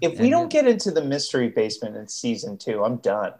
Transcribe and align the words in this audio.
If 0.00 0.20
we 0.20 0.30
don't 0.30 0.50
get 0.50 0.66
into 0.66 0.90
the 0.90 1.04
mystery 1.04 1.48
basement 1.48 1.96
in 1.96 2.08
season 2.08 2.58
two, 2.58 2.84
I'm 2.84 2.96
done. 2.98 3.32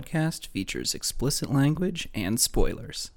Podcast 0.00 0.46
features 0.46 0.94
explicit 0.94 1.52
language 1.52 2.08
and 2.14 2.40
spoilers. 2.40 3.10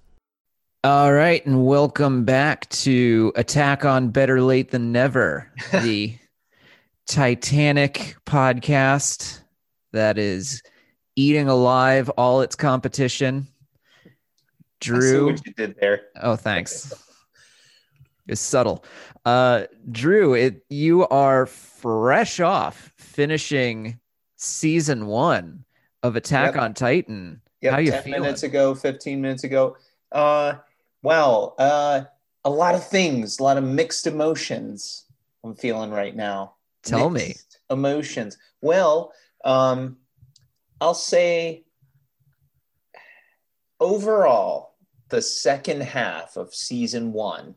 All 0.84 1.14
right, 1.14 1.46
and 1.46 1.66
welcome 1.66 2.26
back 2.26 2.68
to 2.70 3.32
Attack 3.38 3.86
on 3.86 4.09
Better 4.09 4.42
Late 4.42 4.72
Than 4.72 4.92
Never, 4.92 5.50
the 5.72 6.18
Titanic 7.08 8.18
podcast 8.26 9.42
that 9.94 10.17
is 10.17 10.61
eating 11.16 11.48
alive 11.48 12.09
all 12.17 12.42
its 12.42 12.56
competition. 12.56 13.48
I 14.06 14.09
see 14.09 14.09
Drew, 14.81 15.26
what 15.28 15.45
you 15.45 15.54
did 15.54 15.76
there. 15.80 16.02
oh, 16.22 16.36
thanks. 16.36 16.94
It's 18.28 18.42
subtle. 18.42 18.84
Uh, 19.26 19.64
Drew, 19.89 20.34
it 20.34 20.66
you 20.70 21.08
are 21.08 21.45
fresh 21.45 22.42
off 22.42 22.92
finishing 22.98 24.00
season 24.36 25.06
one 25.06 25.64
of 26.04 26.16
Attack 26.18 26.56
Yep. 26.56 26.62
on 26.64 26.73
Titan. 26.73 27.42
Yep, 27.62 27.73
How 27.73 27.80
you 27.80 27.92
10 27.92 28.04
feeling? 28.04 28.22
minutes 28.22 28.44
ago, 28.44 28.76
15 28.76 29.22
minutes 29.22 29.44
ago. 29.46 29.78
Uh, 30.12 30.56
wow. 31.02 31.56
Uh, 31.58 32.04
a 32.44 32.50
lot 32.50 32.76
of 32.76 32.86
things, 32.86 33.40
a 33.40 33.44
lot 33.44 33.58
of 33.58 33.64
mixed 33.64 34.06
emotions 34.06 35.06
I'm 35.44 35.56
feeling 35.56 35.90
right 35.92 36.16
now. 36.16 36.56
Tell 36.84 37.10
me. 37.10 37.36
Emotions. 37.70 38.38
Well, 38.62 39.14
um, 39.45 39.98
I'll 40.82 40.94
say 40.94 41.64
overall, 43.80 44.76
the 45.10 45.22
second 45.22 45.82
half 45.84 46.36
of 46.36 46.54
season 46.54 47.14
one, 47.14 47.56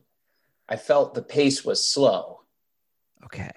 I 0.69 0.77
felt 0.77 1.13
the 1.13 1.21
pace 1.21 1.65
was 1.65 1.83
slow. 1.83 2.41
Okay. 3.25 3.51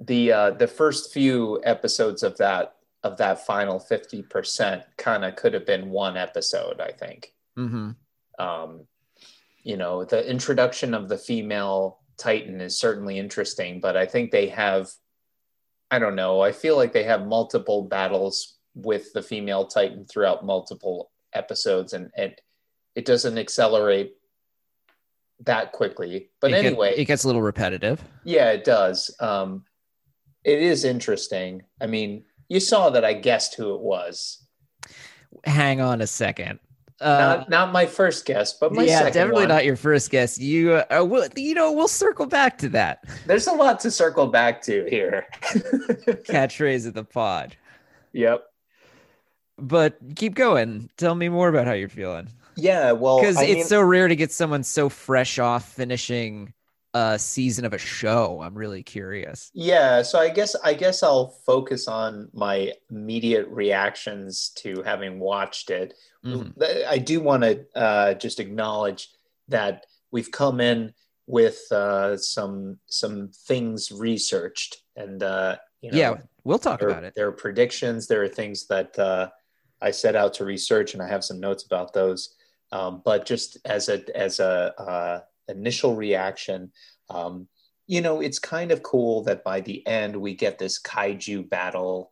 The 0.00 0.32
uh, 0.32 0.50
the 0.50 0.66
first 0.66 1.12
few 1.12 1.60
episodes 1.64 2.22
of 2.22 2.36
that 2.38 2.76
of 3.04 3.18
that 3.18 3.46
final 3.46 3.78
50% 3.78 4.82
kind 4.96 5.24
of 5.24 5.36
could 5.36 5.54
have 5.54 5.66
been 5.66 5.90
one 5.90 6.16
episode, 6.16 6.80
I 6.80 6.90
think. 6.90 7.32
Mm-hmm. 7.56 7.90
um, 8.44 8.86
you 9.64 9.76
know 9.76 10.04
the 10.04 10.30
introduction 10.30 10.94
of 10.94 11.08
the 11.08 11.18
female 11.18 11.98
titan 12.16 12.60
is 12.60 12.78
certainly 12.78 13.18
interesting 13.18 13.80
but 13.80 13.96
i 13.96 14.06
think 14.06 14.30
they 14.30 14.46
have 14.46 14.88
i 15.90 15.98
don't 15.98 16.14
know 16.14 16.40
i 16.40 16.52
feel 16.52 16.76
like 16.76 16.92
they 16.92 17.02
have 17.02 17.26
multiple 17.26 17.82
battles 17.82 18.58
with 18.74 19.12
the 19.12 19.22
female 19.22 19.66
titan 19.66 20.04
throughout 20.04 20.44
multiple 20.44 21.10
episodes 21.32 21.92
and 21.92 22.10
it 22.16 22.40
it 22.94 23.04
doesn't 23.04 23.38
accelerate 23.38 24.12
that 25.40 25.72
quickly 25.72 26.30
but 26.40 26.52
it 26.52 26.64
anyway 26.64 26.94
it 26.96 27.06
gets 27.06 27.24
a 27.24 27.26
little 27.26 27.42
repetitive. 27.42 28.04
yeah 28.22 28.50
it 28.50 28.62
does 28.62 29.14
um 29.18 29.64
it 30.44 30.60
is 30.60 30.84
interesting 30.84 31.62
i 31.80 31.86
mean 31.86 32.24
you 32.54 32.60
saw 32.60 32.88
that 32.90 33.04
i 33.04 33.12
guessed 33.12 33.54
who 33.56 33.74
it 33.74 33.80
was 33.80 34.40
Hang 35.44 35.80
on 35.80 36.00
a 36.00 36.06
second. 36.06 36.58
Uh, 37.00 37.18
not 37.18 37.50
not 37.50 37.72
my 37.72 37.84
first 37.86 38.24
guess 38.24 38.52
but 38.52 38.72
my 38.72 38.84
yeah, 38.84 39.02
definitely 39.10 39.42
one. 39.42 39.48
not 39.48 39.64
your 39.64 39.74
first 39.76 40.10
guess. 40.10 40.38
You, 40.38 40.74
uh, 40.74 41.00
uh, 41.00 41.04
will, 41.04 41.28
you 41.36 41.52
know, 41.52 41.72
we'll 41.72 41.88
circle 41.88 42.24
back 42.24 42.56
to 42.58 42.68
that 42.70 43.04
There's 43.26 43.48
a 43.48 43.52
lot 43.52 43.80
to 43.80 43.90
circle 43.90 44.28
back 44.28 44.62
to 44.62 44.86
here. 44.88 45.26
catchphrase 45.42 46.86
of 46.86 46.94
the 46.94 47.04
pod. 47.04 47.56
yep. 48.12 48.44
But 49.58 49.98
keep 50.14 50.34
going. 50.34 50.88
Tell 50.96 51.16
me 51.16 51.28
more 51.28 51.48
about 51.48 51.66
how 51.66 51.72
you're 51.72 51.88
feeling, 51.88 52.28
Yeah. 52.56 52.92
Well, 52.92 53.18
because 53.20 53.40
it's 53.40 53.54
mean, 53.54 53.64
so 53.64 53.82
rare 53.82 54.06
to 54.08 54.16
get 54.16 54.30
someone 54.30 54.62
so 54.62 54.88
fresh 54.88 55.40
off 55.40 55.68
finishing 55.72 56.53
a 56.94 57.18
season 57.18 57.64
of 57.64 57.72
a 57.74 57.78
show. 57.78 58.40
I'm 58.42 58.54
really 58.54 58.82
curious. 58.82 59.50
yeah. 59.52 60.00
So 60.02 60.18
I 60.18 60.28
guess 60.30 60.54
I 60.62 60.74
guess 60.74 61.02
I'll 61.02 61.28
focus 61.44 61.88
on 61.88 62.30
my 62.32 62.72
immediate 62.90 63.48
reactions 63.48 64.50
to 64.56 64.82
having 64.82 65.18
watched 65.18 65.70
it. 65.70 65.94
Mhm. 66.24 66.54
I 66.86 66.98
do 66.98 67.20
want 67.20 67.42
to 67.42 67.66
uh, 67.74 68.14
just 68.14 68.40
acknowledge 68.40 69.10
that 69.48 69.84
we've 70.10 70.30
come 70.30 70.60
in 70.60 70.94
with 71.26 71.60
uh, 71.72 72.16
some 72.16 72.78
some 72.86 73.30
things 73.46 73.90
researched, 73.90 74.82
and 74.96 75.22
uh, 75.22 75.56
you 75.80 75.90
know, 75.90 75.98
yeah, 75.98 76.14
we'll 76.44 76.58
talk 76.58 76.80
there, 76.80 76.90
about 76.90 77.04
it. 77.04 77.14
there 77.16 77.26
are 77.28 77.32
predictions. 77.32 78.06
There 78.06 78.22
are 78.22 78.28
things 78.28 78.66
that 78.68 78.98
uh, 78.98 79.28
I 79.82 79.90
set 79.90 80.16
out 80.16 80.32
to 80.34 80.44
research, 80.44 80.94
and 80.94 81.02
I 81.02 81.08
have 81.08 81.24
some 81.24 81.40
notes 81.40 81.64
about 81.64 81.92
those. 81.92 82.36
Um, 82.72 83.02
but 83.04 83.26
just 83.26 83.58
as 83.64 83.88
a 83.88 84.02
as 84.16 84.38
a 84.40 84.74
uh, 84.80 85.20
initial 85.48 85.94
reaction, 85.94 86.72
um, 87.10 87.48
you 87.86 88.00
know, 88.00 88.20
it's 88.20 88.38
kind 88.38 88.70
of 88.70 88.82
cool 88.82 89.22
that 89.24 89.44
by 89.44 89.60
the 89.60 89.86
end 89.86 90.16
we 90.16 90.34
get 90.34 90.58
this 90.58 90.80
kaiju 90.80 91.48
battle 91.48 92.10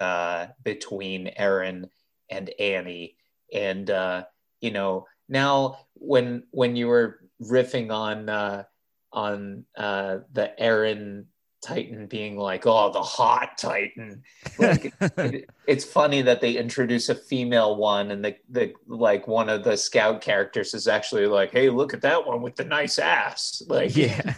uh, 0.00 0.46
between 0.64 1.30
Eren 1.38 1.88
and 2.30 2.50
Annie, 2.58 3.16
and 3.52 3.90
uh, 3.90 4.24
you 4.60 4.70
know, 4.70 5.06
now 5.28 5.86
when 5.94 6.44
when 6.50 6.76
you 6.76 6.88
were 6.88 7.20
riffing 7.42 7.92
on 7.92 8.28
uh, 8.28 8.64
on 9.12 9.66
uh, 9.76 10.18
the 10.32 10.52
Eren 10.58 11.26
Titan 11.62 12.06
being 12.06 12.36
like, 12.38 12.66
oh, 12.66 12.90
the 12.90 13.02
hot 13.02 13.58
Titan. 13.58 14.22
Like, 14.58 14.94
it, 15.00 15.50
it's 15.66 15.84
funny 15.84 16.22
that 16.22 16.40
they 16.40 16.56
introduce 16.56 17.08
a 17.10 17.14
female 17.14 17.76
one, 17.76 18.10
and 18.10 18.24
the, 18.24 18.36
the 18.48 18.72
like 18.86 19.28
one 19.28 19.48
of 19.48 19.62
the 19.62 19.76
scout 19.76 20.20
characters 20.22 20.72
is 20.72 20.88
actually 20.88 21.26
like, 21.26 21.52
hey, 21.52 21.68
look 21.68 21.92
at 21.92 22.00
that 22.02 22.26
one 22.26 22.40
with 22.40 22.56
the 22.56 22.64
nice 22.64 22.98
ass. 22.98 23.62
Like, 23.68 23.94
yeah, 23.96 24.34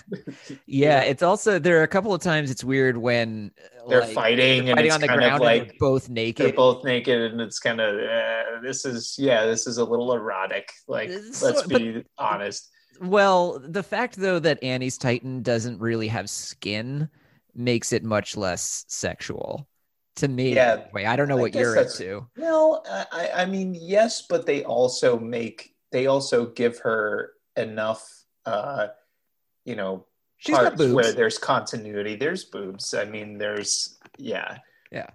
yeah. 0.66 1.00
It's 1.12 1.22
also 1.22 1.58
there 1.58 1.78
are 1.80 1.84
a 1.84 1.88
couple 1.88 2.12
of 2.12 2.20
times 2.22 2.50
it's 2.50 2.64
weird 2.64 2.96
when 2.96 3.52
uh, 3.58 3.88
they're 3.88 4.00
like, 4.00 4.14
fighting, 4.14 4.68
and 4.68 4.76
fighting 4.78 4.86
it's 4.86 4.94
on 4.94 5.00
the 5.00 5.08
kind 5.08 5.20
ground 5.20 5.34
of 5.36 5.40
like 5.42 5.68
they're 5.68 5.76
both 5.78 6.06
they're 6.06 6.14
naked. 6.14 6.56
both 6.56 6.84
naked, 6.84 7.32
and 7.32 7.40
it's 7.40 7.58
kind 7.60 7.80
of 7.80 7.94
uh, 7.96 8.60
this 8.62 8.84
is 8.84 9.16
yeah, 9.18 9.46
this 9.46 9.66
is 9.66 9.78
a 9.78 9.84
little 9.84 10.12
erotic. 10.12 10.72
Like, 10.88 11.10
So- 11.32 11.46
let's 11.46 11.62
but- 11.62 11.78
be 11.78 12.04
honest. 12.18 12.68
Well, 13.02 13.58
the 13.58 13.82
fact 13.82 14.16
though 14.16 14.38
that 14.38 14.62
Annie's 14.62 14.96
Titan 14.96 15.42
doesn't 15.42 15.80
really 15.80 16.06
have 16.08 16.30
skin 16.30 17.08
makes 17.54 17.92
it 17.92 18.04
much 18.04 18.36
less 18.36 18.84
sexual 18.86 19.66
to 20.16 20.28
me. 20.28 20.54
Yeah, 20.54 20.84
Wait, 20.92 21.06
I 21.06 21.16
don't 21.16 21.28
know 21.28 21.36
I 21.38 21.40
what 21.40 21.54
you're 21.54 21.76
into. 21.76 22.26
Well, 22.36 22.84
I, 22.88 23.30
I- 23.38 23.46
mean, 23.46 23.74
yes, 23.74 24.22
but 24.28 24.46
they 24.46 24.62
also 24.62 25.18
make 25.18 25.74
they 25.90 26.06
also 26.06 26.46
give 26.46 26.78
her 26.78 27.32
enough, 27.56 28.08
uh, 28.46 28.88
you 29.64 29.74
know, 29.74 30.06
She's 30.38 30.56
parts 30.56 30.76
boobs. 30.76 30.94
where 30.94 31.12
there's 31.12 31.38
continuity. 31.38 32.14
There's 32.16 32.44
boobs. 32.44 32.94
I 32.94 33.04
mean, 33.04 33.36
there's 33.36 33.98
yeah, 34.16 34.58
yeah. 34.92 35.10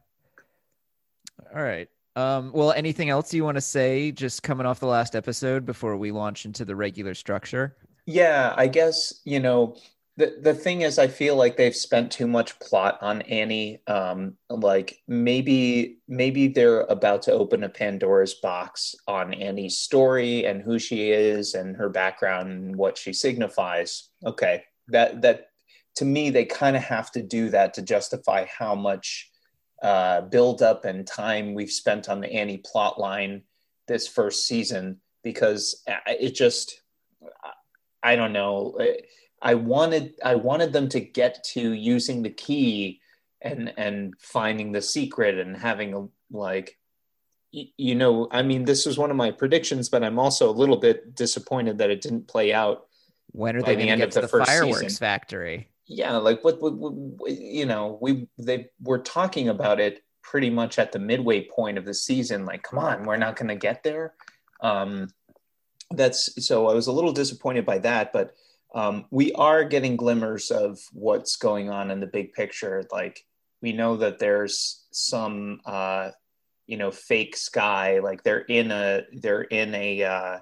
All 1.55 1.63
right. 1.63 1.89
Um, 2.17 2.51
well, 2.51 2.71
anything 2.71 3.11
else 3.11 3.31
you 3.31 3.43
want 3.43 3.57
to 3.57 3.61
say 3.61 4.11
just 4.11 4.41
coming 4.41 4.65
off 4.65 4.79
the 4.79 4.87
last 4.87 5.15
episode 5.15 5.67
before 5.67 5.95
we 5.97 6.11
launch 6.11 6.45
into 6.45 6.65
the 6.65 6.75
regular 6.75 7.13
structure? 7.13 7.77
Yeah, 8.07 8.55
I 8.57 8.65
guess, 8.65 9.21
you 9.23 9.39
know, 9.39 9.77
the 10.15 10.35
the 10.41 10.55
thing 10.55 10.81
is 10.81 10.97
I 10.97 11.09
feel 11.09 11.35
like 11.35 11.57
they've 11.57 11.75
spent 11.75 12.11
too 12.11 12.25
much 12.25 12.57
plot 12.59 12.97
on 13.01 13.21
Annie. 13.21 13.83
Um, 13.85 14.33
like 14.49 14.99
maybe 15.07 15.99
maybe 16.07 16.47
they're 16.47 16.81
about 16.81 17.21
to 17.23 17.33
open 17.33 17.63
a 17.63 17.69
Pandora's 17.69 18.33
box 18.33 18.95
on 19.07 19.35
Annie's 19.35 19.77
story 19.77 20.43
and 20.43 20.63
who 20.63 20.79
she 20.79 21.11
is 21.11 21.53
and 21.53 21.75
her 21.77 21.87
background 21.87 22.49
and 22.49 22.75
what 22.75 22.97
she 22.97 23.13
signifies. 23.13 24.09
Okay. 24.25 24.63
That 24.87 25.21
that 25.21 25.49
to 25.97 26.05
me 26.05 26.31
they 26.31 26.45
kind 26.45 26.75
of 26.75 26.81
have 26.81 27.11
to 27.11 27.21
do 27.21 27.51
that 27.51 27.75
to 27.75 27.83
justify 27.83 28.45
how 28.45 28.73
much 28.73 29.29
uh 29.81 30.21
build 30.21 30.61
up 30.61 30.85
and 30.85 31.05
time 31.05 31.53
we've 31.53 31.71
spent 31.71 32.09
on 32.09 32.19
the 32.19 32.31
Annie 32.31 32.63
plot 32.65 32.99
line 32.99 33.43
this 33.87 34.07
first 34.07 34.47
season 34.47 34.99
because 35.23 35.83
it 36.07 36.35
just 36.35 36.81
I 38.03 38.15
don't 38.15 38.33
know. 38.33 38.77
I 39.41 39.55
wanted 39.55 40.13
I 40.23 40.35
wanted 40.35 40.73
them 40.73 40.87
to 40.89 40.99
get 40.99 41.43
to 41.51 41.73
using 41.73 42.21
the 42.21 42.29
key 42.29 43.01
and 43.41 43.73
and 43.77 44.13
finding 44.19 44.71
the 44.71 44.81
secret 44.81 45.37
and 45.37 45.55
having 45.55 45.93
a 45.93 46.07
like 46.31 46.77
you 47.51 47.95
know 47.95 48.27
I 48.31 48.41
mean 48.41 48.65
this 48.65 48.85
was 48.85 48.97
one 48.97 49.11
of 49.11 49.17
my 49.17 49.31
predictions 49.31 49.89
but 49.89 50.03
I'm 50.03 50.19
also 50.19 50.49
a 50.49 50.51
little 50.51 50.77
bit 50.77 51.15
disappointed 51.15 51.77
that 51.77 51.89
it 51.89 52.01
didn't 52.01 52.27
play 52.27 52.51
out 52.51 52.87
when 53.31 53.55
are 53.55 53.61
they 53.61 53.75
going 53.75 53.87
to 53.89 53.97
get 53.97 54.11
to 54.11 54.21
the, 54.21 54.27
the 54.27 54.45
fireworks 54.45 54.79
season. 54.79 54.99
factory 54.99 55.69
yeah 55.87 56.17
like 56.17 56.43
what, 56.43 56.61
what, 56.61 56.73
what, 56.73 57.31
you 57.31 57.65
know 57.65 57.97
we 58.01 58.27
they 58.37 58.67
were 58.81 58.99
talking 58.99 59.49
about 59.49 59.79
it 59.79 60.03
pretty 60.21 60.49
much 60.49 60.77
at 60.77 60.91
the 60.91 60.99
midway 60.99 61.47
point 61.47 61.77
of 61.77 61.85
the 61.85 61.93
season 61.93 62.45
like 62.45 62.61
come 62.61 62.79
on 62.79 63.03
we're 63.03 63.15
not 63.17 63.35
going 63.35 63.47
to 63.47 63.55
get 63.55 63.83
there. 63.83 64.13
Um 64.61 65.09
that's 65.91 66.45
so 66.45 66.67
i 66.67 66.73
was 66.73 66.87
a 66.87 66.91
little 66.91 67.13
disappointed 67.13 67.65
by 67.65 67.77
that 67.77 68.11
but 68.11 68.35
um 68.75 69.05
we 69.09 69.31
are 69.33 69.63
getting 69.63 69.95
glimmers 69.95 70.51
of 70.51 70.79
what's 70.91 71.37
going 71.37 71.69
on 71.69 71.91
in 71.91 72.01
the 72.01 72.07
big 72.07 72.33
picture. 72.33 72.83
Like 72.91 73.25
we 73.61 73.71
know 73.71 73.95
that 73.97 74.19
there's 74.19 74.85
some 74.91 75.61
uh 75.65 76.11
you 76.65 76.77
know 76.77 76.91
fake 76.91 77.37
sky 77.37 77.99
like 77.99 78.23
they're 78.23 78.39
in 78.39 78.71
a 78.71 79.03
they're 79.13 79.43
in 79.43 79.73
a 79.73 80.03
uh 80.03 80.39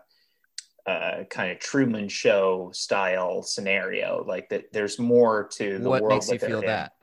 uh, 0.86 1.24
kind 1.30 1.52
of 1.52 1.60
Truman 1.60 2.08
Show 2.08 2.72
style 2.74 3.42
scenario. 3.42 4.24
Like 4.28 4.50
that, 4.50 4.72
there's 4.72 5.00
more 5.00 5.48
to 5.54 5.80
the 5.80 5.90
what 5.90 6.02
world. 6.02 6.12
What 6.12 6.30
makes 6.30 6.32
you 6.32 6.48
feel 6.48 6.60
in. 6.60 6.68
that? 6.68 6.94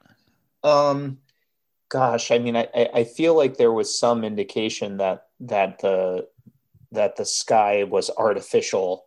Um, 0.63 1.19
gosh, 1.89 2.31
I 2.31 2.39
mean, 2.39 2.57
I, 2.57 2.69
I 2.95 3.05
feel 3.05 3.37
like 3.37 3.57
there 3.57 3.73
was 3.73 3.99
some 3.99 4.25
indication 4.25 4.99
that 4.99 5.27
that 5.41 5.81
the 5.81 6.29
that 6.93 7.17
the 7.17 7.25
sky 7.25 7.85
was 7.85 8.11
artificial, 8.17 9.07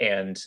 and 0.00 0.38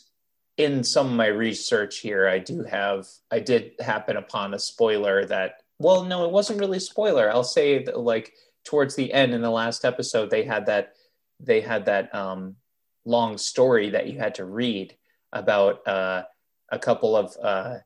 in 0.57 0.83
some 0.83 1.07
of 1.07 1.13
my 1.13 1.27
research 1.27 1.99
here, 1.99 2.27
I 2.27 2.39
do 2.39 2.63
have 2.63 3.07
I 3.31 3.39
did 3.39 3.73
happen 3.79 4.17
upon 4.17 4.53
a 4.53 4.59
spoiler 4.59 5.25
that. 5.25 5.63
Well, 5.79 6.03
no, 6.03 6.25
it 6.25 6.31
wasn't 6.31 6.59
really 6.59 6.77
a 6.77 6.81
spoiler. 6.81 7.31
I'll 7.31 7.43
say 7.43 7.83
that, 7.83 7.99
like 7.99 8.33
towards 8.63 8.95
the 8.95 9.11
end 9.11 9.33
in 9.33 9.41
the 9.41 9.49
last 9.49 9.83
episode, 9.83 10.29
they 10.29 10.43
had 10.43 10.67
that 10.67 10.93
they 11.39 11.61
had 11.61 11.85
that 11.85 12.13
um, 12.13 12.55
long 13.05 13.37
story 13.37 13.91
that 13.91 14.07
you 14.07 14.19
had 14.19 14.35
to 14.35 14.45
read 14.45 14.95
about 15.33 15.87
uh, 15.87 16.23
a 16.71 16.79
couple 16.79 17.15
of 17.15 17.35
uh, 17.41 17.77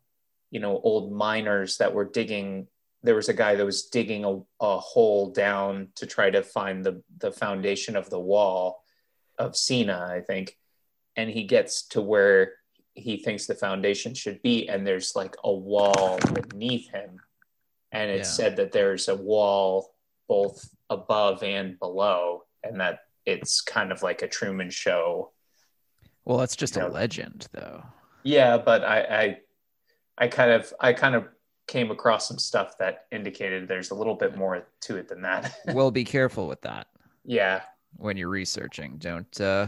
you 0.51 0.59
know 0.59 0.79
old 0.83 1.11
miners 1.11 1.77
that 1.77 1.93
were 1.93 2.05
digging 2.05 2.67
there 3.05 3.15
was 3.15 3.29
a 3.29 3.33
guy 3.33 3.55
that 3.55 3.65
was 3.65 3.83
digging 3.83 4.25
a, 4.25 4.39
a, 4.59 4.79
hole 4.79 5.29
down 5.29 5.89
to 5.95 6.07
try 6.07 6.29
to 6.29 6.41
find 6.41 6.83
the 6.83 7.03
the 7.19 7.31
foundation 7.31 7.95
of 7.95 8.09
the 8.09 8.19
wall 8.19 8.81
of 9.37 9.55
Sina, 9.55 10.07
I 10.09 10.21
think, 10.21 10.57
and 11.15 11.29
he 11.29 11.43
gets 11.43 11.87
to 11.89 12.01
where 12.01 12.53
he 12.93 13.17
thinks 13.17 13.45
the 13.45 13.55
foundation 13.55 14.13
should 14.13 14.41
be, 14.41 14.67
and 14.67 14.87
there's 14.87 15.15
like 15.15 15.35
a 15.43 15.53
wall 15.53 16.19
beneath 16.33 16.89
him, 16.89 17.19
and 17.91 18.09
it's 18.09 18.29
yeah. 18.29 18.45
said 18.45 18.55
that 18.57 18.71
there's 18.71 19.07
a 19.07 19.15
wall 19.15 19.93
both 20.27 20.67
above 20.89 21.43
and 21.43 21.77
below, 21.79 22.43
and 22.63 22.79
that 22.79 22.99
it's 23.25 23.61
kind 23.61 23.91
of 23.91 24.03
like 24.03 24.21
a 24.21 24.27
Truman 24.27 24.69
Show. 24.69 25.31
Well, 26.25 26.37
that's 26.37 26.55
just 26.55 26.77
a 26.77 26.87
legend, 26.87 27.47
though. 27.51 27.83
Yeah, 28.23 28.57
but 28.57 28.83
I, 28.83 28.99
I, 28.99 29.37
I 30.17 30.27
kind 30.27 30.51
of, 30.51 30.73
I 30.79 30.93
kind 30.93 31.15
of 31.15 31.27
came 31.67 31.91
across 31.91 32.27
some 32.27 32.39
stuff 32.39 32.77
that 32.79 33.05
indicated 33.11 33.67
there's 33.67 33.91
a 33.91 33.95
little 33.95 34.15
bit 34.15 34.35
more 34.35 34.67
to 34.81 34.97
it 34.97 35.07
than 35.07 35.21
that. 35.21 35.55
well, 35.73 35.91
be 35.91 36.03
careful 36.03 36.47
with 36.47 36.61
that. 36.61 36.87
Yeah. 37.23 37.61
When 37.97 38.17
you're 38.17 38.29
researching, 38.29 38.97
don't, 38.97 39.39
uh, 39.41 39.67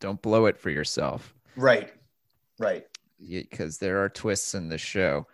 don't 0.00 0.20
blow 0.22 0.46
it 0.46 0.58
for 0.58 0.70
yourself. 0.70 1.34
Right. 1.56 1.92
Right. 2.58 2.86
Because 3.20 3.78
there 3.78 4.02
are 4.02 4.08
twists 4.08 4.54
in 4.54 4.68
the 4.68 4.78
show. 4.78 5.26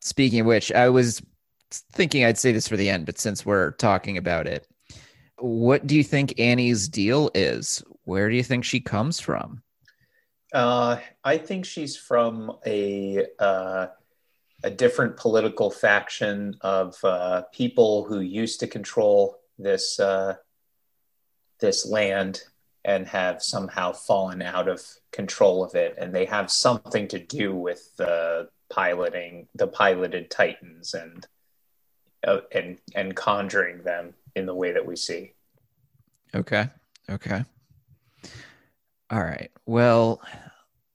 Speaking 0.00 0.40
of 0.40 0.46
which, 0.46 0.72
I 0.72 0.88
was 0.88 1.22
thinking 1.70 2.24
I'd 2.24 2.38
say 2.38 2.52
this 2.52 2.68
for 2.68 2.76
the 2.76 2.88
end, 2.88 3.06
but 3.06 3.18
since 3.18 3.44
we're 3.44 3.72
talking 3.72 4.16
about 4.16 4.46
it, 4.46 4.66
what 5.38 5.86
do 5.86 5.96
you 5.96 6.04
think 6.04 6.38
Annie's 6.38 6.88
deal 6.88 7.30
is? 7.34 7.82
Where 8.04 8.28
do 8.28 8.36
you 8.36 8.42
think 8.42 8.64
she 8.64 8.80
comes 8.80 9.20
from? 9.20 9.62
Uh, 10.52 10.98
I 11.22 11.38
think 11.38 11.64
she's 11.64 11.96
from 11.96 12.56
a 12.66 13.26
uh, 13.38 13.88
a 14.64 14.70
different 14.70 15.16
political 15.16 15.70
faction 15.70 16.56
of 16.62 16.96
uh, 17.04 17.42
people 17.52 18.04
who 18.04 18.20
used 18.20 18.60
to 18.60 18.66
control 18.66 19.38
this 19.58 20.00
uh, 20.00 20.36
this 21.60 21.86
land 21.86 22.42
and 22.84 23.06
have 23.08 23.42
somehow 23.42 23.92
fallen 23.92 24.40
out 24.40 24.68
of 24.68 24.82
control 25.12 25.62
of 25.62 25.74
it, 25.74 25.96
and 25.98 26.14
they 26.14 26.24
have 26.24 26.50
something 26.50 27.08
to 27.08 27.18
do 27.18 27.54
with 27.54 27.94
the 27.96 28.48
piloting 28.70 29.48
the 29.54 29.66
piloted 29.66 30.30
Titans 30.30 30.94
and 30.94 31.26
uh, 32.26 32.40
and 32.52 32.78
and 32.94 33.14
conjuring 33.14 33.82
them 33.82 34.14
in 34.38 34.46
the 34.46 34.54
way 34.54 34.72
that 34.72 34.86
we 34.86 34.96
see. 34.96 35.34
Okay. 36.34 36.68
Okay. 37.10 37.44
All 39.10 39.22
right. 39.22 39.50
Well, 39.66 40.22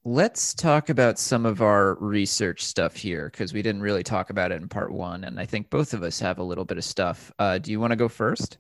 let's 0.05 0.53
talk 0.53 0.89
about 0.89 1.17
some 1.17 1.45
of 1.45 1.61
our 1.61 1.95
research 1.95 2.63
stuff 2.63 2.95
here 2.95 3.29
because 3.31 3.53
we 3.53 3.61
didn't 3.61 3.81
really 3.81 4.03
talk 4.03 4.29
about 4.29 4.51
it 4.51 4.61
in 4.61 4.67
part 4.67 4.91
one. 4.91 5.23
And 5.23 5.39
I 5.39 5.45
think 5.45 5.69
both 5.69 5.93
of 5.93 6.03
us 6.03 6.19
have 6.19 6.39
a 6.39 6.43
little 6.43 6.65
bit 6.65 6.77
of 6.77 6.83
stuff. 6.83 7.31
Uh, 7.39 7.57
do 7.57 7.71
you 7.71 7.79
want 7.79 7.91
to 7.91 7.97
go 7.97 8.09
first? 8.09 8.57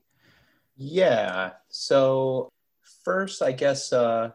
Yeah. 0.75 1.51
So, 1.69 2.49
first, 3.03 3.41
I 3.41 3.51
guess 3.51 3.93
uh, 3.93 4.31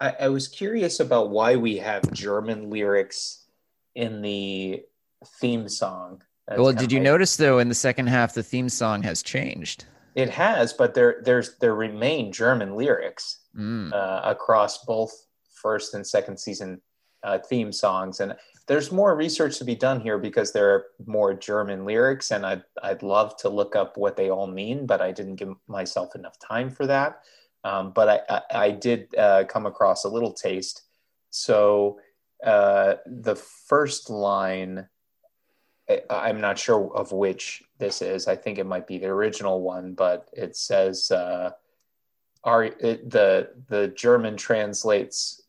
I, 0.00 0.14
I 0.20 0.28
was 0.28 0.48
curious 0.48 1.00
about 1.00 1.30
why 1.30 1.56
we 1.56 1.76
have 1.78 2.10
German 2.12 2.70
lyrics 2.70 3.44
in 3.94 4.22
the 4.22 4.82
theme 5.40 5.68
song. 5.68 6.22
That's 6.46 6.60
well, 6.60 6.72
did 6.72 6.92
you 6.92 6.98
like, 6.98 7.04
notice 7.04 7.36
though 7.36 7.58
in 7.58 7.68
the 7.68 7.74
second 7.74 8.08
half 8.08 8.34
the 8.34 8.42
theme 8.42 8.68
song 8.68 9.02
has 9.02 9.22
changed? 9.22 9.86
It 10.14 10.30
has, 10.30 10.72
but 10.72 10.94
there 10.94 11.22
there's 11.24 11.56
there 11.58 11.74
remain 11.74 12.32
German 12.32 12.76
lyrics 12.76 13.38
mm. 13.56 13.92
uh, 13.92 14.20
across 14.24 14.84
both 14.84 15.12
first 15.54 15.94
and 15.94 16.06
second 16.06 16.38
season 16.38 16.80
uh, 17.22 17.38
theme 17.38 17.72
songs, 17.72 18.20
and 18.20 18.34
there's 18.66 18.92
more 18.92 19.16
research 19.16 19.58
to 19.58 19.64
be 19.64 19.74
done 19.74 20.00
here 20.00 20.18
because 20.18 20.52
there 20.52 20.70
are 20.70 20.86
more 21.06 21.34
German 21.34 21.84
lyrics, 21.84 22.30
and 22.30 22.44
I'd 22.44 22.62
I'd 22.82 23.02
love 23.02 23.36
to 23.38 23.48
look 23.48 23.74
up 23.74 23.96
what 23.96 24.16
they 24.16 24.30
all 24.30 24.46
mean, 24.46 24.86
but 24.86 25.00
I 25.00 25.12
didn't 25.12 25.36
give 25.36 25.54
myself 25.66 26.14
enough 26.14 26.38
time 26.38 26.70
for 26.70 26.86
that. 26.86 27.22
Um, 27.64 27.92
but 27.92 28.08
I 28.08 28.20
I, 28.28 28.66
I 28.66 28.70
did 28.70 29.14
uh, 29.16 29.44
come 29.48 29.64
across 29.64 30.04
a 30.04 30.08
little 30.08 30.32
taste. 30.32 30.82
So 31.30 31.98
uh, 32.44 32.96
the 33.06 33.34
first 33.34 34.10
line 34.10 34.88
I'm 36.08 36.40
not 36.40 36.58
sure 36.58 36.90
of 36.94 37.12
which 37.12 37.62
this 37.78 38.00
is. 38.00 38.26
I 38.26 38.36
think 38.36 38.58
it 38.58 38.66
might 38.66 38.86
be 38.86 38.98
the 38.98 39.08
original 39.08 39.60
one, 39.60 39.92
but 39.92 40.28
it 40.32 40.56
says, 40.56 41.10
uh, 41.10 41.50
"Are 42.42 42.64
it, 42.64 43.10
the 43.10 43.50
the 43.68 43.88
German 43.88 44.36
translates 44.36 45.42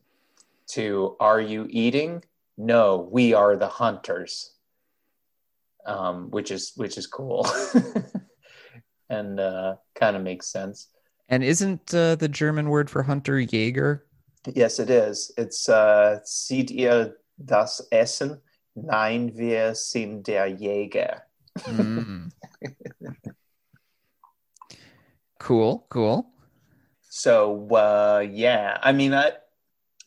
to 0.68 1.16
Are 1.20 1.40
you 1.40 1.66
eating? 1.70 2.22
No, 2.58 3.08
we 3.10 3.32
are 3.32 3.56
the 3.56 3.68
hunters." 3.68 4.52
Um, 5.86 6.30
which 6.30 6.50
is 6.50 6.72
which 6.76 6.98
is 6.98 7.06
cool, 7.06 7.46
and 9.08 9.40
uh, 9.40 9.76
kind 9.94 10.16
of 10.16 10.22
makes 10.22 10.48
sense. 10.48 10.88
And 11.28 11.42
isn't 11.42 11.94
uh, 11.94 12.16
the 12.16 12.28
German 12.28 12.68
word 12.68 12.90
for 12.90 13.04
hunter 13.04 13.34
Jäger? 13.34 14.00
Yes, 14.52 14.80
it 14.80 14.90
is. 14.90 15.32
It's 15.38 15.68
uh, 15.68 16.20
"Seht 16.24 16.70
ihr 16.70 17.14
das 17.42 17.80
Essen?" 17.90 18.42
Nein, 18.76 19.36
wir 19.36 19.74
sind 19.74 20.26
der 20.28 20.46
Jäger. 20.46 21.22
Mm. 21.66 22.30
cool, 25.38 25.86
cool. 25.88 26.26
So 27.08 27.66
uh, 27.74 28.26
yeah, 28.30 28.78
I 28.82 28.92
mean, 28.92 29.14
I 29.14 29.32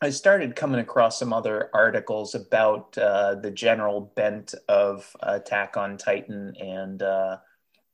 I 0.01 0.11
started 0.11 0.55
coming 0.55 0.79
across 0.79 1.17
some 1.17 1.33
other 1.33 1.71
articles 1.73 2.35
about 2.35 2.95
uh, 2.95 3.35
the 3.35 3.49
general 3.49 4.11
bent 4.15 4.53
of 4.67 5.15
Attack 5.23 5.75
on 5.75 5.97
Titan, 5.97 6.55
and 6.61 7.01
uh, 7.01 7.37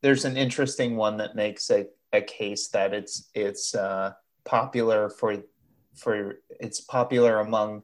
there's 0.01 0.25
an 0.25 0.35
interesting 0.35 0.97
one 0.97 1.15
that 1.17 1.37
makes 1.37 1.71
a, 1.71 1.87
a 2.11 2.21
case 2.21 2.67
that 2.69 2.93
it's 2.93 3.29
it's 3.33 3.73
uh, 3.73 4.11
popular 4.43 5.09
for 5.09 5.37
for 5.95 6.39
it's 6.59 6.81
popular 6.81 7.39
among 7.39 7.83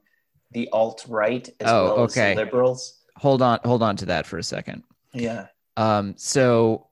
the 0.51 0.69
alt 0.71 1.05
right 1.07 1.47
as 1.59 1.69
oh, 1.69 1.83
well 1.83 1.93
okay. 1.99 2.31
as 2.31 2.35
the 2.37 2.43
liberals. 2.43 2.99
Hold 3.17 3.41
on, 3.41 3.59
hold 3.63 3.83
on 3.83 3.95
to 3.97 4.05
that 4.07 4.25
for 4.25 4.37
a 4.37 4.43
second. 4.43 4.83
Yeah. 5.13 5.47
Um, 5.77 6.15
so 6.17 6.87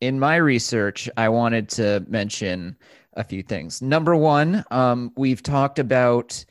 in 0.00 0.18
my 0.18 0.36
research, 0.36 1.08
I 1.16 1.28
wanted 1.28 1.68
to 1.70 2.04
mention 2.08 2.76
a 3.14 3.24
few 3.24 3.42
things. 3.42 3.82
Number 3.82 4.14
one, 4.14 4.64
um, 4.70 5.12
we've 5.16 5.42
talked 5.42 5.78
about 5.78 6.44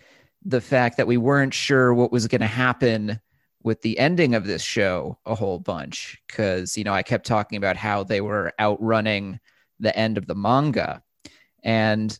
the 0.43 0.61
fact 0.61 0.97
that 0.97 1.07
we 1.07 1.17
weren't 1.17 1.53
sure 1.53 1.93
what 1.93 2.11
was 2.11 2.27
going 2.27 2.41
to 2.41 2.47
happen 2.47 3.19
with 3.63 3.81
the 3.81 3.99
ending 3.99 4.35
of 4.35 4.45
this 4.45 4.61
show 4.61 5.17
a 5.25 5.35
whole 5.35 5.59
bunch 5.59 6.17
because 6.27 6.77
you 6.77 6.83
know 6.83 6.93
I 6.93 7.03
kept 7.03 7.25
talking 7.25 7.57
about 7.57 7.75
how 7.75 8.03
they 8.03 8.21
were 8.21 8.53
outrunning 8.59 9.39
the 9.79 9.95
end 9.97 10.17
of 10.17 10.27
the 10.27 10.35
manga, 10.35 11.03
and 11.63 12.17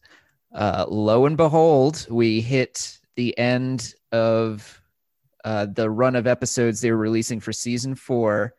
uh, 0.53 0.85
lo 0.89 1.25
and 1.25 1.37
behold, 1.37 2.05
we 2.09 2.41
hit 2.41 2.98
the 3.19 3.37
end 3.37 3.95
of 4.13 4.81
uh, 5.43 5.65
the 5.65 5.89
run 5.89 6.15
of 6.15 6.25
episodes 6.25 6.79
they 6.79 6.89
were 6.89 6.97
releasing 6.97 7.41
for 7.41 7.51
season 7.51 7.93
four, 7.93 8.53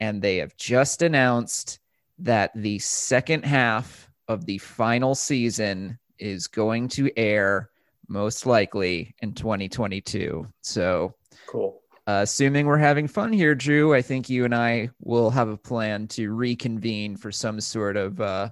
and 0.00 0.20
they 0.20 0.38
have 0.38 0.56
just 0.56 1.02
announced 1.02 1.78
that 2.18 2.50
the 2.56 2.76
second 2.80 3.44
half 3.44 4.10
of 4.26 4.46
the 4.46 4.58
final 4.58 5.14
season 5.14 5.96
is 6.18 6.48
going 6.48 6.88
to 6.88 7.16
air 7.16 7.70
most 8.08 8.46
likely 8.46 9.14
in 9.22 9.32
2022. 9.32 10.44
So 10.60 11.14
Cool. 11.46 11.80
uh, 12.08 12.22
assuming 12.24 12.66
we're 12.66 12.78
having 12.78 13.06
fun 13.06 13.32
here, 13.32 13.54
Drew, 13.54 13.94
I 13.94 14.02
think 14.02 14.28
you 14.28 14.44
and 14.44 14.52
I 14.52 14.90
will 14.98 15.30
have 15.30 15.50
a 15.50 15.56
plan 15.56 16.08
to 16.08 16.32
reconvene 16.32 17.16
for 17.16 17.30
some 17.30 17.60
sort 17.60 17.96
of 17.96 18.20
uh, 18.20 18.50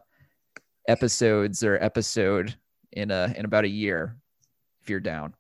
episodes 0.87 1.65
or 1.65 1.83
episode 1.83 2.55
in 2.93 3.11
a 3.11 3.35
in 3.37 3.45
about 3.45 3.65
a 3.65 3.69
year, 3.69 4.17
if 4.81 4.88
you're 4.88 5.00
down. 5.00 5.35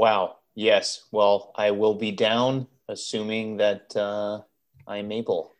Wow. 0.00 0.36
Yes. 0.54 1.04
Well, 1.12 1.52
I 1.56 1.72
will 1.72 1.94
be 1.94 2.10
down, 2.10 2.66
assuming 2.88 3.58
that 3.58 3.94
uh, 3.94 4.40
I'm 4.86 5.12
able. 5.12 5.52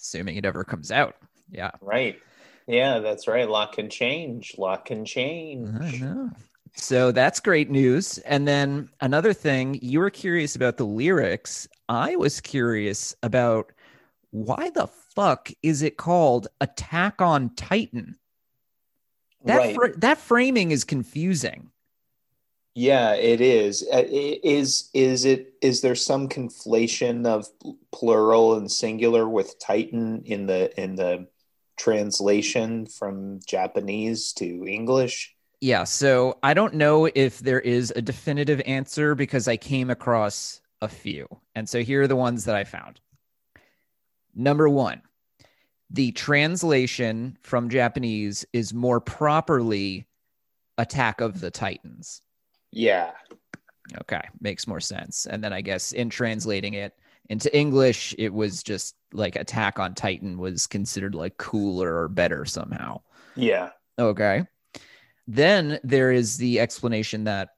Assuming 0.00 0.34
it 0.34 0.44
ever 0.44 0.64
comes 0.64 0.90
out. 0.90 1.14
Yeah. 1.48 1.70
Right. 1.80 2.18
Yeah, 2.66 2.98
that's 2.98 3.28
right. 3.28 3.48
Lot 3.48 3.74
can 3.74 3.88
change. 3.88 4.56
Lot 4.58 4.84
can 4.84 5.04
change. 5.04 5.70
I 5.80 5.92
know. 5.92 6.28
So 6.74 7.12
that's 7.12 7.38
great 7.38 7.70
news. 7.70 8.18
And 8.18 8.48
then 8.48 8.88
another 9.00 9.32
thing, 9.32 9.78
you 9.80 10.00
were 10.00 10.10
curious 10.10 10.56
about 10.56 10.76
the 10.76 10.84
lyrics. 10.84 11.68
I 11.88 12.16
was 12.16 12.40
curious 12.40 13.14
about 13.22 13.70
why 14.32 14.70
the 14.70 14.88
fuck 15.14 15.52
is 15.62 15.82
it 15.82 15.98
called 15.98 16.48
Attack 16.60 17.22
on 17.22 17.54
Titan? 17.54 18.18
That 19.44 19.56
right. 19.56 19.74
fr- 19.76 19.98
that 19.98 20.18
framing 20.18 20.72
is 20.72 20.82
confusing. 20.82 21.70
Yeah, 22.78 23.14
it 23.14 23.40
is. 23.40 23.84
Uh, 23.92 24.04
Is 24.06 24.88
is 24.94 25.24
it 25.24 25.54
is 25.60 25.80
there 25.80 25.96
some 25.96 26.28
conflation 26.28 27.26
of 27.26 27.48
plural 27.90 28.54
and 28.54 28.70
singular 28.70 29.28
with 29.28 29.58
Titan 29.58 30.22
in 30.26 30.46
the 30.46 30.70
in 30.80 30.94
the 30.94 31.26
translation 31.76 32.86
from 32.86 33.40
Japanese 33.44 34.32
to 34.34 34.64
English? 34.64 35.34
Yeah, 35.60 35.82
so 35.82 36.38
I 36.44 36.54
don't 36.54 36.74
know 36.74 37.10
if 37.12 37.40
there 37.40 37.58
is 37.58 37.92
a 37.96 38.00
definitive 38.00 38.62
answer 38.64 39.16
because 39.16 39.48
I 39.48 39.56
came 39.56 39.90
across 39.90 40.60
a 40.80 40.86
few. 40.86 41.26
And 41.56 41.68
so 41.68 41.82
here 41.82 42.02
are 42.02 42.06
the 42.06 42.14
ones 42.14 42.44
that 42.44 42.54
I 42.54 42.62
found. 42.62 43.00
Number 44.36 44.68
one, 44.68 45.02
the 45.90 46.12
translation 46.12 47.38
from 47.42 47.70
Japanese 47.70 48.46
is 48.52 48.72
more 48.72 49.00
properly 49.00 50.06
Attack 50.78 51.20
of 51.20 51.40
the 51.40 51.50
Titans. 51.50 52.22
Yeah. 52.70 53.12
Okay, 54.02 54.22
makes 54.40 54.66
more 54.66 54.80
sense. 54.80 55.26
And 55.26 55.42
then 55.42 55.52
I 55.52 55.60
guess 55.60 55.92
in 55.92 56.10
translating 56.10 56.74
it 56.74 56.94
into 57.30 57.54
English, 57.56 58.14
it 58.18 58.32
was 58.32 58.62
just 58.62 58.94
like 59.12 59.36
Attack 59.36 59.78
on 59.78 59.94
Titan 59.94 60.38
was 60.38 60.66
considered 60.66 61.14
like 61.14 61.36
cooler 61.36 62.02
or 62.02 62.08
better 62.08 62.44
somehow. 62.44 63.00
Yeah. 63.34 63.70
Okay. 63.98 64.46
Then 65.26 65.78
there 65.82 66.12
is 66.12 66.36
the 66.36 66.60
explanation 66.60 67.24
that 67.24 67.50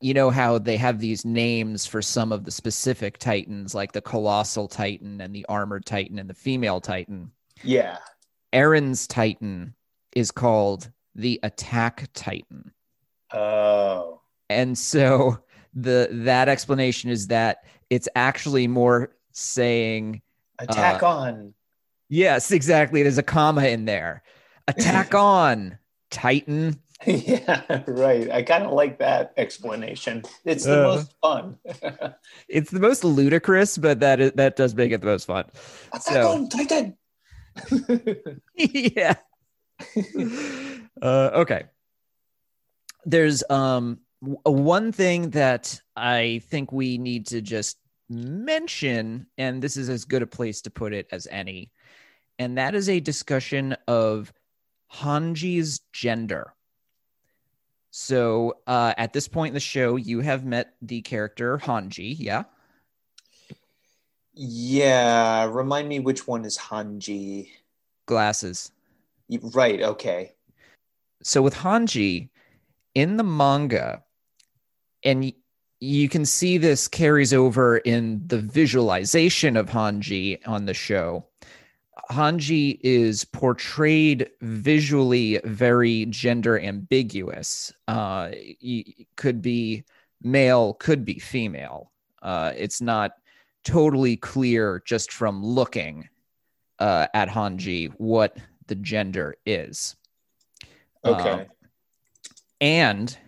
you 0.00 0.12
know 0.12 0.28
how 0.30 0.58
they 0.58 0.76
have 0.76 0.98
these 0.98 1.24
names 1.24 1.86
for 1.86 2.02
some 2.02 2.32
of 2.32 2.44
the 2.44 2.50
specific 2.50 3.16
titans, 3.18 3.74
like 3.74 3.92
the 3.92 4.02
colossal 4.02 4.68
titan 4.68 5.20
and 5.20 5.34
the 5.34 5.46
armored 5.48 5.86
titan 5.86 6.18
and 6.18 6.28
the 6.28 6.34
female 6.34 6.80
titan. 6.80 7.30
Yeah. 7.62 7.98
Eren's 8.52 9.06
titan 9.06 9.74
is 10.14 10.30
called 10.30 10.90
the 11.14 11.40
attack 11.42 12.08
titan. 12.12 12.72
Oh. 13.32 14.20
And 14.50 14.76
so 14.76 15.38
the 15.74 16.08
that 16.10 16.48
explanation 16.48 17.10
is 17.10 17.28
that 17.28 17.64
it's 17.90 18.08
actually 18.14 18.66
more 18.68 19.10
saying 19.32 20.22
Attack 20.58 21.02
on. 21.02 21.54
yes, 22.08 22.50
exactly. 22.52 23.02
There's 23.02 23.18
a 23.18 23.22
comma 23.22 23.64
in 23.66 23.84
there. 23.86 24.22
Attack 24.68 25.14
on 25.14 25.78
Titan. 26.10 26.80
yeah, 27.06 27.82
right. 27.88 28.30
I 28.30 28.42
kind 28.42 28.64
of 28.64 28.72
like 28.72 28.98
that 29.00 29.34
explanation. 29.36 30.22
It's 30.44 30.64
the 30.64 30.80
Uh. 30.80 30.94
most 30.96 31.14
fun. 31.20 31.58
It's 32.48 32.70
the 32.70 32.80
most 32.80 33.02
ludicrous, 33.04 33.76
but 33.76 34.00
that 34.00 34.20
is, 34.20 34.32
that 34.32 34.56
does 34.56 34.74
make 34.74 34.92
it 34.92 35.00
the 35.00 35.06
most 35.08 35.24
fun. 35.26 35.46
Attack 35.92 36.02
So- 36.14 36.28
on 36.30 36.48
Titan. 36.48 36.96
yeah. 38.54 39.14
uh, 41.02 41.30
okay. 41.34 41.64
There's 43.04 43.42
um 43.50 43.98
one 44.44 44.92
thing 44.92 45.30
that 45.30 45.80
I 45.96 46.42
think 46.48 46.72
we 46.72 46.98
need 46.98 47.26
to 47.28 47.40
just 47.40 47.78
mention, 48.08 49.26
and 49.38 49.62
this 49.62 49.76
is 49.76 49.88
as 49.88 50.04
good 50.04 50.22
a 50.22 50.26
place 50.26 50.62
to 50.62 50.70
put 50.70 50.92
it 50.92 51.06
as 51.10 51.26
any, 51.30 51.70
and 52.38 52.58
that 52.58 52.74
is 52.74 52.88
a 52.88 53.00
discussion 53.00 53.76
of 53.88 54.32
Hanji's 54.92 55.80
gender. 55.92 56.54
So 57.90 58.58
uh, 58.66 58.94
at 58.98 59.12
this 59.12 59.28
point 59.28 59.50
in 59.50 59.54
the 59.54 59.60
show, 59.60 59.96
you 59.96 60.20
have 60.20 60.44
met 60.44 60.74
the 60.82 61.00
character 61.02 61.58
Hanji, 61.58 62.16
yeah? 62.18 62.44
yeah, 64.34 65.48
remind 65.50 65.88
me 65.88 66.00
which 66.00 66.26
one 66.26 66.44
is 66.44 66.58
Hanji. 66.58 67.50
Glasses. 68.06 68.72
Right. 69.54 69.80
Okay. 69.80 70.34
so 71.22 71.40
with 71.40 71.54
Hanji 71.54 72.28
in 72.94 73.16
the 73.16 73.24
manga, 73.24 74.03
and 75.04 75.32
you 75.80 76.08
can 76.08 76.24
see 76.24 76.58
this 76.58 76.88
carries 76.88 77.34
over 77.34 77.78
in 77.78 78.22
the 78.26 78.38
visualization 78.38 79.56
of 79.56 79.68
Hanji 79.68 80.38
on 80.46 80.64
the 80.64 80.74
show. 80.74 81.26
Hanji 82.10 82.78
is 82.82 83.24
portrayed 83.24 84.30
visually 84.40 85.40
very 85.44 86.06
gender 86.06 86.58
ambiguous. 86.58 87.72
Uh, 87.88 88.30
could 89.16 89.40
be 89.42 89.84
male, 90.22 90.74
could 90.74 91.04
be 91.04 91.18
female. 91.18 91.90
Uh, 92.22 92.52
it's 92.56 92.80
not 92.80 93.12
totally 93.64 94.16
clear 94.16 94.82
just 94.84 95.12
from 95.12 95.44
looking 95.44 96.08
uh, 96.78 97.06
at 97.14 97.28
Hanji 97.28 97.92
what 97.98 98.36
the 98.66 98.74
gender 98.74 99.36
is. 99.46 99.96
Okay. 101.04 101.30
Um, 101.30 101.46
and 102.60 103.18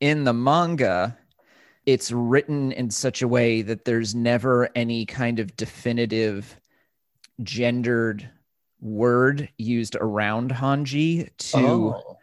in 0.00 0.24
the 0.24 0.32
manga, 0.32 1.16
it's 1.86 2.10
written 2.10 2.72
in 2.72 2.90
such 2.90 3.22
a 3.22 3.28
way 3.28 3.62
that 3.62 3.84
there's 3.84 4.14
never 4.14 4.68
any 4.74 5.06
kind 5.06 5.38
of 5.38 5.56
definitive 5.56 6.56
gendered 7.42 8.28
word 8.80 9.48
used 9.56 9.96
around 9.96 10.50
Hanji 10.50 11.30
to 11.36 11.58
oh. 11.58 12.18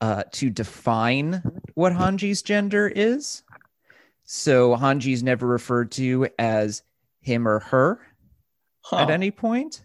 uh, 0.00 0.24
to 0.32 0.50
define 0.50 1.42
what 1.74 1.92
Hanji's 1.92 2.42
gender 2.42 2.88
is. 2.88 3.42
So 4.24 4.74
Hanji's 4.76 5.22
never 5.22 5.46
referred 5.46 5.92
to 5.92 6.28
as 6.38 6.82
him 7.20 7.46
or 7.46 7.60
her 7.60 8.00
Huh. 8.84 8.98
at 8.98 9.10
any 9.10 9.30
point. 9.30 9.84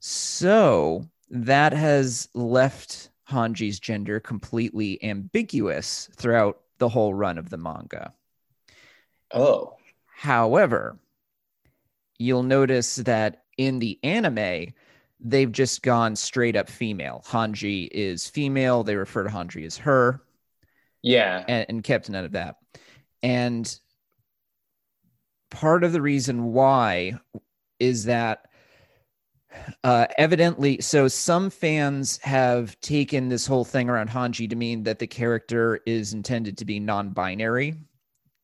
So 0.00 1.08
that 1.30 1.72
has 1.72 2.28
left 2.34 3.09
Hanji's 3.30 3.80
gender 3.80 4.20
completely 4.20 5.02
ambiguous 5.02 6.08
throughout 6.16 6.60
the 6.78 6.88
whole 6.88 7.14
run 7.14 7.38
of 7.38 7.50
the 7.50 7.56
manga. 7.56 8.12
Oh. 9.32 9.76
However, 10.06 10.98
you'll 12.18 12.42
notice 12.42 12.96
that 12.96 13.44
in 13.56 13.78
the 13.78 13.98
anime, 14.02 14.74
they've 15.20 15.52
just 15.52 15.82
gone 15.82 16.16
straight 16.16 16.56
up 16.56 16.68
female. 16.68 17.22
Hanji 17.26 17.88
is 17.92 18.26
female. 18.28 18.82
They 18.82 18.96
refer 18.96 19.24
to 19.24 19.30
Hanji 19.30 19.64
as 19.66 19.76
her 19.78 20.22
Yeah. 21.02 21.44
and, 21.48 21.66
and 21.68 21.84
kept 21.84 22.10
none 22.10 22.24
of 22.24 22.32
that. 22.32 22.56
And 23.22 23.78
part 25.50 25.84
of 25.84 25.92
the 25.92 26.00
reason 26.02 26.52
why 26.52 27.14
is 27.78 28.04
that 28.04 28.49
uh, 29.84 30.06
evidently, 30.18 30.80
so 30.80 31.08
some 31.08 31.50
fans 31.50 32.18
have 32.22 32.78
taken 32.80 33.28
this 33.28 33.46
whole 33.46 33.64
thing 33.64 33.88
around 33.88 34.10
Hanji 34.10 34.48
to 34.50 34.56
mean 34.56 34.82
that 34.84 34.98
the 34.98 35.06
character 35.06 35.80
is 35.86 36.12
intended 36.12 36.58
to 36.58 36.64
be 36.64 36.80
non 36.80 37.10
binary 37.10 37.74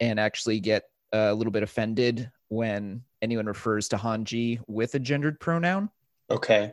and 0.00 0.20
actually 0.20 0.60
get 0.60 0.84
a 1.12 1.32
little 1.34 1.52
bit 1.52 1.62
offended 1.62 2.30
when 2.48 3.02
anyone 3.22 3.46
refers 3.46 3.88
to 3.88 3.96
Hanji 3.96 4.60
with 4.66 4.94
a 4.94 4.98
gendered 4.98 5.40
pronoun 5.40 5.90
Okay. 6.30 6.72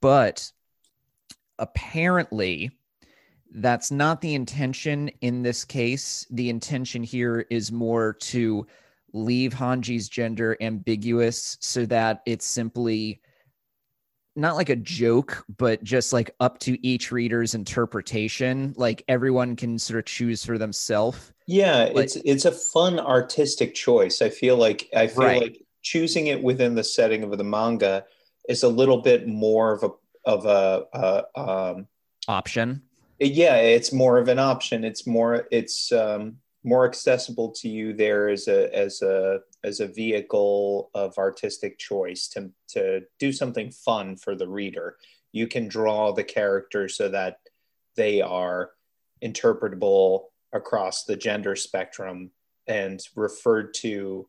but 0.00 0.50
apparently 1.58 2.70
that's 3.54 3.90
not 3.90 4.20
the 4.20 4.34
intention 4.34 5.08
in 5.20 5.42
this 5.42 5.64
case. 5.64 6.26
The 6.30 6.48
intention 6.50 7.02
here 7.02 7.46
is 7.50 7.70
more 7.70 8.14
to 8.14 8.66
leave 9.12 9.52
Hanji's 9.52 10.08
gender 10.08 10.56
ambiguous 10.60 11.58
so 11.60 11.84
that 11.86 12.22
it's 12.26 12.46
simply 12.46 13.20
not 14.34 14.56
like 14.56 14.68
a 14.70 14.76
joke, 14.76 15.44
but 15.58 15.82
just 15.82 16.12
like 16.12 16.34
up 16.40 16.58
to 16.60 16.84
each 16.86 17.12
reader's 17.12 17.54
interpretation. 17.54 18.74
Like 18.76 19.04
everyone 19.08 19.56
can 19.56 19.78
sort 19.78 19.98
of 19.98 20.04
choose 20.06 20.44
for 20.44 20.58
themselves. 20.58 21.32
Yeah, 21.46 21.90
Like- 21.94 22.04
it's 22.04 22.16
it's 22.16 22.44
a 22.44 22.52
fun 22.52 22.98
artistic 22.98 23.74
choice. 23.74 24.22
I 24.22 24.30
feel 24.30 24.56
like 24.56 24.88
I 24.94 25.06
feel 25.06 25.24
Right. 25.24 25.42
like 25.42 25.62
choosing 25.82 26.28
it 26.28 26.42
within 26.42 26.74
the 26.74 26.84
setting 26.84 27.22
of 27.24 27.36
the 27.36 27.44
manga 27.44 28.04
is 28.48 28.62
a 28.62 28.68
little 28.68 28.98
bit 29.02 29.26
more 29.26 29.72
of 29.72 29.82
a 29.82 29.90
of 30.24 30.46
a 30.46 30.86
uh, 30.94 31.22
um, 31.74 31.88
Option. 32.28 32.82
yeah 33.18 33.56
it's 33.56 33.92
more 33.92 34.18
of 34.18 34.28
an 34.28 34.38
option 34.38 34.84
it's 34.84 35.04
more 35.08 35.48
it's 35.50 35.90
um, 35.90 36.36
more 36.62 36.86
accessible 36.86 37.50
to 37.50 37.68
you 37.68 37.92
there 37.92 38.28
as 38.28 38.46
a 38.46 38.72
as 38.72 39.02
a 39.02 39.40
as 39.64 39.80
a 39.80 39.86
vehicle 39.86 40.90
of 40.94 41.16
artistic 41.18 41.78
choice 41.78 42.28
to 42.28 42.50
to 42.68 43.02
do 43.18 43.32
something 43.32 43.70
fun 43.70 44.16
for 44.16 44.34
the 44.34 44.48
reader. 44.48 44.96
You 45.32 45.46
can 45.46 45.68
draw 45.68 46.12
the 46.12 46.24
characters 46.24 46.96
so 46.96 47.08
that 47.08 47.38
they 47.96 48.20
are 48.20 48.70
interpretable 49.22 50.24
across 50.52 51.04
the 51.04 51.16
gender 51.16 51.56
spectrum 51.56 52.30
and 52.66 53.00
referred 53.16 53.74
to 53.74 54.28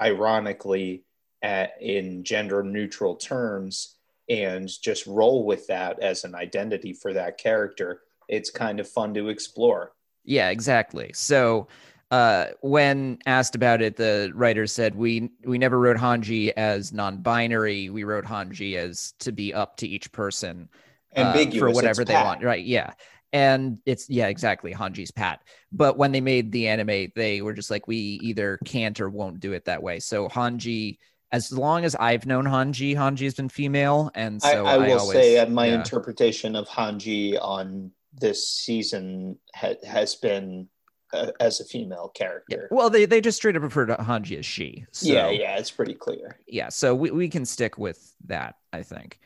ironically 0.00 1.04
at, 1.42 1.72
in 1.80 2.24
gender 2.24 2.62
neutral 2.62 3.16
terms 3.16 3.96
and 4.28 4.68
just 4.82 5.06
roll 5.06 5.44
with 5.44 5.66
that 5.66 5.98
as 6.00 6.24
an 6.24 6.34
identity 6.34 6.92
for 6.92 7.12
that 7.12 7.38
character. 7.38 8.02
It's 8.28 8.50
kind 8.50 8.78
of 8.80 8.88
fun 8.88 9.14
to 9.14 9.28
explore. 9.28 9.92
Yeah, 10.24 10.50
exactly. 10.50 11.10
So 11.14 11.68
uh, 12.10 12.46
when 12.60 13.18
asked 13.26 13.54
about 13.54 13.80
it, 13.82 13.96
the 13.96 14.32
writer 14.34 14.66
said 14.66 14.94
we 14.94 15.30
we 15.44 15.58
never 15.58 15.78
wrote 15.78 15.96
Hanji 15.96 16.50
as 16.56 16.92
non-binary. 16.92 17.90
We 17.90 18.04
wrote 18.04 18.24
Hanji 18.24 18.76
as 18.76 19.12
to 19.20 19.32
be 19.32 19.54
up 19.54 19.76
to 19.78 19.88
each 19.88 20.10
person 20.10 20.68
uh, 21.14 21.32
for 21.58 21.70
whatever 21.70 22.04
they 22.04 22.14
want. 22.14 22.42
Right? 22.42 22.64
Yeah. 22.64 22.94
And 23.32 23.78
it's 23.86 24.10
yeah, 24.10 24.26
exactly. 24.26 24.74
Hanji's 24.74 25.12
Pat. 25.12 25.42
But 25.70 25.96
when 25.96 26.10
they 26.10 26.20
made 26.20 26.50
the 26.50 26.66
anime, 26.66 27.12
they 27.14 27.42
were 27.42 27.52
just 27.52 27.70
like, 27.70 27.86
we 27.86 27.96
either 27.96 28.58
can't 28.64 29.00
or 29.00 29.08
won't 29.08 29.38
do 29.38 29.52
it 29.52 29.66
that 29.66 29.80
way. 29.80 30.00
So 30.00 30.28
Hanji, 30.28 30.98
as 31.30 31.52
long 31.52 31.84
as 31.84 31.94
I've 31.94 32.26
known 32.26 32.44
Hanji, 32.44 32.96
Hanji 32.96 33.22
has 33.22 33.34
been 33.34 33.48
female, 33.48 34.10
and 34.16 34.42
so 34.42 34.66
I, 34.66 34.74
I 34.74 34.78
will 34.78 34.98
always, 34.98 35.16
say 35.16 35.38
uh, 35.38 35.46
my 35.46 35.66
yeah. 35.66 35.76
interpretation 35.76 36.56
of 36.56 36.68
hanji 36.68 37.38
on 37.40 37.92
this 38.12 38.50
season 38.50 39.38
ha- 39.54 39.74
has 39.86 40.16
been 40.16 40.68
uh, 41.12 41.32
as 41.40 41.60
a 41.60 41.64
female 41.64 42.12
Yeah. 42.14 42.26
character 42.26 42.68
Well, 42.70 42.90
they 42.90 43.04
they 43.06 43.20
just 43.20 43.36
straight 43.38 43.56
up 43.56 43.62
refer 43.62 43.86
to 43.86 43.96
Hanji 43.96 44.38
as 44.38 44.46
she. 44.46 44.84
So. 44.92 45.12
yeah 45.12 45.30
yeah 45.30 45.56
it's 45.58 45.70
pretty 45.70 45.94
clear 45.94 46.38
yeah 46.46 46.68
so 46.68 46.94
we, 46.94 47.10
we 47.10 47.28
can 47.28 47.44
stick 47.44 47.78
with 47.78 48.14
that 48.26 48.56
i 48.72 48.82
think 48.82 49.18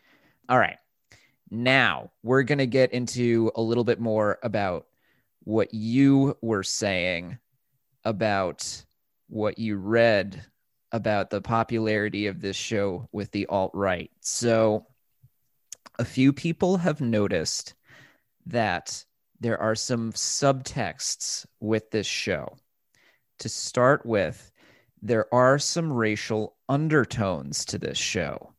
all 0.48 0.58
right 0.58 0.78
now 1.50 2.10
we're 2.22 2.42
going 2.42 2.58
to 2.58 2.66
get 2.66 2.92
into 2.92 3.50
a 3.54 3.60
little 3.62 3.84
bit 3.84 4.00
more 4.00 4.38
about 4.42 4.86
what 5.44 5.72
you 5.74 6.36
were 6.40 6.62
saying 6.62 7.38
about 8.04 8.84
what 9.28 9.58
you 9.58 9.76
read 9.76 10.42
about 10.92 11.28
the 11.30 11.40
popularity 11.40 12.26
of 12.28 12.40
this 12.40 12.56
show 12.56 13.08
with 13.12 13.30
the 13.32 13.46
alt-right 13.46 14.10
so 14.20 14.86
a 15.98 16.04
few 16.04 16.32
people 16.32 16.76
have 16.78 17.00
noticed 17.00 17.74
that 18.46 19.04
there 19.40 19.60
are 19.60 19.74
some 19.74 20.12
subtexts 20.12 21.46
with 21.60 21.90
this 21.90 22.06
show 22.06 22.56
to 23.38 23.48
start 23.48 24.06
with 24.06 24.50
there 25.02 25.32
are 25.34 25.58
some 25.58 25.92
racial 25.92 26.56
undertones 26.68 27.66
to 27.66 27.78
this 27.78 27.98
show. 27.98 28.54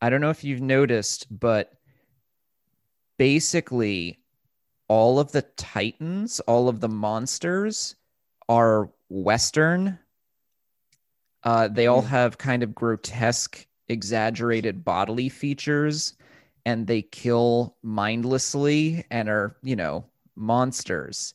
I 0.00 0.10
don't 0.10 0.20
know 0.20 0.30
if 0.30 0.42
you've 0.42 0.60
noticed, 0.60 1.26
but 1.30 1.72
basically, 3.16 4.18
all 4.88 5.20
of 5.20 5.30
the 5.32 5.42
Titans, 5.42 6.40
all 6.40 6.68
of 6.68 6.80
the 6.80 6.88
monsters 6.88 7.94
are 8.48 8.90
Western. 9.08 9.98
Uh, 11.44 11.68
they 11.68 11.86
all 11.86 12.02
Hmm. 12.02 12.08
have 12.08 12.38
kind 12.38 12.62
of 12.62 12.74
grotesque, 12.74 13.66
exaggerated 13.88 14.84
bodily 14.84 15.28
features, 15.28 16.14
and 16.68 16.86
they 16.86 17.00
kill 17.00 17.74
mindlessly 17.82 19.02
and 19.10 19.30
are, 19.30 19.56
you 19.62 19.74
know, 19.74 20.04
monsters 20.36 21.32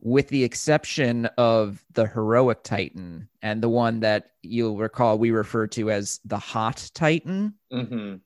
with 0.00 0.26
the 0.28 0.42
exception 0.42 1.26
of 1.38 1.84
the 1.94 2.06
heroic 2.06 2.64
titan 2.64 3.28
and 3.42 3.62
the 3.62 3.68
one 3.68 4.00
that 4.00 4.32
you'll 4.42 4.76
recall 4.76 5.18
we 5.18 5.30
refer 5.30 5.68
to 5.68 5.88
as 5.88 6.18
the 6.24 6.38
hot 6.38 6.90
titan. 6.94 7.54
Hmm 7.70 8.16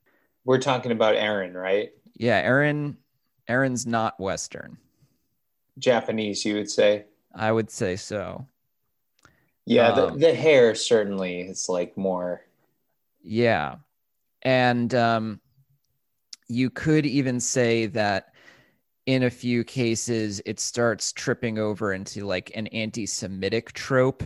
we're 0.43 0.57
talking 0.57 0.91
about 0.91 1.13
eren 1.13 1.53
right? 1.53 1.91
Yeah 2.15 2.43
eren 2.43 2.97
eren's 3.47 3.85
not 3.85 4.19
western. 4.19 4.79
Japanese 5.77 6.43
you 6.43 6.55
would 6.55 6.71
say. 6.71 7.05
I 7.35 7.51
would 7.51 7.69
say 7.69 7.95
so. 7.95 8.47
Yeah 9.67 9.89
Um, 9.89 10.19
the, 10.19 10.27
the 10.27 10.33
hair 10.33 10.73
certainly 10.73 11.41
is 11.41 11.69
like 11.69 11.95
more 11.95 12.41
yeah 13.21 13.75
and 14.41 14.95
um 14.95 15.39
you 16.51 16.69
could 16.69 17.05
even 17.05 17.39
say 17.39 17.87
that 17.87 18.33
in 19.05 19.23
a 19.23 19.29
few 19.29 19.63
cases 19.63 20.41
it 20.45 20.59
starts 20.59 21.11
tripping 21.11 21.57
over 21.57 21.93
into 21.93 22.25
like 22.25 22.51
an 22.55 22.67
anti-semitic 22.67 23.73
trope 23.73 24.23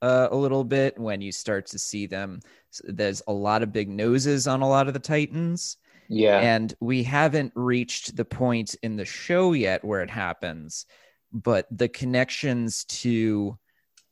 uh, 0.00 0.28
a 0.30 0.36
little 0.36 0.64
bit 0.64 0.98
when 0.98 1.20
you 1.20 1.32
start 1.32 1.66
to 1.66 1.78
see 1.78 2.06
them. 2.06 2.40
There's 2.84 3.22
a 3.26 3.32
lot 3.32 3.62
of 3.62 3.72
big 3.72 3.88
noses 3.88 4.46
on 4.46 4.62
a 4.62 4.68
lot 4.68 4.88
of 4.88 4.94
the 4.94 5.00
titans. 5.00 5.76
Yeah. 6.08 6.38
And 6.38 6.74
we 6.80 7.02
haven't 7.02 7.52
reached 7.54 8.16
the 8.16 8.24
point 8.24 8.74
in 8.82 8.96
the 8.96 9.04
show 9.04 9.52
yet 9.52 9.84
where 9.84 10.02
it 10.02 10.10
happens 10.10 10.86
but 11.32 11.66
the 11.70 11.88
connections 11.88 12.84
to 12.84 13.58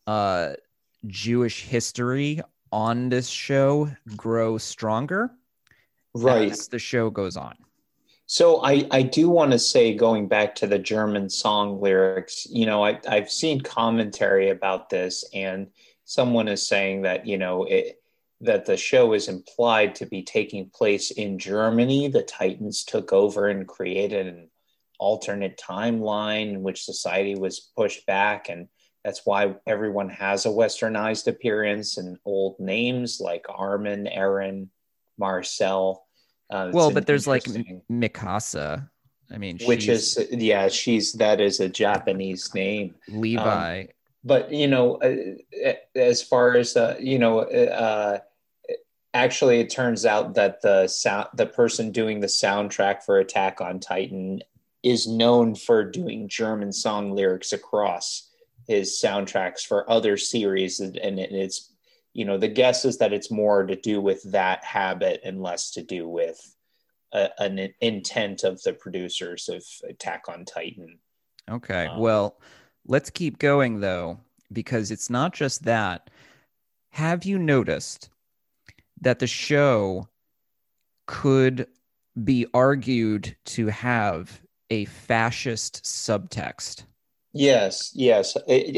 uh 0.07 0.55
jewish 1.07 1.63
history 1.63 2.41
on 2.73 3.09
this 3.09 3.29
show 3.29 3.91
grow 4.17 4.57
stronger 4.59 5.31
right 6.15 6.51
as 6.53 6.69
the 6.69 6.79
show 6.79 7.11
goes 7.11 7.37
on 7.37 7.55
So 8.27 8.63
I, 8.63 8.87
I 8.93 9.03
do 9.03 9.29
want 9.29 9.51
to 9.51 9.59
say, 9.59 9.93
going 9.93 10.29
back 10.29 10.55
to 10.57 10.69
the 10.69 10.79
German 10.79 11.29
song 11.29 11.81
lyrics, 11.81 12.47
you 12.49 12.65
know, 12.65 12.85
I, 12.85 13.01
I've 13.09 13.29
seen 13.29 13.61
commentary 13.61 14.51
about 14.51 14.89
this, 14.89 15.25
and 15.35 15.67
someone 16.05 16.47
is 16.47 16.65
saying 16.65 17.03
that 17.03 17.27
you 17.27 17.39
know 17.39 17.65
it, 17.65 18.01
that 18.41 18.67
the 18.67 18.77
show 18.77 19.15
is 19.15 19.27
implied 19.27 19.97
to 19.97 20.07
be 20.07 20.23
taking 20.23 20.71
place 20.71 21.11
in 21.11 21.41
Germany. 21.41 22.07
The 22.07 22.23
Titans 22.23 22.85
took 22.85 23.13
over 23.13 23.49
and 23.49 23.67
created 23.67 24.29
an 24.29 24.49
alternate 25.01 25.59
timeline 25.59 26.51
in 26.51 26.63
which 26.63 26.85
society 26.85 27.35
was 27.35 27.59
pushed 27.77 28.07
back, 28.07 28.49
and 28.49 28.69
that's 29.05 29.23
why 29.25 29.57
everyone 29.67 30.09
has 30.09 30.47
a 30.47 30.51
westernized 30.51 31.27
appearance 31.27 31.99
and 31.99 32.17
old 32.25 32.61
names 32.61 33.21
like 33.21 33.45
Armin, 33.49 34.09
Eren, 34.17 34.69
Marcel. 35.21 36.07
Uh, 36.51 36.71
well 36.73 36.91
but 36.91 37.07
there's 37.07 37.29
like 37.29 37.45
mikasa 37.89 38.89
i 39.33 39.39
mean 39.39 39.57
which 39.67 39.87
is 39.87 40.19
yeah 40.33 40.67
she's 40.67 41.13
that 41.13 41.41
is 41.41 41.61
a 41.61 41.69
japanese 41.69 42.53
name 42.55 42.93
levi 43.07 43.85
but 44.25 44.53
you 44.53 44.67
know 44.67 44.97
uh, 44.97 45.75
as 45.95 46.25
far 46.25 46.57
as 46.57 46.77
uh, 46.77 46.97
you 46.99 47.21
know 47.21 47.39
uh, 47.41 48.19
actually 49.15 49.61
it 49.61 49.71
turns 49.71 50.05
out 50.05 50.35
that 50.35 50.61
the 50.63 50.89
sound 50.89 51.29
the 51.35 51.47
person 51.47 51.93
doing 51.93 52.19
the 52.19 52.27
soundtrack 52.27 53.05
for 53.05 53.21
attack 53.21 53.61
on 53.61 53.79
titan 53.79 54.41
is 54.83 55.07
known 55.07 55.55
for 55.55 55.85
doing 55.85 56.29
german 56.29 56.73
song 56.73 57.13
lyrics 57.13 57.53
across 57.53 58.29
his 58.67 59.01
soundtracks 59.01 59.61
for 59.61 59.89
other 59.89 60.17
series 60.17 60.81
and, 60.81 60.97
and 60.97 61.21
it's 61.21 61.70
you 62.13 62.25
know 62.25 62.39
the 62.39 62.49
guess 62.49 62.85
is 62.85 62.99
that 62.99 63.13
it's 63.13 63.31
more 63.31 63.65
to 63.65 63.77
do 63.77 64.01
with 64.01 64.23
that 64.33 64.65
habit 64.65 65.21
and 65.25 65.43
less 65.43 65.71
to 65.71 65.83
do 65.83 66.09
with 66.09 66.57
uh, 67.13 67.29
an 67.39 67.69
intent 67.81 68.45
of 68.45 68.63
the 68.63 68.73
producers 68.73 69.49
of 69.49 69.65
attack 69.89 70.25
on 70.29 70.45
titan 70.45 70.99
Okay. 71.51 71.87
Um, 71.87 71.99
well, 71.99 72.39
let's 72.87 73.11
keep 73.11 73.39
going 73.39 73.81
though, 73.81 74.21
because 74.53 74.91
it's 74.91 75.11
not 75.11 75.33
just 75.35 75.65
that. 75.65 76.11
Have 76.91 77.25
you 77.25 77.39
noticed 77.39 78.11
that 79.01 79.19
the 79.19 79.27
show 79.27 80.09
could 81.07 81.67
be 82.25 82.47
argued 82.55 83.37
to 83.45 83.67
have 83.69 84.41
a 84.71 84.85
fascist 84.87 85.83
subtext? 85.85 86.85
Yes, 87.33 87.93
yes. 87.95 88.37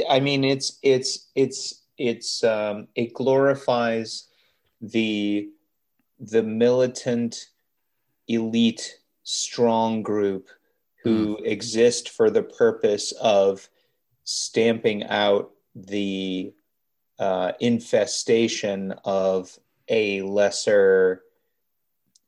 I 0.08 0.20
mean, 0.20 0.44
it's 0.44 0.78
it's 0.82 1.30
it's 1.34 1.81
it's 1.98 2.42
um, 2.44 2.88
it 2.94 3.14
glorifies 3.14 4.28
the 4.80 5.48
the 6.18 6.42
militant 6.42 7.48
elite 8.28 8.98
strong 9.24 10.02
group 10.02 10.48
who 11.02 11.38
exist 11.44 12.10
for 12.10 12.30
the 12.30 12.42
purpose 12.42 13.12
of 13.20 13.68
stamping 14.22 15.02
out 15.04 15.50
the 15.74 16.52
uh, 17.18 17.52
infestation 17.60 18.94
of 19.04 19.58
a 19.88 20.22
lesser 20.22 21.22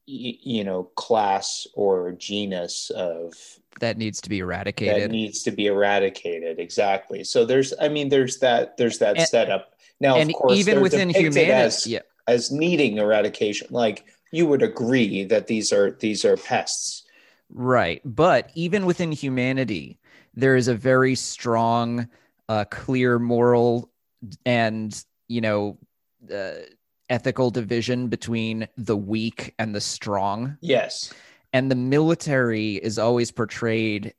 you 0.07 0.65
know 0.65 0.85
class 0.97 1.67
or 1.75 2.13
genus 2.13 2.91
of 2.91 3.33
that 3.81 3.97
needs 3.99 4.21
to 4.21 4.29
be 4.29 4.39
eradicated. 4.39 5.03
that 5.03 5.11
needs 5.11 5.43
to 5.43 5.51
be 5.51 5.67
eradicated 5.67 6.59
exactly 6.59 7.25
so 7.25 7.45
there's 7.45 7.73
i 7.81 7.89
mean 7.89 8.09
there's 8.09 8.39
that 8.39 8.77
there's 8.77 8.99
that 8.99 9.19
And- 9.19 9.29
setup 9.29 9.75
now 10.01 10.17
and 10.17 10.31
of 10.31 10.37
course 10.37 10.59
even 10.59 10.81
within 10.81 11.11
humanity, 11.11 11.51
as, 11.51 11.87
yeah, 11.87 12.01
as 12.27 12.51
needing 12.51 12.99
eradication 12.99 13.69
like 13.71 14.05
you 14.33 14.47
would 14.47 14.63
agree 14.63 15.25
that 15.25 15.47
these 15.47 15.73
are 15.73 15.93
these 15.93 16.25
are 16.25 16.37
pests 16.37 17.05
right. 17.51 18.01
But 18.05 18.51
even 18.55 18.85
within 18.87 19.13
humanity, 19.13 19.99
there 20.35 20.57
is 20.57 20.69
a 20.69 20.75
very 20.75 21.15
strong, 21.15 22.09
uh, 22.49 22.65
clear 22.71 23.19
moral 23.19 23.91
and 24.45 25.05
you 25.29 25.41
know 25.41 25.79
uh, 26.33 26.53
ethical 27.09 27.51
division 27.51 28.09
between 28.09 28.67
the 28.77 28.97
weak 28.97 29.55
and 29.59 29.75
the 29.75 29.81
strong. 29.81 30.57
yes 30.61 31.13
and 31.55 31.71
the 31.71 31.77
military 31.77 32.75
is 32.75 32.99
always 32.99 33.31
portrayed 33.31 34.13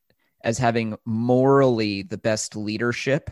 as 0.45 0.57
having 0.57 0.97
morally 1.05 2.01
the 2.01 2.17
best 2.17 2.55
leadership. 2.55 3.29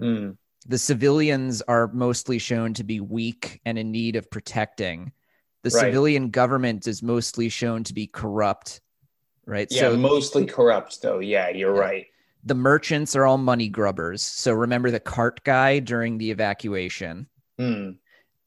Mm, 0.00 0.36
The 0.66 0.78
civilians 0.78 1.60
are 1.62 1.88
mostly 1.88 2.38
shown 2.38 2.72
to 2.74 2.84
be 2.84 3.00
weak 3.00 3.60
and 3.66 3.76
in 3.76 3.90
need 3.90 4.14
of 4.14 4.30
protecting. 4.30 5.10
The 5.64 5.70
Right. 5.70 5.86
civilian 5.86 6.30
government 6.30 6.86
is 6.86 7.02
mostly 7.02 7.48
shown 7.48 7.82
to 7.84 7.92
be 7.92 8.06
corrupt, 8.06 8.80
right? 9.44 9.66
yeah 9.72 9.80
so 9.80 9.96
mostly 9.96 10.46
corrupt 10.46 11.02
though 11.02 11.18
yeah 11.18 11.48
you're 11.48 11.74
Yeah. 11.74 11.80
right 11.80 12.06
the 12.44 12.54
merchants 12.56 13.14
are 13.14 13.24
all 13.24 13.38
money 13.38 13.68
grubbers. 13.68 14.20
So 14.20 14.52
remember 14.52 14.90
the 14.90 14.98
cart 14.98 15.44
guy 15.44 15.78
during 15.78 16.18
the 16.18 16.30
evacuation. 16.32 17.28
Mm, 17.60 17.98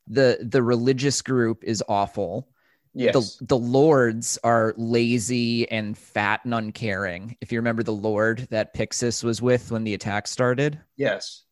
The 0.08 0.38
the 0.42 0.62
religious 0.64 1.22
group 1.22 1.64
is 1.64 1.82
awful. 1.88 2.50
Yes 2.96 3.36
the 3.38 3.46
the 3.46 3.58
lords 3.58 4.40
are 4.44 4.74
lazy 4.78 5.70
and 5.70 5.98
fat 5.98 6.42
and 6.44 6.54
uncaring. 6.54 7.38
If 7.42 7.52
you 7.52 7.60
remember 7.60 7.84
the 7.84 7.92
lord 7.94 8.48
that 8.50 8.74
Pixis 8.74 9.24
was 9.24 9.42
with 9.42 9.72
when 9.72 9.84
the 9.84 9.94
attack 9.94 10.28
started, 10.28 10.80
yes 10.98 11.44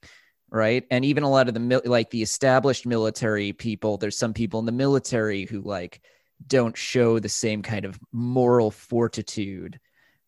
right? 0.53 0.85
And 0.91 1.03
even 1.03 1.23
a 1.23 1.29
lot 1.29 1.47
of 1.47 1.55
the 1.55 1.81
like 1.83 2.11
the 2.11 2.21
established 2.21 2.85
military 2.85 3.51
people, 3.51 3.97
there's 3.97 4.17
some 4.17 4.33
people 4.33 4.59
in 4.59 4.67
the 4.67 4.71
military 4.71 5.45
who 5.45 5.61
like 5.61 5.99
don't 6.45 6.77
show 6.77 7.19
the 7.19 7.27
same 7.27 7.63
kind 7.63 7.85
of 7.85 7.99
moral 8.11 8.69
fortitude, 8.69 9.79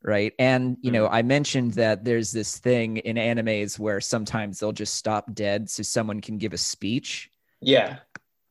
right? 0.04 0.34
And 0.40 0.78
you 0.82 0.92
know, 0.92 1.06
mm-hmm. 1.06 1.14
I 1.14 1.22
mentioned 1.22 1.74
that 1.74 2.04
there's 2.04 2.32
this 2.32 2.58
thing 2.58 2.98
in 2.98 3.18
animes 3.18 3.78
where 3.78 4.02
sometimes 4.02 4.60
they'll 4.60 4.72
just 4.72 4.96
stop 4.96 5.34
dead 5.34 5.70
so 5.70 5.84
someone 5.84 6.22
can 6.22 6.40
give 6.40 6.54
a 6.54 6.58
speech. 6.58 7.30
yeah 7.62 7.98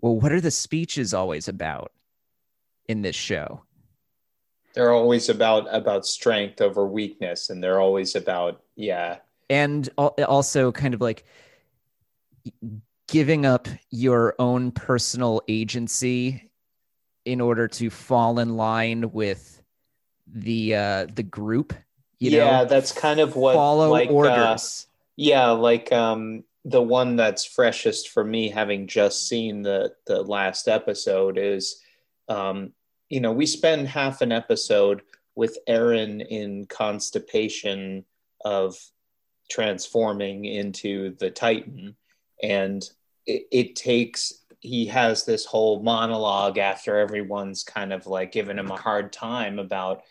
Well, 0.01 0.19
what 0.21 0.33
are 0.33 0.41
the 0.41 0.53
speeches 0.53 1.13
always 1.13 1.49
about 1.49 1.91
in 2.89 3.03
this 3.03 3.17
show? 3.17 3.63
they're 4.75 4.93
always 4.93 5.29
about 5.29 5.73
about 5.75 6.05
strength 6.05 6.61
over 6.61 6.87
weakness 6.87 7.49
and 7.49 7.63
they're 7.63 7.81
always 7.81 8.15
about 8.15 8.63
yeah. 8.77 9.19
And 9.49 9.89
also 9.97 10.73
kind 10.73 10.95
of 10.95 11.01
like 11.01 11.25
giving 13.09 13.47
up 13.47 13.69
your 13.91 14.35
own 14.39 14.73
personal 14.73 15.43
agency 15.49 16.51
in 17.25 17.41
order 17.41 17.69
to 17.69 17.89
fall 17.89 18.39
in 18.39 18.57
line 18.57 19.13
with 19.13 19.63
the 20.27 20.75
uh 20.75 21.07
the 21.15 21.23
group 21.23 21.75
you 22.19 22.31
yeah 22.31 22.63
know 22.63 22.65
that's 22.65 22.91
kind 22.93 23.21
of 23.21 23.37
what 23.37 23.55
follow 23.55 23.91
like, 23.91 24.09
uh, 24.09 24.13
orders. 24.13 24.87
Yeah, 25.17 25.51
like 25.51 25.93
um 25.93 26.43
the 26.65 26.83
one 26.83 27.15
that's 27.15 27.45
freshest 27.45 28.09
for 28.09 28.25
me 28.25 28.49
having 28.49 28.89
just 28.89 29.29
seen 29.29 29.63
the 29.63 29.95
the 30.07 30.23
last 30.23 30.67
episode 30.67 31.39
is 31.39 31.84
um 32.29 32.73
you 33.11 33.21
know, 33.21 33.33
we 33.33 33.47
spend 33.47 33.87
half 33.87 34.23
an 34.23 34.33
episode 34.33 35.03
with 35.37 35.59
Eren 35.69 36.27
in 36.27 36.67
constipation 36.67 38.05
of 38.45 38.77
transforming 39.51 40.47
into 40.47 41.15
the 41.17 41.31
Titan 41.31 41.97
and 42.43 42.89
it, 43.27 43.47
it 43.53 43.77
takes 43.77 44.45
he 44.61 44.87
has 44.87 45.27
this 45.27 45.45
whole 45.45 45.83
monologue 45.83 46.57
after 46.57 46.99
everyone's 46.99 47.63
kind 47.63 47.93
of 47.93 48.07
like 48.07 48.33
giving 48.33 48.59
him 48.59 48.71
a 48.71 48.77
hard 48.77 49.13
time 49.13 49.59
about 49.59 50.03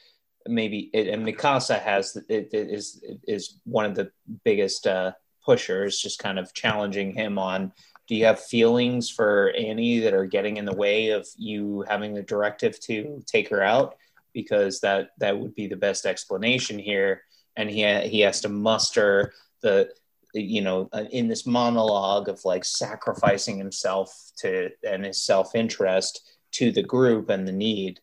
maybe 0.47 0.91
it, 0.93 1.07
and 1.07 1.25
Mikasa 1.25 1.81
has 1.81 2.15
it, 2.29 2.53
it 2.53 2.69
is 2.69 3.03
is 3.27 3.59
one 3.63 3.85
of 3.85 3.95
the 3.95 4.11
biggest 4.43 4.85
uh, 4.85 5.13
pushers, 5.43 5.99
just 5.99 6.19
kind 6.19 6.37
of 6.37 6.53
challenging 6.53 7.11
him 7.11 7.39
on. 7.39 7.71
Do 8.07 8.15
you 8.15 8.25
have 8.25 8.39
feelings 8.39 9.09
for 9.09 9.51
Annie 9.57 9.99
that 9.99 10.13
are 10.13 10.25
getting 10.25 10.57
in 10.57 10.65
the 10.65 10.75
way 10.75 11.09
of 11.09 11.25
you 11.37 11.85
having 11.87 12.13
the 12.13 12.21
directive 12.23 12.79
to 12.81 13.23
take 13.25 13.49
her 13.49 13.61
out? 13.63 13.95
Because 14.33 14.79
that 14.81 15.09
that 15.19 15.39
would 15.39 15.55
be 15.55 15.67
the 15.67 15.75
best 15.77 16.05
explanation 16.05 16.77
here. 16.79 17.21
And 17.55 17.69
he 17.69 17.83
ha- 17.83 18.07
he 18.07 18.21
has 18.21 18.41
to 18.41 18.49
muster 18.49 19.31
the 19.61 19.89
you 20.33 20.61
know 20.61 20.89
uh, 20.91 21.05
in 21.11 21.27
this 21.27 21.45
monologue 21.45 22.27
of 22.27 22.43
like 22.43 22.65
sacrificing 22.65 23.57
himself 23.57 24.11
to 24.39 24.69
and 24.83 25.05
his 25.05 25.23
self 25.23 25.53
interest 25.55 26.21
to 26.53 26.71
the 26.71 26.83
group 26.83 27.29
and 27.29 27.47
the 27.47 27.51
need. 27.51 27.99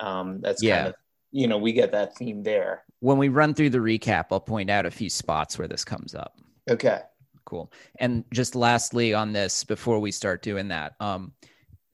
Um, 0.00 0.40
that's 0.40 0.62
Yeah. 0.62 0.76
kind 0.76 0.88
of 0.88 0.94
you 1.32 1.46
know 1.48 1.58
we 1.58 1.72
get 1.72 1.92
that 1.92 2.16
theme 2.16 2.42
there. 2.42 2.84
when 3.00 3.18
we 3.18 3.28
run 3.28 3.52
through 3.54 3.70
the 3.70 3.78
recap 3.78 4.26
i'll 4.30 4.38
point 4.40 4.68
out 4.70 4.84
a 4.86 4.90
few 4.90 5.08
spots 5.10 5.58
where 5.58 5.66
this 5.66 5.84
comes 5.84 6.14
up 6.14 6.36
Okay. 6.70 7.00
Cool. 7.44 7.72
And 7.98 8.24
just 8.32 8.54
lastly 8.54 9.14
on 9.14 9.32
this 9.32 9.64
before 9.64 9.98
we 9.98 10.10
start 10.10 10.42
doing 10.42 10.68
that 10.68 10.94
um 11.00 11.32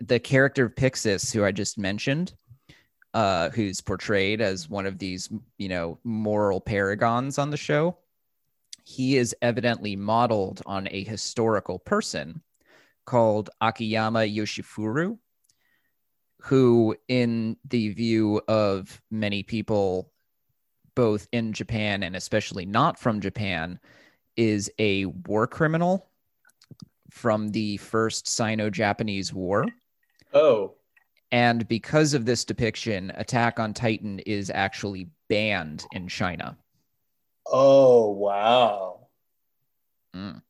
the 0.00 0.18
character 0.18 0.66
of 0.66 0.74
pixis 0.74 1.32
who 1.32 1.44
i 1.44 1.52
just 1.52 1.78
mentioned 1.78 2.34
uh 3.14 3.50
who's 3.50 3.80
portrayed 3.80 4.40
as 4.40 4.68
one 4.68 4.86
of 4.86 4.98
these 4.98 5.28
you 5.58 5.68
know 5.68 5.98
moral 6.04 6.60
paragons 6.60 7.38
on 7.38 7.50
the 7.50 7.56
show 7.56 7.96
he 8.84 9.16
is 9.16 9.34
evidently 9.42 9.96
modeled 9.96 10.62
on 10.66 10.88
a 10.90 11.04
historical 11.04 11.78
person 11.78 12.42
called 13.06 13.50
akiyama 13.60 14.20
yoshifuru 14.20 15.18
who 16.42 16.96
in 17.08 17.56
the 17.68 17.88
view 17.90 18.40
of 18.46 19.02
many 19.10 19.42
people 19.42 20.12
both 20.94 21.26
in 21.32 21.52
japan 21.52 22.02
and 22.02 22.14
especially 22.14 22.66
not 22.66 22.98
from 22.98 23.20
japan 23.20 23.80
is 24.38 24.70
a 24.78 25.04
war 25.04 25.46
criminal 25.46 26.08
from 27.10 27.48
the 27.48 27.76
first 27.78 28.28
Sino-Japanese 28.28 29.34
War. 29.34 29.66
Oh. 30.32 30.74
And 31.32 31.66
because 31.68 32.14
of 32.14 32.24
this 32.24 32.44
depiction, 32.44 33.12
Attack 33.16 33.58
on 33.58 33.74
Titan 33.74 34.20
is 34.20 34.50
actually 34.50 35.08
banned 35.28 35.84
in 35.92 36.08
China. 36.08 36.56
Oh 37.50 38.10
wow. 38.12 39.08
Mm. 40.14 40.40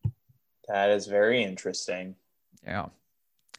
That 0.69 0.91
is 0.91 1.07
very 1.07 1.43
interesting. 1.43 2.15
Yeah. 2.65 2.87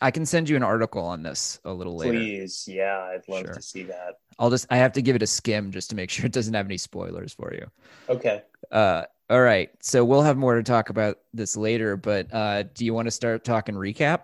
I 0.02 0.12
can 0.12 0.26
send 0.26 0.48
you 0.48 0.56
an 0.56 0.64
article 0.64 1.04
on 1.04 1.24
this 1.24 1.60
a 1.66 1.74
little 1.74 1.96
later. 1.98 2.14
Please, 2.14 2.66
yeah, 2.72 3.00
I'd 3.00 3.28
love 3.28 3.46
Sure. 3.46 3.54
to 3.54 3.62
see 3.62 3.84
that. 3.84 4.20
I'll 4.38 4.50
just 4.50 4.68
I 4.70 4.78
have 4.78 4.94
to 4.94 5.02
give 5.02 5.16
it 5.16 5.24
a 5.24 5.28
skim 5.28 5.72
just 5.72 5.90
to 5.90 5.96
make 5.96 6.10
sure 6.10 6.26
it 6.26 6.32
doesn't 6.32 6.54
have 6.54 6.68
any 6.68 6.78
spoilers 6.78 7.34
for 7.34 7.54
you. 7.54 7.70
Okay. 8.08 8.44
Uh 8.72 9.04
all 9.30 9.42
right. 9.42 9.70
So 9.82 10.04
we'll 10.04 10.22
have 10.24 10.38
more 10.38 10.56
to 10.56 10.64
talk 10.64 10.90
about 10.90 11.20
this 11.34 11.56
later, 11.58 11.96
but 11.98 12.34
uh 12.34 12.64
do 12.64 12.86
you 12.86 12.94
want 12.94 13.08
to 13.08 13.12
start 13.12 13.44
talking 13.44 13.76
recap? 13.76 14.22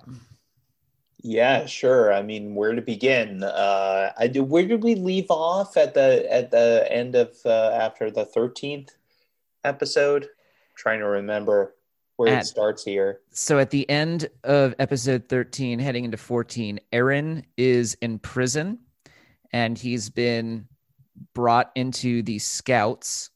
Yeah, 1.22 1.66
sure. 1.66 2.14
I 2.14 2.22
mean, 2.22 2.54
where 2.54 2.76
to 2.76 2.82
begin? 2.84 3.42
Uh, 3.42 4.12
I 4.16 4.28
do. 4.28 4.44
Where 4.44 4.68
did 4.68 4.84
we 4.84 4.94
leave 4.94 5.26
off 5.32 5.76
at 5.76 5.96
the 5.96 6.32
at 6.32 6.52
the 6.52 6.88
end 6.92 7.16
of 7.16 7.36
uh, 7.46 7.72
after 7.74 8.12
the 8.12 8.26
thirteenth 8.26 8.92
episode? 9.64 10.28
trying 10.76 11.00
to 11.00 11.08
remember 11.08 11.74
where 12.18 12.34
At- 12.34 12.42
it 12.44 12.46
starts 12.46 12.84
here. 12.84 13.22
so 13.32 13.60
at 13.60 13.70
the 13.70 13.90
end 13.90 14.28
of 14.44 14.76
episode 14.78 15.30
13 15.30 15.80
heading 15.80 16.04
into 16.04 16.18
14 16.18 16.82
eren 16.92 17.44
is 17.56 17.94
in 18.02 18.20
prison 18.20 18.80
and 19.54 19.78
he's 19.78 20.10
been 20.10 20.68
brought 21.34 21.72
into 21.76 22.22
the 22.24 22.40
scouts 22.40 23.30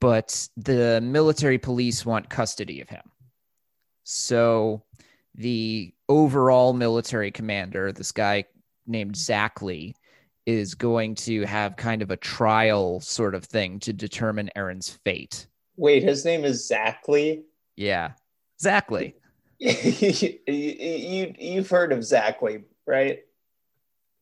but 0.00 0.48
the 0.56 1.00
military 1.02 1.58
police 1.58 2.04
want 2.06 2.28
custody 2.28 2.80
of 2.80 2.88
him 2.88 3.02
so 4.04 4.82
the 5.34 5.92
overall 6.08 6.72
military 6.72 7.30
commander 7.30 7.92
this 7.92 8.12
guy 8.12 8.44
named 8.86 9.16
zach 9.16 9.62
lee 9.62 9.94
is 10.46 10.74
going 10.74 11.14
to 11.14 11.44
have 11.44 11.76
kind 11.76 12.02
of 12.02 12.10
a 12.10 12.16
trial 12.16 13.00
sort 13.00 13.34
of 13.34 13.44
thing 13.44 13.78
to 13.80 13.92
determine 13.92 14.50
eren's 14.56 14.90
fate 15.04 15.46
Wait, 15.78 16.02
his 16.02 16.24
name 16.24 16.42
is 16.44 16.66
Zach 16.66 17.02
Lee. 17.06 17.42
yeah 17.76 18.12
zach 18.60 18.90
lee 18.90 19.14
you, 19.58 20.38
you 20.46 21.34
you've 21.38 21.70
heard 21.70 21.92
of 21.92 22.04
Zach 22.04 22.42
Lee, 22.42 22.58
right? 22.86 23.20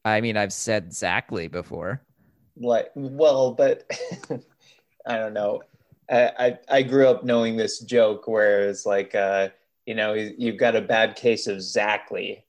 I 0.04 0.20
mean, 0.20 0.36
I've 0.36 0.52
said 0.52 0.90
Zackley 0.90 1.50
before. 1.50 2.02
like 2.56 2.90
well 2.94 3.52
but 3.52 3.84
i 5.06 5.16
don't 5.16 5.34
know 5.34 5.62
I, 6.10 6.30
I 6.38 6.58
i 6.78 6.82
grew 6.82 7.08
up 7.08 7.24
knowing 7.24 7.56
this 7.56 7.80
joke 7.80 8.26
where 8.28 8.68
it's 8.68 8.84
like 8.86 9.14
uh 9.14 9.48
you 9.86 9.94
know 9.94 10.14
you- 10.14 10.34
you've 10.38 10.56
got 10.58 10.76
a 10.76 10.80
bad 10.80 11.16
case 11.16 11.46
of 11.46 11.58
Zackley 11.58 12.42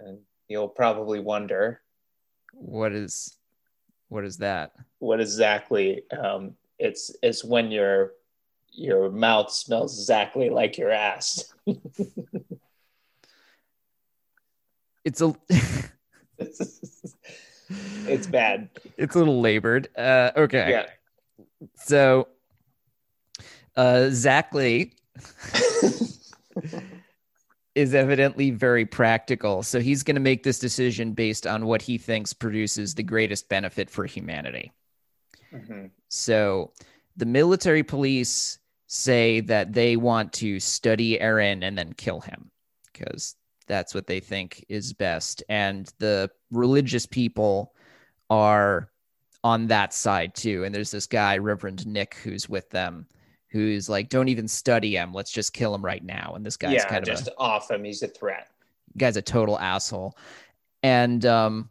and 0.00 0.18
you'll 0.48 0.68
probably 0.68 1.20
wonder 1.20 1.80
What 2.52 2.92
is 2.92 3.36
what 4.08 4.24
is 4.24 4.36
that? 4.38 4.72
what 4.98 5.20
exactly 5.20 6.02
um, 6.10 6.54
it's 6.78 7.14
it's 7.22 7.44
when 7.44 7.70
your 7.70 8.12
your 8.72 9.10
mouth 9.10 9.50
smells 9.50 9.98
exactly 9.98 10.50
like 10.50 10.76
your 10.78 10.90
ass. 10.90 11.52
It's 15.04 15.20
a 15.20 15.34
it's 16.38 18.26
bad. 18.26 18.70
it's 18.96 19.14
a 19.14 19.18
little 19.18 19.40
labored. 19.40 19.88
Uh 19.96 20.30
okay. 20.36 20.70
Yeah. 20.70 20.86
So 21.74 22.28
uh 23.76 24.10
Zach 24.10 24.54
Lee 24.54 24.92
is 27.74 27.94
evidently 27.94 28.50
very 28.50 28.86
practical. 28.86 29.62
So 29.62 29.80
he's 29.80 30.02
going 30.02 30.14
to 30.14 30.20
make 30.20 30.44
this 30.44 30.58
decision 30.58 31.12
based 31.12 31.46
on 31.46 31.66
what 31.66 31.82
he 31.82 31.98
thinks 31.98 32.32
produces 32.32 32.94
the 32.94 33.02
greatest 33.02 33.48
benefit 33.48 33.90
for 33.90 34.06
humanity. 34.06 34.72
Mhm. 35.52 35.90
So 36.08 36.72
the 37.16 37.26
military 37.26 37.82
police 37.82 38.58
say 38.86 39.40
that 39.40 39.72
they 39.72 39.96
want 39.96 40.32
to 40.34 40.60
study 40.60 41.18
Eren 41.18 41.64
and 41.64 41.76
then 41.76 41.92
kill 41.94 42.20
him 42.20 42.50
because 42.92 43.34
that's 43.66 43.94
what 43.94 44.06
they 44.06 44.20
think 44.20 44.64
is 44.68 44.92
best. 44.92 45.42
And 45.48 45.92
the 45.98 46.30
religious 46.50 47.06
people 47.06 47.74
are 48.30 48.90
on 49.44 49.66
that 49.66 49.92
side 49.92 50.34
too. 50.34 50.64
And 50.64 50.74
there's 50.74 50.90
this 50.90 51.06
guy, 51.06 51.36
Reverend 51.36 51.86
Nick, 51.86 52.14
who's 52.14 52.48
with 52.48 52.70
them, 52.70 53.06
who's 53.50 53.88
like, 53.90 54.08
don't 54.08 54.28
even 54.28 54.48
study 54.48 54.96
him. 54.96 55.12
Let's 55.12 55.30
just 55.30 55.52
kill 55.52 55.74
him 55.74 55.84
right 55.84 56.02
now. 56.02 56.32
And 56.34 56.44
this 56.44 56.56
guy's 56.56 56.72
yeah, 56.72 56.88
kind 56.88 57.06
of 57.06 57.14
just 57.14 57.28
off 57.38 57.70
him. 57.70 57.84
He's 57.84 58.02
a 58.02 58.08
threat. 58.08 58.48
guy's 58.96 59.18
a 59.18 59.22
total 59.22 59.58
asshole. 59.58 60.16
And 60.82 61.24
um, 61.26 61.70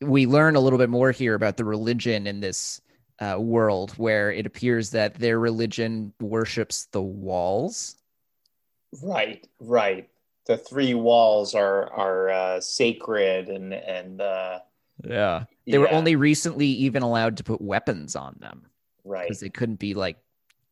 we 0.00 0.26
learn 0.26 0.56
a 0.56 0.60
little 0.60 0.78
bit 0.78 0.88
more 0.88 1.12
here 1.12 1.34
about 1.34 1.58
the 1.58 1.64
religion 1.66 2.26
in 2.26 2.40
this 2.40 2.80
uh, 3.20 3.36
world 3.38 3.92
where 3.92 4.32
it 4.32 4.46
appears 4.46 4.90
that 4.90 5.14
their 5.14 5.38
religion 5.38 6.14
worships 6.18 6.86
the 6.86 7.02
walls. 7.02 7.96
Right, 9.02 9.46
right. 9.60 10.08
The 10.46 10.56
three 10.56 10.94
walls 10.94 11.54
are 11.54 11.92
are 11.92 12.30
uh, 12.30 12.60
sacred 12.60 13.48
and 13.50 13.74
and 13.74 14.20
uh, 14.20 14.60
Yeah. 15.04 15.44
They 15.66 15.78
were 15.78 15.90
only 15.90 16.16
recently 16.16 16.66
even 16.66 17.02
allowed 17.02 17.36
to 17.38 17.44
put 17.44 17.60
weapons 17.60 18.16
on 18.16 18.36
them 18.40 18.66
right. 19.04 19.28
because 19.28 19.40
they 19.40 19.50
couldn't 19.50 19.78
be 19.78 19.94
like, 19.94 20.16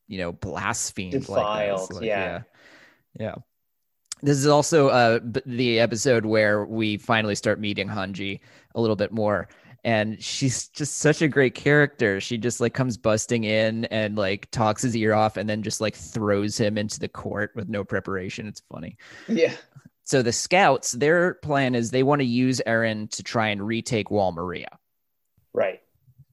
you 0.06 0.18
know, 0.18 0.32
blasphemed 0.32 1.14
like 1.14 1.22
Defiled, 1.22 1.88
this. 1.88 1.96
Like, 1.96 2.04
yeah. 2.04 2.24
yeah. 2.24 2.42
Yeah. 3.18 3.34
This 4.22 4.38
is 4.38 4.46
also 4.46 4.88
uh, 4.88 5.20
the 5.46 5.78
episode 5.78 6.26
where 6.26 6.64
we 6.64 6.96
finally 6.96 7.34
start 7.34 7.60
meeting 7.60 7.88
Hanji 7.88 8.40
a 8.74 8.80
little 8.80 8.96
bit 8.96 9.12
more. 9.12 9.48
And 9.84 10.20
she's 10.22 10.68
just 10.68 10.98
such 10.98 11.22
a 11.22 11.28
great 11.28 11.54
character. 11.54 12.20
She 12.20 12.36
just 12.36 12.60
like 12.60 12.74
comes 12.74 12.96
busting 12.96 13.44
in 13.44 13.84
and 13.86 14.18
like 14.18 14.50
talks 14.50 14.82
his 14.82 14.96
ear 14.96 15.14
off 15.14 15.36
and 15.36 15.48
then 15.48 15.62
just 15.62 15.80
like 15.80 15.94
throws 15.94 16.58
him 16.58 16.76
into 16.76 16.98
the 16.98 17.08
court 17.08 17.52
with 17.54 17.68
no 17.68 17.84
preparation. 17.84 18.48
It's 18.48 18.62
funny. 18.72 18.96
Yeah, 19.28 19.54
So 20.08 20.22
the 20.22 20.32
scouts, 20.32 20.92
their 20.92 21.34
plan 21.34 21.74
is 21.74 21.90
they 21.90 22.02
want 22.02 22.22
to 22.22 22.26
use 22.26 22.62
Eren 22.66 23.10
to 23.10 23.22
try 23.22 23.48
and 23.48 23.60
retake 23.60 24.10
Wall 24.10 24.32
Maria. 24.32 24.78
right. 25.52 25.80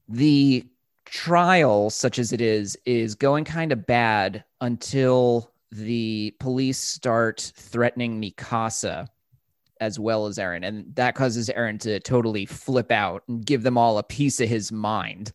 the 0.08 0.64
trial 1.04 1.90
such 1.90 2.18
as 2.18 2.32
it 2.32 2.40
is 2.40 2.78
is 2.86 3.14
going 3.14 3.44
kind 3.44 3.72
of 3.72 3.86
bad 3.86 4.44
until 4.62 5.52
the 5.70 6.34
police 6.40 6.78
start 6.78 7.52
threatening 7.54 8.18
Mikasa 8.18 9.08
as 9.78 9.98
well 9.98 10.24
as 10.24 10.38
Eren 10.38 10.66
and 10.66 10.96
that 10.96 11.14
causes 11.14 11.50
Eren 11.54 11.78
to 11.80 12.00
totally 12.00 12.46
flip 12.46 12.90
out 12.90 13.24
and 13.28 13.44
give 13.44 13.62
them 13.62 13.76
all 13.76 13.98
a 13.98 14.02
piece 14.02 14.40
of 14.40 14.48
his 14.48 14.72
mind. 14.72 15.32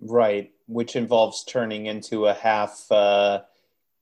Right, 0.00 0.50
which 0.66 0.96
involves 0.96 1.44
turning 1.44 1.84
into 1.86 2.24
a 2.24 2.32
half 2.32 2.90
uh, 2.90 3.42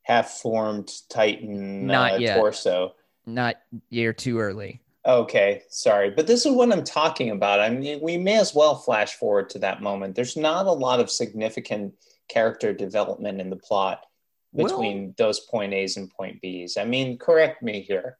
half 0.02 0.30
formed 0.30 0.92
Titan 1.08 1.88
Not 1.88 2.12
uh, 2.12 2.16
yet. 2.18 2.36
torso. 2.36 2.94
Not 3.26 3.56
you're 3.88 4.12
too 4.12 4.38
early. 4.38 4.80
Okay, 5.06 5.62
sorry, 5.70 6.10
but 6.10 6.26
this 6.26 6.44
is 6.44 6.52
what 6.52 6.70
I'm 6.70 6.84
talking 6.84 7.30
about. 7.30 7.60
I 7.60 7.70
mean, 7.70 8.00
we 8.02 8.18
may 8.18 8.38
as 8.38 8.54
well 8.54 8.74
flash 8.74 9.14
forward 9.14 9.48
to 9.50 9.58
that 9.60 9.80
moment. 9.80 10.14
There's 10.14 10.36
not 10.36 10.66
a 10.66 10.72
lot 10.72 11.00
of 11.00 11.10
significant 11.10 11.94
character 12.28 12.74
development 12.74 13.40
in 13.40 13.48
the 13.48 13.56
plot 13.56 14.04
Well- 14.52 14.68
between 14.68 15.14
those 15.16 15.40
point 15.40 15.72
A's 15.72 15.96
and 15.96 16.10
point 16.10 16.40
B's. 16.42 16.76
I 16.76 16.84
mean, 16.84 17.16
correct 17.16 17.62
me 17.62 17.80
here. 17.80 18.18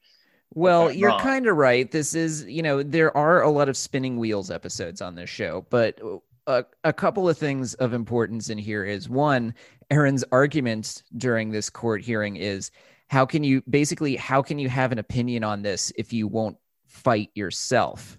Well, 0.55 0.91
you're 0.91 1.17
kind 1.21 1.47
of 1.47 1.57
right. 1.57 1.89
This 1.89 2.15
is, 2.15 2.45
you 2.45 2.63
know, 2.63 2.83
there 2.83 3.17
are 3.17 3.43
a 3.43 3.51
lot 3.51 3.69
of 3.69 3.77
spinning 3.77 4.19
wheels 4.19 4.51
episodes 4.51 5.01
on 5.01 5.15
this 5.15 5.31
show, 5.31 5.65
but 5.71 6.01
a, 6.49 6.65
a 6.83 6.93
couple 6.93 7.29
of 7.29 7.39
things 7.39 7.75
of 7.75 7.93
importance 7.93 8.51
in 8.51 8.59
here 8.59 8.85
is 8.85 9.09
one, 9.09 9.55
Eren's 9.93 10.25
argument 10.33 11.05
during 11.17 11.51
this 11.51 11.71
court 11.71 12.03
hearing 12.03 12.35
is 12.35 12.73
how 13.11 13.27
can 13.27 13.43
you 13.43 13.61
basically 13.69 14.15
how 14.15 14.41
can 14.41 14.61
you 14.61 14.69
have 14.69 14.93
an 14.93 14.99
opinion 15.01 15.43
on 15.43 15.63
this 15.63 15.93
if 15.97 16.13
you 16.13 16.29
won't 16.29 16.57
fight 16.87 17.31
yourself? 17.35 18.17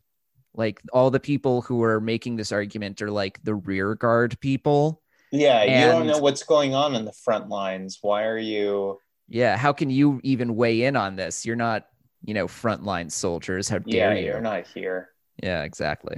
Like 0.54 0.82
all 0.92 1.10
the 1.10 1.20
people 1.20 1.62
who 1.62 1.82
are 1.82 2.02
making 2.02 2.36
this 2.36 2.52
argument 2.52 3.02
are 3.02 3.10
like 3.10 3.42
the 3.44 3.56
rear 3.56 3.96
guard 3.96 4.38
people. 4.42 5.02
Yeah, 5.32 5.64
you 5.64 5.86
don't 5.94 6.08
know 6.08 6.18
what's 6.18 6.44
going 6.44 6.76
on 6.76 6.94
in 6.94 7.06
the 7.06 7.14
front 7.14 7.48
lines. 7.48 8.00
Why 8.02 8.26
are 8.26 8.38
you? 8.38 9.00
Yeah, 9.30 9.56
how 9.56 9.72
can 9.72 9.90
you 9.90 10.20
even 10.26 10.58
weigh 10.58 10.84
in 10.84 10.98
on 10.98 11.16
this? 11.16 11.46
You're 11.46 11.56
not, 11.56 11.88
you 12.26 12.34
know, 12.34 12.48
frontline 12.48 13.10
soldiers. 13.10 13.70
How 13.70 13.80
Yeah, 13.86 14.10
dare 14.10 14.18
you? 14.18 14.26
you're 14.26 14.42
not 14.42 14.68
here. 14.68 15.12
Yeah, 15.42 15.64
exactly. 15.64 16.18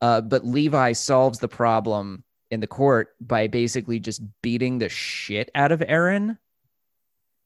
Uh, 0.00 0.22
but 0.22 0.46
Levi 0.46 0.92
solves 0.92 1.40
the 1.40 1.48
problem 1.48 2.24
in 2.50 2.60
the 2.60 2.66
court 2.66 3.08
by 3.20 3.48
basically 3.48 4.00
just 4.00 4.22
beating 4.40 4.78
the 4.78 4.88
shit 4.88 5.50
out 5.54 5.72
of 5.72 5.80
Eren, 5.80 6.38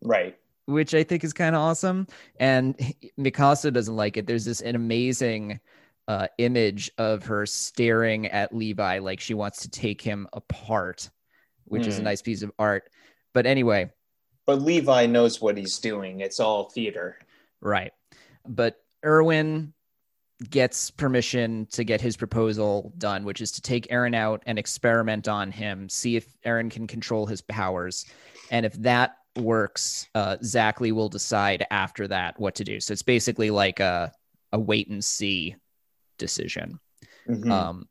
Right. 0.03 0.37
Which 0.67 0.95
I 0.95 1.03
think 1.03 1.25
is 1.25 1.33
kind 1.33 1.55
of 1.57 1.61
awesome. 1.63 2.07
And 2.39 2.77
Mikasa 3.19 3.73
doesn't 3.73 3.97
like 3.97 4.17
it. 4.17 4.27
There's 4.27 4.45
this 4.45 4.61
an 4.61 4.77
amazing 4.77 5.59
uh, 6.09 6.29
image 6.39 6.91
of 6.99 7.25
her 7.25 7.47
staring 7.47 8.27
at 8.27 8.55
Levi 8.55 8.99
like 8.99 9.21
she 9.21 9.35
wants 9.35 9.63
to 9.63 9.71
take 9.71 10.01
him 10.01 10.29
apart, 10.33 11.11
which 11.65 11.87
is 11.87 11.97
a 11.97 12.01
Hmm. 12.01 12.05
nice 12.05 12.23
piece 12.23 12.43
of 12.43 12.53
art. 12.59 12.91
But 13.35 13.47
anyway, 13.47 13.91
But 14.47 14.61
Levi 14.63 15.07
knows 15.07 15.41
what 15.41 15.57
he's 15.57 15.79
doing. 15.79 16.21
It's 16.21 16.41
all 16.41 16.69
theater. 16.71 17.19
Right. 17.61 17.93
But 18.47 18.77
Erwin 19.05 19.73
gets 20.51 20.91
permission 20.91 21.67
to 21.67 21.85
get 21.85 22.01
his 22.01 22.17
proposal 22.17 22.93
done, 22.99 23.25
which 23.25 23.41
is 23.41 23.53
to 23.53 23.63
take 23.63 23.87
Eren 23.89 24.17
out 24.17 24.43
and 24.47 24.59
experiment 24.59 25.29
on 25.29 25.53
him, 25.53 25.89
see 25.89 26.17
if 26.17 26.27
Eren 26.45 26.69
can 26.71 26.89
control 26.89 27.27
his 27.27 27.41
powers. 27.43 28.05
And 28.51 28.67
if 28.67 28.73
that 28.83 29.15
works, 29.37 30.09
uh, 30.15 30.37
Zachley 30.43 30.93
will 30.93 31.09
decide 31.09 31.67
after 31.71 32.07
that 32.09 32.39
what 32.39 32.55
to 32.57 32.65
do. 32.65 32.81
So 32.81 32.93
it's 32.93 33.03
basically 33.03 33.51
like 33.51 33.81
a, 33.81 34.13
a 34.53 34.59
wait 34.59 34.89
and 34.89 35.05
see 35.05 35.57
decision. 36.19 36.79
Mhm. 37.29 37.51
Um, 37.51 37.89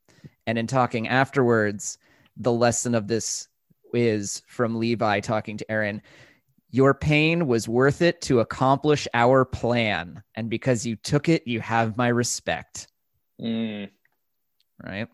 and 0.48 0.58
in 0.58 0.68
talking 0.68 1.08
afterwards, 1.08 1.98
the 2.38 2.52
lesson 2.52 2.96
of 2.96 3.08
this 3.08 3.48
is 3.94 4.42
from 4.48 4.78
Levi 4.78 5.20
talking 5.20 5.58
to 5.58 5.66
Eren. 5.66 6.02
Your 6.70 6.94
pain 6.94 7.48
was 7.48 7.68
worth 7.68 8.02
it 8.02 8.22
to 8.22 8.40
accomplish 8.40 9.08
our 9.14 9.44
plan. 9.44 10.24
And 10.36 10.50
because 10.50 10.86
you 10.86 10.96
took 10.96 11.28
it, 11.28 11.46
you 11.46 11.60
have 11.60 11.98
my 11.98 12.08
respect. 12.08 12.88
Mm, 13.42 13.90
Right. 14.84 15.08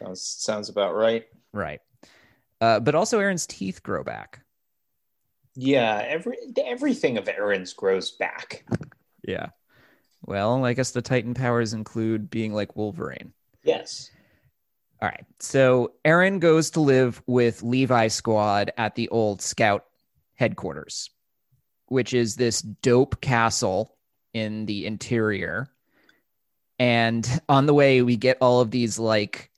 sounds, 0.00 0.22
sounds 0.22 0.68
about 0.68 0.94
right. 0.94 1.26
Right. 1.52 1.80
Uh, 2.60 2.78
but 2.80 2.94
also, 2.94 3.18
Eren's 3.18 3.46
teeth 3.46 3.82
grow 3.82 4.04
back. 4.04 4.40
Yeah, 5.56 6.04
every 6.06 6.36
everything 6.64 7.18
of 7.18 7.24
Eren's 7.24 7.72
grows 7.72 8.12
back. 8.12 8.64
Yeah. 9.26 9.48
Well, 10.22 10.64
I 10.64 10.74
guess 10.74 10.92
the 10.92 11.02
Titan 11.02 11.34
powers 11.34 11.72
include 11.72 12.30
being 12.30 12.52
like 12.52 12.76
Wolverine. 12.76 13.32
Yes. 13.64 14.10
All 15.02 15.08
right. 15.08 15.24
So 15.38 15.92
Eren 16.04 16.40
goes 16.40 16.70
to 16.70 16.80
live 16.80 17.22
with 17.26 17.62
Levi 17.62 18.08
Squad 18.08 18.72
at 18.76 18.94
the 18.94 19.08
old 19.08 19.40
Scout 19.40 19.86
headquarters, 20.34 21.10
which 21.86 22.12
is 22.12 22.36
this 22.36 22.60
dope 22.60 23.20
castle 23.20 23.96
in 24.34 24.66
the 24.66 24.86
interior. 24.86 25.70
And 26.78 27.28
on 27.48 27.66
the 27.66 27.74
way, 27.74 28.02
we 28.02 28.16
get 28.16 28.38
all 28.40 28.60
of 28.60 28.70
these 28.70 28.98
like 28.98 29.50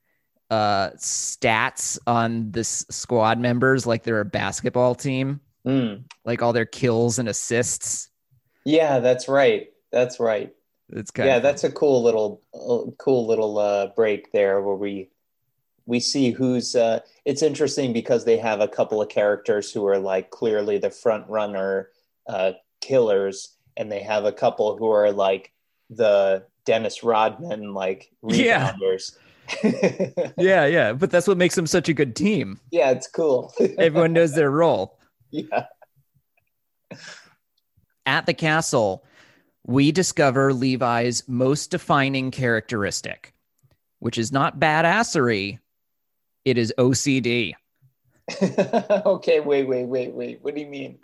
uh 0.50 0.90
stats 0.96 1.98
on 2.06 2.50
this 2.50 2.84
squad 2.90 3.38
members, 3.38 3.86
like 3.86 4.02
they're 4.04 4.20
a 4.20 4.24
basketball 4.24 4.94
team, 4.94 5.40
Mm. 5.66 6.04
like 6.24 6.42
all 6.42 6.52
their 6.52 6.66
kills 6.66 7.18
and 7.18 7.28
assists. 7.28 8.08
Yeah, 8.64 8.98
that's 9.00 9.28
right. 9.28 9.68
That's 9.92 10.18
right. 10.18 10.52
It's 10.90 11.10
kind 11.10 11.28
yeah, 11.28 11.36
of 11.36 11.42
that's 11.42 11.64
a 11.64 11.70
cool 11.70 12.02
little 12.02 12.42
uh, 12.54 12.90
cool 12.98 13.26
little 13.26 13.58
uh, 13.58 13.86
break 13.94 14.32
there 14.32 14.60
where 14.60 14.74
we 14.74 15.08
we 15.86 16.00
see 16.00 16.30
who's 16.30 16.74
uh, 16.76 17.00
it's 17.24 17.42
interesting 17.42 17.92
because 17.92 18.24
they 18.24 18.36
have 18.36 18.60
a 18.60 18.68
couple 18.68 19.00
of 19.00 19.08
characters 19.08 19.72
who 19.72 19.86
are 19.86 19.98
like 19.98 20.30
clearly 20.30 20.78
the 20.78 20.90
front 20.90 21.28
runner 21.28 21.88
uh, 22.28 22.52
killers 22.80 23.56
and 23.76 23.90
they 23.90 24.00
have 24.00 24.24
a 24.24 24.32
couple 24.32 24.76
who 24.76 24.90
are 24.90 25.12
like 25.12 25.52
the 25.90 26.44
Dennis 26.64 27.02
Rodman 27.02 27.72
like 27.74 28.10
Yeah. 28.22 28.72
rebounders. 28.72 29.16
Yeah, 30.38 30.66
yeah. 30.66 30.92
But 30.92 31.10
that's 31.10 31.26
what 31.26 31.36
makes 31.36 31.54
them 31.54 31.66
such 31.66 31.88
a 31.88 31.94
good 31.94 32.14
team. 32.16 32.60
yeah, 32.70 32.90
it's 32.90 33.06
cool. 33.08 33.52
Everyone 33.78 34.12
knows 34.12 34.34
their 34.34 34.50
role. 34.50 34.98
Yeah. 35.32 35.66
At 38.06 38.26
the 38.26 38.34
castle, 38.34 39.04
we 39.66 39.92
discover 39.92 40.52
Levi's 40.52 41.28
most 41.28 41.70
defining 41.70 42.30
characteristic, 42.30 43.34
which 44.00 44.18
is 44.18 44.32
not 44.32 44.58
badassery, 44.58 45.58
it 46.44 46.58
is 46.58 46.74
OCD. 46.78 47.54
okay, 49.06 49.40
wait, 49.40 49.64
wait, 49.64 49.84
wait, 49.86 50.12
wait. 50.12 50.38
What 50.42 50.54
do 50.54 50.60
you 50.60 50.66
mean? 50.66 50.98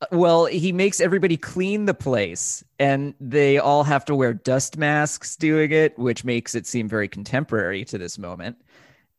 Uh, 0.00 0.06
well, 0.12 0.46
he 0.46 0.72
makes 0.72 1.00
everybody 1.00 1.36
clean 1.36 1.86
the 1.86 1.94
place, 1.94 2.62
and 2.78 3.14
they 3.20 3.58
all 3.58 3.84
have 3.84 4.04
to 4.06 4.14
wear 4.14 4.34
dust 4.34 4.76
masks 4.76 5.36
doing 5.36 5.72
it, 5.72 5.98
which 5.98 6.24
makes 6.24 6.54
it 6.54 6.66
seem 6.66 6.88
very 6.88 7.08
contemporary 7.08 7.84
to 7.86 7.98
this 7.98 8.18
moment. 8.18 8.56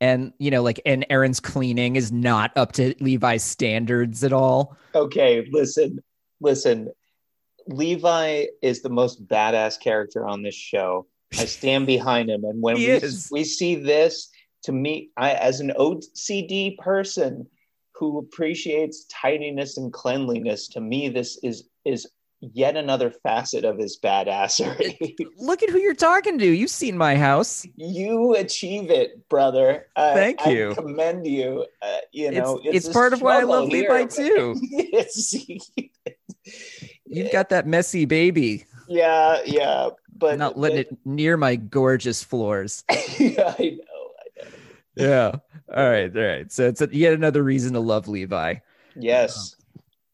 And, 0.01 0.33
you 0.37 0.49
know, 0.49 0.63
like, 0.63 0.81
and 0.85 1.05
Eren's 1.09 1.39
cleaning 1.39 1.95
is 1.95 2.11
not 2.11 2.51
up 2.55 2.71
to 2.73 2.95
Levi's 2.99 3.43
standards 3.43 4.23
at 4.23 4.31
all. 4.31 4.77
Okay, 4.95 5.47
listen, 5.51 5.99
listen. 6.39 6.89
Levi 7.67 8.45
is 8.61 8.81
the 8.81 8.89
most 8.89 9.27
badass 9.27 9.79
character 9.79 10.25
on 10.25 10.41
this 10.41 10.55
show. 10.55 11.05
I 11.37 11.45
stand 11.45 11.85
behind 11.85 12.29
him, 12.29 12.43
and 12.43 12.61
when 12.61 12.77
He 12.77 12.87
we, 12.87 12.93
is. 12.93 13.29
we 13.31 13.43
see 13.43 13.75
this, 13.75 14.29
to 14.63 14.71
me, 14.71 15.11
I 15.17 15.33
as 15.33 15.59
an 15.59 15.73
OCD 15.77 16.77
person 16.77 17.47
who 17.93 18.17
appreciates 18.19 19.05
tidiness 19.11 19.77
and 19.77 19.91
cleanliness, 19.93 20.69
to 20.69 20.81
me, 20.81 21.09
this 21.09 21.37
is 21.43 21.69
is 21.85 22.07
yet 22.41 22.77
another 22.77 23.11
facet 23.11 23.65
of 23.65 23.77
his 23.77 23.97
badassery. 24.01 25.15
Look 25.37 25.61
at 25.63 25.69
who 25.69 25.79
you're 25.79 25.93
talking 25.93 26.37
to. 26.39 26.45
You've 26.45 26.69
seen 26.69 26.97
my 26.97 27.15
house. 27.15 27.65
you 27.75 28.35
achieve 28.35 28.89
it, 28.89 29.27
brother. 29.29 29.87
I- 29.95 30.13
Thank 30.13 30.47
I 30.47 30.51
you. 30.51 30.73
commend 30.75 31.25
you. 31.27 31.65
Uh, 31.81 31.97
you 32.11 32.31
know, 32.31 32.59
it's, 32.63 32.85
it's 32.85 32.87
a 32.87 32.91
part 32.91 33.13
of 33.13 33.21
why 33.21 33.39
I 33.39 33.43
love 33.43 33.67
here, 33.69 33.91
Levi 33.91 34.05
too. 34.05 34.55
It's- 34.71 35.35
You've 37.05 37.31
got 37.31 37.49
that 37.49 37.67
messy 37.67 38.05
baby, 38.05 38.65
yeah, 38.87 39.39
yeah, 39.45 39.89
but 40.15 40.37
not 40.37 40.57
letting 40.57 40.77
it 40.79 40.97
near 41.05 41.37
my 41.37 41.55
gorgeous 41.55 42.23
floors. 42.23 42.83
yeah, 43.19 43.53
I 43.57 43.77
know. 43.77 44.11
I 44.19 44.43
know. 44.43 44.49
Yeah. 44.95 45.31
All 45.75 45.89
right. 45.89 46.15
All 46.15 46.23
right. 46.23 46.51
So 46.51 46.67
it's 46.67 46.81
a, 46.81 46.89
yet 46.91 47.13
another 47.13 47.43
reason 47.43 47.73
to 47.73 47.79
love 47.79 48.07
Levi. 48.07 48.55
Yes. 48.95 49.55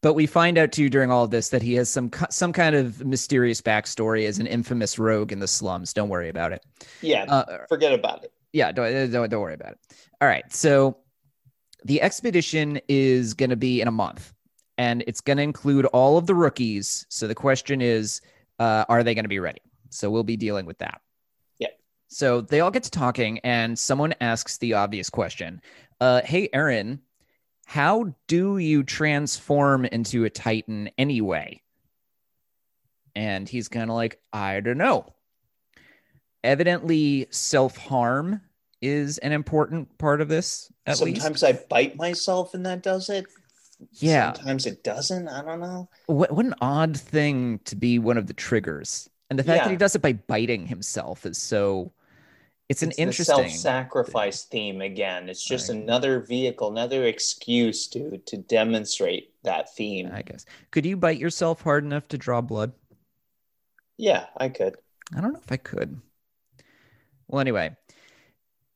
But 0.02 0.14
we 0.14 0.26
find 0.26 0.58
out 0.58 0.72
too 0.72 0.88
during 0.88 1.10
all 1.10 1.24
of 1.24 1.30
this 1.30 1.48
that 1.48 1.62
he 1.62 1.74
has 1.74 1.88
some 1.88 2.10
some 2.30 2.52
kind 2.52 2.76
of 2.76 3.04
mysterious 3.04 3.60
backstory 3.60 4.26
as 4.26 4.38
an 4.38 4.46
infamous 4.46 4.98
rogue 4.98 5.32
in 5.32 5.38
the 5.40 5.48
slums. 5.48 5.92
Don't 5.92 6.08
worry 6.08 6.28
about 6.28 6.52
it. 6.52 6.64
Yeah. 7.00 7.24
Uh, 7.24 7.66
forget 7.68 7.92
about 7.92 8.22
it. 8.24 8.32
yeah, 8.52 8.72
don't, 8.72 9.10
don't 9.10 9.30
don't 9.30 9.40
worry 9.40 9.54
about 9.54 9.72
it. 9.72 9.78
All 10.20 10.28
right. 10.28 10.44
So 10.52 10.98
the 11.84 12.00
expedition 12.02 12.80
is 12.88 13.34
going 13.34 13.50
to 13.50 13.56
be 13.56 13.80
in 13.80 13.88
a 13.88 13.92
month, 13.92 14.32
and 14.78 15.02
it's 15.06 15.20
going 15.20 15.38
to 15.38 15.42
include 15.42 15.86
all 15.86 16.18
of 16.18 16.26
the 16.26 16.34
rookies. 16.34 17.06
So 17.08 17.26
the 17.26 17.34
question 17.34 17.80
is, 17.80 18.20
uh, 18.58 18.84
are 18.88 19.02
they 19.02 19.14
going 19.14 19.24
to 19.24 19.28
be 19.28 19.40
ready? 19.40 19.62
So 19.90 20.10
we'll 20.10 20.24
be 20.24 20.36
dealing 20.36 20.66
with 20.66 20.78
that. 20.78 21.00
Yep. 21.58 21.78
So 22.08 22.40
they 22.42 22.60
all 22.60 22.70
get 22.70 22.82
to 22.84 22.90
talking, 22.90 23.38
and 23.40 23.78
someone 23.78 24.14
asks 24.20 24.58
the 24.58 24.74
obvious 24.74 25.10
question: 25.10 25.60
uh, 26.00 26.20
"Hey, 26.22 26.48
Eren." 26.54 27.00
How 27.68 28.14
do 28.28 28.58
you 28.58 28.84
transform 28.84 29.84
into 29.86 30.24
a 30.24 30.30
Titan 30.30 30.88
anyway? 30.96 31.62
And 33.16 33.48
he's 33.48 33.66
kind 33.66 33.90
of 33.90 33.96
like, 33.96 34.20
I 34.32 34.60
don't 34.60 34.78
know. 34.78 35.12
Evidently, 36.44 37.26
self 37.30 37.76
harm 37.76 38.40
is 38.80 39.18
an 39.18 39.32
important 39.32 39.98
part 39.98 40.20
of 40.20 40.28
this, 40.28 40.70
at 40.86 41.00
least. 41.00 41.22
Sometimes 41.22 41.42
I 41.42 41.54
bite 41.68 41.96
myself 41.96 42.54
and 42.54 42.64
that 42.66 42.84
does 42.84 43.10
it. 43.10 43.26
Yeah. 43.94 44.32
Sometimes 44.32 44.66
it 44.66 44.84
doesn't. 44.84 45.26
I 45.26 45.42
don't 45.42 45.60
know. 45.60 45.88
What, 46.06 46.30
what 46.30 46.46
an 46.46 46.54
odd 46.60 46.96
thing 46.96 47.58
to 47.64 47.74
be 47.74 47.98
one 47.98 48.16
of 48.16 48.28
the 48.28 48.32
triggers. 48.32 49.10
And 49.28 49.36
the 49.36 49.42
fact 49.42 49.64
that 49.64 49.70
he 49.72 49.76
does 49.76 49.96
it 49.96 50.02
by 50.02 50.12
biting 50.12 50.66
himself 50.66 51.26
is 51.26 51.36
so. 51.36 51.92
It's 52.68 52.82
an 52.82 52.90
It's 52.90 52.98
interesting. 52.98 53.36
self-sacrifice 53.36 54.44
theme 54.44 54.80
again. 54.80 55.28
It's 55.28 55.44
just 55.44 55.68
Right. 55.70 55.78
another 55.78 56.20
vehicle, 56.20 56.68
another 56.70 57.04
excuse 57.06 57.86
to 57.88 58.18
to 58.18 58.36
demonstrate 58.36 59.32
that 59.44 59.72
theme. 59.74 60.10
I 60.12 60.22
guess. 60.22 60.44
Could 60.72 60.84
you 60.84 60.96
bite 60.96 61.18
yourself 61.18 61.62
hard 61.62 61.84
enough 61.84 62.08
to 62.08 62.18
draw 62.18 62.40
blood? 62.40 62.72
Yeah, 63.96 64.26
I 64.36 64.48
could. 64.48 64.76
I 65.16 65.20
don't 65.20 65.32
know 65.32 65.40
if 65.40 65.52
I 65.52 65.56
could. 65.56 66.00
Well, 67.28 67.40
anyway, 67.40 67.76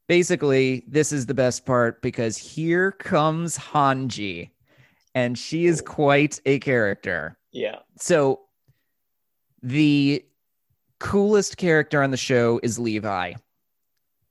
basically, 0.06 0.84
this 0.86 1.10
is 1.12 1.26
the 1.26 1.34
best 1.34 1.66
part 1.66 2.00
because 2.00 2.36
here 2.36 2.92
comes 2.92 3.58
Hanji, 3.58 4.50
and 5.14 5.36
she 5.36 5.66
is 5.66 5.80
quite 5.80 6.40
a 6.46 6.60
character. 6.60 7.38
Yeah. 7.50 7.80
So, 7.98 8.40
the 9.62 10.24
coolest 11.00 11.56
character 11.56 12.02
on 12.02 12.12
the 12.12 12.16
show 12.16 12.60
is 12.62 12.78
Levi. 12.78 13.34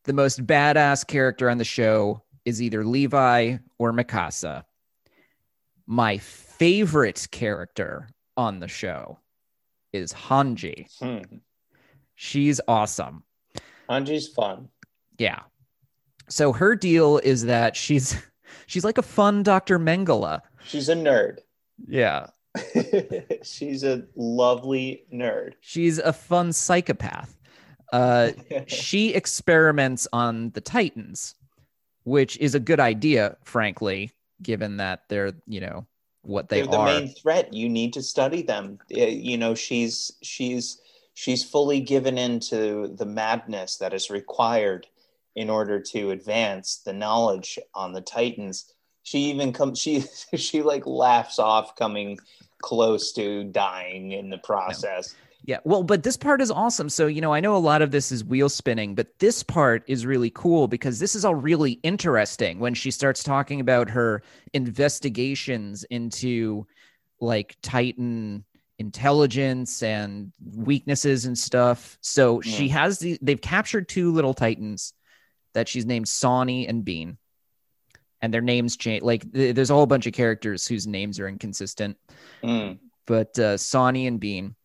The 0.10 0.14
most 0.14 0.44
badass 0.48 1.06
character 1.06 1.52
on 1.52 1.60
the 1.60 1.64
show 1.64 2.24
is 2.44 2.64
either 2.64 2.84
Levi 2.84 3.58
or 3.78 3.94
Mikasa. 3.94 4.64
My 5.86 6.18
favorite 6.18 7.28
character 7.30 8.10
on 8.36 8.60
the 8.60 8.68
show 8.68 9.20
is 9.94 10.12
Hanji. 10.12 10.88
Hmm. 10.98 11.38
She's 12.16 12.60
awesome. 12.68 13.22
Hanji's 13.88 14.28
fun. 14.28 14.70
Yeah. 15.20 15.42
So 16.28 16.54
her 16.54 16.76
deal 16.76 17.20
is 17.20 17.46
that 17.46 17.76
she's 17.76 18.18
she's 18.66 18.84
like 18.84 18.98
a 18.98 19.04
fun 19.04 19.44
Dr. 19.44 19.78
Mengele. 19.78 20.42
She's 20.66 20.90
a 20.90 20.96
nerd. 20.96 21.38
Yeah. 21.88 22.32
She's 23.44 23.84
a 23.84 24.06
lovely 24.16 25.04
nerd. 25.14 25.54
She's 25.62 26.00
a 26.00 26.12
fun 26.12 26.52
psychopath. 26.52 27.39
Uh 27.92 28.32
she 28.68 29.14
experiments 29.14 30.08
on 30.14 30.52
the 30.52 30.62
Titans, 30.62 31.36
which 32.04 32.38
is 32.38 32.56
a 32.56 32.60
good 32.60 32.80
idea, 32.80 33.38
frankly, 33.44 34.12
given 34.42 34.78
that 34.78 35.04
they're, 35.10 35.34
you 35.48 35.62
know, 35.62 35.86
what 36.22 36.50
they 36.50 36.62
They're 36.62 36.72
the 36.72 36.84
main 36.84 37.10
threat. 37.10 37.54
You 37.54 37.70
need 37.70 37.94
to 37.94 38.04
study 38.04 38.42
them. 38.42 38.80
Uh, 38.92 39.06
You 39.06 39.38
know, 39.38 39.56
she's 39.56 40.12
she's 40.22 40.82
she's 41.14 41.44
fully 41.44 41.80
given 41.80 42.18
into 42.18 42.94
the 42.96 43.06
madness 43.06 43.78
that 43.78 43.94
is 43.94 44.10
required 44.10 44.88
in 45.36 45.50
order 45.50 45.80
to 45.80 46.12
advance 46.12 46.82
the 46.86 46.94
knowledge 46.94 47.60
on 47.74 47.94
the 47.94 48.02
Titans. 48.02 48.74
She 49.04 49.20
even 49.30 49.54
comes. 49.54 49.80
She 49.80 50.04
she 50.36 50.62
like 50.62 50.86
laughs 50.86 51.40
off 51.40 51.76
coming 51.76 52.20
close 52.62 53.14
to 53.14 53.46
dying 53.46 54.12
in 54.12 54.30
the 54.30 54.38
process. 54.38 55.16
Yeah. 55.46 55.60
Well, 55.64 55.84
but 55.84 56.04
this 56.04 56.18
part 56.18 56.42
is 56.42 56.52
awesome. 56.52 56.90
So, 56.90 57.08
you 57.08 57.22
know, 57.22 57.34
I 57.34 57.40
know 57.40 57.56
a 57.56 57.58
lot 57.58 57.82
of 57.82 57.92
this 57.92 58.12
is 58.12 58.24
wheel 58.24 58.50
spinning, 58.50 58.94
but 58.94 59.18
this 59.20 59.42
part 59.42 59.84
is 59.88 60.06
really 60.06 60.30
cool 60.30 60.68
because 60.68 61.00
this 61.00 61.16
is 61.16 61.24
all 61.26 61.34
really 61.34 61.74
interesting 61.82 62.60
when 62.60 62.74
she 62.74 62.92
starts 62.92 63.24
talking 63.24 63.60
about 63.62 63.90
her 63.90 64.22
investigations 64.54 65.84
into 65.86 66.68
like 67.22 67.56
Titan 67.62 68.44
intelligence 68.80 69.82
and 69.84 70.32
weaknesses 70.56 71.26
and 71.26 71.38
stuff. 71.38 71.98
So 72.02 72.42
she 72.42 72.70
has 72.70 73.00
the 73.00 73.18
they've 73.22 73.42
captured 73.42 73.88
two 73.90 74.12
little 74.14 74.34
Titans 74.34 74.94
that 75.54 75.68
she's 75.68 75.86
named 75.86 76.08
Sawney 76.08 76.68
and 76.68 76.84
Bean. 76.86 77.18
And 78.22 78.34
their 78.34 78.42
names 78.42 78.76
change. 78.76 79.02
Like 79.04 79.32
th- 79.32 79.56
there's 79.56 79.70
a 79.70 79.74
whole 79.74 79.86
bunch 79.86 80.06
of 80.06 80.12
characters 80.14 80.68
whose 80.68 80.86
names 80.86 81.20
are 81.20 81.28
inconsistent 81.28 81.98
Mm. 82.44 82.80
but 83.08 83.38
uh, 83.40 83.58
Sawney 83.58 84.08
and 84.08 84.20
Bean, 84.20 84.56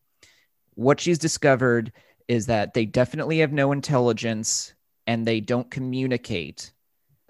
what 0.74 1.00
she's 1.00 1.18
discovered 1.18 1.92
is 2.28 2.46
that 2.46 2.74
they 2.74 2.86
definitely 2.86 3.38
have 3.38 3.52
no 3.52 3.72
intelligence 3.72 4.74
and 5.06 5.26
they 5.26 5.40
don't 5.40 5.70
communicate. 5.70 6.72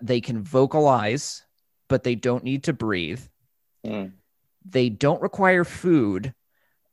They 0.01 0.21
can 0.21 0.43
vocalize, 0.43 1.45
but 1.89 2.05
they 2.05 2.15
don't 2.15 2.45
need 2.45 2.65
to 2.65 2.73
breathe. 2.73 3.21
Mm. 3.85 4.13
They 4.65 4.89
don't 4.89 5.21
require 5.23 5.65
food. 5.65 6.35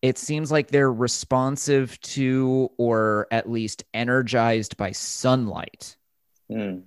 It 0.01 0.17
seems 0.17 0.51
like 0.51 0.69
they're 0.69 0.91
responsive 0.91 1.99
to 2.01 2.71
or 2.77 3.27
at 3.31 3.49
least 3.49 3.83
energized 3.93 4.77
by 4.77 4.91
sunlight. 4.91 5.95
Mm. 6.51 6.83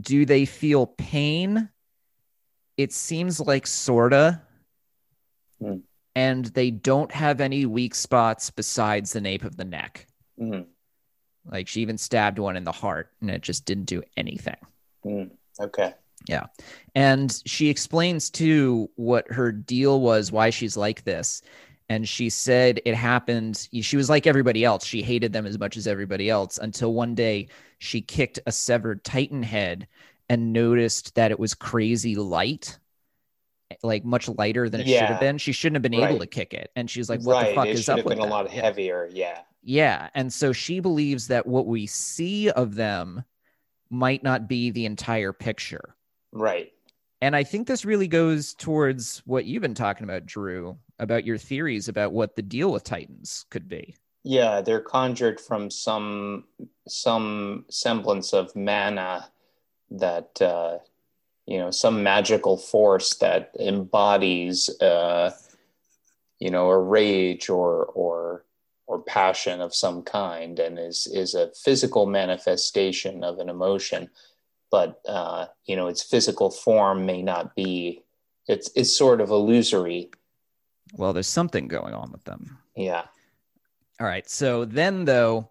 Do 0.00 0.26
they 0.26 0.44
feel 0.44 0.86
pain? 0.86 1.68
It 2.76 2.92
seems 2.92 3.40
like 3.40 3.66
sorta. 3.66 4.42
Hmm. 5.60 5.78
And 6.16 6.46
they 6.46 6.72
don't 6.72 7.12
have 7.12 7.40
any 7.40 7.66
weak 7.66 7.94
spots 7.94 8.50
besides 8.50 9.12
the 9.12 9.20
nape 9.20 9.44
of 9.44 9.56
the 9.56 9.64
neck. 9.64 10.06
Mm. 10.40 10.66
Like 11.44 11.68
she 11.68 11.82
even 11.82 11.98
stabbed 11.98 12.40
one 12.40 12.56
in 12.56 12.64
the 12.64 12.72
heart 12.72 13.12
and 13.20 13.30
it 13.30 13.42
just 13.42 13.66
didn't 13.66 13.84
do 13.84 14.02
anything. 14.16 14.56
Mm. 15.04 15.30
Okay. 15.60 15.94
Yeah. 16.26 16.46
And 16.94 17.40
she 17.46 17.68
explains 17.68 18.30
too 18.30 18.90
what 18.96 19.30
her 19.30 19.52
deal 19.52 20.00
was, 20.00 20.32
why 20.32 20.50
she's 20.50 20.76
like 20.76 21.04
this. 21.04 21.42
And 21.88 22.08
she 22.08 22.30
said 22.30 22.80
it 22.84 22.96
happened. 22.96 23.68
She 23.80 23.96
was 23.96 24.10
like 24.10 24.26
everybody 24.26 24.64
else. 24.64 24.84
She 24.84 25.02
hated 25.02 25.32
them 25.32 25.46
as 25.46 25.58
much 25.58 25.76
as 25.76 25.86
everybody 25.86 26.28
else 26.28 26.58
until 26.58 26.94
one 26.94 27.14
day 27.14 27.46
she 27.78 28.00
kicked 28.00 28.40
a 28.46 28.52
severed 28.52 29.04
Titan 29.04 29.42
head 29.42 29.86
and 30.28 30.52
noticed 30.52 31.14
that 31.14 31.30
it 31.30 31.38
was 31.38 31.54
crazy 31.54 32.16
light, 32.16 32.78
like 33.82 34.04
much 34.04 34.28
lighter 34.28 34.68
than 34.68 34.80
it 34.80 34.88
should 34.88 35.00
have 35.00 35.20
been. 35.20 35.38
She 35.38 35.52
shouldn't 35.52 35.76
have 35.76 35.82
been 35.82 35.94
able 35.94 36.18
to 36.18 36.26
kick 36.26 36.54
it. 36.54 36.70
And 36.76 36.88
she's 36.88 37.08
like, 37.08 37.20
what 37.22 37.34
right. 37.34 37.48
the 37.48 37.54
fuck 37.54 37.66
it 37.66 37.70
is 37.70 37.84
should 37.84 37.92
up 37.92 37.96
have 37.98 38.06
with 38.06 38.18
been 38.18 38.26
a 38.26 38.30
lot 38.30 38.48
heavier. 38.48 39.08
Yeah. 39.12 39.40
Yeah. 39.62 40.08
And 40.14 40.32
so 40.32 40.52
she 40.52 40.80
believes 40.80 41.28
that 41.28 41.46
what 41.46 41.66
we 41.66 41.86
see 41.86 42.50
of 42.50 42.74
them 42.74 43.24
might 43.90 44.22
not 44.22 44.48
be 44.48 44.70
the 44.70 44.86
entire 44.86 45.32
picture. 45.32 45.96
Right. 46.32 46.72
And 47.20 47.34
I 47.34 47.44
think 47.44 47.66
this 47.66 47.84
really 47.84 48.08
goes 48.08 48.54
towards 48.54 49.22
what 49.24 49.46
you've 49.46 49.62
been 49.62 49.74
talking 49.74 50.04
about, 50.04 50.26
Drew, 50.26 50.76
about 50.98 51.24
your 51.24 51.38
theories 51.38 51.88
about 51.88 52.12
what 52.12 52.36
the 52.36 52.42
deal 52.42 52.70
with 52.70 52.84
Titans 52.84 53.46
could 53.50 53.68
be. 53.68 53.96
Yeah, 54.22 54.60
they're 54.60 54.80
conjured 54.80 55.40
from 55.40 55.70
some 55.70 56.44
some 56.88 57.64
semblance 57.70 58.32
of 58.32 58.54
mana 58.56 59.30
that 59.90 60.42
uh, 60.42 60.78
you 61.46 61.58
know 61.58 61.70
some 61.70 62.02
magical 62.02 62.56
force 62.56 63.14
that 63.16 63.52
embodies 63.60 64.68
uh, 64.80 65.30
you 66.38 66.50
know 66.50 66.68
a 66.70 66.78
rage 66.78 67.48
or 67.48 67.84
or 67.86 68.44
or 68.86 69.00
passion 69.02 69.60
of 69.60 69.74
some 69.74 70.02
kind 70.02 70.58
and 70.58 70.78
is 70.78 71.06
is 71.06 71.34
a 71.34 71.50
physical 71.64 72.06
manifestation 72.06 73.24
of 73.24 73.38
an 73.38 73.48
emotion 73.48 74.08
but 74.70 75.00
uh, 75.08 75.46
you 75.64 75.76
know 75.76 75.86
its 75.88 76.02
physical 76.02 76.50
form 76.50 77.06
may 77.06 77.22
not 77.22 77.54
be 77.54 78.02
it's 78.48 78.70
it's 78.76 78.92
sort 78.96 79.20
of 79.20 79.30
illusory 79.30 80.10
Well, 80.94 81.12
there's 81.12 81.26
something 81.26 81.66
going 81.68 81.94
on 81.94 82.12
with 82.12 82.24
them. 82.24 82.58
yeah 82.76 83.04
All 84.00 84.06
right. 84.06 84.28
So 84.30 84.64
then, 84.64 85.04
though, 85.04 85.50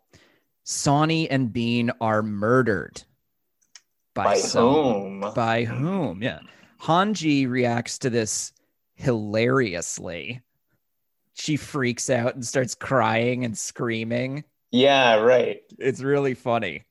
Sawney 0.64 1.30
and 1.30 1.52
Bean 1.52 1.92
are 2.00 2.22
murdered 2.24 3.04
by, 4.16 4.24
by 4.24 4.40
whom 4.40 5.20
By 5.36 5.64
whom? 5.66 6.24
Yeah. 6.24 6.40
Hanji 6.82 7.48
reacts 7.48 8.00
to 8.00 8.10
this 8.10 8.52
hilariously. 8.96 10.42
She 11.34 11.58
freaks 11.58 12.10
out 12.10 12.34
and 12.34 12.46
starts 12.46 12.74
crying 12.74 13.46
and 13.46 13.58
screaming. 13.58 14.44
yeah 14.72 15.16
right 15.16 15.62
It's 15.78 16.02
really 16.02 16.34
funny. 16.34 16.86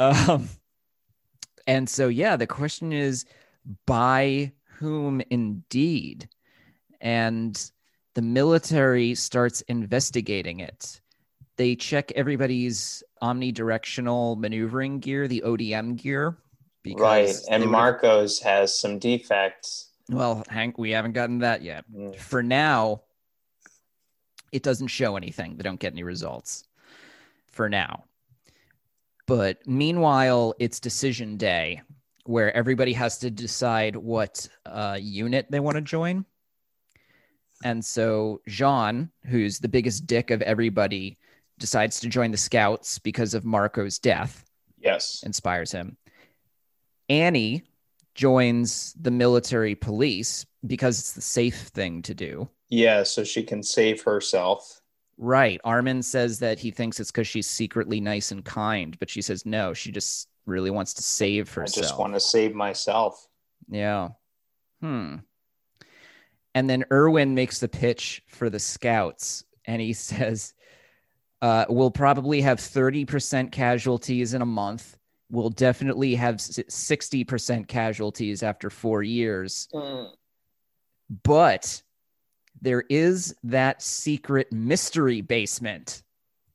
Um, 0.00 0.48
and 1.66 1.88
so, 1.88 2.08
yeah, 2.08 2.36
the 2.36 2.46
question 2.46 2.92
is 2.92 3.26
by 3.86 4.52
whom 4.78 5.20
indeed? 5.30 6.28
And 7.00 7.70
the 8.14 8.22
military 8.22 9.14
starts 9.14 9.60
investigating 9.62 10.60
it. 10.60 11.00
They 11.56 11.76
check 11.76 12.10
everybody's 12.12 13.02
omnidirectional 13.22 14.38
maneuvering 14.38 15.00
gear, 15.00 15.28
the 15.28 15.42
ODM 15.44 15.96
gear. 15.96 16.36
right 16.96 17.34
and 17.50 17.66
Marco's 17.66 18.38
has 18.40 18.78
some 18.78 18.98
defects 18.98 19.90
Well, 20.10 20.42
Hank, 20.48 20.78
we 20.78 20.90
haven't 20.90 21.12
gotten 21.12 21.40
that 21.40 21.62
yet. 21.62 21.84
Mm. 21.94 22.16
For 22.16 22.42
now, 22.42 23.02
it 24.52 24.62
doesn't 24.62 24.88
show 24.88 25.16
anything. 25.16 25.56
They 25.56 25.62
don't 25.62 25.80
get 25.80 25.92
any 25.92 26.02
results 26.02 26.64
for 27.50 27.68
now. 27.68 28.04
But 29.26 29.58
meanwhile, 29.66 30.54
it's 30.58 30.80
decision 30.80 31.36
day 31.36 31.82
where 32.24 32.54
everybody 32.56 32.92
has 32.94 33.18
to 33.18 33.30
decide 33.30 33.94
what 33.94 34.48
uh, 34.64 34.98
unit 35.00 35.46
they 35.50 35.60
want 35.60 35.76
to 35.76 35.82
join. 35.82 36.24
And 37.64 37.84
so 37.84 38.40
Jean, 38.48 39.10
who's 39.26 39.58
the 39.58 39.68
biggest 39.68 40.06
dick 40.06 40.30
of 40.30 40.40
everybody, 40.42 41.18
decides 41.58 42.00
to 42.00 42.08
join 42.08 42.30
the 42.30 42.36
scouts 42.36 42.98
because 42.98 43.34
of 43.34 43.44
Marco's 43.44 43.98
death 43.98 44.44
yes 44.78 45.22
inspires 45.24 45.72
him. 45.72 45.96
Annie 47.08 47.64
joins 48.14 48.94
the 49.00 49.10
military 49.10 49.74
police 49.74 50.44
because 50.66 50.98
it's 50.98 51.12
the 51.12 51.20
safe 51.20 51.56
thing 51.68 52.02
to 52.02 52.14
do. 52.14 52.48
yeah 52.68 53.02
so 53.02 53.24
she 53.24 53.42
can 53.42 53.62
save 53.62 54.02
herself 54.02 54.80
Right. 55.20 55.60
Armin 55.64 56.04
says 56.04 56.38
that 56.38 56.60
he 56.60 56.70
thinks 56.70 57.00
it's 57.00 57.10
because 57.10 57.26
she's 57.26 57.48
secretly 57.48 58.00
nice 58.00 58.30
and 58.30 58.44
kind, 58.44 58.96
but 59.00 59.10
she 59.10 59.20
says 59.20 59.44
no, 59.44 59.74
she 59.74 59.90
just 59.90 60.28
really 60.46 60.70
wants 60.70 60.94
to 60.94 61.02
save 61.02 61.52
herself. 61.52 61.84
i 61.84 61.88
just 61.88 61.98
want 61.98 62.14
to 62.14 62.20
save 62.20 62.54
myself 62.54 63.26
Yeah. 63.68 64.10
Hmm. 64.80 65.16
And 66.54 66.70
then 66.70 66.84
Erwin 66.92 67.34
makes 67.34 67.58
the 67.58 67.68
pitch 67.68 68.22
for 68.28 68.48
the 68.48 68.60
scouts 68.60 69.42
and 69.64 69.82
he 69.82 69.92
says, 70.10 70.54
uh, 71.40 71.64
we'll 71.68 71.90
probably 71.90 72.40
have 72.40 72.58
30% 72.58 73.52
casualties 73.52 74.34
in 74.34 74.42
a 74.42 74.46
month. 74.46 74.96
We'll 75.30 75.50
definitely 75.50 76.14
have 76.14 76.36
60% 76.36 77.68
casualties 77.68 78.42
after 78.42 78.70
four 78.70 79.02
years. 79.02 79.68
But 81.22 81.82
there 82.60 82.84
is 82.88 83.34
that 83.44 83.82
secret 83.82 84.52
mystery 84.52 85.20
basement, 85.20 86.02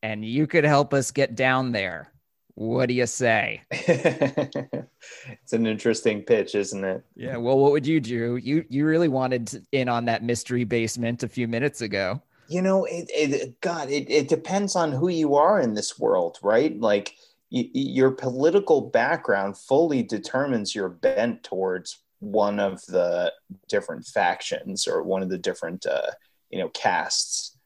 and 0.01 0.25
you 0.25 0.47
could 0.47 0.63
help 0.63 0.93
us 0.93 1.11
get 1.11 1.35
down 1.35 1.71
there. 1.71 2.11
What 2.55 2.87
do 2.87 2.93
you 2.93 3.07
say? 3.07 3.61
it's 3.71 5.53
an 5.53 5.65
interesting 5.65 6.21
pitch 6.21 6.53
isn't 6.53 6.83
it 6.83 7.03
Yeah, 7.15 7.37
well, 7.37 7.57
what 7.57 7.71
would 7.71 7.87
you 7.87 7.99
do? 7.99 8.37
You 8.37 8.63
you 8.69 8.85
really 8.85 9.07
wanted 9.07 9.65
in 9.71 9.89
on 9.89 10.05
that 10.05 10.23
mystery 10.23 10.63
basement 10.63 11.23
a 11.23 11.27
few 11.27 11.47
minutes 11.47 11.81
ago. 11.81 12.21
You 12.47 12.61
know 12.61 12.85
it, 12.85 13.09
it 13.09 13.61
god 13.61 13.89
it, 13.89 14.09
it 14.09 14.27
depends 14.27 14.75
on 14.75 14.91
who 14.91 15.07
you 15.07 15.35
are 15.35 15.59
in 15.59 15.73
this 15.73 15.97
world 15.99 16.37
right 16.41 16.79
like 16.79 17.15
y- 17.51 17.69
your 17.73 18.11
political 18.11 18.81
background 18.81 19.57
fully 19.57 20.03
determines 20.03 20.75
your 20.75 20.89
bent 20.89 21.43
towards 21.43 21.99
one 22.19 22.59
of 22.59 22.85
the 22.87 23.31
different 23.67 24.05
factions 24.05 24.87
or 24.87 25.03
one 25.03 25.21
of 25.21 25.29
the 25.29 25.37
different 25.37 25.85
uh, 25.85 26.11
you 26.49 26.59
know 26.59 26.69
castes 26.69 27.57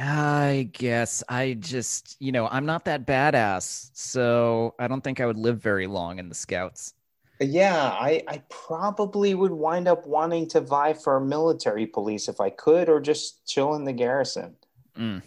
I 0.00 0.70
guess 0.72 1.24
I 1.28 1.54
just, 1.54 2.16
you 2.20 2.30
know, 2.30 2.46
I'm 2.46 2.66
not 2.66 2.84
that 2.84 3.04
badass, 3.04 3.90
so 3.94 4.76
I 4.78 4.86
don't 4.86 5.02
think 5.02 5.20
I 5.20 5.26
would 5.26 5.36
live 5.36 5.60
very 5.60 5.88
long 5.88 6.20
in 6.20 6.28
the 6.28 6.36
scouts. 6.36 6.94
Yeah 7.40 7.90
I, 7.90 8.22
I 8.26 8.42
probably 8.48 9.34
would 9.34 9.52
wind 9.52 9.88
up 9.88 10.06
wanting 10.06 10.48
to 10.48 10.60
vie 10.60 10.92
for 10.92 11.20
military 11.20 11.86
police 11.86 12.28
if 12.28 12.40
i 12.40 12.50
could 12.50 12.88
or 12.88 13.00
just 13.00 13.46
chill 13.46 13.74
in 13.74 13.84
the 13.84 13.92
garrison 13.92 14.56
Mm. 14.98 15.22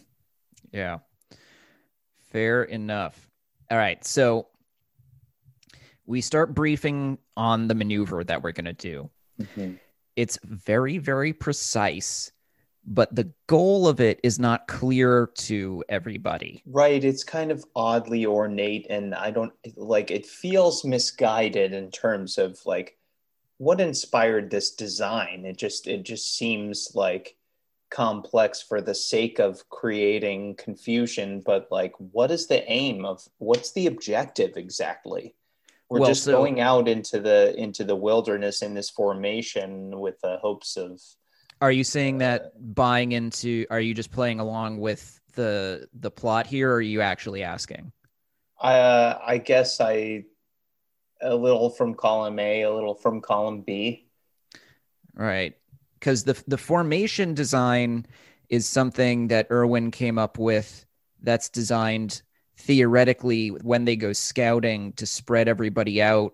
Yeah. 0.72 0.99
Fair 2.32 2.64
enough. 2.64 3.30
All 3.70 3.78
right. 3.78 4.03
So 4.05 4.47
we 6.05 6.22
start 6.22 6.53
briefing 6.53 7.18
on 7.38 7.68
the 7.68 7.76
maneuver 7.76 8.24
that 8.24 8.43
we're 8.43 8.51
going 8.51 8.66
to 8.66 8.74
do. 8.74 9.09
It's 10.16 10.38
very, 10.43 10.97
very 10.97 11.34
precise, 11.34 12.32
but 12.86 13.14
the 13.16 13.32
goal 13.48 13.88
of 13.88 14.00
it 14.00 14.20
is 14.24 14.40
not 14.40 14.68
clear 14.68 15.30
to 15.36 15.84
everybody. 15.90 16.64
Right, 16.66 17.04
it's 17.04 17.24
kind 17.24 17.52
of 17.52 17.64
oddly 17.76 18.26
ornate, 18.26 18.88
and 18.90 19.14
I 19.14 19.32
don't 19.32 19.54
like 19.76 20.12
it 20.12 20.26
feels 20.26 20.84
misguided 20.84 21.74
in 21.74 21.92
terms 21.92 22.38
of 22.38 22.60
like 22.66 22.98
what 23.58 23.80
inspired 23.80 24.50
this 24.50 24.72
design. 24.72 25.46
It 25.46 25.58
just 25.58 25.88
it 25.88 26.04
just 26.04 26.36
seems 26.36 26.92
like 26.96 27.36
complex 27.92 28.62
for 28.62 28.82
the 28.82 28.96
sake 28.96 29.38
of 29.40 29.70
creating 29.70 30.56
confusion, 30.56 31.42
but 31.46 31.68
like 31.72 31.94
what 31.98 32.32
is 32.32 32.48
the 32.48 32.64
aim 32.72 33.06
of 33.06 33.22
what's 33.38 33.74
the 33.74 33.88
objective 33.88 34.58
exactly? 34.58 35.36
We're 35.90 36.00
Well, 36.00 36.10
just 36.10 36.24
so- 36.24 36.32
going 36.32 36.62
out 36.62 36.88
into 36.88 37.20
the 37.20 37.54
into 37.58 37.84
the 37.84 37.96
wilderness 37.96 38.62
in 38.62 38.74
this 38.74 38.90
formation 38.90 40.00
with 40.00 40.20
the 40.22 40.38
hopes 40.38 40.78
of 40.78 41.02
Are 41.62 41.72
you 41.72 41.84
saying 41.84 42.18
that 42.20 42.53
buying 42.74 43.12
into 43.12 43.66
are 43.70 43.80
you 43.80 43.93
just 43.93 44.12
playing 44.12 44.39
along 44.39 44.80
with 44.80 45.20
the 45.34 45.88
the 45.93 46.12
plot 46.12 46.47
here 46.47 46.72
or 46.72 46.76
are 46.76 46.82
you 46.82 47.01
actually 47.01 47.43
asking? 47.43 47.91
Uh, 48.59 49.18
I 49.24 49.38
guess 49.38 49.80
I 49.80 50.26
a 51.22 51.36
little 51.36 51.70
from 51.70 51.93
column 51.93 52.39
A, 52.39 52.64
a 52.64 52.74
little 52.74 52.95
from 52.95 53.22
column 53.22 53.62
B. 53.62 54.07
Right. 55.14 55.55
Because 55.99 56.24
the 56.24 56.41
the 56.47 56.57
formation 56.57 57.36
design 57.36 58.07
is 58.49 58.68
something 58.68 59.28
that 59.28 59.47
Erwin 59.51 59.91
came 59.91 60.18
up 60.18 60.38
with 60.39 60.86
that's 61.22 61.49
designed 61.49 62.24
theoretically 62.57 63.49
when 63.49 63.86
they 63.86 63.95
go 63.95 64.14
scouting 64.14 64.93
to 64.93 65.05
spread 65.05 65.47
everybody 65.47 66.01
out 66.01 66.34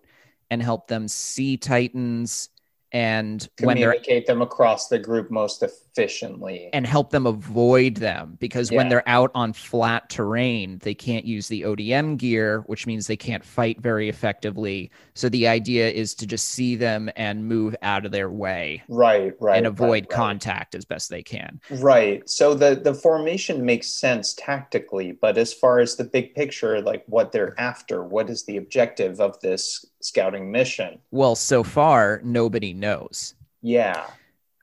and 0.49 0.61
help 0.61 0.87
them 0.87 1.07
see 1.07 1.57
titans 1.57 2.49
and 2.91 3.47
when 3.61 3.77
they're 3.77 3.91
Communicate 3.91 4.27
them 4.27 4.41
across 4.41 4.87
the 4.87 4.99
group 4.99 5.29
most 5.29 5.63
efficiently. 5.97 6.69
and 6.73 6.85
help 6.85 7.09
them 7.09 7.25
avoid 7.25 7.95
them 7.95 8.37
because 8.39 8.71
when 8.71 8.89
they're 8.89 9.07
out 9.07 9.31
on 9.33 9.53
flat 9.53 10.09
terrain, 10.09 10.79
they 10.83 10.93
can't 10.93 11.25
use 11.25 11.47
the 11.47 11.63
ODM 11.63 12.17
gear, 12.17 12.63
which 12.67 12.85
means 12.85 13.07
they 13.07 13.17
can't 13.17 13.43
fight 13.43 13.79
very 13.81 14.09
effectively. 14.09 14.91
So 15.13 15.29
the 15.29 15.47
idea 15.47 15.89
is 15.89 16.13
to 16.15 16.27
just 16.27 16.49
see 16.49 16.75
them 16.75 17.09
and 17.15 17.45
move 17.45 17.75
out 17.81 18.05
of 18.05 18.11
their 18.11 18.29
way 18.29 18.83
right, 18.87 19.33
right. 19.39 19.57
and 19.57 19.67
avoid 19.67 19.87
right, 19.87 20.01
right. 20.03 20.09
contact 20.09 20.75
as 20.75 20.85
best 20.85 21.09
they 21.09 21.23
can. 21.23 21.59
Right. 21.69 22.27
So 22.29 22.53
the 22.53 22.75
the 22.75 22.93
formation 22.93 23.65
makes 23.65 23.87
sense 23.87 24.33
tactically, 24.33 25.13
but 25.13 25.37
as 25.37 25.53
far 25.53 25.79
as 25.79 25.95
the 25.95 26.03
big 26.03 26.35
picture, 26.35 26.81
like 26.81 27.03
what 27.07 27.31
they're 27.31 27.59
after, 27.59 28.03
what 28.03 28.29
is 28.29 28.43
the 28.45 28.57
objective 28.57 29.19
of 29.19 29.39
this 29.41 29.85
scouting 30.01 30.51
mission? 30.51 30.99
Well, 31.11 31.35
so 31.35 31.63
far, 31.63 32.21
nobody 32.23 32.73
knows. 32.73 33.35
Yeah. 33.61 34.07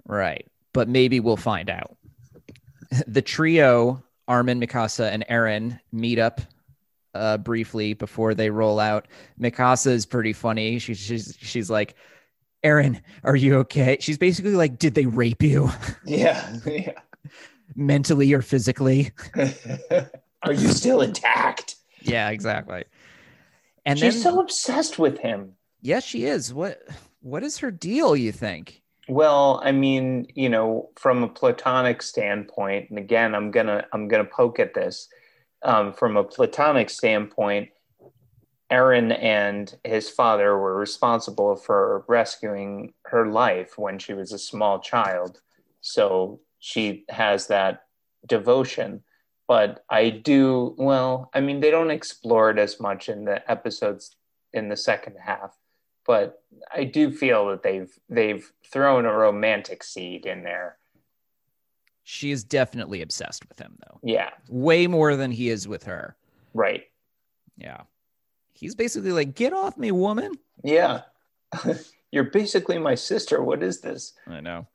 Right. 0.07 0.47
But 0.75 0.89
maybe 0.89 1.21
we'll 1.21 1.39
find 1.39 1.71
out. 1.71 1.97
The 3.07 3.23
trio, 3.23 4.05
Armin, 4.29 4.61
Mikasa, 4.61 5.11
and 5.11 5.25
Eren, 5.31 5.81
meet 5.93 6.19
up 6.19 6.43
uh, 7.15 7.39
briefly 7.39 7.95
before 7.95 8.35
they 8.35 8.51
roll 8.51 8.79
out. 8.79 9.09
Mikasa 9.41 9.87
is 9.93 10.05
pretty 10.05 10.33
funny. 10.35 10.79
She, 10.79 10.93
she's 10.95 11.37
she's 11.41 11.71
like, 11.71 11.95
Eren, 12.65 13.01
are 13.23 13.37
you 13.37 13.57
okay? 13.61 13.97
She's 14.01 14.19
basically 14.19 14.55
like, 14.55 14.79
did 14.79 14.95
they 14.95 15.07
rape 15.07 15.43
you 15.43 15.71
Yeah. 16.05 16.57
yeah. 16.67 16.93
mentally 17.75 18.33
or 18.33 18.43
physically? 18.43 19.13
Are 20.43 20.53
you 20.53 20.69
still 20.69 21.01
intact? 21.01 21.77
Yeah, 22.03 22.29
exactly. 22.31 22.85
And 23.87 23.99
She's 23.99 24.23
then, 24.23 24.23
so 24.35 24.41
obsessed 24.41 24.99
with 24.99 25.19
him. 25.19 25.53
yes, 25.81 26.05
she 26.05 26.25
is. 26.27 26.53
What 26.53 26.83
what 27.21 27.43
is 27.43 27.59
her 27.59 27.71
deal? 27.71 28.15
You 28.15 28.31
think? 28.33 28.83
Well, 29.09 29.61
I 29.63 29.73
mean, 29.73 30.29
you 30.35 30.49
know, 30.49 30.91
from 30.97 31.23
a 31.23 31.29
platonic 31.29 32.03
standpoint, 32.03 32.91
and 32.91 32.99
again, 32.99 33.35
I'm 33.35 33.51
gonna 33.51 33.87
I'm 33.93 34.09
gonna 34.09 34.25
poke 34.25 34.59
at 34.59 34.75
this. 34.75 35.09
Um, 35.63 35.93
from 35.93 36.17
a 36.17 36.25
platonic 36.25 36.91
standpoint, 36.91 37.71
Eren 38.71 39.17
and 39.23 39.75
his 39.85 40.11
father 40.11 40.59
were 40.59 40.77
responsible 40.77 41.57
for 41.57 42.05
rescuing 42.09 42.93
her 43.07 43.27
life 43.27 43.79
when 43.79 43.99
she 43.99 44.15
was 44.15 44.33
a 44.33 44.39
small 44.39 44.81
child. 44.81 45.41
So 45.81 46.41
she 46.59 47.05
has 47.11 47.47
that 47.49 47.85
devotion. 48.27 49.03
But 49.47 49.85
I 49.91 50.09
do, 50.09 50.75
well, 50.79 51.29
I 51.35 51.41
mean, 51.41 51.61
they 51.61 51.71
don't 51.71 51.91
explore 51.91 52.51
it 52.51 52.59
as 52.59 52.81
much 52.81 53.11
in 53.11 53.27
the 53.27 53.49
episodes 53.51 54.17
in 54.55 54.71
the 54.71 54.77
second 54.77 55.17
half, 55.23 55.55
but 56.07 56.43
I 56.75 56.85
do 56.85 57.11
feel 57.11 57.49
that 57.49 57.63
they've 57.63 57.93
they've 58.09 58.51
thrown 58.71 59.05
a 59.07 59.13
romantic 59.13 59.83
seed 59.85 60.27
in 60.27 60.43
there. 60.45 60.77
She 62.03 62.31
is 62.31 62.45
definitely 62.45 63.01
obsessed 63.03 63.49
with 63.49 63.59
him, 63.59 63.79
though. 63.87 63.99
Yeah, 64.03 64.31
Way 64.49 64.87
more 64.87 65.17
than 65.17 65.31
he 65.31 65.49
is 65.49 65.67
with 65.67 65.85
her. 65.85 66.17
right. 66.53 66.85
Yeah. 67.57 67.83
He's 68.53 68.75
basically 68.75 69.13
like, 69.13 69.35
get 69.35 69.53
off 69.53 69.77
me, 69.77 69.91
woman. 69.93 70.33
Yeah. 70.63 71.03
You're 72.13 72.25
basically 72.25 72.79
my 72.79 72.95
sister. 72.95 73.43
What 73.43 73.63
is 73.63 73.81
this? 73.81 74.13
I 74.27 74.41
know. 74.41 74.67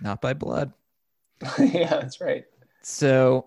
Not 0.00 0.20
by 0.20 0.32
blood. 0.34 0.72
yeah, 1.58 1.88
that's 1.88 2.20
right. 2.20 2.44
So 2.82 3.46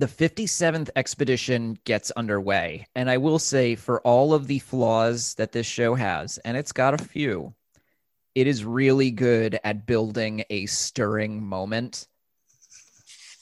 the 0.00 0.06
57th 0.06 0.88
expedition 0.96 1.78
gets 1.84 2.10
underway. 2.12 2.86
And 2.94 3.10
I 3.10 3.18
will 3.18 3.38
say, 3.38 3.74
for 3.74 4.00
all 4.00 4.32
of 4.32 4.46
the 4.46 4.58
flaws 4.58 5.34
that 5.34 5.52
this 5.52 5.66
show 5.66 5.94
has, 5.94 6.38
and 6.38 6.56
it's 6.56 6.72
got 6.72 6.98
a 6.98 7.04
few, 7.04 7.54
it 8.34 8.46
is 8.46 8.64
really 8.64 9.10
good 9.10 9.60
at 9.62 9.86
building 9.86 10.42
a 10.48 10.64
stirring 10.64 11.42
moment. 11.42 12.08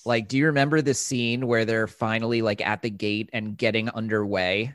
Like, 0.05 0.27
do 0.27 0.37
you 0.37 0.47
remember 0.47 0.83
the 0.83 0.95
scene 0.95 1.47
where 1.47 1.65
they're 1.65 1.87
finally 1.87 2.43
like 2.43 2.61
at 2.67 2.83
the 2.83 2.91
gate 2.91 3.31
and 3.33 3.57
getting 3.57 3.89
underway? 3.91 4.75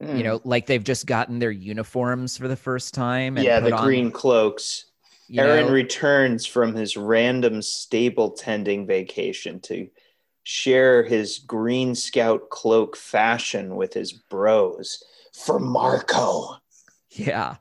Hmm. 0.00 0.16
You 0.16 0.24
know, 0.24 0.40
like 0.44 0.64
they've 0.64 0.82
just 0.82 1.04
gotten 1.04 1.38
their 1.40 1.50
uniforms 1.50 2.38
for 2.38 2.48
the 2.48 2.56
first 2.56 2.94
time. 2.94 3.36
And 3.36 3.44
yeah, 3.44 3.60
the 3.60 3.76
on, 3.76 3.84
green 3.84 4.10
cloaks. 4.10 4.86
Eren 5.30 5.66
know- 5.66 5.72
returns 5.72 6.46
from 6.46 6.74
his 6.74 6.96
random 6.96 7.60
stable 7.60 8.30
tending 8.30 8.86
vacation 8.86 9.60
to 9.60 9.88
share 10.48 11.02
his 11.02 11.40
green 11.40 11.92
scout 11.92 12.50
cloak 12.50 12.96
fashion 12.96 13.74
with 13.74 13.92
his 13.92 14.12
bros 14.12 15.02
for 15.32 15.58
Marco. 15.58 16.56
Yeah. 17.10 17.56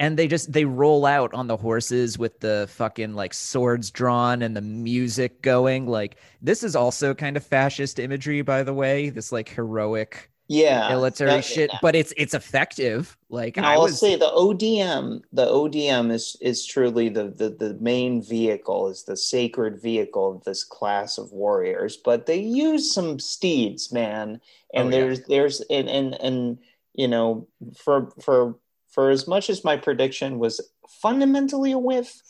And 0.00 0.18
they 0.18 0.26
just 0.26 0.52
they 0.52 0.64
roll 0.64 1.06
out 1.06 1.32
on 1.32 1.46
the 1.46 1.56
horses 1.56 2.18
with 2.18 2.40
the 2.40 2.66
fucking 2.70 3.14
like 3.14 3.32
swords 3.34 3.92
drawn 3.92 4.42
and 4.42 4.56
the 4.56 4.60
music 4.60 5.42
going. 5.42 5.86
Like 5.86 6.16
this 6.42 6.64
is 6.64 6.74
also 6.74 7.14
kind 7.14 7.36
of 7.36 7.46
fascist 7.46 8.00
imagery, 8.00 8.42
by 8.42 8.64
the 8.64 8.74
way. 8.74 9.10
This 9.10 9.30
like 9.30 9.48
heroic 9.48 10.28
Yeah, 10.50 10.88
military 10.88 11.30
Now- 11.30 11.40
shit, 11.42 11.70
but 11.82 11.94
it's 11.94 12.12
it's 12.16 12.32
effective. 12.32 13.16
Like 13.28 13.58
And 13.58 13.66
I 13.66 13.74
I'll 13.74 13.82
was 13.82 14.00
say 14.00 14.16
the 14.16 14.30
ODM, 14.30 15.20
the 15.30 15.44
ODM 15.46 16.10
is 16.10 16.36
is 16.40 16.64
truly 16.64 17.10
the, 17.10 17.24
the 17.28 17.50
the 17.50 17.74
main 17.80 18.22
vehicle, 18.22 18.88
is 18.88 19.04
the 19.04 19.16
sacred 19.16 19.80
vehicle 19.82 20.36
of 20.36 20.44
this 20.44 20.64
class 20.64 21.18
of 21.18 21.30
warriors. 21.32 21.98
But 21.98 22.24
they 22.24 22.40
use 22.40 22.90
some 22.92 23.18
steeds, 23.18 23.92
man, 23.92 24.40
and 24.72 24.88
Oh, 24.88 24.90
yeah. 24.90 24.90
there's 24.90 25.20
there's 25.26 25.60
and, 25.68 25.88
and 25.88 26.14
and 26.14 26.58
you 26.94 27.08
know 27.08 27.46
for 27.76 28.10
for 28.24 28.56
for 28.88 29.10
as 29.10 29.28
much 29.28 29.50
as 29.50 29.64
my 29.64 29.76
prediction 29.76 30.38
was 30.38 30.60
fundamentally 31.02 31.72
a 31.72 31.78
whiff, 31.78 32.22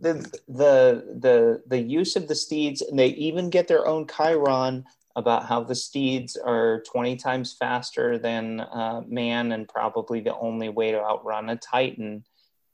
the 0.00 0.14
the 0.46 1.18
the 1.20 1.62
the 1.66 1.80
use 1.80 2.14
of 2.14 2.28
the 2.28 2.36
steeds, 2.36 2.82
and 2.82 2.96
they 2.96 3.08
even 3.08 3.50
get 3.50 3.66
their 3.66 3.84
own 3.88 4.06
chyron 4.06 4.84
about 5.16 5.46
how 5.46 5.62
the 5.62 5.74
steeds 5.74 6.36
are 6.36 6.82
20 6.90 7.16
times 7.16 7.52
faster 7.52 8.18
than 8.18 8.60
uh, 8.60 9.02
man 9.06 9.52
and 9.52 9.68
probably 9.68 10.20
the 10.20 10.36
only 10.36 10.68
way 10.68 10.90
to 10.90 11.00
outrun 11.00 11.50
a 11.50 11.56
titan. 11.56 12.24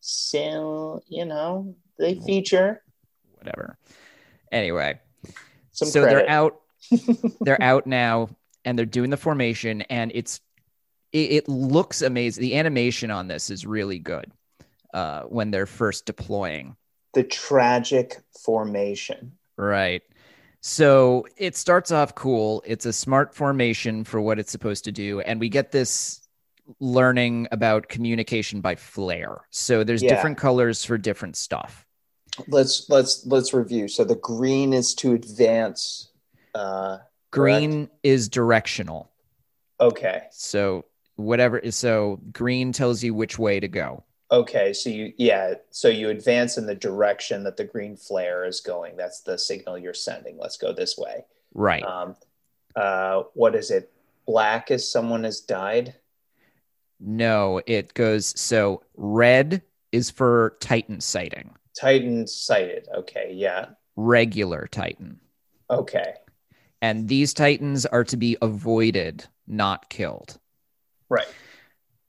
So 0.00 1.02
you 1.08 1.26
know 1.26 1.74
they 1.98 2.14
feature. 2.14 2.82
whatever. 3.36 3.76
Anyway, 4.50 4.98
some 5.72 5.88
so 5.88 6.02
credit. 6.02 6.16
they're 6.16 6.30
out 6.30 6.60
they're 7.42 7.62
out 7.62 7.86
now 7.86 8.30
and 8.64 8.78
they're 8.78 8.86
doing 8.86 9.10
the 9.10 9.16
formation 9.16 9.82
and 9.82 10.10
it's 10.14 10.40
it, 11.12 11.32
it 11.32 11.48
looks 11.48 12.00
amazing 12.00 12.40
the 12.40 12.56
animation 12.56 13.10
on 13.10 13.28
this 13.28 13.50
is 13.50 13.66
really 13.66 13.98
good 13.98 14.32
uh 14.94 15.22
when 15.24 15.50
they're 15.50 15.66
first 15.66 16.06
deploying. 16.06 16.74
The 17.12 17.24
tragic 17.24 18.16
formation. 18.42 19.32
Right 19.58 20.02
so 20.60 21.26
it 21.36 21.56
starts 21.56 21.90
off 21.90 22.14
cool. 22.14 22.62
It's 22.66 22.86
a 22.86 22.92
smart 22.92 23.34
formation 23.34 24.04
for 24.04 24.20
what 24.20 24.38
it's 24.38 24.52
supposed 24.52 24.84
to 24.84 24.92
do. 24.92 25.20
And 25.20 25.40
we 25.40 25.48
get 25.48 25.72
this 25.72 26.20
learning 26.78 27.48
about 27.50 27.88
communication 27.88 28.60
by 28.60 28.76
flare 28.76 29.40
so 29.50 29.82
there's 29.82 30.02
Yeah. 30.02 30.10
different 30.10 30.38
colors 30.38 30.84
for 30.84 30.96
different 30.96 31.36
stuff. 31.36 31.84
Let's 32.46 32.88
let's 32.88 33.26
let's 33.26 33.52
review. 33.52 33.88
So 33.88 34.04
the 34.04 34.14
green 34.14 34.72
is 34.72 34.94
to 34.96 35.14
advance 35.14 36.12
uh 36.54 36.98
green 37.32 37.88
is 38.04 38.28
directional. 38.28 39.10
Okay. 39.80 40.22
So 40.30 40.84
whatever 41.16 41.58
is 41.58 41.74
so 41.74 42.20
green 42.32 42.72
tells 42.72 43.02
you 43.02 43.14
which 43.14 43.38
way 43.38 43.58
to 43.60 43.68
go 43.68 44.04
okay 44.32 44.72
so 44.72 44.90
you 44.90 45.12
yeah 45.16 45.54
so 45.70 45.88
you 45.88 46.08
advance 46.10 46.56
in 46.58 46.66
the 46.66 46.74
direction 46.74 47.42
that 47.44 47.56
the 47.56 47.64
green 47.64 47.96
flare 47.96 48.44
is 48.44 48.60
going. 48.60 48.96
That's 48.96 49.20
the 49.20 49.38
signal 49.38 49.78
you're 49.78 49.94
sending. 49.94 50.38
Let's 50.38 50.56
go 50.56 50.72
this 50.72 50.96
way. 50.96 51.24
Right. 51.54 51.82
Um 51.82 52.16
uh 52.76 53.24
what 53.34 53.54
is 53.54 53.70
it? 53.70 53.92
Black 54.26 54.70
as 54.70 54.90
someone 54.90 55.24
has 55.24 55.40
died? 55.40 55.94
No, 57.00 57.60
it 57.66 57.94
goes 57.94 58.38
so 58.38 58.82
red 58.96 59.62
is 59.90 60.10
for 60.10 60.56
Titan 60.60 61.00
sighting, 61.00 61.50
titan 61.74 62.26
sighted. 62.26 62.88
Okay 62.94 63.32
yeah. 63.34 63.70
Regular 63.96 64.68
Titan. 64.70 65.20
okay. 65.68 66.14
And 66.82 67.08
these 67.08 67.34
Titans 67.34 67.84
are 67.84 68.04
to 68.04 68.16
be 68.16 68.38
avoided, 68.40 69.26
not 69.46 69.90
killed. 69.90 70.38
right 71.10 71.26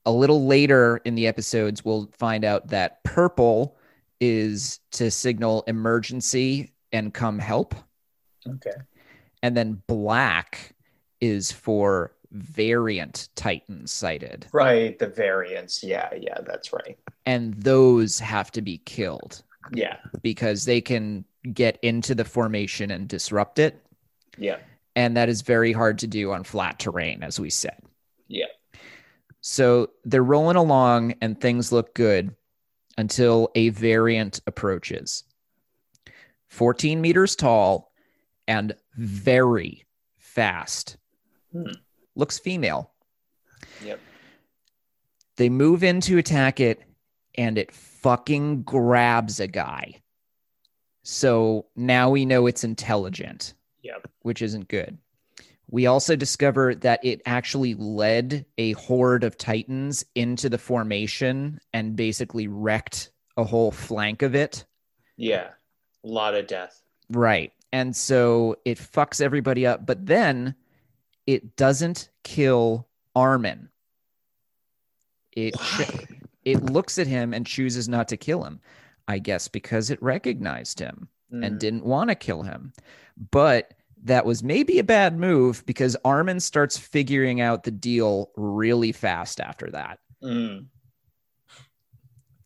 A 0.06 0.12
little 0.12 0.46
later 0.48 1.02
in 1.06 1.16
the 1.16 1.28
episodes, 1.28 1.86
we'll 1.86 2.10
find 2.18 2.44
out 2.44 2.68
that 2.70 3.04
purple 3.04 3.78
is 4.20 4.80
to 4.92 5.12
signal 5.12 5.64
emergency 5.68 6.74
and 6.92 7.14
come 7.14 7.40
help. 7.40 7.76
okay 8.48 8.72
And 9.44 9.56
then 9.56 9.82
black 9.88 10.76
is 11.20 11.52
for 11.52 12.14
variant 12.32 13.30
Titan 13.36 13.86
sighted. 13.88 14.48
Right, 14.54 14.98
the 14.98 15.08
variants. 15.08 15.84
Yeah, 15.84 16.10
yeah, 16.20 16.40
that's 16.46 16.72
right. 16.74 16.98
And 17.26 17.54
those 17.56 18.20
have 18.20 18.52
to 18.52 18.62
be 18.62 18.80
killed. 18.80 19.44
Yeah, 19.74 19.98
because 20.24 20.66
they 20.66 20.82
can 20.82 21.24
get 21.54 21.78
into 21.84 22.16
the 22.16 22.26
formation 22.26 22.90
and 22.92 23.08
disrupt 23.08 23.60
it. 23.60 23.84
yeah, 24.38 24.58
And 24.96 25.16
that 25.18 25.30
is 25.30 25.42
very 25.44 25.72
hard 25.72 26.00
to 26.00 26.08
do 26.08 26.32
on 26.32 26.44
flat 26.44 26.80
terrain, 26.80 27.22
as 27.24 27.40
we 27.40 27.50
said. 27.50 27.78
yeah. 28.28 28.46
So 29.42 29.90
they're 30.06 30.24
rolling 30.24 30.56
along 30.56 31.16
and 31.22 31.40
things 31.40 31.72
look 31.72 31.94
good 31.96 32.36
until 32.98 33.50
a 33.56 33.70
variant 33.70 34.40
approaches. 34.48 35.24
14 36.50 37.02
meters 37.02 37.36
tall, 37.36 37.92
and 38.48 38.74
very 38.98 39.86
fast. 40.18 40.98
Hmm. 41.54 41.72
Looks 42.16 42.38
female. 42.40 42.92
Yep. 43.84 44.00
They 45.38 45.50
move 45.50 45.84
in 45.84 46.02
to 46.02 46.18
attack 46.18 46.60
it, 46.60 46.84
and 47.36 47.58
it 47.58 47.72
fucking 47.72 48.64
grabs 48.64 49.40
a 49.40 49.48
guy. 49.48 50.02
So 51.04 51.68
now 51.76 52.10
we 52.10 52.26
know 52.26 52.46
it's 52.48 52.64
intelligent, 52.66 53.54
Yep. 53.82 54.08
which 54.24 54.42
isn't 54.42 54.68
good. 54.68 54.98
We 55.72 55.86
also 55.88 56.16
discover 56.16 56.76
that 56.76 57.00
it 57.04 57.22
actually 57.26 57.74
led 57.76 58.46
a 58.58 58.74
horde 58.74 59.24
of 59.24 59.38
Titans 59.38 60.06
into 60.16 60.50
the 60.50 60.58
formation 60.58 61.60
and 61.74 61.96
basically 61.96 62.48
wrecked 62.48 63.10
a 63.38 63.44
whole 63.46 63.72
flank 63.72 64.22
of 64.22 64.36
it. 64.36 64.66
Yeah. 65.16 65.48
A 66.04 66.08
lot 66.08 66.36
of 66.36 66.48
death. 66.48 66.82
Right. 67.10 67.54
And 67.72 67.96
so 67.96 68.58
it 68.66 68.78
fucks 68.78 69.22
everybody 69.22 69.66
up, 69.66 69.86
but 69.86 70.06
then 70.06 70.56
it 71.26 71.56
doesn't 71.56 72.10
kill 72.24 72.88
Armin. 73.16 73.70
It 75.32 75.56
Why? 75.56 76.06
it 76.44 76.64
looks 76.64 77.00
at 77.00 77.08
him 77.08 77.34
and 77.34 77.48
chooses 77.48 77.88
not 77.88 78.10
to 78.10 78.18
kill 78.18 78.44
him. 78.44 78.60
I 79.08 79.20
guess 79.20 79.48
because 79.48 79.90
it 79.90 80.02
recognized 80.02 80.80
him 80.80 81.08
and 81.32 81.56
Mm. 81.56 81.60
didn't 81.60 81.86
want 81.86 82.10
to 82.10 82.16
kill 82.16 82.44
him. 82.44 82.74
But 83.32 83.74
that 84.04 84.26
was 84.26 84.44
maybe 84.44 84.80
a 84.80 84.84
bad 84.84 85.18
move 85.18 85.64
because 85.66 85.96
Armin 86.04 86.40
starts 86.40 86.78
figuring 86.78 87.40
out 87.42 87.64
the 87.64 87.72
deal 87.72 88.32
really 88.36 88.92
fast 88.92 89.40
after 89.40 89.70
that. 89.72 90.00
Mm. 90.24 90.68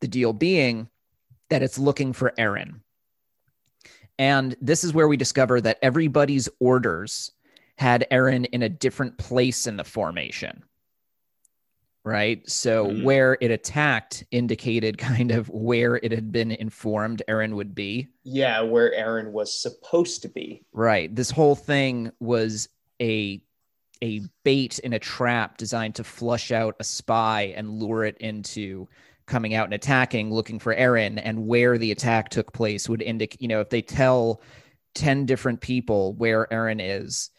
The 0.01 0.07
deal 0.07 0.33
being 0.33 0.89
that 1.49 1.63
it's 1.63 1.79
looking 1.79 2.13
for 2.13 2.33
Eren. 2.37 2.81
And 4.17 4.55
this 4.61 4.83
is 4.83 4.93
where 4.93 5.07
we 5.07 5.17
discover 5.17 5.61
that 5.61 5.79
everybody's 5.81 6.49
orders 6.59 7.31
had 7.77 8.07
Eren 8.11 8.45
in 8.51 8.63
a 8.63 8.69
different 8.69 9.17
place 9.17 9.67
in 9.67 9.77
the 9.77 9.83
formation. 9.83 10.63
Right. 12.05 12.47
So 12.47 12.85
Mhm. 12.85 13.03
where 13.03 13.37
it 13.41 13.49
attacked 13.49 14.23
indicated 14.29 14.97
kind 14.99 15.31
of 15.31 15.49
where 15.49 15.95
it 15.97 16.11
had 16.11 16.31
been 16.31 16.51
informed 16.51 17.23
Eren 17.27 17.55
would 17.55 17.73
be. 17.73 18.09
Yeah, 18.23 18.61
where 18.61 18.91
Eren 18.93 19.31
was 19.31 19.59
supposed 19.59 20.21
to 20.21 20.29
be. 20.29 20.63
Right. 20.71 21.13
This 21.13 21.31
whole 21.31 21.55
thing 21.55 22.11
was 22.19 22.69
a 23.01 23.41
a 24.03 24.21
bait 24.43 24.77
in 24.79 24.91
a 24.93 24.99
trap 24.99 25.57
designed 25.57 25.95
to 25.95 26.03
flush 26.03 26.51
out 26.51 26.75
a 26.79 26.83
spy 26.83 27.53
and 27.55 27.79
lure 27.79 28.03
it 28.03 28.17
into 28.19 28.87
coming 29.25 29.53
out 29.55 29.65
and 29.65 29.73
attacking, 29.73 30.31
looking 30.31 30.59
for 30.59 30.75
Eren, 30.75 31.19
and 31.23 31.47
where 31.47 31.77
the 31.77 31.91
attack 31.91 32.29
took 32.29 32.51
place 32.53 32.87
would 32.89 33.01
indicate, 33.01 33.41
you 33.41 33.47
know, 33.47 33.61
if 33.61 33.69
they 33.69 33.81
tell 33.81 34.41
10 34.95 35.25
different 35.25 35.61
people 35.61 36.13
where 36.13 36.45
Eren 36.51 36.79
is, 36.81 37.31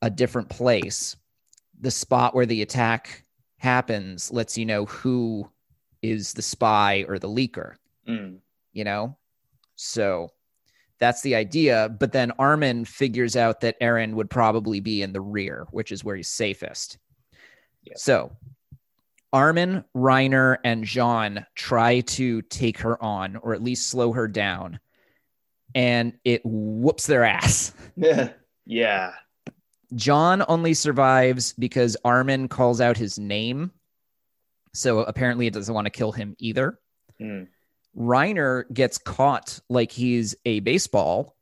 a 0.00 0.08
different 0.08 0.48
place, 0.48 1.16
the 1.80 1.90
spot 1.90 2.34
where 2.36 2.46
the 2.46 2.62
attack 2.62 3.23
happens 3.64 4.30
lets 4.30 4.56
you 4.56 4.64
know 4.66 4.84
who 4.84 5.50
is 6.02 6.34
the 6.34 6.42
spy 6.42 7.04
or 7.08 7.18
the 7.18 7.28
leaker 7.28 7.74
Mm. 8.06 8.38
you 8.74 8.84
know? 8.84 9.16
So 9.76 10.28
that's 11.00 11.22
the 11.22 11.34
idea. 11.34 11.88
But 11.98 12.12
then 12.12 12.30
Armin 12.38 12.84
figures 12.84 13.34
out 13.36 13.60
that 13.62 13.80
Eren 13.80 14.12
would 14.12 14.28
probably 14.28 14.80
be 14.80 15.02
in 15.02 15.12
the 15.12 15.20
rear, 15.22 15.66
which 15.70 15.90
is 15.90 16.04
where 16.04 16.14
he's 16.14 16.28
safest. 16.28 16.98
Yep. 17.84 17.98
So 17.98 18.36
Armin, 19.32 19.84
Reiner, 19.96 20.58
and 20.64 20.84
Jean 20.84 21.44
try 21.56 22.00
to 22.00 22.42
take 22.42 22.78
her 22.78 23.02
on 23.02 23.36
or 23.36 23.54
at 23.54 23.62
least 23.62 23.88
slow 23.88 24.12
her 24.12 24.28
down. 24.28 24.78
And 25.74 26.12
it 26.24 26.42
whoops 26.44 27.06
their 27.06 27.24
ass. 27.24 27.72
yeah. 28.66 29.12
Jean 29.94 30.42
only 30.48 30.74
survives 30.74 31.52
because 31.54 31.96
Armin 32.04 32.48
calls 32.48 32.80
out 32.80 32.96
his 32.96 33.18
name. 33.18 33.70
So 34.72 35.00
apparently 35.00 35.46
it 35.46 35.54
doesn't 35.54 35.74
want 35.74 35.86
to 35.86 35.90
kill 35.90 36.12
him 36.12 36.34
either. 36.38 36.78
Mm. 37.20 37.48
Reiner 37.96 38.64
gets 38.72 38.98
caught 38.98 39.60
like 39.68 39.92
he's 39.92 40.34
a 40.44 40.60
baseball 40.60 41.36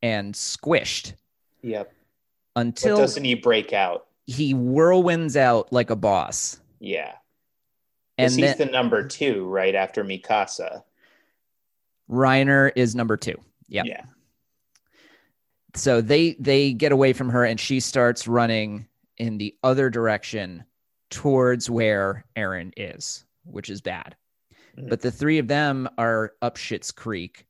and 0.00 0.32
squished 0.32 1.14
Yep. 1.62 1.92
But 2.54 2.60
until 2.60 2.96
doesn't 2.96 3.24
he 3.24 3.34
break 3.34 3.72
out? 3.72 4.06
he 4.26 4.52
whirlwinds 4.52 5.36
out 5.36 5.72
like 5.72 5.90
a 5.90 5.96
boss. 5.96 6.60
Yeah. 6.80 7.14
And 8.18 8.34
Because 8.34 8.36
then 8.36 8.48
he's 8.48 8.58
the 8.58 8.72
number 8.72 9.06
two 9.06 9.46
right 9.46 9.74
after 9.74 10.04
Mikasa. 10.04 10.82
Reiner 12.10 12.70
is 12.76 12.94
number 12.94 13.16
two. 13.16 13.36
Yeah. 13.68 13.84
Yeah. 13.86 14.04
So 15.78 16.00
they 16.00 16.34
they 16.40 16.72
get 16.72 16.92
away 16.92 17.12
from 17.12 17.28
her 17.30 17.44
and 17.44 17.58
she 17.58 17.80
starts 17.80 18.26
running 18.28 18.86
in 19.16 19.38
the 19.38 19.54
other 19.62 19.90
direction 19.90 20.64
towards 21.10 21.70
where 21.70 22.24
Eren 22.36 22.72
is, 22.76 23.24
which 23.44 23.70
is 23.70 23.80
bad. 23.80 24.16
Mhm. 24.76 24.88
But 24.90 25.00
the 25.00 25.10
three 25.10 25.38
of 25.38 25.48
them 25.48 25.88
are 25.98 26.32
up 26.42 26.56
Shit's 26.56 26.90
Creek 26.92 27.46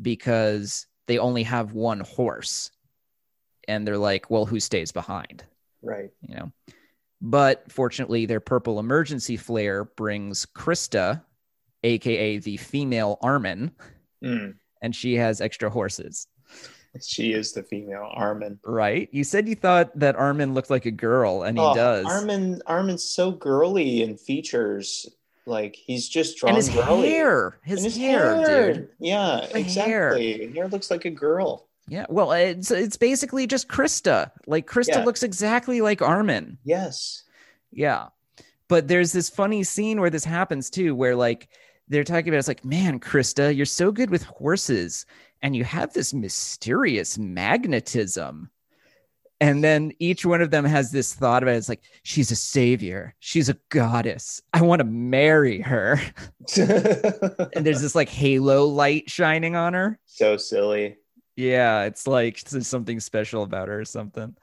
because 0.00 0.86
they 1.06 1.18
only 1.18 1.42
have 1.42 1.72
one 1.72 2.00
horse. 2.00 2.70
And 3.68 3.86
they're 3.86 3.98
like, 3.98 4.30
well, 4.30 4.46
who 4.46 4.60
stays 4.60 4.92
behind? 4.92 5.44
Right. 5.82 6.10
you 6.22 6.34
know. 6.36 6.52
But 7.22 7.70
fortunately, 7.70 8.26
their 8.26 8.40
purple 8.40 8.78
emergency 8.78 9.36
flare 9.36 9.84
brings 9.84 10.46
Krista, 10.46 11.22
aka 11.82 12.38
the 12.38 12.56
female 12.58 13.18
Armin, 13.22 13.72
Mm. 14.22 14.54
and 14.82 14.94
she 14.94 15.14
has 15.14 15.40
extra 15.40 15.70
horses. 15.70 16.26
She 17.00 17.32
is 17.32 17.52
the 17.52 17.62
female 17.62 18.08
Armin. 18.12 18.58
Right? 18.64 19.08
You 19.12 19.22
said 19.24 19.48
you 19.48 19.54
thought 19.54 19.96
that 19.98 20.16
Armin 20.16 20.54
looked 20.54 20.70
like 20.70 20.86
a 20.86 20.90
girl, 20.90 21.42
and 21.44 21.56
he 21.56 21.64
Oh, 21.64 21.74
does. 21.74 22.04
Armin 22.06 22.60
Armin's 22.66 23.04
so 23.04 23.30
girly 23.30 24.02
in 24.02 24.16
features. 24.16 25.06
Like 25.46 25.74
he's 25.76 26.08
just 26.08 26.36
drawn 26.38 26.50
and 26.50 26.56
his 26.56 26.68
girly. 26.68 27.08
hair, 27.10 27.58
his, 27.64 27.82
his 27.82 27.96
hair, 27.96 28.36
hair. 28.36 28.72
dude. 28.74 28.88
Yeah, 28.98 29.40
The 29.40 29.46
hair. 29.48 29.56
exactly. 29.60 30.52
Hair. 30.54 30.68
looks 30.68 30.90
like 30.90 31.04
a 31.06 31.10
girl. 31.10 31.66
Yeah. 31.88 32.06
Well, 32.08 32.32
it's 32.32 32.70
it's 32.70 32.96
basically 32.96 33.46
just 33.46 33.66
Krista. 33.68 34.30
Like 34.46 34.66
Krista 34.68 34.88
Yeah. 34.96 35.04
looks 35.04 35.22
exactly 35.22 35.80
like 35.80 36.02
Armin. 36.02 36.58
Yes. 36.64 37.22
Yeah. 37.72 38.08
But 38.68 38.86
there's 38.86 39.12
this 39.12 39.30
funny 39.30 39.64
scene 39.64 40.00
where 40.00 40.10
this 40.10 40.24
happens 40.24 40.70
too, 40.70 40.94
where 40.94 41.16
like 41.16 41.48
they're 41.88 42.04
talking 42.04 42.28
about 42.28 42.38
it's 42.38 42.46
like, 42.48 42.64
man, 42.64 43.00
Krista, 43.00 43.54
you're 43.56 43.66
so 43.66 43.90
good 43.90 44.10
with 44.10 44.22
horses 44.24 45.06
and 45.42 45.56
you 45.56 45.64
have 45.64 45.92
this 45.92 46.12
mysterious 46.14 47.18
magnetism. 47.18 48.50
And 49.42 49.64
then 49.64 49.92
each 49.98 50.26
one 50.26 50.42
of 50.42 50.50
them 50.50 50.66
has 50.66 50.90
this 50.90 51.14
thought 51.14 51.42
about 51.42 51.54
it. 51.54 51.58
It's 51.58 51.68
like, 51.70 51.80
she's 52.02 52.30
a 52.30 52.36
savior. 52.36 53.14
She's 53.20 53.48
a 53.48 53.56
goddess. 53.70 54.42
I 54.52 54.60
want 54.60 54.80
to 54.80 54.84
marry 54.84 55.60
her. 55.60 55.98
And 56.56 57.64
there's 57.64 57.80
this 57.80 57.94
like 57.94 58.08
halo 58.08 58.66
light 58.66 59.08
shining 59.08 59.56
on 59.56 59.72
her. 59.72 59.98
so 60.04 60.36
silly. 60.36 60.96
Yeah, 61.36 61.84
it's 61.84 62.06
like 62.06 62.40
there's 62.42 62.66
something 62.66 63.00
special 63.00 63.42
about 63.42 63.68
her 63.68 63.80
or 63.80 63.84
something. 63.86 64.36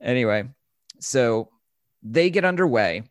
Anyway, 0.00 0.44
so 1.00 1.50
they 2.02 2.30
get 2.30 2.44
underway, 2.44 3.04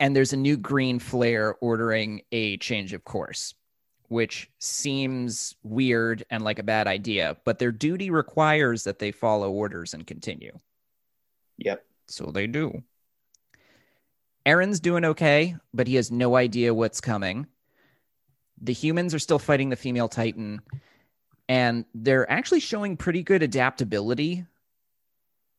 and 0.00 0.16
there's 0.16 0.32
a 0.32 0.36
new 0.36 0.56
green 0.56 0.98
flare 0.98 1.54
ordering 1.60 2.22
a 2.32 2.56
change 2.56 2.94
of 2.94 3.04
course, 3.04 3.54
which 4.10 4.50
seems 4.58 5.54
weird 5.62 6.24
and 6.30 6.42
like 6.42 6.58
a 6.58 6.64
bad 6.64 6.88
idea, 6.88 7.36
but 7.44 7.60
their 7.60 7.70
duty 7.70 8.10
requires 8.10 8.82
that 8.82 8.98
they 8.98 9.12
follow 9.12 9.52
orders 9.52 9.94
and 9.94 10.04
continue. 10.04 10.58
Yep. 11.58 11.86
So 12.08 12.26
they 12.26 12.48
do. 12.48 12.82
Eren's 14.44 14.80
doing 14.80 15.04
okay, 15.04 15.54
but 15.72 15.86
he 15.86 15.94
has 15.94 16.10
no 16.10 16.34
idea 16.34 16.74
what's 16.74 17.00
coming. 17.00 17.46
The 18.60 18.72
humans 18.72 19.14
are 19.14 19.20
still 19.20 19.38
fighting 19.38 19.68
the 19.68 19.76
female 19.76 20.08
Titan, 20.08 20.60
and 21.48 21.84
they're 21.94 22.28
actually 22.28 22.60
showing 22.60 22.96
pretty 22.96 23.22
good 23.22 23.44
adaptability 23.44 24.44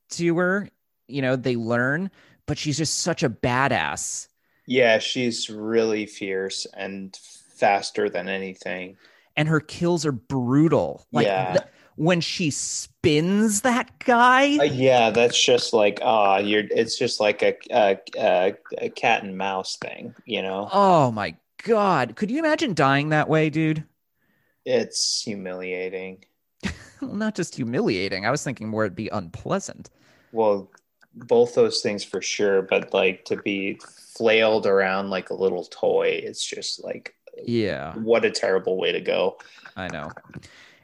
to 0.10 0.38
her. 0.38 0.70
You 1.08 1.22
know, 1.22 1.38
they 1.38 1.56
learn, 1.56 2.12
but 2.46 2.58
she's 2.58 2.78
just 2.78 2.98
such 3.00 3.24
a 3.24 3.30
badass. 3.30 4.28
Yeah, 4.68 5.00
she's 5.00 5.50
really 5.50 6.06
fierce 6.06 6.68
and 6.74 7.18
faster 7.62 8.10
than 8.10 8.28
anything. 8.28 8.98
And 9.38 9.48
her 9.48 9.62
kills 9.62 10.06
are 10.06 10.12
brutal. 10.12 11.06
Like 11.14 11.28
Yeah. 11.28 11.54
th- 11.54 11.66
when 11.96 12.20
she 12.20 12.50
spins 12.52 13.62
that 13.62 14.00
guy. 14.00 14.58
Uh, 14.58 14.64
yeah, 14.64 15.12
that's 15.12 15.42
just 15.42 15.72
like 15.72 16.00
ah, 16.02 16.38
you're. 16.40 16.64
It's 16.72 16.98
just 16.98 17.20
like 17.20 17.42
a, 17.44 17.56
a 17.72 18.00
a 18.18 18.56
a 18.80 18.90
cat 18.90 19.24
and 19.24 19.38
mouse 19.38 19.78
thing, 19.78 20.14
you 20.26 20.42
know. 20.42 20.68
oh 20.74 21.12
my 21.12 21.36
god. 21.64 22.16
Could 22.16 22.32
you 22.32 22.40
imagine 22.40 22.74
dying 22.74 23.10
that 23.10 23.30
way, 23.30 23.50
dude? 23.50 23.84
It's 24.66 25.22
humiliating. 25.22 26.26
Well, 27.02 27.16
not 27.16 27.34
just 27.36 27.56
humiliating. 27.56 28.28
I 28.28 28.32
was 28.32 28.44
thinking 28.44 28.68
more 28.70 28.84
it'd 28.86 28.96
be 28.96 29.10
unpleasant. 29.10 29.90
Well, 30.32 30.70
both 31.16 31.56
those 31.56 31.82
things 31.82 32.04
for 32.04 32.22
sure, 32.22 32.62
but 32.62 32.94
like 32.94 33.26
to 33.26 33.38
be 33.38 33.80
flailed 34.16 34.68
around 34.68 35.10
like 35.10 35.32
a 35.32 35.34
little 35.34 35.64
toy, 35.66 36.22
it's 36.24 36.46
just 36.46 36.84
like 36.84 37.16
Yeah, 37.38 37.96
what 37.96 38.26
a 38.26 38.32
terrible 38.32 38.78
way 38.78 38.92
to 38.92 39.02
go. 39.02 39.38
I 39.76 39.88
know. 39.88 40.12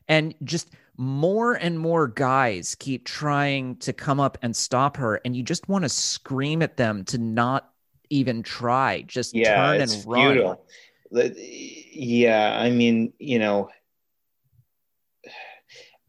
and 0.07 0.33
just 0.43 0.69
more 0.97 1.53
and 1.53 1.79
more 1.79 2.07
guys 2.07 2.75
keep 2.75 3.05
trying 3.05 3.75
to 3.77 3.93
come 3.93 4.19
up 4.19 4.37
and 4.41 4.55
stop 4.55 4.97
her 4.97 5.21
and 5.23 5.35
you 5.35 5.43
just 5.43 5.69
want 5.69 5.83
to 5.83 5.89
scream 5.89 6.63
at 6.63 6.75
them 6.75 7.05
to 7.05 7.19
not 7.19 7.71
even 8.09 8.41
try 8.41 9.03
just 9.03 9.35
yeah, 9.35 9.55
turn 9.55 9.81
and 9.81 10.05
run 10.07 10.33
futile. 10.33 10.65
Yeah, 11.11 12.57
I 12.59 12.69
mean, 12.69 13.13
you 13.19 13.39
know, 13.39 13.69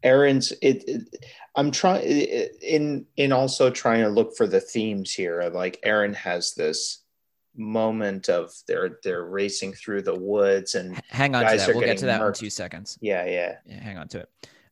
Eren's. 0.03 0.51
it, 0.61 0.83
it 0.87 1.25
I'm 1.55 1.71
trying 1.71 2.03
in 2.03 3.05
in 3.17 3.31
also 3.31 3.69
trying 3.69 4.01
to 4.01 4.09
look 4.09 4.35
for 4.35 4.47
the 4.47 4.61
themes 4.61 5.13
here. 5.13 5.49
Like 5.53 5.81
Eren 5.85 6.15
has 6.15 6.53
this 6.53 7.03
moment 7.55 8.29
of 8.29 8.51
they're 8.67 8.99
they're 9.03 9.25
racing 9.25 9.73
through 9.73 10.01
the 10.01 10.15
woods 10.17 10.75
and 10.75 10.99
hang 11.09 11.35
on 11.35 11.45
to 11.45 11.57
that. 11.57 11.67
we'll 11.67 11.81
get 11.83 11.97
to 11.97 12.05
that 12.05 12.21
in 12.21 12.33
two 12.33 12.49
seconds. 12.49 12.97
Yeah, 13.01 13.25
yeah, 13.25 13.55
yeah, 13.65 13.81
hang 13.83 13.97
on 13.97 14.07
to 14.09 14.19
it. 14.19 14.29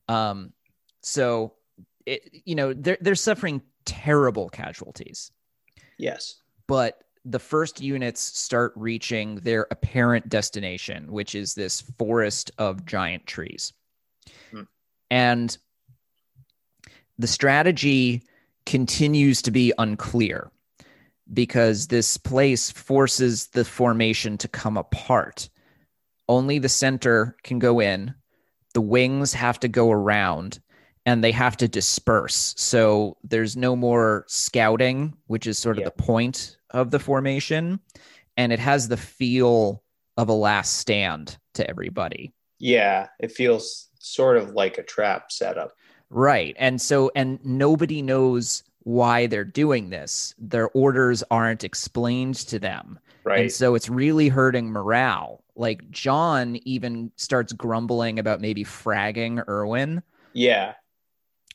Um, 0.07 0.53
so 1.01 1.53
it, 2.05 2.29
you 2.45 2.55
know, 2.55 2.73
they're 2.73 2.97
they're 3.01 3.15
suffering 3.15 3.61
terrible 3.85 4.49
casualties, 4.49 5.31
yes, 5.97 6.35
but 6.67 7.03
the 7.25 7.39
first 7.39 7.81
units 7.81 8.21
start 8.21 8.71
reaching 8.77 9.35
their 9.37 9.67
apparent 9.71 10.29
destination, 10.29 11.11
which 11.11 11.35
is 11.35 11.53
this 11.53 11.81
forest 11.97 12.51
of 12.57 12.85
giant 12.85 13.25
trees, 13.27 13.73
Hmm. 14.51 14.61
and 15.11 15.57
the 17.19 17.27
strategy 17.27 18.23
continues 18.65 19.41
to 19.41 19.51
be 19.51 19.73
unclear 19.77 20.51
because 21.33 21.87
this 21.87 22.17
place 22.17 22.71
forces 22.71 23.47
the 23.47 23.65
formation 23.65 24.37
to 24.39 24.47
come 24.47 24.77
apart. 24.77 25.49
Only 26.29 26.59
the 26.59 26.69
center 26.69 27.35
can 27.43 27.59
go 27.59 27.79
in, 27.79 28.13
the 28.73 28.81
wings 28.81 29.33
have 29.33 29.59
to 29.61 29.67
go 29.67 29.91
around, 29.91 30.59
and 31.05 31.23
they 31.23 31.31
have 31.31 31.55
to 31.57 31.67
disperse. 31.67 32.53
So 32.57 33.17
there's 33.23 33.55
no 33.55 33.75
more 33.75 34.25
scouting, 34.27 35.13
which 35.27 35.47
is 35.47 35.57
sort 35.57 35.77
of 35.77 35.81
Yeah. 35.81 35.85
the 35.85 36.03
point 36.03 36.57
of 36.71 36.91
the 36.91 36.99
formation. 36.99 37.79
And 38.35 38.51
it 38.51 38.59
has 38.59 38.87
the 38.87 38.97
feel 38.97 39.83
of 40.17 40.29
a 40.29 40.33
last 40.33 40.75
stand 40.77 41.37
to 41.55 41.67
everybody. 41.69 42.33
yeah. 42.59 43.07
It 43.19 43.31
feels 43.31 43.87
sort 43.99 44.37
of 44.37 44.51
like 44.51 44.77
a 44.77 44.83
trap 44.83 45.31
setup. 45.31 45.71
Right. 46.09 46.55
And 46.59 46.81
so, 46.81 47.11
and 47.15 47.39
nobody 47.43 48.01
knows 48.01 48.63
why 48.87 49.27
they're 49.27 49.43
doing 49.43 49.89
this. 49.89 50.33
Their 50.39 50.69
orders 50.69 51.21
aren't 51.29 51.65
explained 51.65 52.35
to 52.35 52.57
them. 52.57 52.97
Right. 53.25 53.41
And 53.41 53.51
so 53.51 53.75
it's 53.75 53.89
really 53.89 54.29
hurting 54.29 54.71
morale. 54.71 55.43
Like 55.57 55.89
Jean 55.91 56.55
even 56.63 57.11
starts 57.17 57.51
grumbling 57.51 58.17
about 58.17 58.39
maybe 58.39 58.63
fragging 58.63 59.45
Erwin. 59.45 60.03
yeah. 60.33 60.75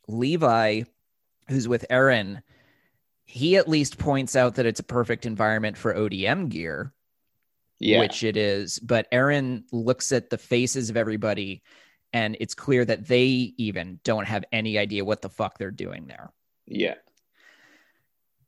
Levi, 0.09 0.83
who's 1.49 1.69
with 1.69 1.87
Eren, 1.89 2.43
he 3.25 3.57
at 3.57 3.69
least 3.69 3.97
points 3.99 4.37
out 4.37 4.57
that 4.57 4.67
it's 4.67 4.81
a 4.81 4.85
perfect 4.85 5.25
environment 5.25 5.79
for 5.79 5.95
ODM 5.95 6.51
gear, 6.51 6.93
Yeah. 7.79 8.01
which 8.01 8.25
it 8.25 8.37
is. 8.37 8.79
But 8.81 9.11
Eren 9.11 9.63
looks 9.73 10.13
at 10.13 10.29
the 10.29 10.37
faces 10.39 10.91
of 10.91 10.97
everybody, 10.99 11.63
and 12.13 12.37
it's 12.41 12.55
clear 12.55 12.85
that 12.85 13.07
they 13.07 13.55
even 13.57 14.01
don't 14.05 14.27
have 14.27 14.45
any 14.53 14.77
idea 14.77 15.05
what 15.05 15.23
the 15.23 15.31
fuck 15.31 15.57
they're 15.57 15.71
doing 15.71 16.07
there. 16.09 16.31
yeah. 16.67 16.97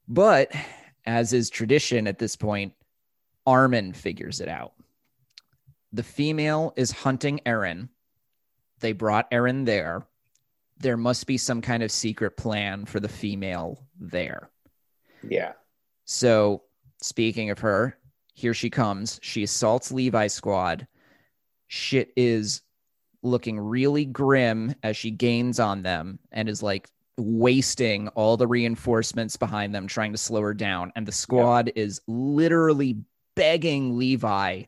But 0.09 0.53
as 1.07 1.33
is 1.33 1.51
tradition 1.51 2.07
at 2.07 2.19
this 2.19 2.37
point, 2.37 2.75
Armin 3.47 3.93
figures 3.93 4.41
it 4.41 4.49
out. 4.49 4.73
The 5.93 6.03
female 6.03 6.73
is 6.77 6.91
hunting 6.91 7.41
Eren. 7.47 7.89
They 8.81 8.93
brought 8.93 9.31
Eren 9.31 9.65
there. 9.65 10.07
There 10.79 10.97
must 10.97 11.27
be 11.27 11.39
some 11.39 11.61
kind 11.61 11.83
of 11.83 11.93
secret 11.93 12.37
plan 12.37 12.85
for 12.85 13.01
the 13.01 13.09
female 13.09 13.87
there. 13.99 14.51
Yeah. 15.23 15.53
So, 16.05 16.65
speaking 17.01 17.51
of 17.51 17.61
her, 17.61 17.97
here 18.35 18.55
she 18.55 18.71
comes. 18.71 19.21
She 19.23 19.45
assaults 19.45 19.93
Levi's 19.93 20.33
squad. 20.33 20.87
Shit 21.69 22.13
is 22.17 22.63
looking 23.23 23.59
really 23.59 24.05
grim 24.05 24.75
as 24.83 24.97
she 24.97 25.11
gains 25.11 25.61
on 25.61 25.83
them 25.83 26.19
and 26.33 26.49
is 26.49 26.63
like 26.63 26.91
wasting 27.17 28.09
all 28.09 28.37
the 28.37 28.47
reinforcements 28.47 29.37
behind 29.37 29.75
them, 29.75 29.87
trying 29.87 30.13
to 30.13 30.19
slow 30.19 30.41
her 30.43 30.55
down. 30.55 30.93
And 30.97 31.07
the 31.07 31.13
squad 31.13 31.73
is 31.77 32.01
literally 32.07 32.97
begging 33.37 33.97
Levi 33.99 34.65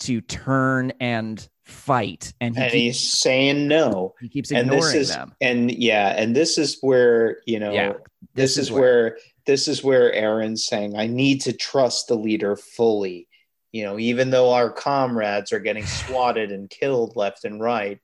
to 0.00 0.20
turn 0.20 0.92
and 1.00 1.48
fight. 1.64 2.32
And 2.40 2.56
he, 2.56 2.62
And 2.62 2.72
keeps, 2.72 2.98
he's 3.00 3.12
saying 3.12 3.66
no. 3.68 4.14
he 4.20 4.28
keeps 4.28 4.50
And 4.50 4.60
ignoring 4.60 4.82
this 4.82 4.94
is 4.94 5.08
them. 5.10 5.34
and 5.40 5.70
yeah, 5.70 6.14
and 6.16 6.34
this 6.34 6.56
is 6.56 6.78
where, 6.80 7.38
you 7.46 7.58
know, 7.58 7.72
Yeah, 7.72 7.94
this, 8.34 8.56
is 8.56 8.70
where, 8.70 9.18
this 9.46 9.66
is 9.68 9.82
where 9.82 10.12
Eren's 10.12 10.66
saying, 10.66 10.96
I 10.96 11.08
need 11.08 11.42
to 11.42 11.52
trust 11.52 12.08
the 12.08 12.14
leader 12.14 12.56
fully. 12.56 13.26
You 13.72 13.84
know, 13.84 13.98
even 13.98 14.30
though 14.30 14.52
our 14.52 14.70
comrades 14.70 15.52
are 15.52 15.58
getting 15.58 15.84
swatted 15.84 16.52
and 16.52 16.70
killed 16.70 17.16
left 17.16 17.44
and 17.44 17.60
right. 17.60 17.98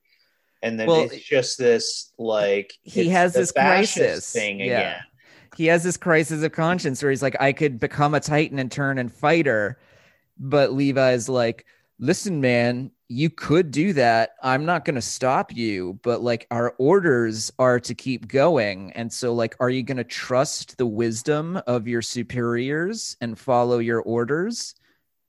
And 0.65 0.79
then 0.79 0.87
Well, 0.87 1.03
it's 1.03 1.23
just 1.23 1.59
this 1.59 2.11
like 2.17 2.73
he 2.81 3.07
has 3.09 3.33
this 3.33 3.51
crisis. 3.51 4.31
thing 4.31 4.59
Yeah. 4.59 4.79
again. 4.79 5.01
he 5.55 5.67
has 5.67 5.83
this 5.83 5.95
crisis 5.95 6.43
of 6.43 6.51
conscience 6.51 7.01
where 7.03 7.11
he's 7.11 7.21
like, 7.21 7.39
I 7.39 7.53
could 7.53 7.79
become 7.79 8.15
a 8.15 8.19
titan 8.19 8.57
and 8.57 8.71
turn 8.71 8.97
and 8.97 9.13
fight 9.13 9.45
her. 9.45 9.77
But 10.39 10.73
Levi's 10.73 11.29
like, 11.29 11.65
listen, 11.99 12.41
man, 12.41 12.91
you 13.07 13.29
could 13.29 13.69
do 13.69 13.93
that. 13.93 14.31
I'm 14.41 14.65
not 14.65 14.83
going 14.85 14.95
to 14.95 15.01
stop 15.01 15.55
you, 15.55 15.99
but 16.01 16.23
like 16.23 16.47
our 16.49 16.73
orders 16.79 17.53
are 17.59 17.79
to 17.81 17.93
keep 17.93 18.27
going. 18.27 18.91
And 18.93 19.13
so, 19.13 19.33
like, 19.35 19.55
are 19.59 19.69
you 19.69 19.83
going 19.83 19.97
to 19.97 20.03
trust 20.03 20.77
the 20.77 20.87
wisdom 20.87 21.61
of 21.67 21.87
your 21.87 22.01
superiors 22.01 23.15
and 23.21 23.37
follow 23.37 23.77
your 23.77 24.01
orders? 24.01 24.73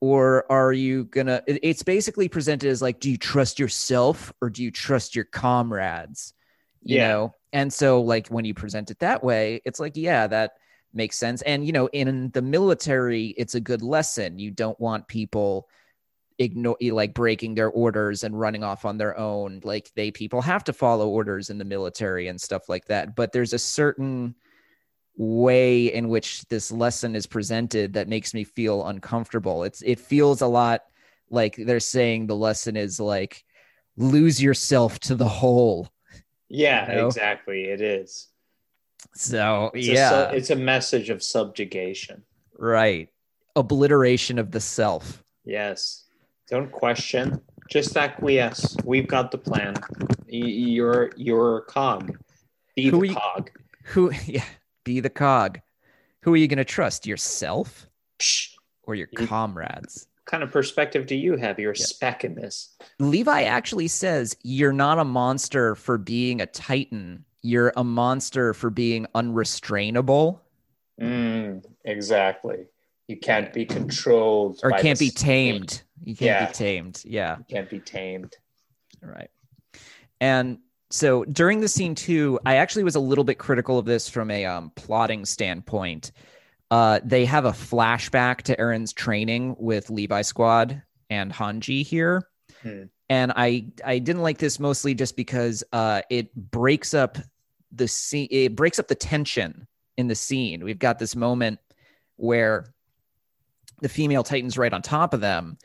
Or 0.01 0.51
are 0.53 0.73
you 0.73 1.07
to? 1.07 1.43
It's 1.47 1.83
basically 1.83 2.29
presented 2.29 2.69
as 2.69 2.83
like, 2.83 3.01
do 3.01 3.11
you 3.11 3.17
trust 3.17 3.59
yourself 3.59 4.33
or 4.41 4.51
do 4.51 4.63
you 4.63 4.71
trust 4.71 5.17
your 5.17 5.25
comrades? 5.25 6.35
You 6.83 6.97
Yeah. 6.97 7.09
know? 7.09 7.35
And 7.53 7.73
so, 7.73 8.03
like, 8.03 8.29
when 8.29 8.45
you 8.45 8.55
present 8.55 8.91
it 8.91 8.99
that 8.99 9.25
way, 9.25 9.63
it's 9.65 9.81
like, 9.81 9.97
yeah, 9.97 10.27
that 10.27 10.53
makes 10.93 11.17
sense. 11.17 11.43
And, 11.43 11.65
you 11.65 11.73
know, 11.73 11.87
in 11.89 12.31
the 12.33 12.43
military, 12.43 13.29
it's 13.39 13.55
a 13.55 13.61
good 13.61 13.83
lesson. 13.83 14.39
You 14.39 14.51
don't 14.51 14.79
want 14.79 15.09
people 15.09 15.69
ignore 16.39 16.77
like 16.81 17.15
breaking 17.15 17.55
their 17.55 17.71
orders 17.71 18.23
and 18.23 18.39
running 18.39 18.63
off 18.63 18.85
on 18.85 18.99
their 18.99 19.17
own 19.19 19.61
like 19.65 19.91
they 19.95 20.11
people 20.11 20.43
have 20.43 20.63
to 20.63 20.73
follow 20.73 21.09
orders 21.09 21.49
in 21.49 21.57
the 21.57 21.65
military 21.65 22.29
and 22.29 22.39
stuff 22.39 22.69
like 22.69 22.85
that 22.85 23.17
but 23.17 23.33
there's 23.33 23.55
a 23.55 23.59
certain 23.59 24.35
way 25.17 25.87
in 25.87 26.09
which 26.09 26.47
this 26.49 26.71
lesson 26.71 27.17
is 27.17 27.27
presented 27.27 27.95
that 27.95 28.09
makes 28.09 28.35
me 28.35 28.45
feel 28.45 28.87
uncomfortable 28.87 29.65
it's 29.65 29.81
it 29.83 29.99
feels 29.99 30.43
a 30.43 30.47
lot 30.47 30.83
like 31.31 31.57
they're 31.57 31.81
saying 31.81 32.27
the 32.27 32.37
lesson 32.37 32.77
is 32.77 33.01
like 33.01 33.43
lose 33.97 34.43
yourself 34.43 34.99
to 35.01 35.15
the 35.15 35.29
whole 35.29 35.89
Yeah, 36.49 36.91
You 36.91 36.97
know? 37.01 37.07
exactly. 37.07 37.65
It 37.65 37.81
is. 37.81 38.29
so 39.15 39.71
It's 39.75 39.87
yeah 39.87 40.31
su- 40.31 40.37
it's 40.37 40.51
a 40.51 40.57
message 40.57 41.09
of 41.11 41.23
subjugation. 41.23 42.23
right 42.59 43.09
obliteration 43.57 44.39
of 44.39 44.51
the 44.51 44.61
self 44.61 45.23
Yes. 45.45 46.05
Don't 46.51 46.71
question. 46.71 47.41
Just 47.71 47.97
acquiesce. 47.97 48.77
We've 48.85 49.07
got 49.09 49.31
the 49.31 49.39
plan. 49.39 49.75
You're 50.29 51.11
you're 51.17 51.59
a 51.59 51.63
cog. 51.63 52.19
Be 52.77 52.89
Who 52.91 53.01
the 53.01 53.09
you- 53.09 53.15
cog. 53.15 53.51
who 53.85 54.13
yeah 54.27 54.45
be 54.87 55.01
the 55.01 55.11
cog 55.11 55.61
who 56.23 56.33
are 56.33 56.37
you 56.37 56.47
going 56.49 56.57
to 56.59 56.65
trust 56.65 57.07
yourself 57.07 57.89
or 58.85 58.95
your 58.95 59.09
comrades 59.09 60.07
what 60.25 60.31
kind 60.31 60.43
of 60.43 60.51
perspective 60.51 61.07
do 61.07 61.15
you 61.15 61.37
have? 61.37 61.59
You're 61.61 61.71
a 61.73 61.79
Yeah. 61.79 61.85
speck 61.85 62.25
in 62.25 62.35
this. 62.35 62.75
Levi 62.99 63.43
actually 63.45 63.87
says 63.87 64.37
you're 64.43 64.73
not 64.73 64.99
a 64.99 65.05
monster 65.05 65.77
for 65.77 65.99
being 65.99 66.41
a 66.41 66.47
titan. 66.47 67.25
You're 67.43 67.73
a 67.77 67.85
monster 67.85 68.53
for 68.55 68.71
being 68.71 69.07
unrestrainable 69.15 70.41
Mm, 71.01 71.65
exactly. 71.85 72.67
You 73.07 73.19
can't 73.19 73.53
be 73.53 73.67
controlled. 73.67 74.59
or 74.65 74.71
can't 74.73 74.99
be 74.99 75.11
state. 75.11 75.25
tamed. 75.25 75.83
You 76.03 76.17
can't 76.17 76.41
Yeah. 76.41 76.47
be 76.49 76.53
tamed. 76.55 77.03
Yeah, 77.05 77.39
You 77.39 77.45
can't 77.49 77.71
be 77.71 77.79
tamed. 77.81 78.35
right. 79.03 79.31
And 80.21 80.59
so 80.91 81.25
during 81.25 81.61
the 81.61 81.69
scene 81.69 81.95
too, 81.95 82.39
I 82.47 82.57
actually 82.57 82.85
was 82.85 82.95
a 82.95 83.01
little 83.01 83.25
bit 83.25 83.39
critical 83.39 83.79
of 83.79 83.87
this 83.87 84.09
from 84.09 84.31
a 84.31 84.45
um, 84.45 84.73
plotting 84.77 85.25
standpoint. 85.25 86.13
Uh, 86.71 87.01
they 87.05 87.25
have 87.25 87.45
a 87.45 87.53
flashback 87.53 88.43
to 88.43 88.57
Eren's 88.57 88.93
training 88.93 89.57
with 89.59 89.91
Levi 89.91 90.23
Squad 90.23 90.83
and 91.11 91.33
Hanji 91.33 91.85
here. 91.85 92.29
Hmm. 92.63 92.85
and 93.11 93.33
I 93.37 93.67
I 93.85 93.99
didn't 93.99 94.23
like 94.23 94.39
this 94.39 94.59
mostly 94.59 94.95
just 94.95 95.15
because 95.15 95.63
uh, 95.73 96.03
it 96.11 96.35
breaks 96.35 96.95
up 96.95 97.19
the 97.71 97.87
scene. 97.87 98.29
It 98.31 98.57
breaks 98.57 98.79
up 98.79 98.89
the 98.89 98.95
tension 98.95 99.67
in 99.97 100.09
the 100.09 100.15
scene. 100.15 100.65
We've 100.65 100.79
got 100.79 100.99
this 100.99 101.15
moment 101.15 101.59
where 102.17 102.73
the 103.83 103.89
female 103.89 104.23
titan's 104.23 104.57
right 104.57 104.73
on 104.73 104.81
top 104.81 105.13
of 105.13 105.21
them, 105.21 105.59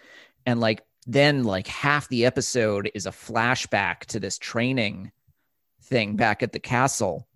and 0.45 0.59
like 0.59 0.83
then 1.07 1.43
like 1.43 1.67
half 1.67 2.07
the 2.09 2.25
episode 2.25 2.91
is 2.93 3.05
a 3.05 3.11
flashback 3.11 4.01
to 4.05 4.19
this 4.19 4.37
training 4.37 5.11
thing 5.83 6.15
back 6.15 6.43
at 6.43 6.51
the 6.51 6.59
castle. 6.59 7.27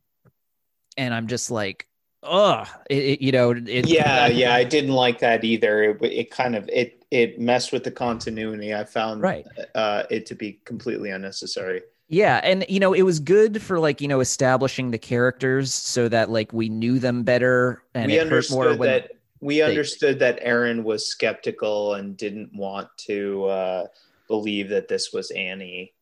And 0.97 1.13
i'm 1.13 1.27
just 1.27 1.51
like 1.51 1.87
ugh. 2.23 2.67
It, 2.89 3.03
it- 3.03 3.21
you 3.21 3.31
know 3.31 3.51
it, 3.51 3.87
yeah 3.87 4.27
yeah 4.41 4.53
i 4.55 4.63
didn't 4.63 4.93
like 4.93 5.19
that 5.19 5.43
either. 5.43 5.83
It, 5.83 6.03
it 6.03 6.31
kind 6.31 6.55
of 6.55 6.69
it 6.71 7.03
it 7.11 7.39
messed 7.39 7.71
with 7.71 7.83
the 7.83 7.91
continuity. 7.91 8.73
I 8.73 8.83
found 8.83 9.21
Right. 9.21 9.45
uh 9.75 10.03
it 10.09 10.25
to 10.27 10.35
be 10.35 10.59
completely 10.65 11.09
unnecessary. 11.11 11.81
Yeah, 12.07 12.39
and 12.43 12.63
you 12.69 12.79
know, 12.79 12.93
it 12.93 13.01
was 13.01 13.19
good 13.19 13.63
for 13.63 13.79
like, 13.79 13.99
you 13.99 14.07
know, 14.07 14.19
establishing 14.19 14.91
the 14.91 14.99
characters 14.99 15.73
so 15.73 16.07
that 16.09 16.29
like 16.29 16.53
we 16.53 16.69
knew 16.69 16.99
them 16.99 17.23
better 17.23 17.81
and 17.95 18.11
we 18.11 18.17
it 18.19 18.27
hurt 18.27 18.51
more 18.51 18.63
understood 18.65 18.79
when 18.79 18.89
that 18.89 19.11
we 19.45 19.61
understood 19.61 20.19
that 20.19 20.41
eren 20.43 20.83
was 20.83 21.07
skeptical 21.07 21.93
and 21.95 22.17
didn't 22.17 22.51
want 22.53 22.89
to 22.97 23.45
uh 23.45 23.85
believe 24.27 24.69
that 24.69 24.87
this 24.87 25.11
was 25.13 25.31
annie 25.31 25.93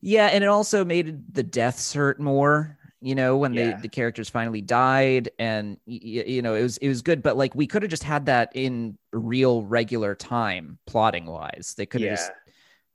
Yeah, 0.00 0.26
and 0.26 0.44
it 0.44 0.48
also 0.48 0.84
made 0.84 1.34
the 1.34 1.42
deaths 1.42 1.92
hurt 1.92 2.20
more, 2.20 2.78
you 3.00 3.14
know, 3.14 3.36
when 3.36 3.54
Yeah. 3.54 3.62
they 3.62 3.72
the 3.72 3.88
characters 3.88 4.28
finally 4.28 4.60
died 4.60 5.30
and 5.38 5.76
y- 5.86 6.00
y- 6.02 6.24
you 6.26 6.42
know, 6.42 6.54
it 6.54 6.62
was 6.62 6.76
it 6.78 6.88
was 6.88 7.02
good, 7.02 7.22
but 7.22 7.36
like 7.36 7.54
we 7.54 7.66
could 7.66 7.82
have 7.82 7.90
just 7.90 8.04
had 8.04 8.26
that 8.26 8.50
in 8.54 8.96
real 9.12 9.62
regular 9.64 10.14
time 10.14 10.78
plotting 10.86 11.26
wise. 11.26 11.74
They 11.76 11.86
could 11.86 12.02
have 12.02 12.10
yeah 12.10 12.14
just 12.16 12.32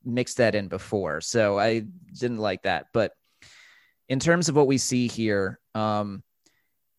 mixed 0.05 0.37
that 0.37 0.55
in 0.55 0.67
before. 0.69 1.21
So 1.21 1.59
I 1.59 1.81
didn't 2.13 2.39
like 2.39 2.63
that. 2.63 2.87
But 2.93 3.13
in 4.09 4.19
terms 4.19 4.49
of 4.49 4.55
what 4.55 4.67
we 4.67 4.77
see 4.77 5.07
here, 5.07 5.59
um, 5.75 6.23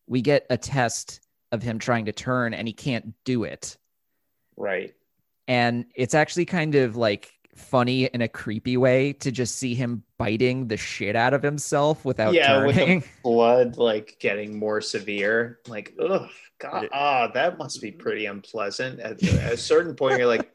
we 0.07 0.22
get 0.22 0.47
a 0.51 0.57
test 0.59 1.20
of 1.55 1.63
him 1.63 1.79
trying 1.79 2.05
to 2.05 2.13
turn 2.13 2.53
and 2.53 2.69
he 2.69 2.75
can't 2.75 3.15
do 3.25 3.45
it. 3.45 3.77
right 4.57 4.95
And 5.49 5.87
it's 5.95 6.15
actually 6.15 6.45
kind 6.45 6.75
of 6.75 6.97
like 6.97 7.33
funny 7.57 8.07
in 8.07 8.21
a 8.21 8.29
creepy 8.29 8.77
way 8.77 9.13
to 9.13 9.31
just 9.31 9.57
see 9.57 9.75
him 9.75 10.03
biting 10.19 10.67
the 10.67 10.77
shit 10.77 11.15
out 11.15 11.33
of 11.33 11.41
himself 11.43 12.05
without 12.05 12.35
yeah 12.35 12.65
with 12.67 12.75
turning. 12.75 13.01
the 13.01 13.07
blood 13.23 13.77
like 13.77 14.17
getting 14.19 14.59
more 14.59 14.81
severe 14.81 15.61
like 15.69 15.95
ugh 16.03 16.29
god 16.59 16.89
ah 16.93 17.29
that 17.33 17.57
must 17.57 17.81
be 17.81 17.93
pretty 17.93 18.27
unpleasant 18.27 18.99
at, 18.99 19.23
at 19.23 19.53
a 19.53 19.57
certain 19.57 19.95
point 19.95 20.19
you're 20.19 20.27
like 20.27 20.51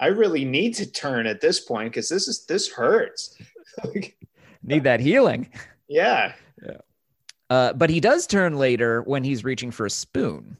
i 0.00 0.06
really 0.06 0.44
need 0.44 0.74
to 0.74 0.90
turn 0.90 1.24
at 1.24 1.40
this 1.40 1.60
point 1.60 1.88
because 1.92 2.08
this 2.08 2.26
is 2.26 2.44
this 2.46 2.68
hurts 2.72 3.38
Need 4.64 4.82
that 4.84 4.98
healing. 5.00 5.48
yeah 5.88 6.32
Uh, 7.50 7.72
but 7.74 7.90
he 7.90 8.00
does 8.00 8.26
turn 8.26 8.56
later 8.56 9.02
when 9.02 9.24
he's 9.24 9.44
reaching 9.44 9.70
for 9.70 9.84
a 9.84 9.90
spoon. 9.90 10.56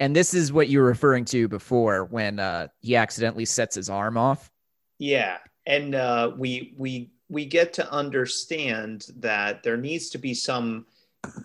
And 0.00 0.16
this 0.16 0.32
is 0.32 0.52
what 0.52 0.68
you 0.68 0.78
were 0.80 0.86
referring 0.86 1.24
to 1.26 1.48
before 1.48 2.04
when 2.06 2.38
uh, 2.38 2.68
he 2.80 2.96
accidentally 2.96 3.44
sets 3.44 3.74
his 3.74 3.90
arm 3.90 4.16
off. 4.16 4.50
yeah 4.98 5.38
and 5.66 5.94
uh 5.94 6.30
we 6.36 6.74
we 6.76 7.10
we 7.28 7.44
get 7.44 7.72
to 7.72 7.90
understand 7.92 9.06
that 9.16 9.62
there 9.62 9.76
needs 9.76 10.10
to 10.10 10.18
be 10.18 10.34
some 10.34 10.86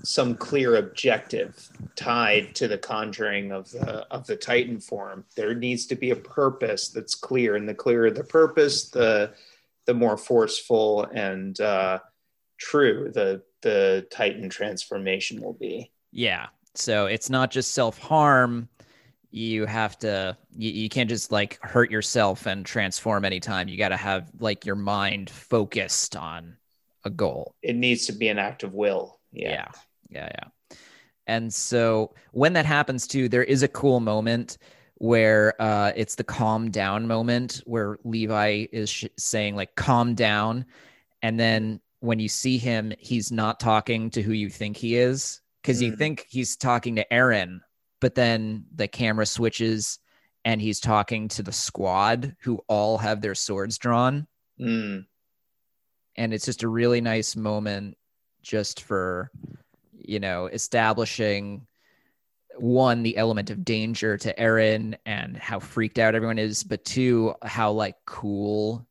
some 0.04 0.36
clear 0.36 0.76
objective 0.78 1.70
tied 1.96 2.54
to 2.56 2.68
the 2.68 2.78
conjuring 2.78 3.52
of 3.52 3.70
the 3.72 4.06
of 4.12 4.26
the 4.26 4.36
titan 4.36 4.80
form 4.80 5.24
there 5.36 5.54
needs 5.54 5.86
to 5.86 5.96
be 5.96 6.10
a 6.12 6.16
purpose 6.16 6.90
that's 6.90 7.16
clear 7.16 7.56
and 7.56 7.70
the 7.70 7.74
clearer 7.74 8.10
the 8.10 8.24
purpose 8.24 8.90
the 8.90 9.32
the 9.86 9.94
more 9.94 10.18
forceful 10.18 11.04
and 11.14 11.62
uh 11.62 12.00
true 12.58 13.12
the 13.14 13.42
the 13.62 14.06
titan 14.12 14.50
transformation 14.50 15.42
will 15.42 15.54
be 15.54 15.92
Yeah. 16.12 16.48
So 16.76 17.08
it's 17.08 17.30
not 17.30 17.50
just 17.52 17.74
self 17.74 17.98
harm. 17.98 18.70
You 19.32 19.66
have 19.66 19.98
to, 20.00 20.38
you, 20.56 20.72
you 20.72 20.90
can't 20.90 21.10
just 21.10 21.32
like 21.32 21.60
hurt 21.62 21.92
yourself 21.92 22.46
and 22.46 22.66
transform 22.66 23.26
anytime. 23.26 23.68
You 23.68 23.78
got 23.78 23.90
to 23.90 23.98
have 23.98 24.32
like 24.40 24.66
your 24.66 24.76
mind 24.76 25.30
focused 25.30 26.16
on 26.16 26.56
a 27.04 27.10
goal. 27.10 27.56
it 27.62 27.76
needs 27.76 28.06
to 28.08 28.14
be 28.14 28.28
an 28.30 28.40
act 28.40 28.64
of 28.64 28.74
will 28.74 29.20
yeah, 29.32 29.50
Yeah. 29.50 29.72
Yeah. 30.10 30.30
Yeah. 30.36 30.78
And 31.28 31.54
so 31.54 32.14
when 32.32 32.54
that 32.54 32.66
happens 32.66 33.06
too, 33.08 33.28
there 33.28 33.44
is 33.44 33.64
a 33.64 33.68
cool 33.68 34.00
moment 34.00 34.58
where 34.96 35.54
uh, 35.62 35.92
it's 35.96 36.16
the 36.16 36.24
calm 36.24 36.72
down 36.72 37.06
moment 37.08 37.62
where 37.66 37.98
Levi 38.04 38.66
is 38.72 38.90
sh- 38.90 39.06
saying, 39.18 39.56
like, 39.56 39.76
calm 39.76 40.16
down. 40.16 40.66
And 41.22 41.40
then 41.40 41.82
when 42.00 42.20
you 42.20 42.30
see 42.30 42.58
him, 42.58 42.94
he's 43.00 43.32
not 43.32 43.60
talking 43.60 44.10
to 44.12 44.22
who 44.22 44.34
you 44.34 44.50
think 44.50 44.78
he 44.78 44.96
is 44.96 45.42
because 45.62 45.82
you 45.82 45.92
Mm. 45.94 45.98
think 45.98 46.26
he's 46.30 46.56
talking 46.56 46.96
to 46.96 47.06
Eren, 47.12 47.60
but 48.00 48.16
then 48.16 48.66
the 48.76 48.88
camera 48.88 49.26
switches 49.26 50.00
and 50.46 50.62
he's 50.62 50.80
talking 50.80 51.28
to 51.30 51.44
the 51.44 51.52
squad 51.52 52.36
who 52.42 52.62
all 52.68 52.98
have 52.98 53.22
their 53.22 53.36
swords 53.36 53.78
drawn. 53.78 54.28
Mm, 54.60 55.06
and 56.16 56.34
it's 56.34 56.46
just 56.46 56.64
a 56.64 56.68
really 56.68 57.02
nice 57.02 57.36
moment 57.36 57.98
just 58.42 58.82
for 58.82 59.32
you 59.94 60.20
know 60.20 60.46
establishing 60.48 61.68
one 62.58 63.04
the 63.04 63.18
element 63.18 63.50
of 63.50 63.66
danger 63.66 64.18
to 64.18 64.34
Eren 64.36 64.96
and 65.06 65.38
how 65.38 65.60
freaked 65.60 66.00
out 66.00 66.16
everyone 66.16 66.40
is 66.40 66.64
but 66.64 66.84
two 66.86 67.36
how 67.44 67.72
like 67.72 67.96
cool. 68.06 68.88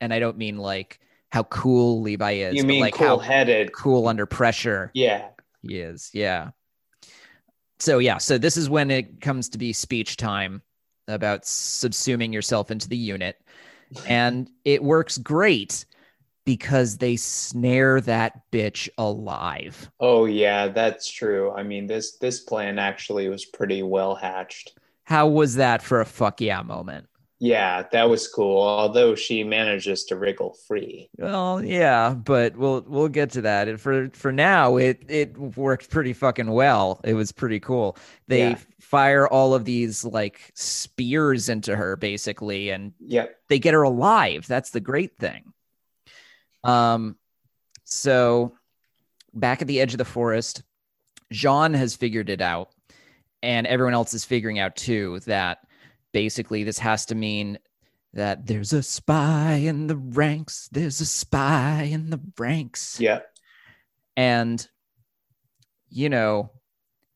And 0.00 0.12
I 0.12 0.18
don't 0.18 0.38
mean 0.38 0.56
like 0.56 0.98
how 1.32 1.44
cool 1.44 2.02
Levi 2.02 2.32
is 2.32 2.54
you 2.54 2.62
mean 2.62 2.82
like 2.82 2.94
how 2.94 3.16
cool-headed. 3.16 3.72
cool 3.72 4.06
under 4.06 4.26
pressure 4.26 4.90
yeah. 4.92 5.28
he 5.62 5.78
is. 5.78 6.10
Yeah. 6.12 6.50
So 7.78 7.98
yeah. 7.98 8.18
So 8.18 8.36
this 8.36 8.58
is 8.58 8.68
when 8.68 8.90
it 8.90 9.22
comes 9.22 9.48
to 9.50 9.58
be 9.58 9.72
speech 9.72 10.18
time 10.18 10.60
about 11.08 11.42
subsuming 11.42 12.34
yourself 12.34 12.70
into 12.70 12.86
the 12.86 12.98
unit. 12.98 13.40
And 14.06 14.50
it 14.64 14.84
works 14.84 15.16
great 15.16 15.86
because 16.44 16.98
they 16.98 17.16
snare 17.16 18.02
that 18.02 18.42
bitch 18.52 18.90
alive. 18.98 19.90
Oh 20.00 20.26
yeah, 20.26 20.68
that's 20.68 21.10
true. 21.10 21.50
I 21.52 21.62
mean, 21.62 21.86
this 21.86 22.18
this 22.18 22.40
plan 22.40 22.78
actually 22.78 23.28
was 23.30 23.46
pretty 23.46 23.82
well 23.82 24.14
hatched. 24.14 24.78
how 25.04 25.28
was 25.28 25.54
that 25.54 25.82
for 25.82 26.00
a 26.00 26.06
fuck 26.06 26.40
yeah 26.40 26.62
moment 26.62 27.06
Yeah, 27.44 27.86
that 27.90 28.08
was 28.08 28.28
cool. 28.28 28.62
Although 28.62 29.16
she 29.16 29.42
manages 29.42 30.04
to 30.04 30.16
wriggle 30.16 30.54
free. 30.68 31.10
well 31.18 31.62
yeah 31.64 32.14
but 32.14 32.56
we'll 32.56 32.84
we'll 32.86 33.08
get 33.08 33.30
to 33.30 33.40
that 33.42 33.66
and 33.66 33.80
for 33.80 34.08
for 34.12 34.30
now 34.30 34.76
it 34.76 35.02
it 35.08 35.36
worked 35.36 35.90
pretty 35.90 36.12
fucking 36.12 36.48
well 36.50 37.00
it 37.02 37.14
was 37.14 37.32
pretty 37.32 37.58
cool 37.58 37.96
they 38.28 38.50
Yeah. 38.50 38.58
fire 38.80 39.26
all 39.26 39.54
of 39.54 39.64
these 39.64 40.04
like 40.04 40.52
spears 40.54 41.48
into 41.48 41.74
her 41.74 41.96
basically 41.96 42.70
and 42.70 42.92
Yep. 43.00 43.34
they 43.48 43.58
get 43.58 43.74
her 43.74 43.82
alive. 43.82 44.46
That's 44.46 44.70
the 44.70 44.80
great 44.80 45.16
thing. 45.18 45.52
Um, 46.62 47.16
so 47.84 48.54
back 49.34 49.62
at 49.62 49.68
the 49.68 49.80
edge 49.80 49.94
of 49.94 49.98
the 49.98 50.04
forest, 50.04 50.62
Jean 51.32 51.74
has 51.74 51.96
figured 51.96 52.30
it 52.30 52.40
out, 52.40 52.70
and 53.42 53.66
everyone 53.66 53.94
else 53.94 54.14
is 54.14 54.24
figuring 54.24 54.58
out 54.60 54.76
too 54.76 55.18
that 55.26 55.58
basically 56.12 56.64
this 56.64 56.78
has 56.78 57.06
to 57.06 57.14
mean 57.14 57.58
that 58.14 58.46
there's 58.46 58.72
a 58.72 58.82
spy 58.82 59.54
in 59.54 59.86
the 59.86 59.96
ranks. 59.96 60.68
There's 60.70 61.00
a 61.00 61.06
spy 61.06 61.88
in 61.90 62.10
the 62.10 62.20
ranks. 62.38 63.00
Yeah. 63.00 63.20
And, 64.16 64.66
you 65.88 66.08
know, 66.08 66.50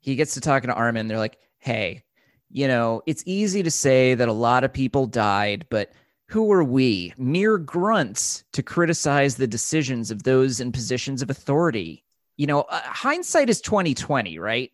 he 0.00 0.16
gets 0.16 0.34
to 0.34 0.40
talking 0.40 0.68
to 0.68 0.74
Armin. 0.74 1.08
They're 1.08 1.18
like, 1.18 1.38
hey, 1.58 2.04
you 2.50 2.68
know, 2.68 3.02
it's 3.06 3.22
easy 3.26 3.62
to 3.62 3.70
say 3.70 4.14
that 4.14 4.28
a 4.28 4.32
lot 4.32 4.64
of 4.64 4.72
people 4.72 5.06
died, 5.06 5.66
but 5.68 5.92
who 6.28 6.50
are 6.52 6.64
we, 6.64 7.12
mere 7.16 7.58
grunts, 7.58 8.44
to 8.52 8.62
criticize 8.62 9.36
the 9.36 9.46
decisions 9.46 10.10
of 10.10 10.22
those 10.22 10.60
in 10.60 10.72
positions 10.72 11.22
of 11.22 11.30
authority? 11.30 12.04
You 12.36 12.46
know, 12.46 12.62
uh, 12.62 12.80
hindsight 12.82 13.50
is 13.50 13.60
2020, 13.60 14.38
right? 14.38 14.72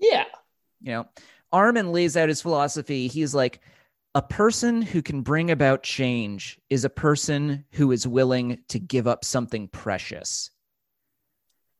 Yeah. 0.00 0.24
You 0.80 0.92
know, 0.92 1.08
Armin 1.52 1.92
lays 1.92 2.16
out 2.16 2.28
his 2.28 2.42
philosophy. 2.42 3.08
He's 3.08 3.34
like, 3.34 3.60
a 4.14 4.22
person 4.22 4.82
who 4.82 5.02
can 5.02 5.22
bring 5.22 5.50
about 5.50 5.82
change 5.82 6.58
is 6.70 6.84
a 6.84 6.90
person 6.90 7.64
who 7.72 7.92
is 7.92 8.06
willing 8.06 8.58
to 8.68 8.78
give 8.78 9.06
up 9.06 9.24
something 9.24 9.68
precious. 9.68 10.50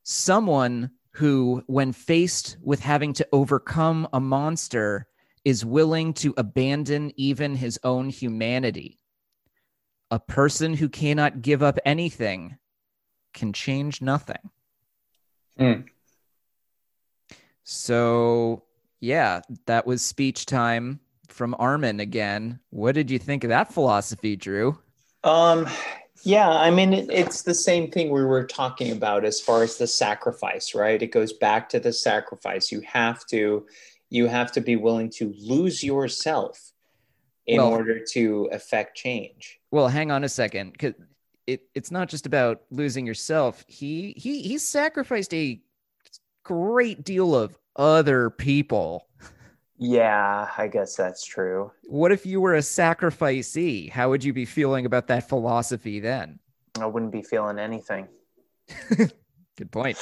Someone 0.03 0.91
who, 1.12 1.62
when 1.66 1.93
faced 1.93 2.57
with 2.62 2.81
having 2.81 3.12
to 3.14 3.27
overcome 3.33 4.09
a 4.12 4.21
monster, 4.21 5.07
is 5.45 5.64
willing 5.64 6.12
to 6.14 6.35
abandon 6.37 7.12
even 7.16 7.57
his 7.57 7.79
own 7.83 8.09
humanity. 8.09 8.99
A 10.11 10.19
person 10.21 10.75
who 10.75 10.89
cannot 10.89 11.43
give 11.43 11.62
up 11.62 11.79
anything 11.85 12.57
can 13.35 13.53
change 13.53 14.01
nothing. 14.01 14.51
Hmm. 15.59 15.81
So, 17.64 18.62
yeah, 19.01 19.40
that 19.66 19.86
was 19.86 20.03
speech 20.03 20.46
time 20.46 21.01
from 21.28 21.55
Armin 21.59 22.01
again. 22.01 22.59
What 22.70 22.94
did 22.94 23.11
you 23.11 23.18
think 23.18 23.44
of 23.44 23.51
that 23.51 23.72
philosophy, 23.72 24.36
Drew? 24.36 24.78
Um 25.24 25.68
yeah, 26.24 26.49
I 26.49 26.70
mean 26.70 26.92
it, 26.92 27.11
it's 27.11 27.42
the 27.42 27.55
same 27.55 27.90
thing 27.90 28.11
we 28.11 28.24
were 28.24 28.44
talking 28.44 28.92
about 28.92 29.24
as 29.24 29.40
far 29.40 29.62
as 29.62 29.76
the 29.76 29.86
sacrifice, 29.86 30.74
right? 30.74 31.01
It 31.01 31.12
goes 31.12 31.32
back 31.32 31.68
to 31.70 31.80
the 31.80 31.92
sacrifice. 31.92 32.72
You 32.72 32.80
have 32.82 33.24
to 33.26 33.66
you 34.11 34.26
have 34.26 34.53
to 34.53 34.61
be 34.61 34.76
willing 34.76 35.11
to 35.11 35.34
lose 35.38 35.84
yourself 35.84 36.72
in 37.46 37.59
Well- 37.59 37.68
order 37.68 38.01
to 38.12 38.49
affect 38.53 38.96
change. 38.96 39.61
Well, 39.70 39.88
hang 39.88 40.11
on 40.11 40.24
a 40.24 40.30
second, 40.30 40.72
because 40.72 40.94
it, 41.46 41.62
it's 41.74 41.90
not 41.90 42.09
just 42.09 42.24
about 42.24 42.62
losing 42.70 43.07
yourself. 43.07 43.64
He 43.68 44.14
he 44.16 44.40
he 44.40 44.57
sacrificed 44.57 45.34
a 45.34 45.61
great 46.42 47.05
deal 47.05 47.34
of 47.34 47.58
other 47.79 48.31
people. 48.31 49.07
Yeah, 49.79 50.49
I 50.59 50.66
guess 50.66 50.97
that's 50.97 51.24
true. 51.24 51.70
What 51.85 52.12
if 52.12 52.26
you 52.26 52.41
were 52.41 52.57
a 52.57 52.61
sacrificee? 52.61 53.91
How 53.91 54.11
would 54.11 54.24
you 54.24 54.33
be 54.33 54.45
feeling 54.45 54.87
about 54.87 55.07
that 55.07 55.29
philosophy 55.29 56.01
then? 56.01 56.41
I 56.81 56.87
wouldn't 56.87 57.12
be 57.12 57.22
feeling 57.22 57.59
anything. 57.59 58.09
Good 59.57 59.70
point. 59.70 59.97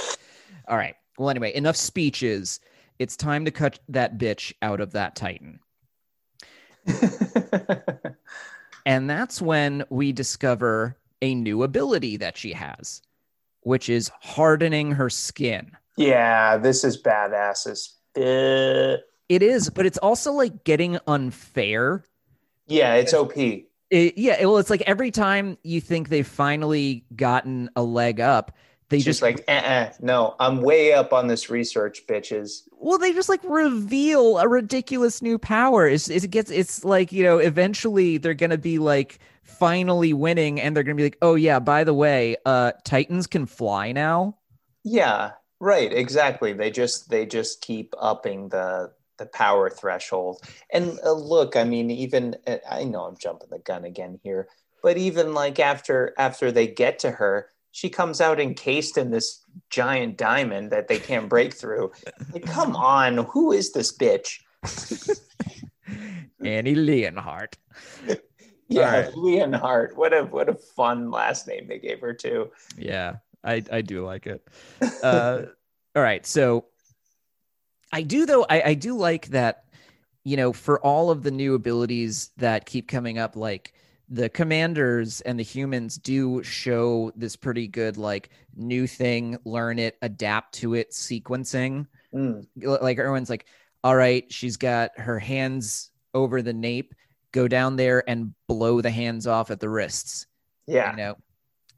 All 0.66 0.76
right. 0.76 0.94
Well, 1.18 1.30
anyway, 1.30 1.54
enough 1.54 1.76
speeches. 1.76 2.60
It's 2.98 3.16
time 3.16 3.44
to 3.44 3.50
cut 3.50 3.78
that 3.88 4.18
bitch 4.18 4.54
out 4.62 4.80
of 4.80 4.92
that 4.92 5.14
Titan. 5.14 5.60
And 8.86 9.10
that's 9.10 9.42
when 9.42 9.84
we 9.90 10.12
discover 10.12 10.96
a 11.20 11.34
new 11.34 11.64
ability 11.64 12.18
that 12.18 12.38
she 12.38 12.52
has, 12.52 13.02
which 13.62 13.88
is 13.88 14.12
hardening 14.20 14.92
her 14.92 15.10
skin. 15.10 15.72
Yeah, 15.96 16.56
this 16.56 16.84
is 16.84 17.00
badass 17.00 17.66
as 17.66 17.90
uh, 18.16 18.98
It 19.28 19.42
is, 19.42 19.70
but 19.70 19.86
it's 19.86 19.98
also 19.98 20.32
like 20.32 20.64
getting 20.64 20.98
unfair. 21.06 22.04
Yeah, 22.66 22.94
it's 22.94 23.14
OP. 23.14 23.36
It, 23.36 24.18
yeah, 24.18 24.44
well, 24.44 24.58
it's 24.58 24.70
like 24.70 24.82
every 24.82 25.10
time 25.10 25.58
you 25.62 25.80
think 25.80 26.08
they've 26.08 26.26
finally 26.26 27.04
gotten 27.14 27.70
a 27.76 27.82
leg 27.82 28.20
up, 28.20 28.56
they 28.88 28.98
She's 28.98 29.04
just 29.04 29.22
like, 29.22 29.44
uh-uh, 29.48 29.92
no, 30.00 30.36
I'm 30.38 30.62
way 30.62 30.92
up 30.92 31.12
on 31.12 31.26
this 31.26 31.50
research, 31.50 32.06
bitches. 32.06 32.62
well, 32.72 32.98
they 32.98 33.12
just 33.12 33.28
like 33.28 33.40
reveal 33.42 34.38
a 34.38 34.48
ridiculous 34.48 35.22
new 35.22 35.38
power. 35.38 35.88
It's, 35.88 36.08
it 36.08 36.30
gets, 36.30 36.50
it's 36.52 36.84
like 36.84 37.10
you 37.10 37.24
know, 37.24 37.38
eventually 37.38 38.18
they're 38.18 38.34
gonna 38.34 38.58
be 38.58 38.78
like 38.78 39.18
finally 39.42 40.12
winning, 40.12 40.60
and 40.60 40.76
they're 40.76 40.84
gonna 40.84 40.94
be 40.94 41.02
like, 41.04 41.18
oh 41.20 41.34
yeah, 41.34 41.58
by 41.58 41.82
the 41.82 41.94
way, 41.94 42.36
uh, 42.46 42.72
Titans 42.84 43.26
can 43.26 43.46
fly 43.46 43.90
now. 43.90 44.36
Yeah, 44.84 45.32
right, 45.60 45.92
exactly. 45.92 46.52
They 46.52 46.70
just 46.70 47.10
they 47.10 47.26
just 47.26 47.60
keep 47.60 47.94
upping 47.98 48.48
the 48.48 48.92
the 49.18 49.26
power 49.26 49.70
threshold. 49.70 50.42
And 50.72 50.98
uh, 51.04 51.12
look, 51.12 51.56
I 51.56 51.64
mean, 51.64 51.90
even 51.90 52.36
uh, 52.46 52.58
I 52.70 52.84
know 52.84 53.04
I'm 53.04 53.16
jumping 53.16 53.48
the 53.50 53.58
gun 53.58 53.84
again 53.84 54.20
here, 54.22 54.48
but 54.82 54.96
even 54.96 55.34
like 55.34 55.58
after 55.58 56.14
after 56.18 56.52
they 56.52 56.66
get 56.66 56.98
to 57.00 57.10
her, 57.10 57.50
she 57.72 57.88
comes 57.90 58.20
out 58.20 58.40
encased 58.40 58.96
in 58.96 59.10
this 59.10 59.42
giant 59.70 60.16
diamond 60.16 60.70
that 60.72 60.88
they 60.88 60.98
can't 60.98 61.28
break 61.28 61.54
through. 61.54 61.92
Like, 62.32 62.46
come 62.46 62.74
on, 62.74 63.18
who 63.18 63.52
is 63.52 63.72
this 63.72 63.96
bitch? 63.96 64.40
Annie 66.44 66.74
Leonhardt. 66.74 67.56
Yeah, 68.68 68.86
Alright. 68.86 69.16
Leonhardt. 69.16 69.96
What 69.96 70.12
a 70.12 70.24
what 70.24 70.48
a 70.48 70.54
fun 70.54 71.12
last 71.12 71.46
name 71.46 71.68
they 71.68 71.78
gave 71.78 72.00
her 72.00 72.12
too. 72.12 72.50
Yeah, 72.76 73.18
I 73.44 73.62
I 73.70 73.80
do 73.82 74.04
like 74.04 74.26
it. 74.26 74.46
Uh, 75.02 75.42
all 75.94 76.02
right, 76.02 76.26
so 76.26 76.66
I 77.92 78.02
do 78.02 78.26
though. 78.26 78.44
I 78.48 78.62
I 78.62 78.74
do 78.74 78.96
like 78.96 79.28
that. 79.28 79.64
You 80.24 80.36
know, 80.36 80.52
for 80.52 80.80
all 80.80 81.10
of 81.10 81.22
the 81.22 81.30
new 81.30 81.54
abilities 81.54 82.30
that 82.36 82.66
keep 82.66 82.88
coming 82.88 83.16
up, 83.18 83.36
like 83.36 83.74
the 84.08 84.28
commanders 84.28 85.20
and 85.20 85.38
the 85.38 85.44
humans 85.44 85.96
do 85.98 86.42
show 86.42 87.12
this 87.14 87.36
pretty 87.36 87.68
good 87.68 87.96
like 87.96 88.30
new 88.56 88.88
thing, 88.88 89.38
learn 89.44 89.78
it, 89.78 89.96
adapt 90.02 90.54
to 90.54 90.74
it, 90.74 90.90
sequencing. 90.90 91.86
Mm, 92.12 92.44
Like 92.56 92.98
everyone's 92.98 93.30
like, 93.30 93.46
all 93.84 93.94
right, 93.94 94.24
she's 94.32 94.56
got 94.56 94.98
her 94.98 95.18
hands 95.20 95.90
over 96.12 96.42
the 96.42 96.52
nape. 96.52 96.92
Go 97.30 97.46
down 97.46 97.76
there 97.76 98.02
and 98.08 98.34
blow 98.48 98.80
the 98.80 98.90
hands 98.90 99.26
off 99.28 99.50
at 99.52 99.60
the 99.60 99.68
wrists 99.68 100.26
yeah. 100.66 100.90
you 100.90 100.96
know 100.96 101.16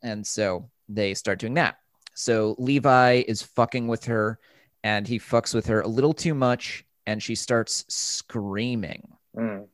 and 0.03 0.27
so 0.27 0.69
they 0.89 1.15
start 1.15 1.39
doing 1.39 1.55
that 1.55 1.77
so 2.15 2.55
levi 2.59 3.23
is 3.29 3.43
fucking 3.43 3.87
with 3.89 4.05
her 4.05 4.39
and 4.85 5.07
he 5.07 5.19
fucks 5.19 5.55
with 5.55 5.67
her 5.67 5.81
a 5.81 5.89
little 5.89 6.13
too 6.15 6.35
much 6.35 6.85
and 7.07 7.23
she 7.23 7.35
starts 7.35 7.85
screaming 7.89 9.09
Mm. 9.37 9.67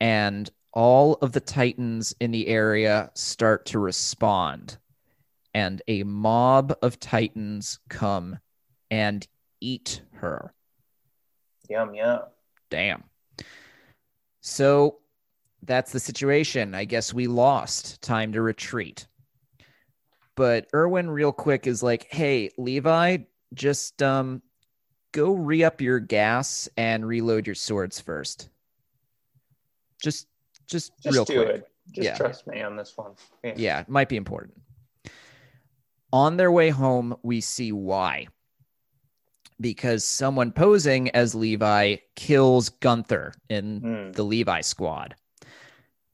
and 0.00 0.50
all 0.72 1.14
of 1.22 1.32
the 1.32 1.40
titans 1.40 2.14
in 2.20 2.32
the 2.32 2.48
area 2.48 3.10
start 3.14 3.66
to 3.66 3.78
respond 3.78 4.76
and 5.54 5.80
a 5.86 6.02
mob 6.02 6.76
of 6.82 6.98
titans 6.98 7.78
come 7.88 8.38
and 8.90 9.26
eat 9.60 10.02
her 10.14 10.52
Yum 11.68 11.94
yum. 11.94 12.20
damn 12.70 13.04
so 14.40 14.98
that's 15.62 15.92
the 15.92 16.00
situation. 16.00 16.74
I 16.74 16.84
guess 16.84 17.14
we 17.14 17.26
lost. 17.26 18.02
Time 18.02 18.32
to 18.34 18.42
retreat. 18.42 19.06
But 20.36 20.66
Erwin, 20.74 21.08
real 21.10 21.32
quick, 21.32 21.66
is 21.66 21.82
like, 21.82 22.06
hey, 22.10 22.50
Levi, 22.58 23.18
just 23.54 24.02
um 24.02 24.42
go 25.12 25.32
re 25.32 25.62
up 25.62 25.80
your 25.80 26.00
gas 26.00 26.68
and 26.76 27.06
reload 27.06 27.46
your 27.46 27.54
swords 27.54 28.00
first. 28.00 28.48
Just 30.02 30.26
just, 30.66 30.92
Just 31.02 31.14
real 31.14 31.24
do 31.24 31.44
quick. 31.44 31.56
it. 31.56 31.68
Just 31.92 32.04
Yeah. 32.06 32.16
trust 32.16 32.46
me 32.46 32.62
on 32.62 32.74
this 32.76 32.96
one. 32.96 33.12
Yeah. 33.42 33.52
Yeah, 33.56 33.80
it 33.80 33.88
might 33.88 34.08
be 34.08 34.16
important. 34.16 34.54
On 36.12 36.36
their 36.38 36.50
way 36.50 36.70
home, 36.70 37.14
we 37.22 37.40
see 37.42 37.70
why. 37.70 38.28
Because 39.60 40.04
someone 40.04 40.52
posing 40.52 41.10
as 41.10 41.34
Levi 41.34 41.96
kills 42.16 42.70
Gunther 42.70 43.34
in 43.50 43.80
Mm. 43.82 44.12
the 44.14 44.22
Levi 44.24 44.62
squad. 44.62 45.14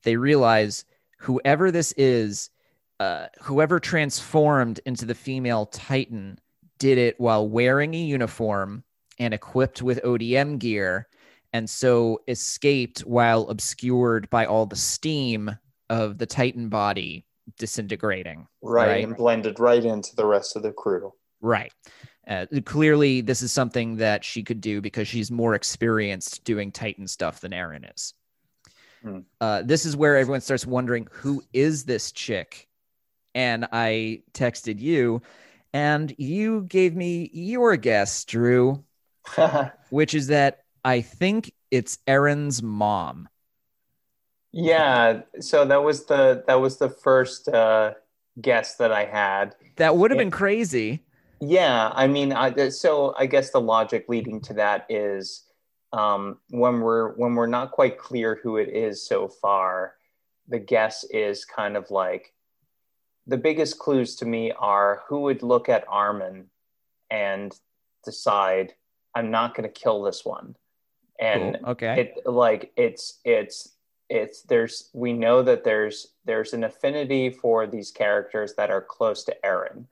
They 0.03 0.17
realize 0.17 0.85
whoever 1.21 1.71
this 1.71 1.93
is, 1.93 2.51
uh, 3.01 3.27
whoever 3.41 3.81
transformed 3.81 4.79
into 4.85 5.07
the 5.07 5.15
female 5.15 5.67
Titan, 5.67 6.39
did 6.79 6.99
it 6.99 7.19
while 7.19 7.49
wearing 7.49 7.95
a 7.95 7.99
uniform 7.99 8.85
and 9.19 9.35
equipped 9.35 9.83
with 9.83 10.03
ODM 10.05 10.59
gear, 10.59 11.09
and 11.53 11.69
so 11.69 12.21
escaped 12.29 13.01
while 13.01 13.49
obscured 13.49 14.29
by 14.31 14.45
all 14.47 14.67
the 14.67 14.77
steam 14.77 15.51
of 15.89 16.19
the 16.19 16.27
Titan 16.27 16.69
body 16.69 17.27
disintegrating. 17.59 18.47
Right, 18.63 18.87
Right. 18.87 19.05
and 19.05 19.17
blended 19.17 19.59
right 19.59 19.85
into 19.85 20.15
the 20.15 20.27
rest 20.27 20.55
of 20.55 20.63
the 20.63 20.73
crew. 20.73 21.13
Right. 21.41 21.73
Uh, 22.29 22.47
clearly, 22.65 23.23
this 23.23 23.43
is 23.43 23.51
something 23.51 23.97
that 23.97 24.25
she 24.25 24.43
could 24.43 24.61
do 24.61 24.81
because 24.81 25.09
she's 25.09 25.31
more 25.31 25.55
experienced 25.55 26.45
doing 26.45 26.71
Titan 26.71 27.09
stuff 27.09 27.41
than 27.41 27.53
Eren 27.53 27.93
is. 27.95 28.15
Hmm. 29.03 29.19
Uh, 29.41 29.63
this 29.63 29.87
is 29.87 29.97
where 29.97 30.17
everyone 30.17 30.43
starts 30.43 30.67
wondering 30.67 31.09
who 31.11 31.43
is 31.53 31.85
this 31.85 32.13
chick? 32.13 32.69
And 33.35 33.67
I 33.73 34.23
texted 34.35 34.81
you, 34.81 35.23
and 35.73 36.15
you 36.19 36.63
gave 36.63 36.97
me 36.97 37.31
your 37.33 37.77
guess, 37.77 38.25
Drew, 38.25 38.85
which 39.91 40.15
is 40.15 40.29
that 40.29 40.65
I 40.85 41.01
think 41.01 41.53
it's 41.71 41.99
Eren's 42.07 42.63
mom. 42.63 43.29
yeah, 44.53 45.23
so 45.41 45.65
that 45.65 45.83
was 45.83 46.07
the 46.07 46.43
that 46.47 46.61
was 46.61 46.79
the 46.79 46.89
first 46.89 47.49
uh, 47.49 47.95
guess 48.41 48.77
that 48.77 48.93
I 48.93 49.05
had. 49.05 49.55
That 49.77 49.97
would 49.97 50.11
have 50.11 50.19
been 50.19 50.31
crazy. 50.31 51.05
Yeah, 51.41 51.91
I 51.95 52.07
mean, 52.07 52.33
I, 52.33 52.69
so 52.69 53.15
I 53.19 53.27
guess 53.27 53.51
the 53.51 53.61
logic 53.61 54.07
leading 54.09 54.41
to 54.43 54.55
that 54.55 54.87
is 54.91 55.45
um, 55.93 56.39
when 56.51 56.81
we're 56.81 57.13
when 57.15 57.35
we're 57.35 57.47
not 57.47 57.71
quite 57.71 57.99
clear 57.99 58.41
who 58.43 58.57
it 58.57 58.69
is 58.69 59.07
so 59.07 59.29
far, 59.29 59.95
the 60.49 60.59
guess 60.59 61.05
is 61.05 61.45
kind 61.45 61.77
of 61.77 61.91
like 61.91 62.33
the 63.31 63.39
biggest 63.39 63.79
clues 63.79 64.17
to 64.17 64.27
me 64.27 64.51
are 64.59 65.03
who 65.07 65.21
would 65.21 65.45
look 65.45 65.69
at 65.69 65.85
Armin 65.89 66.47
and 67.11 67.57
decide 68.05 68.75
I'm 69.15 69.31
not 69.31 69.55
going 69.55 69.69
to 69.69 69.81
kill 69.81 70.03
this 70.03 70.25
one, 70.25 70.57
and 71.21 71.57
Cool. 71.63 71.71
Okay. 71.73 72.01
it 72.01 72.27
like 72.27 72.73
it's 72.77 73.21
it's 73.25 73.77
it's 74.09 74.43
there's 74.43 74.91
we 74.93 75.13
know 75.13 75.43
that 75.43 75.63
there's 75.63 76.09
there's 76.25 76.53
an 76.55 76.65
affinity 76.65 77.31
for 77.31 77.69
these 77.69 77.93
characters 77.93 78.55
that 78.55 78.71
are 78.71 78.83
close 78.83 79.23
to 79.25 79.37
Eren 79.45 79.85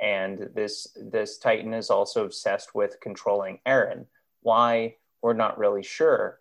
and 0.00 0.48
this 0.54 0.96
this 0.96 1.36
titan 1.36 1.74
is 1.74 1.90
also 1.90 2.24
obsessed 2.24 2.74
with 2.74 3.00
controlling 3.00 3.58
Eren 3.66 4.06
why? 4.42 4.96
We're 5.22 5.34
not 5.34 5.58
really 5.58 5.82
sure. 5.82 6.38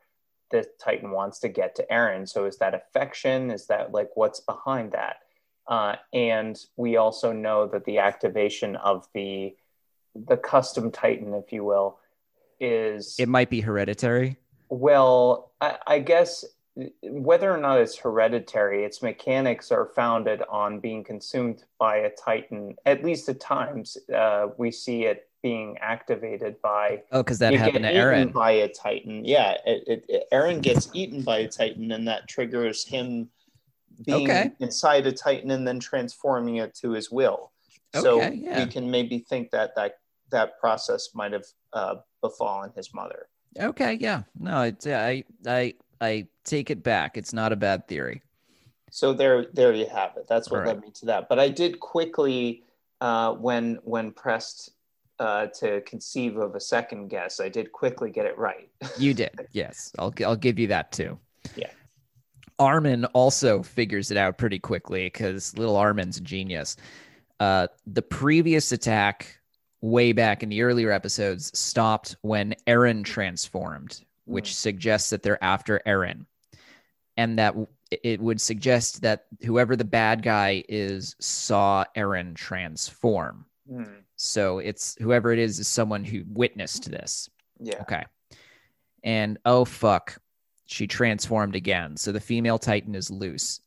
The 0.51 0.65
titan 0.79 1.11
wants 1.11 1.39
to 1.39 1.49
get 1.49 1.75
to 1.75 1.85
Eren 1.91 2.27
so 2.27 2.45
is 2.45 2.57
that 2.59 2.73
affection? 2.73 3.51
Is 3.51 3.67
that 3.67 3.91
like 3.91 4.11
what's 4.15 4.39
behind 4.39 4.93
that 4.93 5.17
uh, 5.69 5.95
and 6.11 6.59
we 6.75 6.97
also 6.97 7.31
know 7.31 7.67
that 7.67 7.85
the 7.85 7.99
activation 7.99 8.75
of 8.75 9.07
the 9.13 9.55
the 10.27 10.35
custom 10.35 10.91
titan 10.91 11.33
if 11.35 11.53
you 11.53 11.63
will 11.63 11.99
is 12.59 13.15
it 13.19 13.29
might 13.29 13.49
be 13.49 13.61
hereditary. 13.61 14.37
well, 14.69 15.51
I, 15.61 15.77
I 15.87 15.99
guess 15.99 16.43
whether 17.03 17.51
or 17.53 17.57
not 17.57 17.79
it's 17.79 17.97
hereditary, 17.97 18.83
its 18.85 19.01
mechanics 19.01 19.71
are 19.71 19.85
founded 19.95 20.41
on 20.49 20.79
being 20.79 21.03
consumed 21.03 21.63
by 21.77 21.97
a 21.97 22.09
titan. 22.09 22.75
At 22.85 23.03
least 23.03 23.27
at 23.29 23.39
times, 23.39 23.97
uh, 24.13 24.47
we 24.57 24.71
see 24.71 25.03
it 25.05 25.27
being 25.41 25.77
activated 25.79 26.61
by 26.61 27.03
Oh, 27.11 27.21
because 27.23 27.39
that 27.39 27.53
happened 27.53 27.83
to 27.85 27.91
Eren. 27.93 28.31
by 28.33 28.51
a 28.51 28.67
titan. 28.69 29.25
Yeah, 29.25 29.57
it, 29.65 29.83
it, 29.87 30.05
it- 30.09 30.23
Eren 30.33 30.61
gets 30.61 30.89
eaten 30.93 31.21
by 31.21 31.39
a 31.39 31.47
titan, 31.47 31.91
and 31.91 32.07
that 32.07 32.27
triggers 32.27 32.85
him 32.85 33.29
being 34.05 34.29
Okay. 34.29 34.51
inside 34.59 35.05
a 35.07 35.11
titan 35.11 35.51
and 35.51 35.67
then 35.67 35.79
transforming 35.79 36.57
it 36.57 36.73
to 36.75 36.91
his 36.91 37.11
will. 37.11 37.51
So 37.95 38.21
yeah. 38.21 38.63
we 38.63 38.71
can 38.71 38.89
maybe 38.89 39.19
think 39.19 39.51
that 39.51 39.75
that 39.75 39.99
that 40.29 40.59
process 40.59 41.09
might 41.15 41.31
have 41.31 41.45
uh, 41.73 41.95
befallen 42.21 42.71
his 42.75 42.93
mother. 42.93 43.27
Okay, 43.59 43.97
yeah. 43.99 44.23
No, 44.39 44.61
it's 44.61 44.85
I 44.85 45.23
I 45.47 45.73
I 45.99 46.27
take 46.43 46.69
it 46.69 46.83
back. 46.83 47.17
It's 47.17 47.33
not 47.33 47.51
a 47.51 47.55
bad 47.55 47.87
theory. 47.87 48.21
So 48.91 49.13
there, 49.13 49.45
there 49.53 49.73
you 49.73 49.87
have 49.87 50.17
it. 50.17 50.27
That's 50.27 50.49
what 50.49 50.59
right. 50.59 50.67
led 50.67 50.81
me 50.81 50.91
to 50.95 51.05
that. 51.07 51.29
But 51.29 51.39
I 51.39 51.49
did 51.49 51.79
quickly, 51.79 52.63
uh, 53.01 53.33
when 53.33 53.79
when 53.83 54.11
pressed 54.11 54.71
uh, 55.19 55.47
to 55.47 55.81
conceive 55.81 56.37
of 56.37 56.55
a 56.55 56.59
second 56.59 57.07
guess, 57.09 57.39
I 57.39 57.49
did 57.49 57.71
quickly 57.71 58.09
get 58.09 58.25
it 58.25 58.37
right. 58.37 58.69
You 58.97 59.13
did. 59.13 59.31
Yes. 59.51 59.91
I'll 59.99 60.13
I'll 60.25 60.35
give 60.35 60.59
you 60.59 60.67
that 60.67 60.91
too. 60.91 61.19
Yeah. 61.55 61.69
Armin 62.59 63.05
also 63.05 63.63
figures 63.63 64.11
it 64.11 64.17
out 64.17 64.37
pretty 64.37 64.59
quickly 64.59 65.05
because 65.05 65.57
little 65.57 65.75
Armin's 65.77 66.17
a 66.17 66.21
genius. 66.21 66.75
Uh, 67.39 67.67
the 67.87 68.01
previous 68.01 68.71
attack, 68.71 69.39
way 69.81 70.11
back 70.11 70.43
in 70.43 70.49
the 70.49 70.61
earlier 70.61 70.91
episodes, 70.91 71.57
stopped 71.57 72.15
when 72.21 72.53
Eren 72.67 73.03
transformed, 73.03 74.01
which 74.25 74.51
Mm. 74.51 74.55
suggests 74.55 75.09
that 75.11 75.23
they're 75.23 75.41
after 75.43 75.81
Eren, 75.87 76.25
and 77.15 77.39
that 77.39 77.55
it 78.03 78.19
would 78.19 78.39
suggest 78.41 79.01
that 79.01 79.25
whoever 79.43 79.75
the 79.75 79.85
bad 79.85 80.21
guy 80.21 80.63
is 80.69 81.15
saw 81.19 81.85
Eren 81.95 82.35
transform. 82.35 83.45
Hmm. 83.67 83.83
So 84.15 84.59
it's 84.59 84.95
whoever 84.99 85.31
it 85.31 85.39
is 85.39 85.59
is 85.59 85.67
someone 85.67 86.03
who 86.03 86.23
witnessed 86.27 86.91
this. 86.91 87.29
Yeah. 87.59 87.81
Okay. 87.81 88.03
And 89.03 89.37
oh 89.45 89.63
fuck, 89.65 90.17
she 90.69 90.85
transformed 90.85 91.55
again. 91.55 91.97
So 91.97 92.11
the 92.11 92.19
female 92.19 92.59
Titan 92.59 92.93
is 92.93 93.09
loose. 93.09 93.59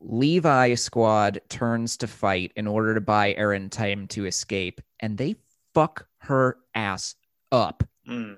Levi 0.00 0.74
squad 0.74 1.40
turns 1.50 1.98
to 1.98 2.06
fight 2.06 2.52
in 2.56 2.66
order 2.66 2.94
to 2.94 3.00
buy 3.02 3.34
Eren 3.34 3.70
time 3.70 4.06
to 4.08 4.24
escape, 4.26 4.80
and 5.00 5.18
they 5.18 5.36
fuck 5.74 6.06
her 6.18 6.56
ass 6.74 7.16
up. 7.52 7.82
Hmm. 8.06 8.34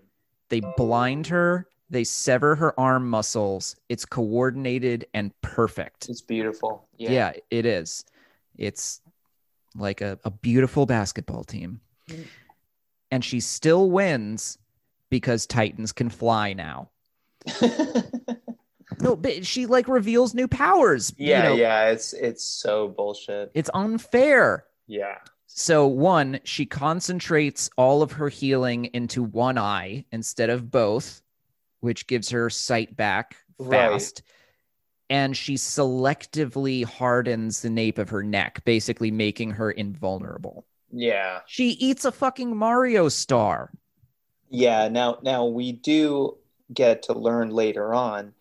They 0.49 0.61
blind 0.77 1.29
her, 1.29 1.69
they 1.89 2.03
sever 2.03 2.57
her 2.57 2.79
arm 2.81 3.09
muscles. 3.09 3.77
It's 3.89 4.05
coordinated 4.05 5.07
and 5.15 5.33
perfect. 5.41 6.09
It's 6.09 6.23
beautiful. 6.23 6.89
Yeah, 6.97 7.11
Yeah. 7.11 7.33
it 7.51 7.65
is. 7.65 8.05
It's 8.57 9.03
like 9.77 10.01
a, 10.01 10.19
a 10.25 10.31
beautiful 10.31 10.85
basketball 10.87 11.45
team. 11.45 11.81
Mm. 12.09 12.25
And 13.13 13.25
she 13.25 13.39
still 13.39 13.91
wins 13.91 14.59
because 15.11 15.47
Titans 15.47 15.93
can 15.93 16.09
fly 16.09 16.53
now. 16.53 16.91
No, 19.01 19.17
but 19.17 19.47
she 19.47 19.67
like 19.67 19.89
reveals 19.89 20.35
new 20.35 20.49
powers. 20.49 21.15
you 21.17 21.29
yeah, 21.29 21.43
know, 21.45 21.55
yeah. 21.55 21.89
It's 21.91 22.13
it's 22.13 22.45
so 22.45 22.89
bullshit. 22.89 23.51
It's 23.55 23.71
unfair. 23.73 24.65
Yeah. 24.87 25.15
So, 25.47 25.87
one, 25.87 26.41
she 26.45 26.67
concentrates 26.67 27.71
all 27.77 28.03
of 28.03 28.13
her 28.13 28.29
healing 28.29 28.87
into 28.93 29.23
one 29.23 29.59
eye 29.59 30.05
instead 30.13 30.51
of 30.51 30.71
both, 30.71 31.23
which 31.81 32.07
gives 32.09 32.29
her 32.31 32.51
sight 32.51 32.97
back 32.97 33.37
Right. 33.59 33.91
fast. 33.93 34.23
And 35.09 35.37
she 35.37 35.55
selectively 35.55 36.85
hardens 36.85 37.63
the 37.63 37.71
nape 37.71 37.99
of 37.99 38.11
her 38.11 38.23
neck, 38.23 38.63
basically 38.65 39.11
making 39.11 39.53
her 39.53 39.71
invulnerable. 39.71 40.67
Yeah. 40.93 41.41
She 41.47 41.71
eats 41.71 42.05
a 42.05 42.13
fucking 42.13 42.55
Mario 42.57 43.09
star. 43.09 43.71
Yeah. 44.51 44.89
Now 44.89 45.19
now 45.23 45.47
we 45.47 45.73
do 45.73 46.37
get 46.73 47.03
to 47.05 47.13
learn 47.13 47.51
later 47.51 47.93
on 47.95 48.33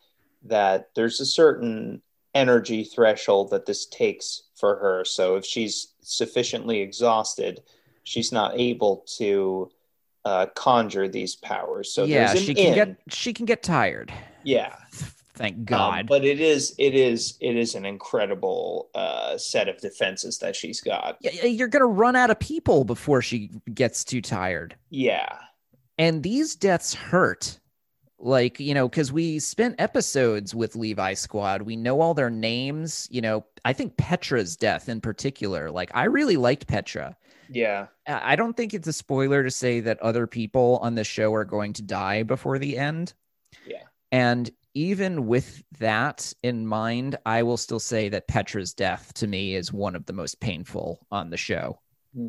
that 0.44 0.90
there's 0.96 1.20
a 1.20 1.26
certain 1.26 2.02
energy 2.36 2.84
threshold 2.84 3.50
that 3.52 3.66
this 3.66 3.86
takes 3.88 4.44
for 4.56 4.76
her. 4.78 5.04
So 5.06 5.36
if 5.36 5.46
she's 5.46 5.94
sufficiently 6.02 6.80
exhausted, 6.82 7.62
she's 8.04 8.32
not 8.32 8.58
able 8.60 9.04
to 9.18 9.72
uh, 10.26 10.46
conjure 10.56 11.08
these 11.08 11.36
powers. 11.36 11.92
So 11.92 12.04
yeah, 12.06 12.34
she 12.36 12.54
can 12.54 12.66
in. 12.68 12.74
get 12.76 12.98
she 13.10 13.34
can 13.34 13.46
get 13.46 13.64
tired. 13.64 14.14
yeah. 14.44 14.76
Thank 15.36 15.56
Um, 15.56 15.64
God. 15.64 16.08
but 16.08 16.26
it 16.26 16.42
is 16.42 16.76
it 16.78 16.94
is 16.94 17.38
it 17.40 17.56
is 17.56 17.74
an 17.74 17.86
incredible 17.86 18.90
uh, 18.94 19.38
set 19.38 19.70
of 19.70 19.78
defenses 19.80 20.38
that 20.40 20.54
she's 20.54 20.82
got. 20.82 21.18
Y- 21.24 21.32
y- 21.44 21.48
You're 21.48 21.70
gonna 21.70 21.86
run 21.86 22.18
out 22.18 22.30
of 22.30 22.38
people 22.40 22.84
before 22.84 23.22
she 23.22 23.50
gets 23.74 24.04
too 24.04 24.22
tired. 24.22 24.76
Yeah. 24.90 25.30
and 25.98 26.22
these 26.24 26.56
deaths 26.56 26.94
hurt 26.94 27.58
like 28.20 28.60
you 28.60 28.74
know 28.74 28.88
because 28.90 29.12
we 29.12 29.40
spent 29.40 29.76
episodes 29.80 30.54
with 30.54 30.76
levi 30.76 31.14
squad 31.14 31.62
we 31.62 31.76
know 31.76 32.02
all 32.02 32.14
their 32.14 32.30
names 32.30 33.08
you 33.10 33.22
know 33.22 33.46
i 33.64 33.72
think 33.72 33.96
petra's 33.98 34.56
death 34.58 34.90
in 34.90 35.00
particular 35.00 35.72
like 35.72 35.90
i 35.94 36.04
really 36.04 36.36
liked 36.38 36.68
petra 36.68 37.16
Yeah. 37.50 37.88
i 38.08 38.36
don't 38.36 38.58
think 38.58 38.74
it's 38.74 38.88
a 38.88 38.94
spoiler 38.94 39.44
to 39.44 39.52
say 39.52 39.80
that 39.82 40.00
other 40.02 40.28
people 40.28 40.80
on 40.82 40.96
the 40.96 41.04
show 41.04 41.34
are 41.34 41.46
going 41.46 41.74
to 41.74 41.82
die 41.82 42.24
before 42.24 42.60
the 42.60 42.78
end 42.78 43.14
Yeah. 43.66 43.84
and 44.12 44.50
even 44.74 45.26
with 45.28 45.64
that 45.80 46.34
in 46.44 46.68
mind 46.68 47.18
i 47.26 47.44
will 47.44 47.58
still 47.58 47.80
say 47.80 48.10
that 48.10 48.28
petra's 48.28 48.74
death 48.74 49.14
to 49.16 49.28
me 49.28 49.56
is 49.56 49.72
one 49.72 49.96
of 49.96 50.06
the 50.06 50.14
most 50.14 50.40
painful 50.42 51.06
on 51.10 51.30
the 51.30 51.38
show 51.38 51.80
Hmm. 52.14 52.28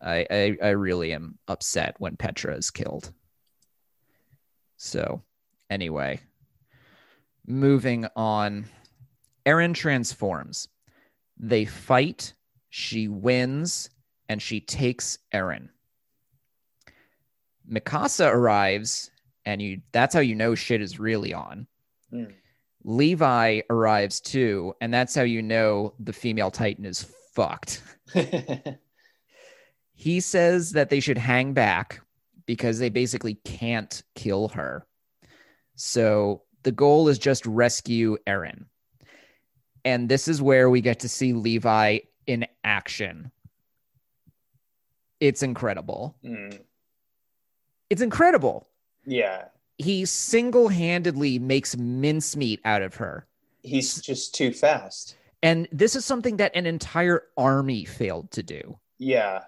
I, 0.00 0.26
I 0.30 0.56
I 0.62 0.68
really 0.68 1.12
am 1.12 1.38
upset 1.48 1.96
when 1.98 2.14
Petra 2.14 2.54
is 2.54 2.70
killed. 2.70 3.10
So, 4.78 5.22
anyway, 5.68 6.20
moving 7.46 8.06
on. 8.16 8.66
Eren 9.44 9.74
transforms. 9.74 10.68
They 11.36 11.64
fight. 11.64 12.34
She 12.70 13.08
wins, 13.08 13.90
and 14.28 14.40
she 14.40 14.60
takes 14.60 15.18
Eren. 15.34 15.68
Mikasa 17.70 18.32
arrives, 18.32 19.10
and 19.44 19.60
you 19.60 19.82
that's 19.92 20.14
how 20.14 20.20
you 20.20 20.34
know 20.34 20.54
shit 20.54 20.80
is 20.80 20.98
really 20.98 21.34
on. 21.34 21.66
Hmm. 22.10 22.24
Levi 22.84 23.62
arrives 23.70 24.20
too, 24.20 24.74
and 24.80 24.94
that's 24.94 25.14
how 25.14 25.22
you 25.22 25.42
know 25.42 25.94
the 25.98 26.12
female 26.12 26.50
Titan 26.50 26.84
is 26.84 27.12
fucked. 27.32 27.82
he 29.94 30.20
says 30.20 30.72
that 30.72 30.88
they 30.88 31.00
should 31.00 31.18
hang 31.18 31.52
back 31.52 32.00
because 32.48 32.78
they 32.78 32.88
basically 32.88 33.34
can't 33.44 34.02
kill 34.14 34.48
her. 34.48 34.86
So 35.76 36.44
the 36.62 36.72
goal 36.72 37.08
is 37.08 37.18
just 37.18 37.44
rescue 37.44 38.16
Eren. 38.26 38.64
And 39.84 40.08
this 40.08 40.28
is 40.28 40.40
where 40.40 40.70
we 40.70 40.80
get 40.80 41.00
to 41.00 41.10
see 41.10 41.34
Levi 41.34 41.98
in 42.26 42.46
action. 42.64 43.30
It's 45.20 45.42
incredible. 45.42 46.16
Hmm. 46.24 46.48
It's 47.90 48.00
incredible. 48.00 48.66
Yeah. 49.04 49.44
He 49.76 50.06
single 50.06 50.68
handedly 50.68 51.38
makes 51.38 51.76
mincemeat 51.76 52.60
out 52.64 52.80
of 52.80 52.94
her. 52.96 53.26
He's 53.62 54.00
just 54.00 54.34
too 54.34 54.54
fast. 54.54 55.16
And 55.42 55.68
this 55.70 55.94
is 55.94 56.06
something 56.06 56.38
that 56.38 56.56
an 56.56 56.64
entire 56.64 57.24
army 57.36 57.84
failed 57.84 58.30
to 58.30 58.42
do. 58.42 58.78
Yeah. 58.96 59.44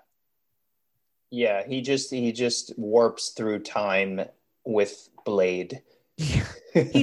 Yeah, 1.30 1.66
he 1.66 1.80
just 1.80 2.10
he 2.10 2.32
just 2.32 2.72
warps 2.76 3.30
through 3.30 3.60
time 3.60 4.20
with 4.64 5.08
Blade. 5.24 5.82
he 6.16 6.42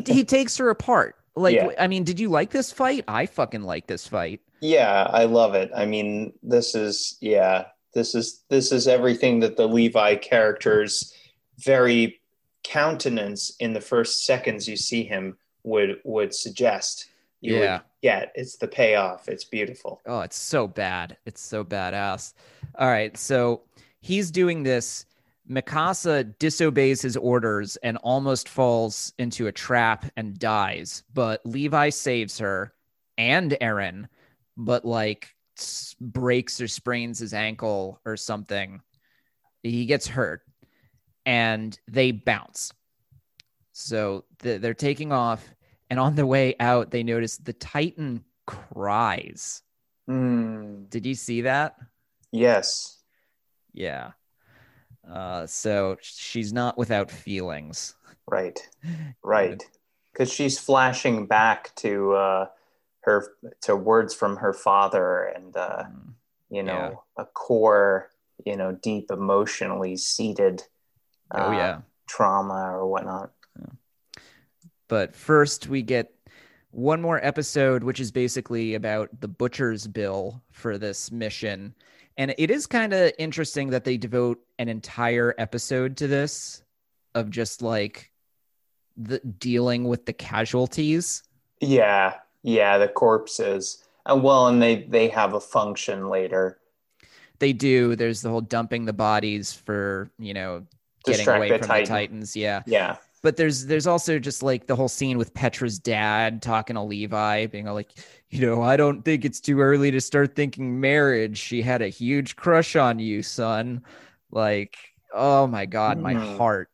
he 0.05 0.23
takes 0.23 0.57
her 0.57 0.69
apart. 0.69 1.15
Like 1.35 1.55
Yeah. 1.55 1.69
I 1.79 1.87
mean, 1.87 2.03
did 2.03 2.19
you 2.19 2.29
like 2.29 2.51
this 2.51 2.71
fight? 2.71 3.03
I 3.07 3.25
fucking 3.25 3.63
like 3.63 3.87
this 3.87 4.07
fight. 4.07 4.41
Yeah, 4.59 5.07
I 5.09 5.25
love 5.25 5.53
it. 5.55 5.71
I 5.75 5.85
mean, 5.85 6.33
this 6.43 6.75
is 6.75 7.17
yeah, 7.21 7.65
this 7.93 8.15
is 8.15 8.43
this 8.49 8.71
is 8.71 8.87
everything 8.87 9.39
that 9.41 9.55
the 9.55 9.67
Levi 9.67 10.15
character's 10.15 11.13
very 11.59 12.19
countenance 12.63 13.55
in 13.59 13.73
the 13.73 13.81
first 13.81 14.25
seconds 14.25 14.67
you 14.67 14.75
see 14.75 15.03
him 15.03 15.37
would 15.63 15.99
would 16.03 16.33
suggest. 16.33 17.05
You 17.41 17.57
Yeah. 17.57 17.73
would 17.73 17.81
get 18.01 18.31
it's 18.35 18.57
the 18.57 18.67
payoff. 18.67 19.29
It's 19.29 19.45
beautiful. 19.45 20.01
Oh, 20.05 20.21
it's 20.21 20.37
so 20.37 20.67
bad. 20.67 21.17
It's 21.25 21.41
so 21.41 21.63
badass. 21.63 22.33
All 22.77 22.87
right, 22.87 23.15
so 23.15 23.61
he's 24.01 24.31
doing 24.31 24.63
this. 24.63 25.05
Mikasa 25.49 26.37
disobeys 26.39 27.01
his 27.01 27.15
orders 27.15 27.77
and 27.77 27.97
almost 27.97 28.49
falls 28.49 29.13
into 29.17 29.47
a 29.47 29.51
trap 29.51 30.05
and 30.17 30.37
dies. 30.37 31.03
But 31.13 31.45
Levi 31.45 31.89
saves 31.89 32.37
her 32.39 32.73
and 33.17 33.51
Eren, 33.61 34.07
but 34.57 34.83
like 34.83 35.33
breaks 36.01 36.59
or 36.59 36.67
sprains 36.67 37.19
his 37.19 37.33
ankle 37.33 38.01
or 38.05 38.17
something. 38.17 38.81
He 39.63 39.85
gets 39.85 40.07
hurt 40.07 40.41
and 41.25 41.77
they 41.87 42.11
bounce. 42.11 42.71
So 43.71 44.25
th- 44.39 44.61
they're 44.61 44.73
taking 44.73 45.11
off. 45.11 45.47
And 45.89 45.99
on 45.99 46.15
their 46.15 46.25
way 46.25 46.55
out, 46.59 46.91
they 46.91 47.03
notice 47.03 47.37
the 47.37 47.53
Titan 47.53 48.25
cries. 48.45 49.61
Hmm. 50.07 50.83
Did 50.89 51.05
you 51.05 51.15
see 51.15 51.41
that? 51.41 51.75
Yes. 52.31 52.96
Yeah. 53.77 54.11
Uh, 55.07 55.45
so 55.45 55.97
she's 56.01 56.51
not 56.51 56.77
without 56.77 57.11
feelings. 57.11 57.95
Right. 58.27 58.59
Right. 59.23 59.63
Because 60.11 60.31
she's 60.31 60.57
flashing 60.57 61.27
back 61.27 61.75
to 61.75 62.13
uh, 62.13 62.45
her 63.01 63.35
to 63.61 63.75
words 63.75 64.13
from 64.15 64.37
her 64.37 64.53
father 64.53 65.25
and 65.25 65.55
uh, 65.55 65.83
Mm. 65.83 66.13
you 66.49 66.63
know 66.63 67.03
a 67.17 67.25
core 67.25 68.09
you 68.45 68.55
know 68.55 68.71
deep 68.71 69.11
emotionally 69.11 69.95
seated 69.97 70.63
Oh 71.31 71.49
uh, 71.49 71.51
yeah. 71.51 71.81
trauma 72.07 72.71
or 72.71 72.87
whatnot. 72.87 73.31
But 74.87 75.15
first, 75.15 75.67
we 75.67 75.81
get 75.81 76.13
one 76.71 77.01
more 77.01 77.23
episode, 77.23 77.83
which 77.83 77.99
is 77.99 78.11
basically 78.11 78.75
about 78.75 79.09
the 79.19 79.27
butcher's 79.27 79.85
bill 79.85 80.41
for 80.51 80.77
this 80.77 81.11
mission. 81.11 81.75
And 82.17 82.33
it 82.37 82.49
is 82.49 82.65
kind 82.65 82.93
of 82.93 83.11
interesting 83.19 83.69
that 83.69 83.83
they 83.83 83.97
devote 83.97 84.39
an 84.57 84.69
entire 84.69 85.35
episode 85.37 85.97
to 85.97 86.07
this 86.07 86.63
of 87.13 87.29
just 87.29 87.61
like 87.61 88.11
the 88.95 89.19
dealing 89.19 89.83
with 89.83 90.05
the 90.05 90.13
casualties. 90.13 91.23
Yeah, 91.61 92.15
yeah, 92.41 92.77
the 92.79 92.87
corpses. 92.87 93.83
Uh, 94.05 94.15
well, 94.15 94.47
and 94.47 94.61
they 94.61 94.83
they 94.83 95.09
have 95.09 95.33
a 95.33 95.39
function 95.39 96.09
later. 96.09 96.59
They 97.39 97.53
do. 97.53 97.95
There's 97.95 98.21
the 98.21 98.29
whole 98.29 98.41
dumping 98.41 98.85
the 98.85 98.93
bodies 98.93 99.53
for, 99.53 100.09
you 100.17 100.33
know, 100.33 100.65
getting 101.05 101.19
Distract 101.19 101.37
away 101.37 101.49
the 101.49 101.57
from 101.59 101.67
Titan. 101.67 101.83
the 101.83 101.87
Titans. 101.89 102.35
Yeah. 102.35 102.63
Yeah, 102.65 102.97
but 103.23 103.37
there's 103.37 103.65
there's 103.65 103.87
also 103.87 104.19
just 104.19 104.43
like 104.43 104.67
the 104.67 104.75
whole 104.75 104.87
scene 104.89 105.17
with 105.17 105.33
Petra's 105.33 105.79
dad 105.79 106.41
talking 106.41 106.75
to 106.75 106.81
Levi, 106.83 107.47
being 107.47 107.65
like, 107.65 107.91
you 108.29 108.41
know, 108.45 108.61
I 108.61 108.77
don't 108.77 109.03
think 109.03 109.25
it's 109.25 109.39
too 109.41 109.59
early 109.61 109.91
to 109.91 110.01
start 110.01 110.35
thinking 110.35 110.79
marriage. 110.79 111.37
She 111.37 111.61
had 111.61 111.81
a 111.81 111.87
huge 111.89 112.35
crush 112.35 112.75
on 112.75 112.99
you, 112.99 113.23
son. 113.23 113.83
Like, 114.31 114.77
oh 115.13 115.47
my 115.47 115.65
god, 115.65 115.99
my 115.99 116.13
Mhm. 116.13 116.37
heart. 116.37 116.69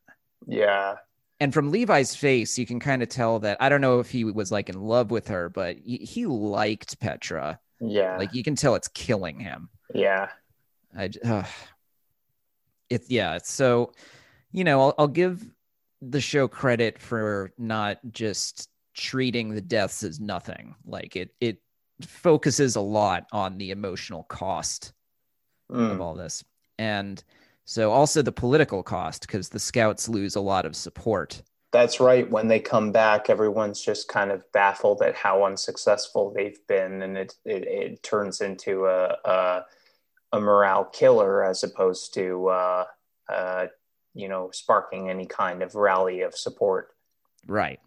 yeah, 0.46 0.96
And 1.40 1.52
from 1.52 1.70
Levi's 1.70 2.14
face, 2.14 2.58
you 2.58 2.66
can 2.66 2.80
kind 2.80 3.02
of 3.02 3.08
tell 3.08 3.38
that 3.40 3.58
I 3.60 3.68
don't 3.68 3.80
know 3.80 4.00
if 4.00 4.10
he 4.10 4.24
was 4.24 4.50
like 4.52 4.68
in 4.68 4.80
love 4.80 5.10
with 5.10 5.28
her, 5.28 5.48
but 5.48 5.76
he, 5.78 5.98
he 5.98 6.26
liked 6.26 6.98
Petra. 7.00 7.60
yeah, 7.80 8.18
Like 8.18 8.34
you 8.34 8.42
can 8.42 8.56
tell 8.56 8.74
it's 8.76 8.88
killing 8.88 9.40
him. 9.40 9.68
yeah, 9.94 10.30
I 10.96 11.10
it's 12.90 13.10
yeah. 13.10 13.38
So, 13.42 13.92
you 14.52 14.64
know, 14.64 14.80
I'll, 14.80 14.94
I'll 14.98 15.08
give 15.08 15.44
the 16.10 16.20
show 16.20 16.48
credit 16.48 16.98
for 17.00 17.52
not 17.58 17.98
just 18.12 18.68
treating 18.94 19.50
the 19.54 19.60
deaths 19.60 20.02
as 20.02 20.20
nothing. 20.20 20.74
Like 20.84 21.16
it, 21.16 21.34
it 21.40 21.58
focuses 22.02 22.76
a 22.76 22.80
lot 22.80 23.26
on 23.32 23.58
the 23.58 23.70
emotional 23.70 24.24
cost 24.24 24.92
of 25.88 26.00
Mm, 26.00 26.00
all 26.00 26.14
this, 26.14 26.44
and 26.78 27.22
so 27.64 27.90
also 27.92 28.22
the 28.22 28.32
political 28.32 28.82
cost 28.82 29.22
because 29.22 29.48
the 29.48 29.58
scouts 29.58 30.08
lose 30.08 30.36
a 30.36 30.40
lot 30.40 30.66
of 30.66 30.76
support. 30.76 31.42
that's 31.72 31.98
right. 32.00 32.30
When 32.30 32.46
they 32.48 32.60
come 32.60 32.92
back, 32.92 33.28
everyone's 33.28 33.80
just 33.82 34.08
kind 34.08 34.30
of 34.30 34.44
baffled 34.52 35.02
at 35.02 35.16
how 35.16 35.44
unsuccessful 35.44 36.32
they've 36.32 36.58
been, 36.68 37.02
and 37.02 37.16
it 37.18 37.34
it, 37.44 37.64
it 37.66 38.02
turns 38.02 38.40
into 38.40 38.86
a, 38.86 39.16
a 39.24 39.64
a 40.32 40.40
morale 40.40 40.84
killer 40.84 41.44
as 41.44 41.62
opposed 41.64 42.14
to 42.14 42.48
uh, 42.48 42.84
uh, 43.32 43.66
you 44.14 44.28
know 44.28 44.50
sparking 44.52 45.10
any 45.10 45.26
kind 45.26 45.62
of 45.62 45.74
rally 45.74 46.22
of 46.22 46.36
support. 46.36 46.94
Right. 47.46 47.80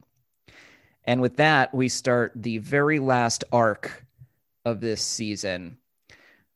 And 1.06 1.22
with 1.22 1.38
that, 1.38 1.74
we 1.74 1.88
start 1.90 2.34
the 2.36 2.58
very 2.58 3.00
last 3.00 3.44
arc 3.52 4.06
of 4.66 4.82
this 4.82 5.02
season, 5.02 5.78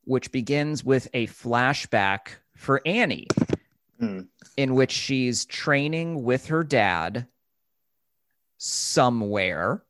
which 0.03 0.31
begins 0.31 0.83
with 0.83 1.07
a 1.13 1.27
flashback 1.27 2.27
for 2.57 2.81
Annie, 2.85 3.27
Hmm. 3.99 4.21
in 4.57 4.75
which 4.75 4.91
she's 4.91 5.45
training 5.45 6.23
with 6.23 6.47
her 6.47 6.63
dad 6.63 7.27
somewhere. 8.57 9.83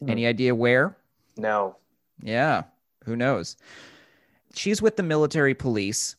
Hmm. 0.00 0.10
Any 0.10 0.26
idea 0.26 0.54
where? 0.54 0.96
No. 1.36 1.76
Yeah, 2.22 2.64
who 3.04 3.16
knows? 3.16 3.56
She's 4.54 4.82
with 4.82 4.96
the 4.96 5.02
military 5.02 5.54
police, 5.54 6.16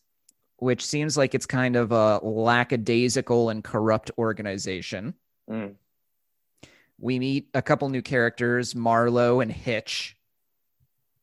which 0.62 0.86
seems 0.86 1.18
like 1.18 1.34
it's 1.34 1.48
kind 1.48 1.76
of 1.76 1.92
a 1.92 2.20
lackadaisical 2.22 3.50
and 3.50 3.64
corrupt 3.64 4.12
organization. 4.20 5.16
Mm. 5.50 5.74
we 7.00 7.18
meet 7.18 7.50
a 7.56 7.64
couple 7.64 7.90
new 7.90 8.04
characters, 8.04 8.76
Marlowe 8.76 9.40
and 9.40 9.52
Hitch. 9.52 10.16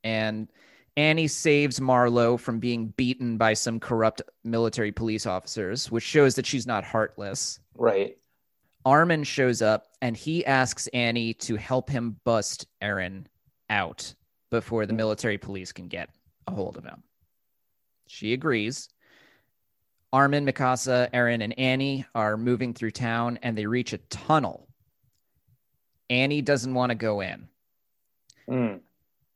And 0.02 0.48
Annie 0.97 1.28
saves 1.28 1.81
Marlowe 1.81 2.36
from 2.36 2.59
being 2.59 2.89
beaten 2.89 3.36
by 3.39 3.55
some 3.55 3.78
corrupt 3.78 4.23
military 4.43 4.90
police 4.90 5.24
officers, 5.24 5.89
which 5.89 6.02
shows 6.02 6.35
that 6.35 6.44
she's 6.44 6.66
not 6.66 6.82
heartless. 6.82 7.60
Right. 7.77 8.19
Armin 8.85 9.23
shows 9.23 9.62
up 9.62 9.86
and 10.02 10.16
he 10.16 10.44
asks 10.44 10.89
Annie 10.89 11.35
to 11.35 11.55
help 11.55 11.89
him 11.89 12.16
bust 12.24 12.66
Eren 12.82 13.27
out 13.70 14.12
before 14.51 14.85
the 14.85 14.94
military 14.94 15.39
police 15.39 15.70
can 15.70 15.86
get 15.86 16.10
a 16.48 16.51
hold 16.51 16.77
of 16.77 16.85
him. 16.85 17.05
She 18.09 18.32
agrees. 18.32 18.89
Armin, 20.12 20.47
Mikasa, 20.47 21.10
Eren, 21.12 21.43
and 21.43 21.59
Annie 21.59 22.06
are 22.14 22.36
moving 22.36 22.72
through 22.72 22.93
town 22.93 23.39
and 23.43 23.56
they 23.56 23.66
reach 23.66 23.93
a 23.93 23.98
tunnel. 23.98 24.68
Annie 26.09 26.43
doesn't 26.43 26.72
want 26.72 26.90
to 26.90 26.94
go 26.94 27.20
in. 27.20 27.48
Mm. 28.48 28.80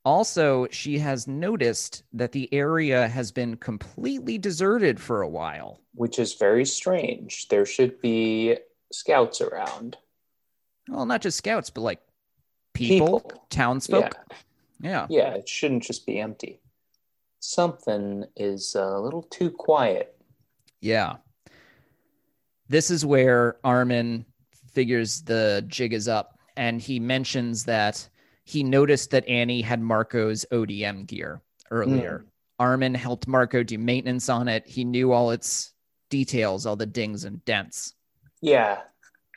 Also, 0.04 0.66
she 0.70 0.98
has 0.98 1.28
noticed 1.28 2.02
that 2.12 2.32
the 2.32 2.52
area 2.52 3.06
has 3.06 3.30
been 3.30 3.56
completely 3.56 4.38
deserted 4.38 4.98
for 4.98 5.22
a 5.22 5.28
while. 5.28 5.80
Which 5.94 6.18
is 6.18 6.34
very 6.34 6.64
strange. 6.64 7.48
There 7.48 7.66
should 7.66 8.00
be 8.00 8.56
scouts 8.90 9.40
around. 9.40 9.96
Well, 10.88 11.06
not 11.06 11.22
just 11.22 11.38
scouts, 11.38 11.70
but 11.70 11.82
like 11.82 12.00
people, 12.72 13.20
People. 13.20 13.46
townsfolk. 13.50 14.16
Yeah. 14.80 15.06
Yeah, 15.08 15.34
it 15.34 15.48
shouldn't 15.48 15.84
just 15.84 16.06
be 16.06 16.18
empty. 16.18 16.60
Something 17.38 18.24
is 18.34 18.74
a 18.74 18.98
little 18.98 19.22
too 19.22 19.50
quiet. 19.50 20.16
Yeah. 20.82 21.16
This 22.68 22.90
is 22.90 23.06
where 23.06 23.56
Armin 23.64 24.26
figures 24.72 25.22
the 25.22 25.64
jig 25.66 25.94
is 25.94 26.08
up 26.08 26.38
and 26.56 26.80
he 26.80 27.00
mentions 27.00 27.64
that 27.64 28.06
he 28.44 28.62
noticed 28.62 29.10
that 29.12 29.26
Annie 29.28 29.62
had 29.62 29.80
Marco's 29.80 30.44
ODM 30.50 31.06
gear 31.06 31.40
earlier. 31.70 32.26
Armin 32.58 32.94
helped 32.94 33.26
Marco 33.26 33.62
do 33.62 33.78
maintenance 33.78 34.28
on 34.28 34.48
it. 34.48 34.66
He 34.66 34.84
knew 34.84 35.12
all 35.12 35.30
its 35.30 35.72
details, 36.10 36.66
all 36.66 36.76
the 36.76 36.86
dings 36.86 37.24
and 37.24 37.44
dents. 37.44 37.94
Yeah, 38.40 38.80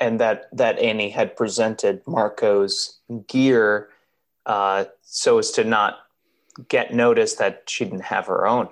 and 0.01 0.19
that 0.19 0.45
that 0.53 0.79
Annie 0.79 1.09
had 1.09 1.35
presented 1.35 2.01
Marco's 2.05 2.99
gear 3.27 3.89
uh, 4.45 4.85
so 5.01 5.37
as 5.37 5.51
to 5.51 5.63
not 5.63 5.99
get 6.67 6.93
noticed 6.93 7.37
that 7.39 7.63
she 7.67 7.85
didn't 7.85 8.01
have 8.01 8.27
her 8.27 8.45
own. 8.45 8.69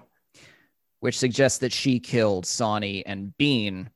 Which 1.03 1.19
suggests 1.19 1.59
that 1.59 1.73
she 1.73 1.99
killed 1.99 2.45
Sawney 2.45 3.05
and 3.05 3.37
Bean, 3.37 3.89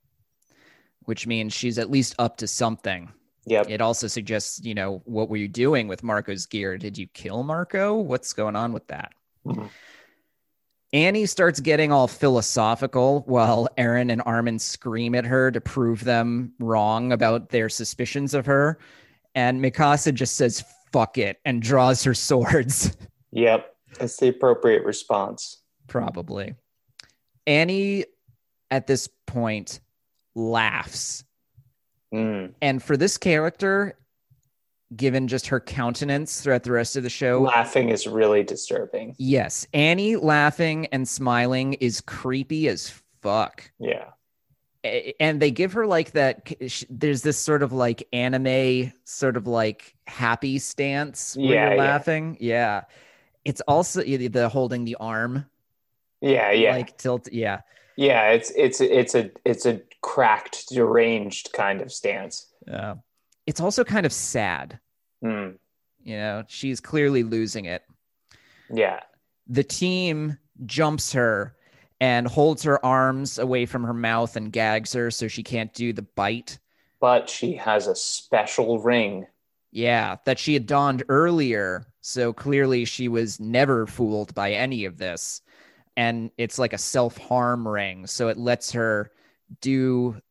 which 1.06 1.26
means 1.26 1.54
she's 1.54 1.80
at 1.80 1.90
least 1.90 2.14
up 2.20 2.36
to 2.40 2.48
something. 2.48 3.10
Yep. 3.46 3.70
It 3.70 3.80
also 3.80 4.08
suggests, 4.08 4.60
you 4.62 4.76
know, 4.76 5.02
what 5.06 5.30
were 5.30 5.38
you 5.38 5.48
doing 5.48 5.88
with 5.88 6.04
Marco's 6.04 6.46
gear? 6.46 6.78
Did 6.78 6.98
you 6.98 7.08
kill 7.08 7.44
Marco? 7.44 7.96
What's 7.96 8.34
going 8.34 8.58
on 8.58 8.74
with 8.74 8.86
that? 8.88 9.14
Mhm. 9.46 9.70
Annie 10.92 11.26
starts 11.28 11.62
getting 11.62 11.94
all 11.94 12.10
philosophical 12.10 13.22
while 13.22 13.70
Eren 13.78 14.12
and 14.12 14.22
Armin 14.26 14.60
scream 14.60 15.16
at 15.16 15.24
her 15.24 15.50
to 15.50 15.62
prove 15.62 16.04
them 16.04 16.52
wrong 16.60 17.14
about 17.14 17.52
their 17.52 17.70
suspicions 17.70 18.34
of 18.34 18.46
her. 18.48 18.80
And 19.34 19.62
Mikasa 19.64 20.14
just 20.14 20.36
says, 20.36 20.62
fuck 20.92 21.18
it, 21.18 21.40
and 21.46 21.62
draws 21.62 22.04
her 22.04 22.14
swords. 22.30 22.98
Yep. 23.32 23.74
That's 23.98 24.18
the 24.18 24.28
appropriate 24.28 24.84
response. 24.84 25.62
Probably. 25.88 26.54
Annie, 27.48 28.06
at 28.70 28.86
this 28.86 29.10
point, 29.26 29.80
laughs. 30.36 31.24
Mm. 32.14 32.54
And 32.62 32.84
for 32.84 32.96
this 32.98 33.18
character, 33.18 33.98
given 34.96 35.28
just 35.28 35.48
her 35.48 35.60
countenance 35.60 36.42
throughout 36.42 36.64
the 36.64 36.72
rest 36.72 36.96
of 36.96 37.04
the 37.04 37.10
show, 37.10 37.42
Laughing 37.42 37.90
is 37.90 38.08
really 38.08 38.44
disturbing. 38.44 39.16
yes, 39.18 39.66
Annie 39.74 40.16
laughing 40.16 40.86
and 40.88 41.08
smiling 41.08 41.74
is 41.74 42.02
creepy 42.02 42.68
as 42.68 42.94
fuck. 43.22 43.70
Yeah. 43.80 44.10
And 45.20 45.42
they 45.42 45.52
give 45.52 45.74
her 45.74 45.86
like 45.86 46.12
that. 46.12 46.50
There's 46.90 47.22
this 47.22 47.38
sort 47.38 47.62
of 47.64 47.74
like 47.74 48.08
anime, 48.14 48.94
sort 49.04 49.36
of 49.36 49.46
like 49.48 49.96
happy 50.06 50.60
stance 50.60 51.36
where 51.36 51.46
Yeah, 51.54 51.70
you're 51.72 51.78
laughing. 51.80 52.38
Yeah. 52.40 52.84
It's 53.44 53.60
also 53.62 54.02
the 54.04 54.48
holding 54.50 54.86
the 54.86 54.96
arm, 54.96 55.46
Yeah, 56.22 56.52
yeah. 56.52 56.76
like 56.76 56.98
tilt. 56.98 57.32
Yeah. 57.32 57.62
yeah, 57.96 58.30
it's 58.30 58.52
it's 58.56 58.82
it's 58.82 59.16
a 59.16 59.32
it's 59.46 59.66
a 59.66 59.82
cracked, 60.02 60.70
deranged 60.70 61.52
kind 61.54 61.82
of 61.82 61.92
stance. 61.92 62.48
Yeah. 62.68 62.96
It's 63.46 63.62
also 63.62 63.84
kind 63.84 64.06
of 64.06 64.14
sad. 64.14 64.80
Mm. 65.24 65.58
You 66.04 66.18
know, 66.18 66.44
she's 66.48 66.80
clearly 66.80 67.24
losing 67.24 67.66
it. 67.66 67.84
Yeah. 68.72 69.02
The 69.48 69.64
team 69.64 70.38
jumps 70.66 71.14
her 71.14 71.56
and 72.00 72.28
holds 72.28 72.64
her 72.64 72.84
arms 72.86 73.40
away 73.40 73.66
from 73.66 73.84
her 73.84 73.94
mouth 73.94 74.36
and 74.36 74.52
gags 74.52 74.94
her 74.94 75.10
so 75.12 75.28
she 75.28 75.44
can't 75.44 75.74
do 75.74 75.94
the 75.94 76.04
bite. 76.04 76.60
But 77.00 77.30
she 77.30 77.54
has 77.54 77.88
a 77.88 77.96
special 77.96 78.80
ring. 78.80 79.28
Yeah, 79.72 80.18
that 80.26 80.40
she 80.40 80.54
had 80.54 80.66
donned 80.66 81.04
earlier. 81.10 81.88
So 82.02 82.34
clearly 82.34 82.86
she 82.86 83.08
was 83.08 83.40
never 83.40 83.86
fooled 83.86 84.34
by 84.34 84.54
any 84.54 84.86
of 84.86 84.98
this. 84.98 85.42
And 85.98 86.32
it's 86.38 86.58
like 86.58 86.72
a 86.72 86.78
self 86.78 87.18
harm 87.18 87.68
ring. 87.68 88.08
So 88.08 88.30
it 88.30 88.38
lets 88.38 88.72
her 88.72 89.12
do 89.60 90.22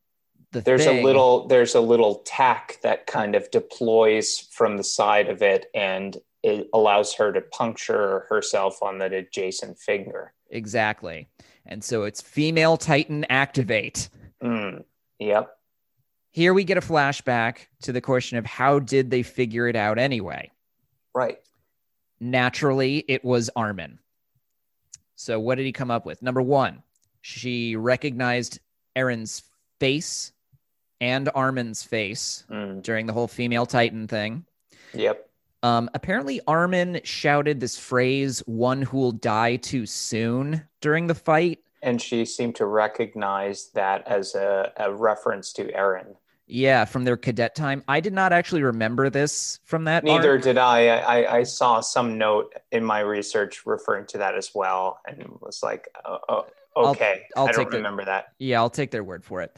the 0.51 0.61
There's 0.61 0.85
thing. 0.85 0.99
a 0.99 1.03
little 1.03 1.47
there's 1.47 1.75
a 1.75 1.81
little 1.81 2.23
tack 2.25 2.79
that 2.81 3.05
kind 3.05 3.35
of 3.35 3.51
deploys 3.51 4.47
from 4.51 4.77
the 4.77 4.83
side 4.83 5.29
of 5.29 5.41
it 5.41 5.67
and 5.75 6.17
it 6.43 6.69
allows 6.73 7.13
her 7.15 7.33
to 7.33 7.41
puncture 7.41 8.25
herself 8.29 8.81
on 8.81 8.99
that 8.99 9.11
adjacent 9.11 9.77
finger. 9.77 10.33
Exactly. 10.49 11.27
And 11.65 11.83
so 11.83 12.03
it's 12.03 12.21
female 12.21 12.77
Titan 12.77 13.25
activate. 13.29 14.09
Mm, 14.41 14.85
yep. 15.19 15.51
Here 16.31 16.53
we 16.53 16.63
get 16.63 16.77
a 16.77 16.81
flashback 16.81 17.67
to 17.81 17.91
the 17.91 17.99
question 17.99 18.37
of 18.37 18.45
how 18.45 18.79
did 18.79 19.09
they 19.09 19.23
figure 19.23 19.67
it 19.67 19.75
out 19.75 19.97
anyway? 19.97 20.51
Right. 21.13 21.39
Naturally, 22.19 23.03
it 23.07 23.25
was 23.25 23.49
Armin. 23.55 23.99
So 25.17 25.39
what 25.39 25.55
did 25.55 25.65
he 25.65 25.71
come 25.73 25.89
up 25.91 26.05
with? 26.05 26.21
Number 26.21 26.41
one, 26.43 26.83
she 27.21 27.75
recognized 27.75 28.59
Eren's 28.95 29.43
face 29.79 30.31
and 31.01 31.29
Armin's 31.35 31.83
face 31.83 32.45
Mm, 32.49 32.81
during 32.83 33.07
the 33.07 33.13
whole 33.13 33.27
female 33.27 33.65
Titan 33.65 34.07
thing. 34.07 34.45
yep. 34.93 35.27
Um, 35.63 35.89
apparently, 35.95 36.39
Armin 36.47 37.01
shouted 37.03 37.59
this 37.59 37.77
phrase, 37.79 38.43
one 38.45 38.83
who 38.83 38.97
will 38.97 39.11
die 39.11 39.55
too 39.55 39.87
soon 39.87 40.61
during 40.81 41.07
the 41.07 41.15
fight. 41.15 41.59
And 41.81 41.99
she 41.99 42.25
seemed 42.25 42.55
to 42.57 42.67
recognize 42.67 43.69
that 43.73 44.07
as 44.07 44.35
a, 44.35 44.71
a 44.77 44.93
reference 44.93 45.51
to 45.53 45.65
Eren. 45.73 46.15
Yeah, 46.49 46.85
from 46.85 47.03
their 47.03 47.17
cadet 47.17 47.55
time. 47.55 47.83
I 47.89 47.99
did 47.99 48.13
not 48.13 48.31
actually 48.31 48.63
remember 48.63 49.09
this 49.09 49.59
from 49.65 49.83
that. 49.83 50.03
Neither 50.05 50.31
arc. 50.31 50.41
did 50.43 50.57
I. 50.57 50.87
I. 50.87 51.37
I 51.39 51.43
saw 51.43 51.81
some 51.81 52.17
note 52.17 52.53
in 52.71 52.83
my 52.85 53.01
research 53.01 53.65
referring 53.65 54.05
to 54.07 54.17
that 54.19 54.33
as 54.35 54.51
well, 54.55 54.99
and 55.05 55.27
was 55.41 55.61
like, 55.61 55.89
oh, 56.05 56.19
oh, 56.29 56.45
I'll- 56.77 56.87
okay, 56.91 57.23
I'll 57.35 57.47
I 57.49 57.51
don't 57.51 57.63
take 57.65 57.71
the- 57.71 57.77
remember 57.77 58.05
that. 58.05 58.33
Yeah, 58.39 58.59
I'll 58.61 58.69
take 58.69 58.91
their 58.91 59.03
word 59.03 59.25
for 59.25 59.41
it. 59.41 59.57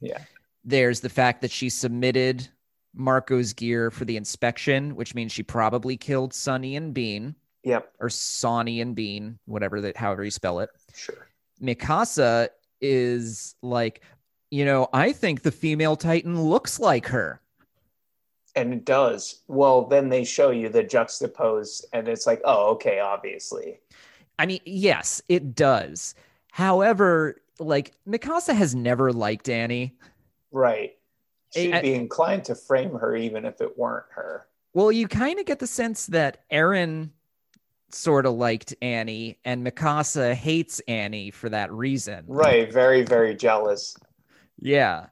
Yeah. 0.00 0.18
There's 0.64 1.00
the 1.00 1.08
fact 1.08 1.40
that 1.42 1.50
she 1.50 1.70
submitted 1.70 2.46
Marco's 2.94 3.52
gear 3.52 3.90
for 3.90 4.04
the 4.04 4.16
inspection, 4.16 4.94
which 4.94 5.14
means 5.16 5.32
she 5.32 5.42
probably 5.42 5.96
killed 5.96 6.32
Sawney 6.32 6.76
and 6.76 6.92
Bean 6.94 7.34
Yep, 7.64 7.92
or 7.98 8.08
Sawney 8.10 8.80
and 8.80 8.94
Bean, 8.94 9.38
whatever 9.46 9.80
that, 9.80 9.96
however 9.96 10.22
you 10.24 10.30
spell 10.30 10.60
it. 10.60 10.70
sure. 10.94 11.26
Mikasa 11.60 12.48
is 12.80 13.56
like, 13.62 14.02
you 14.50 14.64
know, 14.64 14.88
I 14.92 15.12
think 15.12 15.42
the 15.42 15.50
female 15.50 15.96
Titan 15.96 16.40
looks 16.40 16.80
like 16.80 17.06
her. 17.08 17.40
And 18.56 18.72
it 18.72 18.84
does. 18.84 19.42
Well, 19.46 19.86
then 19.86 20.08
they 20.08 20.24
show 20.24 20.50
you 20.50 20.68
the 20.68 20.82
juxtapose, 20.82 21.84
and 21.92 22.08
it's 22.08 22.26
like, 22.26 22.40
oh, 22.44 22.70
okay, 22.70 22.98
obviously. 22.98 23.78
I 24.38 24.46
mean, 24.46 24.60
yes, 24.64 25.20
it 25.28 25.54
does. 25.54 26.14
However, 26.50 27.42
like 27.58 27.92
Mikasa 28.08 28.54
has 28.54 28.74
never 28.74 29.12
liked 29.12 29.48
Annie. 29.48 29.96
Right. 30.50 30.96
She'd 31.54 31.74
I- 31.74 31.82
be 31.82 31.94
inclined 31.94 32.44
to 32.44 32.54
frame 32.54 32.94
her 32.94 33.16
even 33.16 33.44
if 33.44 33.60
it 33.60 33.76
weren't 33.78 34.06
her. 34.10 34.46
Well, 34.74 34.92
you 34.92 35.08
kind 35.08 35.38
of 35.38 35.46
get 35.46 35.58
the 35.58 35.66
sense 35.66 36.06
that 36.06 36.44
Eren 36.50 37.10
sort 37.90 38.26
of 38.26 38.34
liked 38.34 38.74
Annie 38.82 39.38
and 39.44 39.66
Mikasa 39.66 40.34
hates 40.34 40.80
Annie 40.86 41.30
for 41.30 41.48
that 41.48 41.72
reason. 41.72 42.24
Right. 42.28 42.72
Very, 42.72 43.02
very 43.02 43.34
jealous. 43.34 43.96
Yeah. 44.60 45.06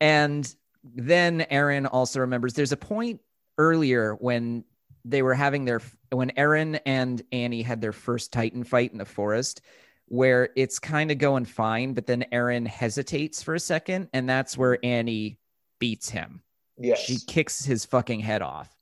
And 0.00 0.54
then 0.84 1.46
Eren 1.50 1.88
also 1.90 2.20
remembers 2.20 2.54
there's 2.54 2.72
a 2.72 2.76
point 2.76 3.20
earlier 3.58 4.14
when 4.14 4.64
they 5.04 5.22
were 5.22 5.34
having 5.34 5.64
their 5.64 5.80
when 6.10 6.30
Eren 6.30 6.80
and 6.86 7.22
Annie 7.32 7.62
had 7.62 7.80
their 7.80 7.92
first 7.92 8.32
Titan 8.32 8.64
fight 8.64 8.92
in 8.92 8.98
the 8.98 9.04
forest 9.04 9.62
where 10.06 10.50
it's 10.56 10.78
kind 10.78 11.10
of 11.10 11.16
going 11.16 11.44
fine, 11.46 11.94
but 11.94 12.06
then 12.06 12.24
Eren 12.32 12.66
hesitates 12.66 13.42
for 13.42 13.54
a 13.54 13.60
second, 13.60 14.08
and 14.12 14.28
that's 14.28 14.58
where 14.58 14.78
Annie 14.82 15.38
beats 15.78 16.10
him. 16.10 16.42
Yes. 16.76 16.98
She 16.98 17.18
kicks 17.26 17.64
his 17.64 17.86
fucking 17.86 18.20
head 18.20 18.42
off. 18.42 18.76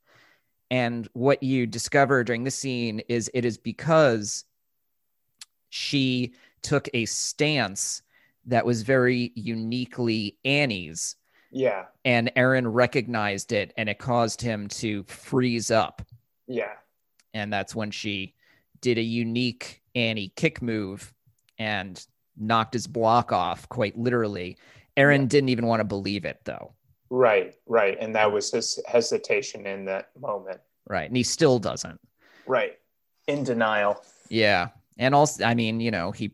And 0.73 1.09
what 1.13 1.43
you 1.43 1.67
discover 1.67 2.25
during 2.25 2.43
the 2.43 2.51
scene 2.51 3.01
is 3.09 3.31
it 3.33 3.45
is 3.45 3.59
because 3.59 4.45
she 5.69 6.35
took 6.63 6.89
a 6.95 7.07
stance 7.07 8.03
that 8.51 8.67
was 8.67 8.83
very 8.83 9.33
uniquely 9.35 10.37
Annie's, 10.45 11.17
yeah. 11.51 11.87
and 12.05 12.31
Eren 12.37 12.67
recognized 12.67 13.53
it, 13.53 13.73
and 13.77 13.89
it 13.89 13.99
caused 13.99 14.41
him 14.41 14.69
to 14.69 15.05
freeze 15.05 15.71
up. 15.71 16.03
Yeah. 16.47 16.73
And 17.33 17.53
that's 17.53 17.75
when 17.75 17.91
she 17.91 18.35
did 18.81 18.99
a 18.99 19.03
unique 19.03 19.83
Annie 19.95 20.33
kick 20.37 20.61
move 20.63 21.13
and 21.59 22.05
knocked 22.37 22.75
his 22.75 22.87
block 22.87 23.33
off, 23.33 23.69
quite 23.69 23.97
literally. 23.97 24.59
Eren 24.97 25.21
Yeah. 25.21 25.27
didn't 25.27 25.49
even 25.51 25.67
want 25.67 25.81
to 25.81 25.85
believe 25.85 26.25
it, 26.25 26.41
though. 26.45 26.75
Right. 27.09 27.55
Right. 27.67 27.97
And 28.01 28.15
that 28.15 28.31
was 28.33 28.51
his 28.51 28.81
hesitation 28.87 29.67
in 29.67 29.85
that 29.87 30.11
moment. 30.19 30.61
Right. 30.89 31.09
And 31.09 31.17
he 31.17 31.23
still 31.23 31.59
doesn't. 31.59 32.01
Right. 32.47 32.79
In 33.29 33.45
denial. 33.45 34.03
Yeah. 34.29 34.69
And 34.99 35.15
also, 35.15 35.45
I 35.45 35.55
mean, 35.55 35.81
you 35.81 35.91
know, 35.91 36.11
he 36.11 36.33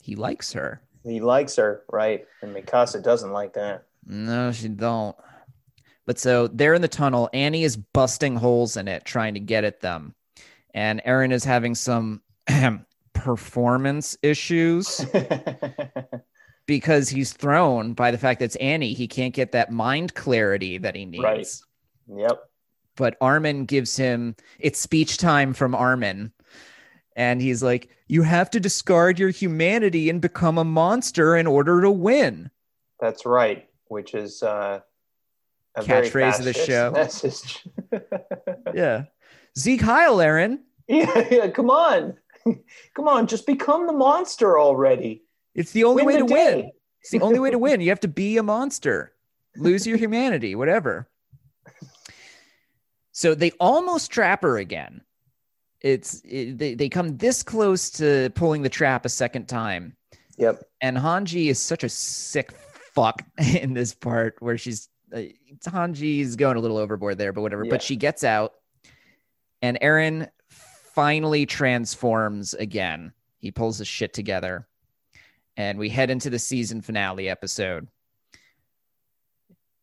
he 0.00 0.16
likes 0.16 0.52
her. 0.52 0.82
He 1.04 1.20
likes 1.20 1.56
her, 1.56 1.82
right? 1.90 2.26
And 2.42 2.54
Mikasa 2.54 3.02
doesn't 3.02 3.32
like 3.32 3.54
that. 3.54 3.84
No, 4.06 4.52
she 4.52 4.68
don't. 4.68 5.16
But 6.06 6.18
so 6.18 6.48
they're 6.48 6.74
in 6.74 6.82
the 6.82 6.88
tunnel. 6.88 7.28
Annie 7.32 7.64
is 7.64 7.76
busting 7.76 8.36
holes 8.36 8.76
in 8.76 8.88
it, 8.88 9.04
trying 9.04 9.34
to 9.34 9.40
get 9.40 9.64
at 9.64 9.80
them. 9.80 10.14
And 10.74 11.02
Eren 11.06 11.32
is 11.32 11.44
having 11.44 11.74
some 11.74 12.22
performance 13.14 14.16
issues 14.22 15.04
because 16.66 17.08
he's 17.08 17.32
thrown 17.32 17.92
by 17.92 18.10
the 18.10 18.18
fact 18.18 18.40
that 18.40 18.46
it's 18.46 18.56
Annie. 18.56 18.94
He 18.94 19.06
can't 19.06 19.34
get 19.34 19.52
that 19.52 19.70
mind 19.70 20.14
clarity 20.14 20.78
that 20.78 20.96
he 20.96 21.04
needs. 21.04 21.22
Right. 21.22 21.46
yep. 22.08 22.48
But 22.96 23.16
Armin 23.20 23.64
gives 23.64 23.96
him 23.96 24.36
it's 24.58 24.78
speech 24.78 25.18
time 25.18 25.54
from 25.54 25.74
Armin. 25.74 26.32
And 27.16 27.40
he's 27.40 27.62
like, 27.62 27.88
You 28.08 28.22
have 28.22 28.50
to 28.50 28.60
discard 28.60 29.18
your 29.18 29.30
humanity 29.30 30.08
and 30.08 30.20
become 30.20 30.58
a 30.58 30.64
monster 30.64 31.36
in 31.36 31.46
order 31.46 31.82
to 31.82 31.90
win. 31.90 32.50
That's 33.00 33.26
right. 33.26 33.68
Which 33.88 34.14
is 34.14 34.42
uh, 34.42 34.80
a 35.76 35.82
very 35.82 36.08
Catchphrase 36.08 36.38
of 36.38 36.44
the 36.44 36.52
show. 36.52 36.90
Message. 36.94 37.66
Yeah. 38.74 39.04
Zeke 39.58 39.82
Heil, 39.82 40.16
Eren. 40.16 40.60
yeah, 40.88 41.28
yeah. 41.30 41.48
Come 41.48 41.68
on, 41.68 42.14
come 42.96 43.06
on. 43.06 43.26
Just 43.26 43.46
become 43.46 43.86
the 43.86 43.92
monster 43.92 44.58
already. 44.58 45.24
It's 45.54 45.72
the 45.72 45.84
only 45.84 46.04
Win 46.04 46.14
way 46.14 46.22
the 46.22 46.26
to 46.26 46.32
win. 46.32 46.70
It's 47.02 47.10
the 47.10 47.20
only 47.20 47.38
way 47.38 47.50
to 47.50 47.58
win. 47.58 47.82
You 47.82 47.90
have 47.90 48.00
to 48.00 48.08
be 48.08 48.38
a 48.38 48.42
monster, 48.42 49.12
lose 49.56 49.86
your 49.86 49.98
humanity, 49.98 50.54
whatever. 50.54 51.10
So 53.12 53.34
they 53.34 53.50
almost 53.60 54.10
trap 54.10 54.42
her 54.42 54.56
again. 54.56 55.02
It's 55.82 56.22
it, 56.24 56.58
they, 56.58 56.74
they 56.74 56.88
come 56.88 57.16
this 57.16 57.42
close 57.42 57.90
to 57.90 58.30
pulling 58.34 58.62
the 58.62 58.68
trap 58.68 59.04
a 59.04 59.08
second 59.08 59.46
time. 59.46 59.96
Yep. 60.38 60.62
And 60.80 60.96
Hanji 60.96 61.48
is 61.48 61.60
such 61.60 61.84
a 61.84 61.88
sick 61.88 62.52
fuck 62.94 63.22
in 63.38 63.74
this 63.74 63.94
part 63.94 64.36
where 64.40 64.56
she's 64.56 64.88
uh, 65.12 65.22
Hanji's 65.66 66.36
going 66.36 66.56
a 66.56 66.60
little 66.60 66.78
overboard 66.78 67.18
there, 67.18 67.32
but 67.32 67.42
whatever. 67.42 67.64
Yeah. 67.64 67.70
But 67.70 67.82
she 67.82 67.96
gets 67.96 68.24
out, 68.24 68.54
and 69.60 69.78
Eren 69.82 70.28
finally 70.48 71.46
transforms 71.46 72.54
again. 72.54 73.12
He 73.38 73.50
pulls 73.50 73.78
his 73.78 73.88
shit 73.88 74.14
together, 74.14 74.68
and 75.56 75.78
we 75.78 75.88
head 75.88 76.10
into 76.10 76.30
the 76.30 76.38
season 76.38 76.80
finale 76.80 77.28
episode. 77.28 77.88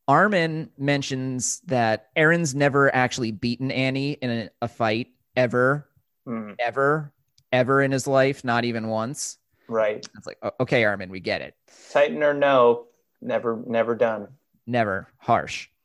Armin 0.08 0.72
mentions 0.78 1.60
that 1.68 2.10
Eren's 2.16 2.56
never 2.56 2.94
actually 2.96 3.32
beaten 3.32 3.70
Annie 3.70 4.14
in 4.14 4.32
a, 4.32 4.50
a 4.64 4.68
fight 4.68 5.10
ever, 5.36 5.88
Mm, 6.28 6.56
ever, 6.60 7.12
ever 7.52 7.82
in 7.82 7.92
his 7.92 8.08
life, 8.08 8.44
not 8.44 8.66
even 8.66 8.88
once. 8.88 9.38
right. 9.68 10.08
It's 10.18 10.28
like, 10.28 10.38
okay, 10.60 10.84
Armin, 10.84 11.10
we 11.10 11.20
get 11.20 11.42
it. 11.42 11.56
Titan 11.92 12.24
or 12.24 12.34
no, 12.34 12.86
never, 13.22 13.62
never 13.66 13.96
done. 13.96 14.28
Never 14.68 15.08
harsh. 15.18 15.70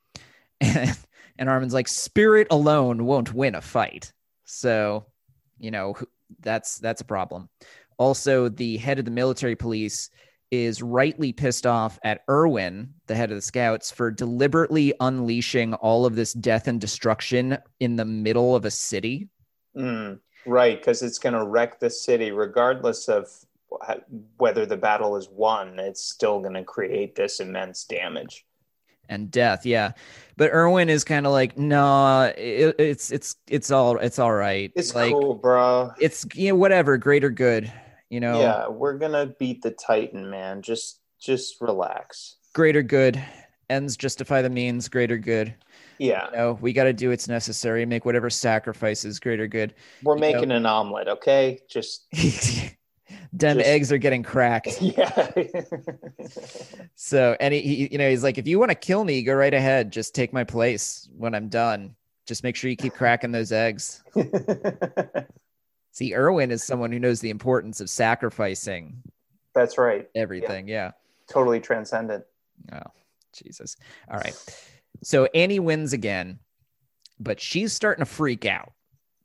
And, 0.61 0.97
and 1.39 1.48
Armin's 1.48 1.74
like, 1.74 1.89
spirit 1.89 2.47
alone 2.51 3.05
won't 3.05 3.35
win 3.35 3.55
a 3.55 3.61
fight. 3.61 4.12
So, 4.44 5.06
you 5.59 5.70
know, 5.70 5.94
that's 6.40 6.78
that's 6.78 7.01
a 7.01 7.05
problem. 7.05 7.48
Also, 7.98 8.48
the 8.48 8.77
head 8.78 8.98
of 8.98 9.05
the 9.05 9.11
military 9.11 9.56
police 9.56 10.11
is 10.51 10.81
rightly 10.81 11.32
pissed 11.32 11.66
off 11.66 11.98
at 12.05 12.23
Erwin, 12.31 12.94
the 13.06 13.15
head 13.15 13.31
of 13.31 13.36
the 13.36 13.43
scouts, 13.43 13.90
for 13.90 14.11
deliberately 14.11 14.94
unleashing 15.01 15.74
all 15.74 16.06
of 16.06 16.15
this 16.15 16.32
death 16.32 16.69
and 16.69 16.81
destruction 16.81 17.59
in 17.81 17.97
the 17.97 18.05
middle 18.05 18.55
of 18.55 18.65
a 18.65 18.70
city. 18.70 19.28
Mm, 19.77 20.21
right, 20.47 20.79
because 20.79 21.03
it's 21.03 21.19
going 21.19 21.35
to 21.35 21.45
wreck 21.45 21.81
the 21.81 21.91
city, 21.91 22.31
regardless 22.31 23.09
of 23.09 23.29
whether 24.37 24.67
the 24.67 24.77
battle 24.77 25.17
is 25.17 25.29
won, 25.29 25.79
it's 25.79 26.03
still 26.03 26.41
going 26.41 26.55
to 26.55 26.65
create 26.65 27.15
this 27.15 27.41
immense 27.41 27.85
damage 27.85 28.45
and 29.09 29.31
death. 29.31 29.67
Yeah, 29.67 29.93
but 30.37 30.51
Erwin 30.53 30.89
is 30.89 31.05
kind 31.05 31.27
of 31.27 31.33
like, 31.33 31.59
no, 31.59 32.33
it, 32.37 32.77
it's 32.79 33.11
it's 33.11 33.37
it's 33.49 33.71
all 33.71 33.99
it's 33.99 34.19
all 34.19 34.33
right. 34.33 34.73
It's 34.75 34.95
like, 34.95 35.13
cool, 35.13 35.35
bro. 35.35 35.93
It's 36.01 36.27
you 36.35 36.51
know 36.51 36.57
whatever, 36.57 36.97
greater 36.97 37.31
good. 37.31 37.73
You 38.11 38.21
know. 38.21 38.41
Yeah, 38.41 38.69
we're 38.69 38.99
gonna 38.99 39.27
beat 39.27 39.63
the 39.63 39.73
Titan, 39.73 40.31
man. 40.31 40.63
Just 40.63 41.01
just 41.19 41.61
relax. 41.61 42.37
Greater 42.53 42.83
good 42.83 43.23
ends 43.71 43.97
justify 43.97 44.43
the 44.43 44.51
means. 44.51 44.89
Greater 44.89 45.19
good. 45.19 45.55
Yeah. 45.99 46.31
You 46.31 46.37
know, 46.37 46.59
we 46.61 46.73
got 46.73 46.85
to 46.85 46.93
do 46.93 47.11
what's 47.11 47.29
necessary. 47.29 47.85
Make 47.87 48.05
whatever 48.05 48.31
sacrifices 48.31 49.19
greater 49.21 49.47
good. 49.47 49.75
We're 50.03 50.16
You 50.16 50.21
making 50.21 50.49
know? 50.49 50.57
an 50.57 50.66
omelet, 50.66 51.09
okay? 51.09 51.61
Just 51.69 52.07
Dem 53.37 53.59
Just- 53.59 53.69
eggs 53.69 53.93
are 53.93 53.99
getting 53.99 54.23
cracked. 54.23 54.79
yeah. 54.81 55.31
So, 56.95 57.37
and 57.41 57.53
he, 57.55 57.61
he, 57.61 57.89
you 57.93 57.99
know, 57.99 58.09
he's 58.09 58.23
like, 58.23 58.39
if 58.39 58.47
you 58.47 58.59
want 58.59 58.71
to 58.71 58.75
kill 58.77 59.05
me, 59.05 59.23
go 59.23 59.35
right 59.35 59.53
ahead. 59.55 59.91
Just 59.93 60.15
take 60.15 60.33
my 60.33 60.45
place 60.45 61.09
when 61.16 61.35
I'm 61.35 61.49
done. 61.49 61.95
Just 62.27 62.43
make 62.43 62.57
sure 62.57 62.71
you 62.71 62.77
keep 62.77 62.95
cracking 62.95 63.33
those 63.33 63.53
eggs. 63.53 64.03
See, 65.93 66.15
Erwin 66.15 66.51
is 66.51 66.65
someone 66.65 66.91
who 66.91 66.99
knows 66.99 67.21
the 67.21 67.31
importance 67.31 67.81
of 67.81 67.89
sacrificing 67.91 69.03
That's 69.55 69.79
right. 69.79 70.09
everything. 70.15 70.66
Yeah. 70.66 70.93
Totally 71.29 71.61
transcendent. 71.61 72.25
Oh, 72.73 72.81
Jesus. 73.33 73.77
All 74.11 74.19
right. 74.19 74.35
So 75.03 75.27
Annie 75.27 75.61
wins 75.61 75.93
again, 75.93 76.39
but 77.19 77.41
she's 77.41 77.73
starting 77.73 78.05
to 78.05 78.11
freak 78.11 78.47
out. 78.47 78.73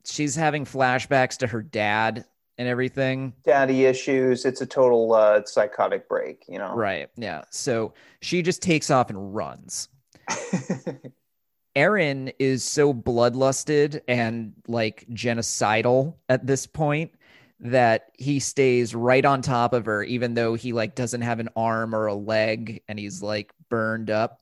She's 0.04 0.34
having 0.34 0.64
flashbacks 0.64 1.38
to 1.38 1.46
her 1.46 1.62
dad 1.62 2.24
and 2.58 2.68
everything. 2.68 3.32
Daddy 3.44 3.86
issues. 3.86 4.44
It's 4.44 4.60
a 4.60 4.66
total 4.66 5.12
uh, 5.14 5.42
psychotic 5.44 6.08
break, 6.08 6.44
you 6.48 6.58
know? 6.58 6.74
Right. 6.74 7.08
Yeah. 7.16 7.44
So 7.50 7.94
she 8.20 8.42
just 8.42 8.62
takes 8.62 8.90
off 8.90 9.10
and 9.10 9.34
runs. 9.34 9.88
Eren 11.76 12.32
is 12.38 12.64
so 12.64 12.92
bloodlusted 12.92 14.00
and 14.08 14.52
like 14.66 15.06
genocidal 15.10 16.16
at 16.28 16.46
this 16.46 16.66
point 16.66 17.12
that 17.60 18.10
he 18.18 18.40
stays 18.40 18.94
right 18.94 19.24
on 19.24 19.42
top 19.42 19.72
of 19.72 19.86
her, 19.86 20.02
even 20.02 20.34
though 20.34 20.54
he 20.54 20.72
like 20.72 20.94
doesn't 20.94 21.20
have 21.20 21.40
an 21.40 21.48
arm 21.54 21.94
or 21.94 22.06
a 22.06 22.14
leg 22.14 22.82
and 22.88 22.98
he's 22.98 23.22
like 23.22 23.52
burned 23.68 24.10
up. 24.10 24.40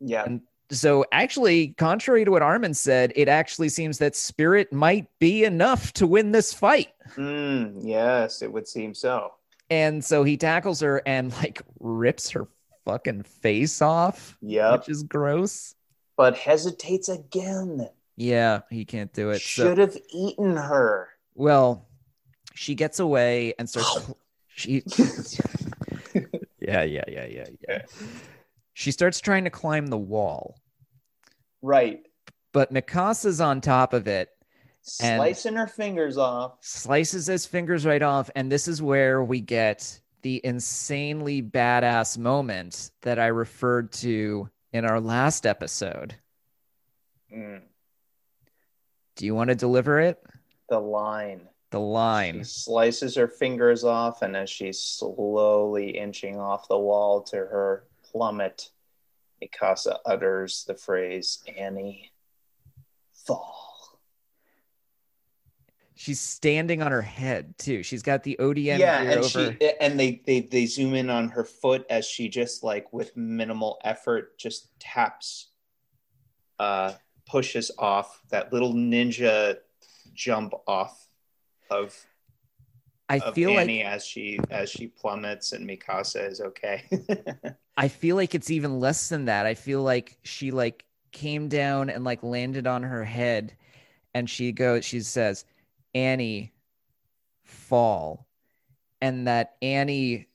yeah. 0.00 0.24
And 0.24 0.42
so 0.70 1.04
actually, 1.12 1.68
contrary 1.78 2.24
to 2.24 2.30
what 2.30 2.42
Armin 2.42 2.74
said, 2.74 3.12
it 3.16 3.28
actually 3.28 3.68
seems 3.68 3.98
that 3.98 4.14
spirit 4.14 4.72
might 4.72 5.08
be 5.18 5.44
enough 5.44 5.92
to 5.94 6.06
win 6.06 6.32
this 6.32 6.52
fight. 6.52 6.88
Mm, 7.16 7.80
yes, 7.82 8.42
it 8.42 8.52
would 8.52 8.68
seem 8.68 8.94
so. 8.94 9.32
And 9.70 10.04
so 10.04 10.24
he 10.24 10.36
tackles 10.36 10.80
her 10.80 11.02
and 11.06 11.32
like 11.34 11.62
rips 11.80 12.30
her 12.30 12.48
fucking 12.84 13.22
face 13.22 13.82
off, 13.82 14.36
yeah 14.40 14.72
which 14.72 14.88
is 14.88 15.02
gross. 15.02 15.74
But 16.16 16.36
hesitates 16.36 17.08
again. 17.08 17.88
Yeah, 18.16 18.62
he 18.70 18.84
can't 18.84 19.12
do 19.12 19.30
it. 19.30 19.40
So, 19.40 19.64
Should 19.64 19.78
have 19.78 19.96
eaten 20.10 20.56
her. 20.56 21.08
well, 21.34 21.86
she 22.54 22.74
gets 22.74 22.98
away 22.98 23.54
and 23.58 23.68
starts. 23.70 24.10
she. 24.48 24.82
yeah, 26.60 26.82
yeah, 26.82 27.04
yeah, 27.06 27.26
yeah, 27.26 27.46
yeah. 27.68 27.82
She 28.78 28.92
starts 28.92 29.20
trying 29.20 29.42
to 29.42 29.50
climb 29.50 29.88
the 29.88 29.98
wall, 29.98 30.54
Right. 31.62 32.06
but 32.52 32.72
Mikasa's 32.72 33.40
on 33.40 33.60
top 33.60 33.92
of 33.92 34.06
it, 34.06 34.28
Slicing 34.82 35.56
her 35.56 35.66
fingers 35.66 36.16
off. 36.16 36.58
slices 36.60 37.26
his 37.26 37.44
fingers 37.44 37.84
right 37.84 38.00
off, 38.02 38.30
and 38.36 38.52
this 38.52 38.68
is 38.68 38.80
where 38.80 39.24
we 39.24 39.40
get 39.40 40.00
the 40.22 40.40
insanely 40.44 41.42
badass 41.42 42.16
moment 42.18 42.92
that 43.02 43.18
I 43.18 43.26
referred 43.26 43.90
to 43.94 44.48
in 44.72 44.84
our 44.84 45.00
last 45.00 45.44
episode. 45.44 46.14
Mm, 47.34 47.62
Do 49.16 49.26
you 49.26 49.34
want 49.34 49.48
to 49.48 49.56
deliver 49.56 49.98
it? 49.98 50.22
the 50.68 50.78
line. 50.78 51.48
The 51.70 51.78
She 51.78 51.82
line. 51.82 52.44
slices 52.44 53.16
her 53.16 53.26
fingers 53.26 53.82
off, 53.82 54.22
and 54.22 54.36
as 54.36 54.48
she's 54.48 54.78
slowly 54.80 55.98
inching 55.98 56.38
off 56.38 56.68
the 56.68 56.78
wall 56.78 57.22
to 57.22 57.36
her 57.38 57.82
plummet, 58.10 58.70
Mikasa 59.42 59.98
utters 60.04 60.64
the 60.66 60.74
phrase, 60.74 61.42
Annie, 61.56 62.10
fall. 63.12 63.68
She's 65.94 66.20
standing 66.20 66.80
on 66.80 66.92
her 66.92 67.02
head 67.02 67.58
too. 67.58 67.82
She's 67.82 68.02
got 68.02 68.22
the 68.22 68.36
ODM 68.38 68.78
yeah, 68.78 69.00
and 69.00 69.18
over. 69.18 69.28
she 69.28 69.72
and 69.80 69.98
they, 69.98 70.22
they 70.24 70.40
they 70.40 70.64
zoom 70.64 70.94
in 70.94 71.10
on 71.10 71.28
her 71.30 71.42
foot 71.42 71.84
as 71.90 72.06
she 72.06 72.28
just 72.28 72.62
like 72.62 72.92
with 72.92 73.16
minimal 73.16 73.80
effort 73.82 74.38
just 74.38 74.68
taps 74.78 75.48
uh 76.60 76.92
pushes 77.26 77.72
off 77.78 78.22
that 78.30 78.52
little 78.52 78.74
ninja 78.74 79.56
jump 80.14 80.54
off 80.68 81.08
of 81.68 81.96
I 83.08 83.18
feel 83.32 83.58
Annie 83.58 83.82
like 83.82 83.92
as 83.92 84.04
she 84.04 84.38
as 84.50 84.70
she 84.70 84.86
plummets 84.86 85.52
and 85.52 85.68
Mikasa 85.68 86.30
is 86.30 86.40
okay. 86.40 86.84
I 87.78 87.86
feel 87.86 88.16
like 88.16 88.34
it's 88.34 88.50
even 88.50 88.80
less 88.80 89.08
than 89.08 89.26
that. 89.26 89.46
I 89.46 89.54
feel 89.54 89.82
like 89.82 90.18
she 90.24 90.50
like 90.50 90.84
came 91.12 91.48
down 91.48 91.90
and 91.90 92.02
like 92.02 92.24
landed 92.24 92.66
on 92.66 92.82
her 92.82 93.04
head 93.04 93.54
and 94.14 94.28
she 94.28 94.50
goes 94.50 94.84
she 94.84 95.00
says, 95.00 95.44
"Annie 95.94 96.52
fall." 97.44 98.26
And 99.00 99.28
that 99.28 99.54
Annie 99.62 100.26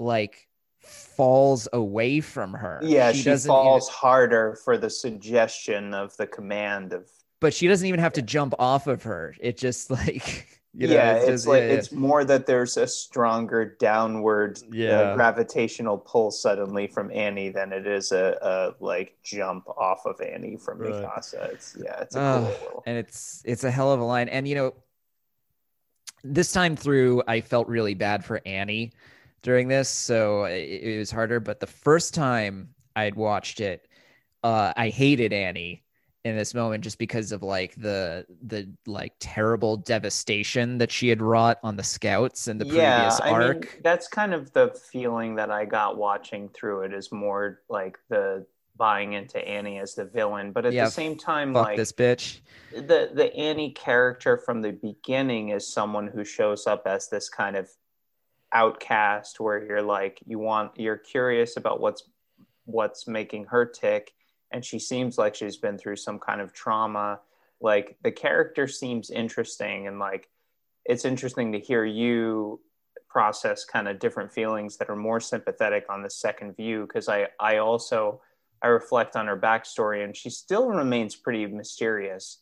like 0.00 0.48
falls 0.80 1.68
away 1.72 2.20
from 2.20 2.54
her. 2.54 2.80
yeah, 2.82 3.12
she, 3.12 3.22
doesn't 3.22 3.48
falls 3.48 3.86
even- 3.86 3.94
harder 3.94 4.58
for 4.64 4.76
the 4.76 4.90
suggestion 4.90 5.94
of 5.94 6.16
the 6.16 6.26
command 6.26 6.92
of 6.92 7.08
but 7.38 7.54
she 7.54 7.68
doesn't 7.68 7.86
even 7.86 8.00
have 8.00 8.12
to 8.14 8.22
jump 8.22 8.52
off 8.58 8.88
of 8.88 9.04
her. 9.04 9.34
It 9.40 9.56
just 9.56 9.90
like 9.90 10.59
you 10.72 10.86
know, 10.86 10.94
yeah, 10.94 11.14
it's, 11.16 11.26
just- 11.26 11.46
like 11.48 11.62
yeah, 11.62 11.66
yeah. 11.68 11.74
it's 11.74 11.92
more 11.92 12.24
that 12.24 12.46
there's 12.46 12.76
a 12.76 12.86
stronger 12.86 13.76
downward 13.80 14.58
uh, 14.68 15.14
gravitational 15.16 15.98
pull 15.98 16.30
suddenly 16.30 16.86
from 16.86 17.10
Annie 17.10 17.48
than 17.48 17.72
it 17.72 17.86
is 17.86 18.12
a, 18.12 18.38
a 18.40 18.84
like 18.84 19.16
jump 19.24 19.68
off 19.68 20.06
of 20.06 20.20
Annie 20.20 20.56
from 20.56 20.78
Right. 20.78 20.92
Mikasa. 20.92 21.52
It's 21.52 21.76
yeah, 21.82 22.00
it's 22.00 22.14
a 22.14 22.20
Ugh, 22.20 22.56
cool 22.70 22.82
and 22.86 22.96
it's 22.96 23.42
it's 23.44 23.64
a 23.64 23.70
hell 23.70 23.92
of 23.92 24.00
a 24.00 24.04
line 24.04 24.28
and 24.28 24.46
you 24.46 24.54
know 24.54 24.74
this 26.22 26.52
time 26.52 26.76
through 26.76 27.22
i 27.26 27.40
felt 27.40 27.66
really 27.66 27.94
bad 27.94 28.22
for 28.22 28.42
annie 28.44 28.92
during 29.42 29.68
this 29.68 29.88
so 29.88 30.44
it, 30.44 30.68
it 30.82 30.98
was 30.98 31.10
harder 31.10 31.40
but 31.40 31.60
the 31.60 31.66
first 31.66 32.12
time 32.12 32.68
i'd 32.96 33.14
watched 33.14 33.58
it 33.60 33.88
uh 34.44 34.70
i 34.76 34.90
hated 34.90 35.32
annie 35.32 35.82
in 36.24 36.36
this 36.36 36.54
moment 36.54 36.84
just 36.84 36.98
because 36.98 37.32
of 37.32 37.42
like 37.42 37.74
the 37.76 38.26
the 38.46 38.68
like 38.86 39.14
terrible 39.20 39.76
devastation 39.78 40.78
that 40.78 40.90
she 40.90 41.08
had 41.08 41.22
wrought 41.22 41.58
on 41.62 41.76
the 41.76 41.82
scouts 41.82 42.46
in 42.48 42.58
the 42.58 42.64
previous 42.66 43.18
I 43.20 43.30
arc. 43.30 43.54
mean, 43.54 43.68
that's 43.82 44.08
kind 44.08 44.34
of 44.34 44.52
the 44.52 44.68
feeling 44.92 45.36
that 45.36 45.50
I 45.50 45.64
got 45.64 45.96
watching 45.96 46.48
through 46.50 46.82
it 46.82 46.92
is 46.92 47.10
more 47.10 47.62
like 47.68 47.98
the 48.08 48.46
buying 48.76 49.12
into 49.14 49.38
Annie 49.46 49.78
as 49.78 49.94
the 49.94 50.04
villain, 50.04 50.52
but 50.52 50.66
at 50.66 50.72
Yeah, 50.72 50.84
the 50.86 50.90
same 50.90 51.16
time, 51.16 51.52
like 51.54 51.76
this 51.76 51.92
bitch. 51.92 52.40
the 52.70 53.10
the 53.14 53.34
Annie 53.34 53.72
character 53.72 54.36
from 54.38 54.62
the 54.62 54.72
beginning 54.72 55.50
is 55.50 55.66
someone 55.72 56.06
who 56.06 56.24
shows 56.24 56.66
up 56.66 56.82
as 56.86 57.08
this 57.08 57.28
kind 57.28 57.56
of 57.56 57.68
outcast 58.52 59.38
where 59.40 59.64
you're 59.64 59.82
like 59.82 60.20
you 60.26 60.38
want 60.38 60.72
you're 60.76 60.96
curious 60.96 61.56
about 61.56 61.80
what's 61.80 62.02
what's 62.64 63.06
making 63.06 63.44
her 63.44 63.64
tick 63.64 64.12
and 64.52 64.64
she 64.64 64.78
seems 64.78 65.18
like 65.18 65.34
she's 65.34 65.56
been 65.56 65.78
through 65.78 65.96
some 65.96 66.18
kind 66.18 66.40
of 66.40 66.52
trauma. 66.52 67.20
Like 67.60 67.96
the 68.02 68.10
character 68.10 68.66
seems 68.66 69.10
interesting 69.10 69.86
and 69.86 69.98
like 69.98 70.28
it's 70.84 71.04
interesting 71.04 71.52
to 71.52 71.60
hear 71.60 71.84
you 71.84 72.60
process 73.08 73.64
kind 73.64 73.88
of 73.88 73.98
different 73.98 74.32
feelings 74.32 74.76
that 74.76 74.88
are 74.88 74.96
more 74.96 75.20
sympathetic 75.20 75.84
on 75.90 76.02
the 76.02 76.10
second 76.10 76.56
view 76.56 76.86
because 76.86 77.08
i 77.08 77.26
i 77.40 77.56
also 77.56 78.20
i 78.62 78.68
reflect 78.68 79.16
on 79.16 79.26
her 79.26 79.36
backstory 79.36 80.04
and 80.04 80.16
she 80.16 80.30
still 80.30 80.68
remains 80.68 81.16
pretty 81.16 81.46
mysterious. 81.46 82.38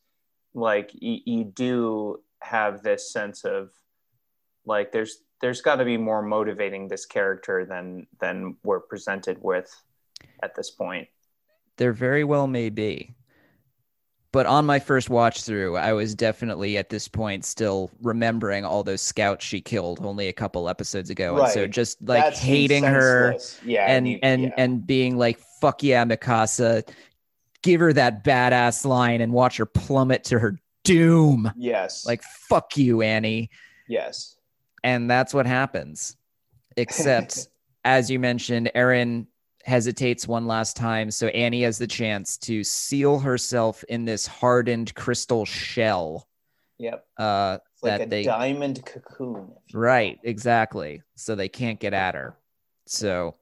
Like 0.55 0.91
you, 0.95 1.19
you 1.25 1.45
do 1.45 2.21
have 2.41 2.83
this 2.83 3.13
sense 3.13 3.45
of 3.45 3.71
like 4.65 4.93
there's 4.93 5.23
there's 5.41 5.61
got 5.61 5.77
to 5.77 5.85
be 5.85 5.97
more 5.97 6.23
motivating 6.23 6.89
this 6.89 7.07
character 7.07 7.65
than 7.65 8.07
than 8.21 8.57
we're 8.65 8.81
presented 8.81 9.43
with 9.43 9.83
at 10.43 10.55
this 10.55 10.71
point 10.71 11.09
There 11.79 11.93
very 11.93 12.25
well 12.25 12.47
may 12.47 12.69
be. 12.71 13.15
But 14.31 14.45
on 14.45 14.67
my 14.67 14.79
first 14.79 15.09
watch 15.09 15.43
through, 15.43 15.77
I 15.77 15.95
was 15.95 16.15
definitely 16.15 16.77
at 16.77 16.91
this 16.91 17.09
point 17.09 17.47
still 17.47 17.91
remembering 18.03 18.63
all 18.67 18.83
those 18.85 19.01
scouts 19.01 19.43
she 19.45 19.63
killed 19.63 20.05
only 20.05 20.29
a 20.29 20.35
couple 20.35 20.69
episodes 20.69 21.09
ago. 21.09 21.39
And 21.43 21.51
so 21.51 21.67
just 21.67 21.97
like 22.07 22.23
That 22.25 22.37
seems 22.37 22.47
hating 22.47 22.85
her 22.85 23.37
yeah 23.65 23.87
and 23.87 24.07
you- 24.07 24.19
and 24.23 24.43
yeah. 24.43 24.51
and 24.59 24.87
being 24.87 25.17
like, 25.17 25.39
fuck 25.63 25.83
yeah, 25.83 26.05
Mikasa, 26.05 26.87
give 27.63 27.81
her 27.81 27.93
that 27.95 28.23
badass 28.23 28.85
line 28.85 29.23
and 29.23 29.33
watch 29.33 29.57
her 29.57 29.67
plummet 29.67 30.25
to 30.25 30.39
her 30.39 30.59
doom. 30.85 31.51
yes 31.57 32.05
Like, 32.05 32.23
fuck 32.23 32.77
you, 32.77 33.01
Annie. 33.01 33.49
yes 33.89 34.37
and 34.85 35.11
that's 35.11 35.33
what 35.33 35.47
happens. 35.47 36.17
Except, 36.77 37.49
as 37.85 38.11
you 38.11 38.19
mentioned, 38.21 38.71
Eren 38.77 39.27
hesitates 39.69 40.27
one 40.27 40.47
last 40.47 40.77
time, 40.77 41.11
so 41.11 41.29
Annie 41.29 41.63
has 41.63 41.79
the 41.79 41.87
chance 41.87 42.37
to 42.39 42.65
seal 42.65 43.19
herself 43.19 43.85
in 43.85 44.05
this 44.05 44.27
hardened 44.27 44.95
crystal 44.95 45.45
shell. 45.45 46.27
Yep. 46.79 47.07
Uh, 47.17 47.59
like 47.83 47.99
that 47.99 48.07
a 48.07 48.07
they 48.07 48.23
diamond 48.25 48.85
cocoon. 48.85 49.53
if 49.67 49.73
you 49.75 49.79
will. 49.79 49.83
Right, 49.85 50.19
exactly. 50.25 51.03
So 51.15 51.35
they 51.35 51.49
can't 51.49 51.79
get 51.79 51.95
at 51.95 52.15
her. 52.15 52.37
So 52.87 53.35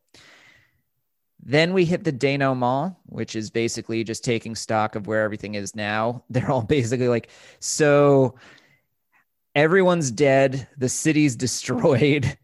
then 1.42 1.72
we 1.72 1.84
hit 1.84 2.02
the 2.02 2.12
denouement, 2.12 2.96
which 3.06 3.36
is 3.36 3.50
basically 3.50 4.02
just 4.04 4.24
taking 4.24 4.54
stock 4.54 4.96
of 4.96 5.06
where 5.06 5.22
everything 5.22 5.54
is 5.54 5.76
now. 5.76 6.24
They're 6.30 6.50
all 6.50 6.62
basically 6.62 7.08
like, 7.08 7.28
so 7.60 8.34
everyone's 9.54 10.10
dead, 10.10 10.66
the 10.76 10.88
city's 10.88 11.36
destroyed. 11.46 12.36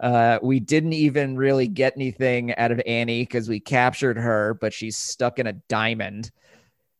Uh, 0.00 0.38
we 0.42 0.60
didn't 0.60 0.92
even 0.92 1.36
really 1.36 1.66
get 1.66 1.94
anything 1.96 2.54
out 2.56 2.70
of 2.72 2.80
Annie 2.86 3.22
because 3.22 3.48
we 3.48 3.60
captured 3.60 4.16
her, 4.16 4.54
but 4.60 4.72
she's 4.72 4.96
stuck 4.96 5.38
in 5.38 5.46
a 5.46 5.52
diamond. 5.68 6.30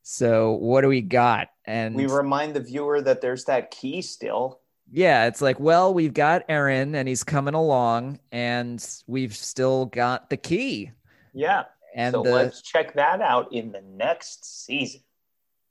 So 0.02 0.52
what 0.52 0.80
do 0.82 0.88
we 0.88 1.02
got? 1.02 1.48
And 1.64 1.94
We 1.94 2.06
remind 2.06 2.54
the 2.54 2.60
viewer 2.60 3.00
that 3.02 3.20
there's 3.20 3.44
that 3.44 3.70
key 3.70 4.00
still. 4.02 4.60
yeah, 4.90 5.26
it's 5.26 5.42
like, 5.42 5.60
well, 5.60 5.92
we've 5.92 6.14
got 6.14 6.48
Eren 6.48 6.94
and 6.94 7.06
he's 7.06 7.22
coming 7.24 7.54
along, 7.54 8.18
and 8.32 8.84
we've 9.06 9.36
still 9.36 9.86
got 9.86 10.30
the 10.30 10.38
key. 10.38 10.92
Yeah. 11.34 11.64
And 11.94 12.14
so 12.14 12.22
the 12.22 12.30
let's 12.30 12.62
check 12.62 12.94
that 12.94 13.20
out 13.20 13.52
in 13.52 13.72
the 13.72 13.82
next 13.82 14.64
season. 14.66 15.00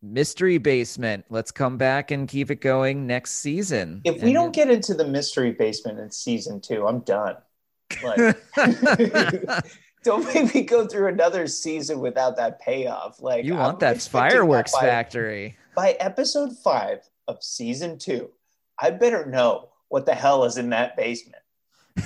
Mystery 0.02 0.58
basement. 0.58 1.26
Let's 1.30 1.52
come 1.52 1.78
back 1.78 2.12
and 2.12 2.28
keep 2.28 2.52
it 2.52 2.62
going 2.62 3.08
next 3.08 3.34
season. 3.36 4.02
If 4.06 4.16
we 4.16 4.30
And 4.30 4.34
don't 4.34 4.54
get 4.54 4.70
into 4.70 4.94
the 4.94 5.08
mystery 5.08 5.52
basement 5.52 6.00
in 6.00 6.12
season 6.12 6.62
two, 6.62 6.88
I'm 6.88 7.00
done. 7.00 7.38
Like, 8.04 8.38
don't 10.04 10.26
make 10.34 10.54
me 10.54 10.64
go 10.64 10.88
through 10.88 11.08
another 11.08 11.48
season 11.48 12.00
without 12.00 12.38
that 12.38 12.60
payoff. 12.62 13.22
Like 13.22 13.46
you 13.46 13.54
I'm 13.54 13.60
want 13.60 13.80
that 13.80 13.96
expecting 13.96 14.38
fireworks 14.38 14.74
by, 14.74 14.82
factory. 14.82 15.58
by 15.76 15.92
episode 16.00 16.58
five 16.64 17.00
of 17.28 17.44
season 17.44 17.98
two. 17.98 18.30
I 18.80 18.92
better 18.92 19.26
know 19.26 19.70
what 19.90 20.06
the 20.06 20.14
hell 20.16 20.44
is 20.44 20.58
in 20.58 20.70
that 20.70 20.96
basement. 20.96 21.42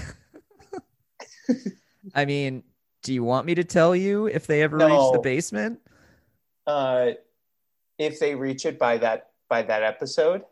I 2.15 2.25
mean, 2.25 2.63
do 3.03 3.13
you 3.13 3.23
want 3.23 3.45
me 3.45 3.55
to 3.55 3.63
tell 3.63 3.95
you 3.95 4.27
if 4.27 4.47
they 4.47 4.61
ever 4.61 4.77
reach 4.77 5.11
the 5.13 5.19
basement? 5.21 5.79
Uh, 6.65 7.11
if 8.01 8.19
they 8.19 8.35
reach 8.35 8.65
it 8.65 8.79
by 8.79 8.97
that 8.97 9.29
by 9.49 9.61
that 9.63 9.83
episode, 9.83 10.43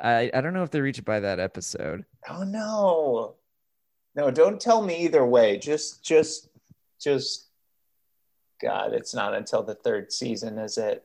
I, 0.00 0.30
I 0.32 0.40
don't 0.40 0.54
know 0.54 0.62
if 0.62 0.70
they 0.70 0.80
reach 0.80 0.98
it 0.98 1.04
by 1.04 1.20
that 1.20 1.40
episode. 1.40 2.04
oh 2.28 2.42
no, 2.42 3.34
no! 4.14 4.30
Don't 4.30 4.60
tell 4.60 4.82
me 4.82 5.04
either 5.04 5.24
way. 5.24 5.58
Just, 5.58 6.04
just, 6.04 6.48
just. 7.00 7.48
God, 8.62 8.94
it's 8.94 9.14
not 9.14 9.34
until 9.34 9.62
the 9.62 9.74
third 9.74 10.12
season, 10.12 10.58
is 10.58 10.78
it? 10.78 11.04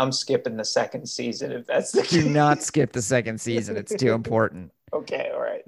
I'm 0.00 0.12
skipping 0.12 0.56
the 0.56 0.64
second 0.64 1.06
season 1.08 1.52
if 1.52 1.66
that's 1.66 1.92
the 1.92 2.00
case. 2.00 2.10
Do 2.24 2.30
not 2.30 2.62
skip 2.62 2.92
the 2.92 3.02
second 3.02 3.38
season. 3.40 3.76
It's 3.76 3.94
too 3.94 4.12
important. 4.12 4.72
Okay, 4.92 5.30
all 5.32 5.40
right. 5.40 5.62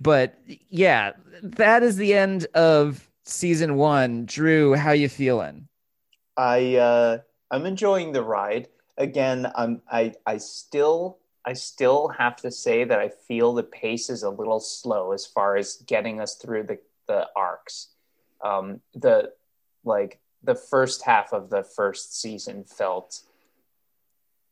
But 0.00 0.36
yeah, 0.68 1.12
that 1.44 1.84
is 1.84 1.96
the 1.96 2.12
end 2.12 2.48
of 2.54 3.08
season 3.24 3.76
one. 3.76 4.26
Drew, 4.26 4.74
how 4.74 4.90
you 4.90 5.08
feeling? 5.08 5.68
I 6.36 6.74
uh, 6.74 7.18
I'm 7.50 7.66
enjoying 7.66 8.12
the 8.12 8.22
ride. 8.22 8.68
Again, 8.96 9.50
I'm 9.54 9.82
I 9.90 10.14
I 10.26 10.38
still 10.38 11.18
I 11.44 11.52
still 11.52 12.08
have 12.08 12.36
to 12.36 12.50
say 12.50 12.84
that 12.84 12.98
I 12.98 13.08
feel 13.08 13.52
the 13.52 13.62
pace 13.62 14.08
is 14.08 14.22
a 14.22 14.30
little 14.30 14.60
slow 14.60 15.12
as 15.12 15.26
far 15.26 15.56
as 15.56 15.76
getting 15.86 16.20
us 16.20 16.36
through 16.36 16.64
the 16.64 16.78
the 17.06 17.28
arcs. 17.36 17.88
Um, 18.42 18.80
the 18.94 19.32
like 19.84 20.20
the 20.42 20.54
first 20.54 21.02
half 21.02 21.32
of 21.32 21.50
the 21.50 21.62
first 21.62 22.20
season 22.20 22.64
felt 22.64 23.20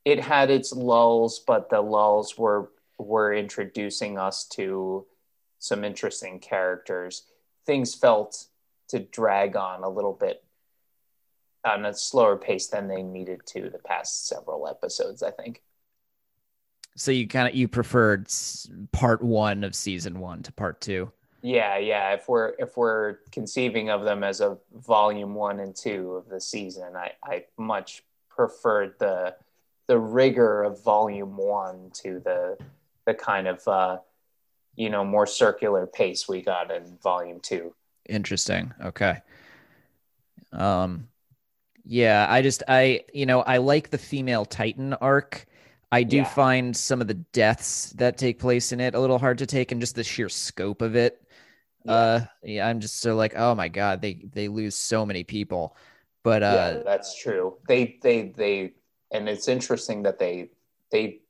it 0.04 0.20
had 0.20 0.50
its 0.50 0.72
lulls, 0.72 1.38
but 1.38 1.70
the 1.70 1.80
lulls 1.80 2.36
were 2.36 2.70
were 2.98 3.32
introducing 3.32 4.18
us 4.18 4.44
to 4.48 5.06
some 5.58 5.84
interesting 5.84 6.38
characters. 6.40 7.24
Things 7.64 7.94
felt 7.94 8.46
to 8.88 8.98
drag 8.98 9.56
on 9.56 9.82
a 9.82 9.88
little 9.88 10.12
bit 10.12 10.44
on 11.64 11.84
a 11.86 11.94
slower 11.94 12.36
pace 12.36 12.66
than 12.66 12.88
they 12.88 13.02
needed 13.02 13.40
to 13.46 13.70
the 13.70 13.78
past 13.78 14.26
several 14.26 14.66
episodes, 14.68 15.22
I 15.22 15.30
think. 15.30 15.62
So 16.96 17.10
you 17.10 17.26
kind 17.26 17.48
of 17.48 17.54
you 17.54 17.68
preferred 17.68 18.28
part 18.92 19.22
one 19.22 19.64
of 19.64 19.74
season 19.74 20.18
one 20.18 20.42
to 20.42 20.52
part 20.52 20.80
two. 20.80 21.10
Yeah, 21.40 21.78
yeah. 21.78 22.12
If 22.12 22.28
we're 22.28 22.52
if 22.58 22.76
we're 22.76 23.18
conceiving 23.30 23.90
of 23.90 24.04
them 24.04 24.22
as 24.22 24.40
a 24.40 24.58
volume 24.74 25.34
one 25.34 25.60
and 25.60 25.74
two 25.74 26.12
of 26.12 26.28
the 26.28 26.40
season, 26.40 26.94
I, 26.94 27.12
I 27.24 27.44
much 27.56 28.04
preferred 28.28 28.94
the 28.98 29.34
the 29.88 29.98
rigor 29.98 30.62
of 30.62 30.82
volume 30.84 31.36
one 31.36 31.90
to 32.02 32.20
the 32.20 32.58
the 33.06 33.14
kind 33.14 33.48
of 33.48 33.66
uh, 33.66 33.98
you 34.76 34.90
know 34.90 35.04
more 35.04 35.26
circular 35.26 35.86
pace 35.86 36.28
we 36.28 36.42
got 36.42 36.70
in 36.70 36.98
volume 37.02 37.40
two. 37.40 37.74
Interesting. 38.08 38.74
Okay. 38.84 39.18
Um 40.52 41.08
yeah, 41.84 42.26
I 42.28 42.42
just 42.42 42.62
I 42.68 43.04
you 43.12 43.26
know, 43.26 43.42
I 43.42 43.58
like 43.58 43.90
the 43.90 43.98
female 43.98 44.44
Titan 44.44 44.94
arc. 44.94 45.46
I 45.90 46.04
do 46.04 46.18
Yeah. 46.18 46.24
find 46.24 46.76
some 46.76 47.00
of 47.00 47.08
the 47.08 47.14
deaths 47.14 47.90
that 47.92 48.16
take 48.18 48.38
place 48.38 48.72
in 48.72 48.80
it 48.80 48.94
a 48.94 49.00
little 49.00 49.18
hard 49.18 49.38
to 49.38 49.46
take 49.46 49.72
and 49.72 49.80
just 49.80 49.94
the 49.94 50.04
sheer 50.04 50.28
scope 50.28 50.82
of 50.82 50.96
it. 50.96 51.22
Uh 51.88 52.22
yeah, 52.42 52.68
I'm 52.68 52.80
just 52.80 53.00
so 53.00 53.16
like, 53.16 53.34
oh 53.36 53.54
my 53.54 53.68
god, 53.68 54.02
they 54.02 54.14
they 54.32 54.48
lose 54.48 54.76
so 54.76 55.06
many 55.06 55.24
people. 55.24 55.76
But 56.24 56.42
uh 56.42 56.76
yeah, 56.76 56.82
that's 56.84 57.14
true. 57.20 57.58
They 57.68 57.98
they 58.02 58.28
they 58.36 58.74
and 59.10 59.28
it's 59.28 59.48
interesting 59.48 60.02
that 60.04 60.18
they 60.18 60.50
they 60.90 61.20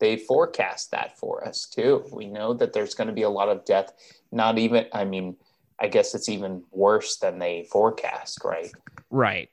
they 0.00 0.16
forecast 0.16 0.90
that 0.92 1.18
for 1.18 1.46
us 1.46 1.66
too. 1.66 2.04
We 2.12 2.26
know 2.26 2.54
that 2.54 2.72
there's 2.72 2.94
going 2.94 3.08
to 3.08 3.14
be 3.14 3.22
a 3.22 3.30
lot 3.30 3.48
of 3.48 3.64
death. 3.64 3.92
Not 4.32 4.58
even 4.58 4.86
I 4.92 5.04
mean, 5.04 5.36
I 5.78 5.88
guess 5.88 6.14
it's 6.14 6.28
even 6.28 6.64
worse 6.70 7.16
than 7.18 7.38
they 7.38 7.68
forecast, 7.70 8.44
right? 8.44 8.72
Right. 9.10 9.50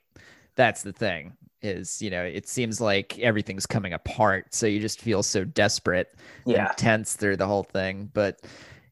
That's 0.56 0.82
the 0.82 0.92
thing. 0.92 1.36
Is 1.62 2.00
you 2.00 2.10
know, 2.10 2.22
it 2.24 2.48
seems 2.48 2.80
like 2.80 3.18
everything's 3.18 3.66
coming 3.66 3.92
apart, 3.92 4.54
so 4.54 4.66
you 4.66 4.80
just 4.80 5.00
feel 5.00 5.22
so 5.22 5.44
desperate 5.44 6.14
Yeah. 6.46 6.68
and 6.68 6.76
tense 6.78 7.14
through 7.14 7.36
the 7.36 7.46
whole 7.46 7.64
thing. 7.64 8.10
But 8.14 8.40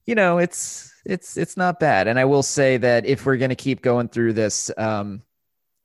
you 0.05 0.15
know, 0.15 0.37
it's 0.39 0.93
it's 1.07 1.37
it's 1.39 1.57
not 1.57 1.81
bad. 1.81 2.09
And 2.09 2.19
I 2.19 2.27
will 2.27 2.43
say 2.43 2.77
that 2.77 3.07
if 3.07 3.25
we're 3.25 3.39
gonna 3.39 3.55
keep 3.55 3.81
going 3.81 4.09
through 4.09 4.35
this, 4.35 4.71
um, 4.77 5.23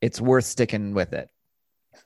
it's 0.02 0.20
worth 0.20 0.44
sticking 0.46 0.94
with 0.94 1.14
it. 1.14 1.30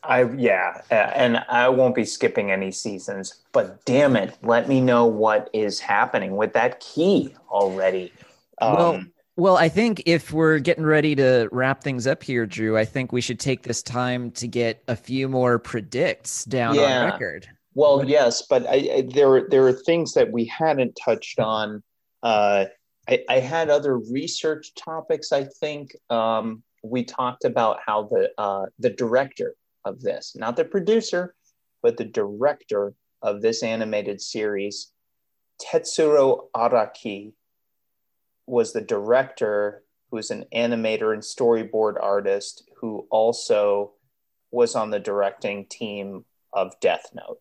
I 0.03 0.25
yeah, 0.35 0.81
uh, 0.91 0.93
and 0.93 1.43
I 1.49 1.69
won't 1.69 1.95
be 1.95 2.05
skipping 2.05 2.51
any 2.51 2.71
seasons, 2.71 3.41
but 3.51 3.83
damn 3.85 4.15
it, 4.15 4.37
let 4.43 4.69
me 4.69 4.79
know 4.79 5.05
what 5.07 5.49
is 5.53 5.79
happening 5.79 6.35
with 6.37 6.53
that 6.53 6.79
key 6.79 7.35
already. 7.49 8.13
Um, 8.61 8.75
Well, 8.75 9.03
Well, 9.37 9.55
I 9.55 9.69
think 9.69 10.01
if 10.07 10.33
we're 10.33 10.57
getting 10.57 10.83
ready 10.83 11.15
to 11.15 11.47
wrap 11.51 11.83
things 11.83 12.07
up 12.07 12.23
here, 12.23 12.47
Drew, 12.47 12.75
I 12.75 12.85
think 12.85 13.11
we 13.11 13.21
should 13.21 13.39
take 13.39 13.61
this 13.61 13.83
time 13.83 14.31
to 14.31 14.47
get 14.47 14.83
a 14.87 14.95
few 14.95 15.29
more 15.29 15.59
predicts 15.59 16.43
down 16.45 16.73
Yeah. 16.73 17.03
on 17.03 17.11
record. 17.11 17.47
Well, 17.75 18.03
yes, 18.03 18.41
but 18.49 18.65
I, 18.65 18.73
I, 18.73 19.09
there 19.13 19.47
there 19.47 19.67
are 19.67 19.73
things 19.73 20.13
that 20.15 20.31
we 20.31 20.45
hadn't 20.45 20.97
touched 21.05 21.39
on. 21.39 21.83
Uh, 22.23 22.65
I, 23.07 23.23
I 23.29 23.39
had 23.39 23.69
other 23.69 23.99
research 23.99 24.73
topics. 24.73 25.31
I 25.31 25.43
think 25.43 25.95
um, 26.09 26.63
we 26.83 27.03
talked 27.03 27.45
about 27.45 27.77
how 27.85 28.03
the 28.03 28.31
uh, 28.39 28.65
the 28.79 28.89
director 28.89 29.53
of 29.85 30.01
this, 30.01 30.35
not 30.35 30.55
the 30.55 30.65
producer, 30.65 31.35
but 31.83 31.97
the 31.97 32.05
director 32.05 32.95
of 33.21 33.43
this 33.43 33.61
animated 33.61 34.19
series, 34.19 34.91
Tetsuro 35.61 36.47
Araki, 36.55 37.33
was 38.47 38.73
the 38.73 38.81
director 38.81 39.83
who's 40.09 40.31
an 40.31 40.45
animator 40.55 41.13
and 41.13 41.21
storyboard 41.21 42.01
artist 42.01 42.63
who 42.79 43.05
also 43.11 43.91
was 44.51 44.75
on 44.75 44.89
the 44.89 44.99
directing 44.99 45.65
team 45.65 46.23
of 46.53 46.79
Death 46.79 47.09
Note. 47.13 47.39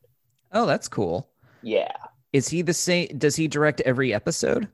Oh, 0.52 0.66
that's 0.66 0.88
cool. 0.88 1.28
Yeah. 1.62 1.96
Is 2.32 2.48
he 2.48 2.62
the 2.62 2.74
same? 2.74 3.08
Does 3.18 3.36
he 3.36 3.48
direct 3.48 3.80
every 3.82 4.12
episode? 4.12 4.68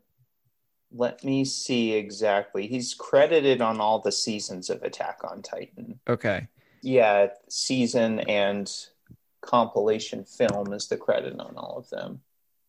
Let 0.95 1.23
me 1.23 1.45
see 1.45 1.93
exactly. 1.93 2.67
He's 2.67 2.95
credited 2.95 3.61
on 3.61 3.81
all 3.81 4.01
the 4.01 4.13
seasons 4.13 4.69
of 4.69 4.83
Attack 4.83 5.21
on 5.25 5.43
Titan. 5.43 6.01
Okay. 6.09 6.49
Yeah, 6.83 7.29
season 7.49 8.21
and 8.21 8.71
compilation 9.41 10.25
film 10.25 10.73
is 10.73 10.89
the 10.89 10.97
credit 10.97 11.39
on 11.39 11.57
all 11.57 11.77
of 11.79 11.89
them. 11.91 12.21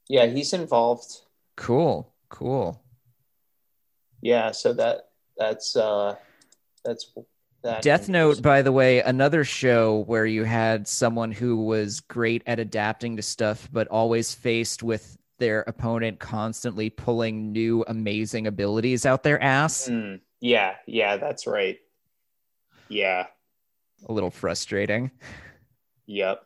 Yeah, 0.07 0.25
he's 0.27 0.53
involved. 0.53 1.21
Cool. 1.55 2.13
Cool. 2.29 2.82
Yeah, 4.23 4.51
so 4.51 4.71
that 4.73 5.09
that's 5.37 5.75
uh 5.75 6.15
that's 6.85 7.13
that 7.61 7.81
Death 7.81 8.07
Note, 8.07 8.41
by 8.41 8.61
the 8.61 8.71
way, 8.71 9.01
another 9.01 9.43
show 9.43 9.99
where 10.07 10.25
you 10.25 10.45
had 10.45 10.87
someone 10.87 11.33
who 11.33 11.57
was 11.57 11.99
great 11.99 12.41
at 12.47 12.57
adapting 12.57 13.17
to 13.17 13.21
stuff, 13.21 13.67
but 13.71 13.89
always 13.89 14.33
faced 14.33 14.81
with 14.81 15.17
their 15.39 15.61
opponent 15.67 16.19
constantly 16.19 16.89
pulling 16.89 17.51
new 17.51 17.83
amazing 17.89 18.47
abilities 18.47 19.05
out 19.05 19.23
their 19.23 19.41
ass. 19.43 19.89
Mm, 19.89 20.21
yeah, 20.39 20.75
yeah, 20.87 21.17
that's 21.17 21.45
right. 21.45 21.79
Yeah. 22.87 23.27
A 24.07 24.13
little 24.13 24.31
frustrating. 24.31 25.11
Yep. 26.05 26.45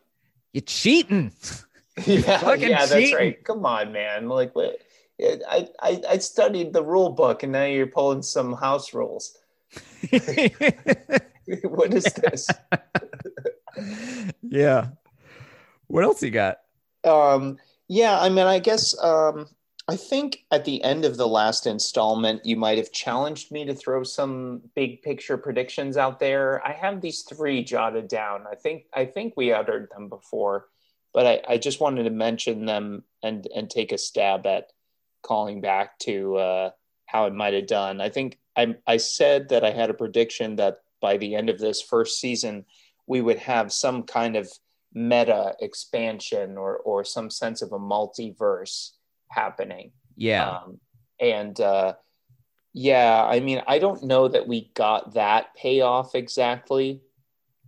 You're 0.53 0.61
cheating. 0.61 1.31
yeah, 2.07 2.39
fucking 2.39 2.69
yeah, 2.69 2.87
that's 2.87 3.13
right. 3.13 3.43
Come 3.43 3.67
on, 3.67 3.91
man. 3.91 4.29
Like 4.29 4.55
what 4.55 4.79
I, 5.19 5.67
I 5.81 6.01
I 6.09 6.17
studied 6.19 6.73
the 6.73 6.83
rule 6.83 7.09
book 7.09 7.43
and 7.43 7.51
now 7.51 7.65
you're 7.65 7.87
pulling 7.87 8.21
some 8.21 8.53
house 8.53 8.93
rules. 8.93 9.37
what 11.63 11.93
is 11.93 12.03
this? 12.13 12.47
yeah. 14.41 14.89
What 15.87 16.03
else 16.03 16.21
you 16.21 16.31
got? 16.31 16.59
Um, 17.03 17.57
yeah, 17.87 18.19
I 18.19 18.29
mean, 18.29 18.45
I 18.45 18.59
guess 18.59 18.97
um, 19.01 19.47
I 19.87 19.95
think 19.95 20.43
at 20.51 20.65
the 20.65 20.83
end 20.83 21.05
of 21.05 21.15
the 21.15 21.27
last 21.27 21.65
installment, 21.65 22.45
you 22.45 22.57
might 22.57 22.77
have 22.77 22.91
challenged 22.91 23.51
me 23.51 23.65
to 23.65 23.73
throw 23.73 24.03
some 24.03 24.61
big 24.75 25.01
picture 25.01 25.37
predictions 25.37 25.95
out 25.95 26.19
there. 26.19 26.65
I 26.65 26.73
have 26.73 26.99
these 26.99 27.21
three 27.21 27.63
jotted 27.63 28.09
down. 28.09 28.45
I 28.51 28.55
think 28.55 28.85
I 28.93 29.05
think 29.05 29.33
we 29.37 29.53
uttered 29.53 29.89
them 29.91 30.09
before, 30.09 30.67
but 31.13 31.25
I, 31.25 31.53
I 31.53 31.57
just 31.57 31.79
wanted 31.79 32.03
to 32.03 32.09
mention 32.09 32.65
them 32.65 33.03
and 33.23 33.47
and 33.55 33.69
take 33.69 33.93
a 33.93 33.97
stab 33.97 34.45
at 34.45 34.71
calling 35.27 35.61
back 35.61 35.99
to 35.99 36.35
uh, 36.37 36.69
how 37.05 37.25
it 37.25 37.33
might 37.33 37.53
have 37.53 37.67
done. 37.67 37.99
I 38.01 38.09
think 38.09 38.39
I 38.55 38.75
I 38.87 38.97
said 38.97 39.49
that 39.49 39.63
I 39.63 39.71
had 39.71 39.89
a 39.89 39.93
prediction 39.93 40.55
that 40.55 40.79
by 41.01 41.17
the 41.17 41.35
end 41.35 41.49
of 41.49 41.59
this 41.59 41.81
first 41.81 42.19
season, 42.19 42.65
we 43.05 43.21
would 43.21 43.39
have 43.39 43.71
some 43.71 44.03
kind 44.03 44.35
of 44.35 44.49
meta 44.93 45.55
expansion 45.59 46.57
or 46.57 46.77
or 46.77 47.03
some 47.03 47.29
sense 47.29 47.61
of 47.61 47.71
a 47.71 47.79
multiverse 47.79 48.91
happening. 49.29 49.91
Yeah. 50.15 50.49
Um, 50.49 50.79
and 51.19 51.59
uh, 51.59 51.93
yeah, 52.73 53.25
I 53.25 53.39
mean, 53.39 53.61
I 53.67 53.79
don't 53.79 54.03
know 54.03 54.27
that 54.27 54.47
we 54.47 54.71
got 54.73 55.13
that 55.15 55.55
payoff 55.55 56.15
exactly 56.15 57.01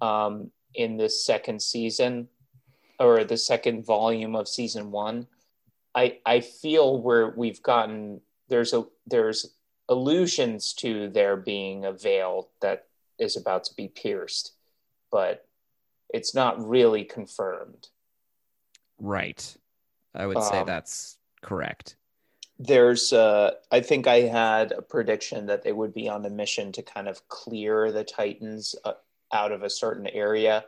um, 0.01 0.51
in 0.75 0.97
this 0.97 1.25
second 1.25 1.61
season 1.61 2.27
or 2.99 3.23
the 3.23 3.37
second 3.37 3.85
volume 3.85 4.35
of 4.35 4.47
season 4.47 4.91
one. 4.91 5.27
I 5.95 6.19
I 6.25 6.41
feel 6.41 7.01
where 7.01 7.29
we've 7.35 7.61
gotten 7.63 8.21
there's 8.47 8.73
a 8.73 8.85
there's 9.07 9.55
allusions 9.87 10.73
to 10.73 11.09
there 11.09 11.35
being 11.35 11.85
a 11.85 11.91
veil 11.91 12.49
that 12.61 12.85
is 13.17 13.35
about 13.35 13.63
to 13.65 13.73
be 13.75 13.87
pierced, 13.87 14.53
but 15.11 15.47
it's 16.13 16.33
not 16.35 16.63
really 16.67 17.03
confirmed. 17.03 17.89
right. 18.99 19.55
I 20.15 20.25
would 20.25 20.41
say 20.43 20.59
Um, 20.59 20.65
that's 20.65 21.17
correct. 21.41 21.95
there's 22.57 23.13
uh 23.13 23.51
i 23.71 23.79
think 23.79 24.05
i 24.07 24.21
had 24.21 24.73
a 24.73 24.81
prediction 24.81 25.45
that 25.45 25.63
they 25.63 25.71
would 25.71 25.93
be 25.93 26.09
on 26.09 26.25
a 26.25 26.29
mission 26.29 26.71
to 26.73 26.81
kind 26.81 27.07
of 27.07 27.25
clear 27.29 27.89
the 27.91 28.03
titans 28.03 28.75
uh, 28.83 28.93
out 29.31 29.51
of 29.53 29.63
a 29.63 29.69
certain 29.69 30.07
area 30.07 30.65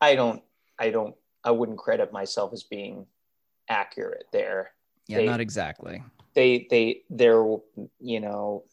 i 0.00 0.16
don't 0.16 0.42
i 0.80 0.90
don't 0.90 1.14
i 1.44 1.50
wouldn't 1.52 1.78
credit 1.78 2.12
myself 2.12 2.52
as 2.52 2.64
being 2.64 3.06
accurate 3.72 4.26
there. 4.32 4.70
Yeah, 5.08 5.18
they- 5.18 5.26
not 5.26 5.40
exactly. 5.40 6.02
they 6.34 6.66
they 6.70 7.02
they're 7.10 7.44
you 7.98 8.20
know 8.20 8.64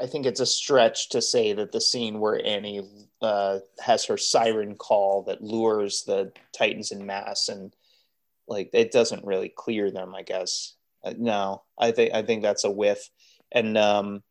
i 0.00 0.06
think 0.06 0.24
it's 0.24 0.40
a 0.40 0.46
stretch 0.46 1.10
to 1.10 1.20
say 1.20 1.52
that 1.52 1.72
the 1.72 1.80
scene 1.80 2.18
where 2.18 2.40
annie 2.46 2.80
uh, 3.20 3.58
has 3.78 4.06
her 4.06 4.16
siren 4.16 4.74
call 4.74 5.22
that 5.24 5.42
lures 5.42 6.04
the 6.06 6.32
titans 6.56 6.90
in 6.92 7.04
mass 7.04 7.48
and 7.50 7.74
like 8.48 8.70
it 8.72 8.90
doesn't 8.92 9.26
really 9.26 9.50
clear 9.50 9.90
them 9.90 10.14
i 10.14 10.22
guess. 10.22 10.74
Uh, 11.04 11.12
no 11.18 11.62
i 11.78 11.90
think 11.90 12.14
i 12.14 12.22
think 12.22 12.42
that's 12.42 12.64
a 12.64 12.70
whiff. 12.70 13.10
And 13.52 13.76
um 13.76 14.22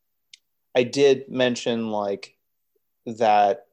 i 0.73 0.81
did 0.83 1.29
mention 1.29 1.89
like 1.91 2.35
that 3.05 3.67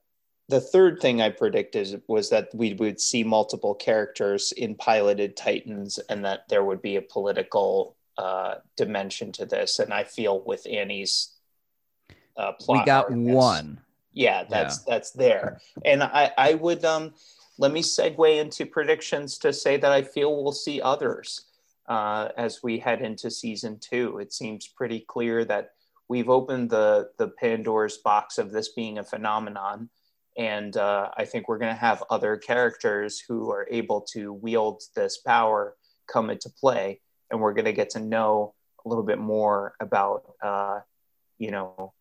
the 0.51 0.61
third 0.61 1.01
thing 1.01 1.23
i 1.23 1.29
predicted 1.31 2.03
was 2.09 2.29
that 2.31 2.49
we 2.53 2.75
would 2.75 3.01
see 3.01 3.23
multiple 3.23 3.75
characters 3.75 4.53
in 4.53 4.75
piloted 4.75 5.37
titans 5.37 5.99
and 6.09 6.25
that 6.25 6.49
there 6.49 6.65
would 6.65 6.83
be 6.83 6.97
a 6.97 7.03
political 7.03 7.97
uh, 8.19 8.57
dimension 8.77 9.33
to 9.33 9.47
this. 9.47 9.79
And 9.79 9.95
i 9.95 10.05
feel 10.05 10.43
with 10.45 10.67
annie's 10.71 11.35
uh, 12.37 12.53
plot 12.53 12.81
we 12.81 12.85
got 12.85 13.11
one. 13.11 13.81
yeah 14.13 14.45
that's 14.49 14.79
that's 14.85 15.13
there. 15.13 15.61
And 15.85 16.03
i 16.03 16.33
i 16.37 16.55
would 16.55 16.85
um 16.85 17.15
let 17.59 17.73
me 17.73 17.83
segue 17.83 18.41
into 18.41 18.67
predictions 18.67 19.39
to 19.39 19.53
say 19.53 19.77
that 19.77 19.93
i 19.93 20.03
feel 20.03 20.43
we'll 20.43 20.53
see 20.53 20.83
others 20.83 21.47
uh, 21.89 22.29
as 22.37 22.63
we 22.63 22.79
head 22.79 23.03
into 23.03 23.31
season 23.31 23.79
two. 23.81 24.19
It 24.19 24.33
seems 24.33 24.69
pretty 24.69 25.01
clear 25.01 25.45
that 25.47 25.73
we've 26.09 26.29
opened 26.29 26.71
the 26.71 27.11
the 27.19 27.29
pandora's 27.29 27.99
box 27.99 28.39
of 28.39 28.51
this 28.51 28.71
being 28.71 28.99
a 28.99 29.05
phenomenon 29.05 29.89
and 30.41 30.77
uh, 30.77 31.11
i 31.17 31.25
think 31.25 31.49
we're 31.49 31.59
going 31.59 31.73
to 31.73 31.81
have 31.81 32.03
other 32.09 32.37
characters 32.37 33.23
who 33.29 33.51
are 33.51 33.69
able 33.71 34.01
to 34.01 34.33
wield 34.33 34.83
this 34.97 35.19
power 35.19 35.77
come 36.09 36.31
into 36.31 36.49
play 36.49 37.01
and 37.31 37.41
we're 37.41 37.53
going 37.53 37.67
to 37.67 37.73
get 37.73 37.91
to 37.91 38.01
know 38.01 38.55
a 38.85 38.89
little 38.89 39.05
bit 39.05 39.19
more 39.19 39.75
about 39.79 40.23
uh, 40.43 40.81
you 41.39 41.51
know 41.51 41.93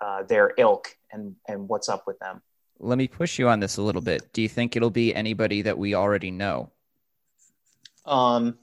uh, 0.00 0.22
their 0.24 0.52
ilk 0.58 0.88
and 1.12 1.36
and 1.48 1.68
what's 1.68 1.88
up 1.88 2.04
with 2.06 2.18
them 2.18 2.42
Let 2.78 2.98
me 2.98 3.08
push 3.08 3.38
you 3.38 3.48
on 3.48 3.60
this 3.60 3.78
a 3.78 3.82
little 3.82 4.02
bit. 4.02 4.32
Do 4.34 4.42
you 4.42 4.48
think 4.50 4.76
it'll 4.76 4.90
be 4.90 5.14
anybody 5.14 5.62
that 5.62 5.78
we 5.78 5.94
already 5.94 6.30
know? 6.30 6.70
Um, 8.04 8.58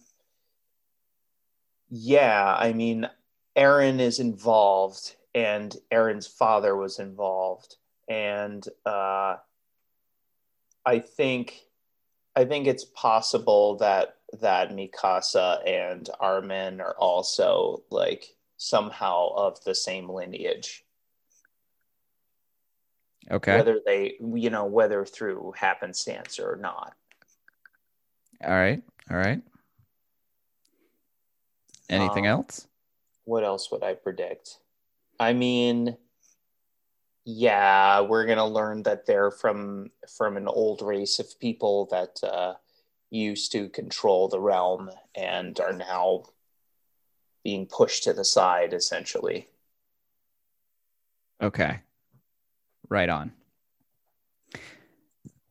yeah, 1.89 2.55
I 2.55 2.73
mean, 2.73 3.09
Eren 3.55 3.99
is 3.99 4.19
involved, 4.19 5.15
and 5.33 5.75
Eren's 5.91 6.27
father 6.27 6.75
was 6.75 6.99
involved, 6.99 7.77
and 8.07 8.65
uh, 8.85 9.37
I 10.85 10.99
think, 10.99 11.61
I 12.35 12.45
think 12.45 12.67
it's 12.67 12.85
possible 12.85 13.77
that 13.77 14.17
that 14.41 14.71
Mikasa 14.71 15.67
and 15.67 16.09
Armin 16.19 16.81
are 16.81 16.95
also 16.97 17.83
like 17.91 18.35
somehow 18.57 19.29
of 19.35 19.63
the 19.63 19.75
same 19.75 20.09
lineage, 20.09 20.83
Okay. 23.29 23.55
whether 23.55 23.79
they, 23.85 24.15
you 24.19 24.49
know, 24.49 24.65
whether 24.65 25.05
through 25.05 25.53
happenstance 25.55 26.39
or 26.39 26.57
not. 26.59 26.95
All 28.43 28.51
right. 28.51 28.81
All 29.11 29.17
right. 29.17 29.41
Anything 31.89 32.25
Um, 32.25 32.31
else? 32.39 32.67
what 33.25 33.43
else 33.43 33.71
would 33.71 33.83
I 33.83 33.93
predict? 33.93 34.57
I 35.19 35.33
mean, 35.33 35.95
yeah, 37.25 38.01
we're 38.01 38.25
gonna 38.25 38.47
learn 38.47 38.83
that 38.83 39.05
they're 39.05 39.31
from 39.31 39.91
from 40.17 40.37
an 40.37 40.47
old 40.47 40.81
race 40.81 41.19
of 41.19 41.39
people 41.39 41.87
that 41.91 42.19
uh, 42.23 42.55
used 43.09 43.51
to 43.53 43.69
control 43.69 44.27
the 44.27 44.39
realm 44.39 44.89
and 45.15 45.59
are 45.59 45.73
now 45.73 46.23
being 47.43 47.65
pushed 47.65 48.03
to 48.03 48.13
the 48.13 48.25
side, 48.25 48.73
essentially. 48.73 49.47
Okay. 51.41 51.79
Right 52.89 53.09
on. 53.09 53.33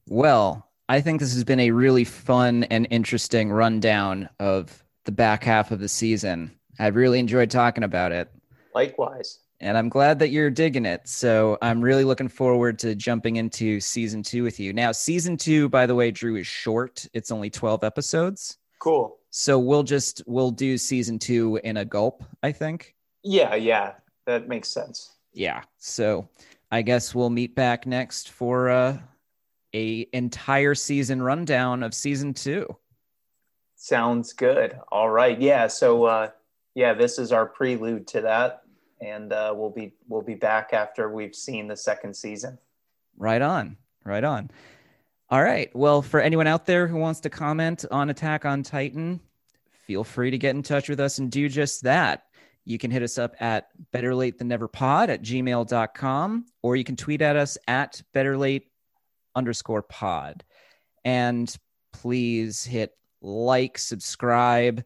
Well, 0.08 0.68
I 0.88 1.00
think 1.00 1.20
this 1.20 1.34
has 1.34 1.44
been 1.44 1.60
a 1.60 1.70
really 1.70 2.04
fun 2.04 2.64
and 2.64 2.86
interesting 2.90 3.50
rundown 3.50 4.28
of 4.38 4.82
the 5.04 5.12
back 5.12 5.44
half 5.44 5.70
of 5.70 5.80
the 5.80 5.88
season. 5.88 6.50
I've 6.78 6.96
really 6.96 7.18
enjoyed 7.18 7.50
talking 7.50 7.84
about 7.84 8.12
it, 8.12 8.30
Likewise, 8.74 9.40
and 9.62 9.78
I'm 9.78 9.88
glad 9.88 10.18
that 10.18 10.28
you're 10.28 10.50
digging 10.50 10.84
it. 10.84 11.08
So 11.08 11.56
I'm 11.62 11.80
really 11.80 12.04
looking 12.04 12.28
forward 12.28 12.78
to 12.80 12.94
jumping 12.94 13.36
into 13.36 13.80
season 13.80 14.22
two 14.22 14.42
with 14.42 14.60
you. 14.60 14.72
Now, 14.72 14.92
season 14.92 15.36
two, 15.36 15.68
by 15.68 15.86
the 15.86 15.94
way, 15.94 16.10
Drew, 16.10 16.36
is 16.36 16.46
short, 16.46 17.06
it's 17.14 17.30
only 17.30 17.48
12 17.50 17.84
episodes. 17.84 18.58
cool. 18.78 19.18
So 19.30 19.58
we'll 19.58 19.82
just 19.84 20.22
we'll 20.26 20.50
do 20.50 20.76
season 20.76 21.18
two 21.18 21.58
in 21.64 21.78
a 21.78 21.84
gulp, 21.86 22.22
I 22.42 22.52
think. 22.52 22.94
Yeah, 23.22 23.54
yeah, 23.54 23.92
that 24.26 24.48
makes 24.48 24.68
sense. 24.68 25.16
yeah 25.34 25.62
so 25.78 26.28
i 26.70 26.82
guess 26.82 27.14
we'll 27.14 27.30
meet 27.30 27.54
back 27.54 27.86
next 27.86 28.30
for 28.30 28.68
uh, 28.68 28.98
a 29.74 30.06
entire 30.12 30.74
season 30.74 31.22
rundown 31.22 31.82
of 31.82 31.94
season 31.94 32.34
two 32.34 32.66
Sounds 33.76 34.32
good. 34.32 34.78
All 34.92 35.10
right, 35.10 35.40
yeah. 35.40 35.66
So, 35.66 36.04
uh, 36.04 36.30
yeah, 36.74 36.94
this 36.94 37.18
is 37.18 37.32
our 37.32 37.46
prelude 37.46 38.06
to 38.08 38.20
that, 38.20 38.61
and 39.02 39.32
uh, 39.32 39.52
we'll 39.54 39.70
be 39.70 39.94
we'll 40.08 40.22
be 40.22 40.34
back 40.34 40.72
after 40.72 41.10
we've 41.10 41.34
seen 41.34 41.66
the 41.66 41.76
second 41.76 42.14
season. 42.14 42.58
right 43.16 43.42
on. 43.42 43.76
Right 44.04 44.24
on. 44.24 44.50
All 45.30 45.42
right. 45.42 45.74
Well 45.74 46.02
for 46.02 46.20
anyone 46.20 46.46
out 46.46 46.66
there 46.66 46.86
who 46.86 46.96
wants 46.96 47.20
to 47.20 47.30
comment 47.30 47.84
on 47.90 48.10
attack 48.10 48.44
on 48.44 48.62
titan 48.62 49.20
feel 49.86 50.04
free 50.04 50.30
to 50.30 50.38
get 50.38 50.54
in 50.56 50.62
touch 50.62 50.88
with 50.88 51.00
us 51.00 51.18
and 51.18 51.30
do 51.30 51.48
just 51.48 51.82
that. 51.82 52.24
You 52.64 52.78
can 52.78 52.90
hit 52.90 53.02
us 53.02 53.18
up 53.18 53.34
at 53.40 53.68
better 53.90 54.14
late 54.14 54.38
than 54.38 54.48
never 54.48 54.68
pod 54.68 55.10
at 55.10 55.22
gmail.com 55.22 56.46
or 56.62 56.76
you 56.76 56.84
can 56.84 56.96
tweet 56.96 57.20
at 57.20 57.36
us 57.36 57.58
at 57.66 58.02
better 58.14 58.38
late 58.38 58.68
underscore 59.34 59.82
pod. 59.82 60.44
And 61.04 61.54
please 61.92 62.64
hit 62.64 62.92
like 63.20 63.78
subscribe 63.78 64.84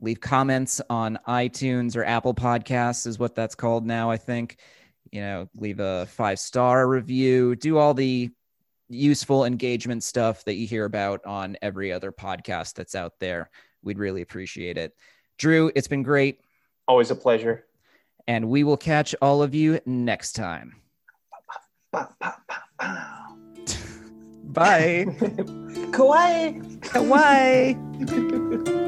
leave 0.00 0.20
comments 0.20 0.80
on 0.90 1.18
iTunes 1.26 1.96
or 1.96 2.04
Apple 2.04 2.34
Podcasts, 2.34 3.06
is 3.06 3.18
what 3.18 3.34
that's 3.34 3.54
called 3.54 3.86
now, 3.86 4.10
I 4.10 4.16
think. 4.16 4.58
You 5.10 5.20
know, 5.20 5.48
leave 5.56 5.80
a 5.80 6.06
five 6.06 6.38
star 6.38 6.88
review, 6.88 7.54
do 7.56 7.78
all 7.78 7.94
the 7.94 8.30
useful 8.88 9.44
engagement 9.44 10.02
stuff 10.02 10.44
that 10.44 10.54
you 10.54 10.66
hear 10.66 10.84
about 10.84 11.24
on 11.24 11.56
every 11.62 11.92
other 11.92 12.12
podcast 12.12 12.74
that's 12.74 12.94
out 12.94 13.14
there. 13.20 13.50
We'd 13.82 13.98
really 13.98 14.22
appreciate 14.22 14.78
it. 14.78 14.92
Drew, 15.38 15.70
it's 15.74 15.88
been 15.88 16.02
great. 16.02 16.40
Always 16.88 17.10
a 17.10 17.14
pleasure. 17.14 17.64
And 18.26 18.48
we 18.48 18.64
will 18.64 18.76
catch 18.76 19.14
all 19.20 19.42
of 19.42 19.54
you 19.54 19.80
next 19.86 20.32
time. 20.32 20.76
Bye. 24.44 25.06
Kawaii. 25.90 26.78
Kawaii. 26.80 28.80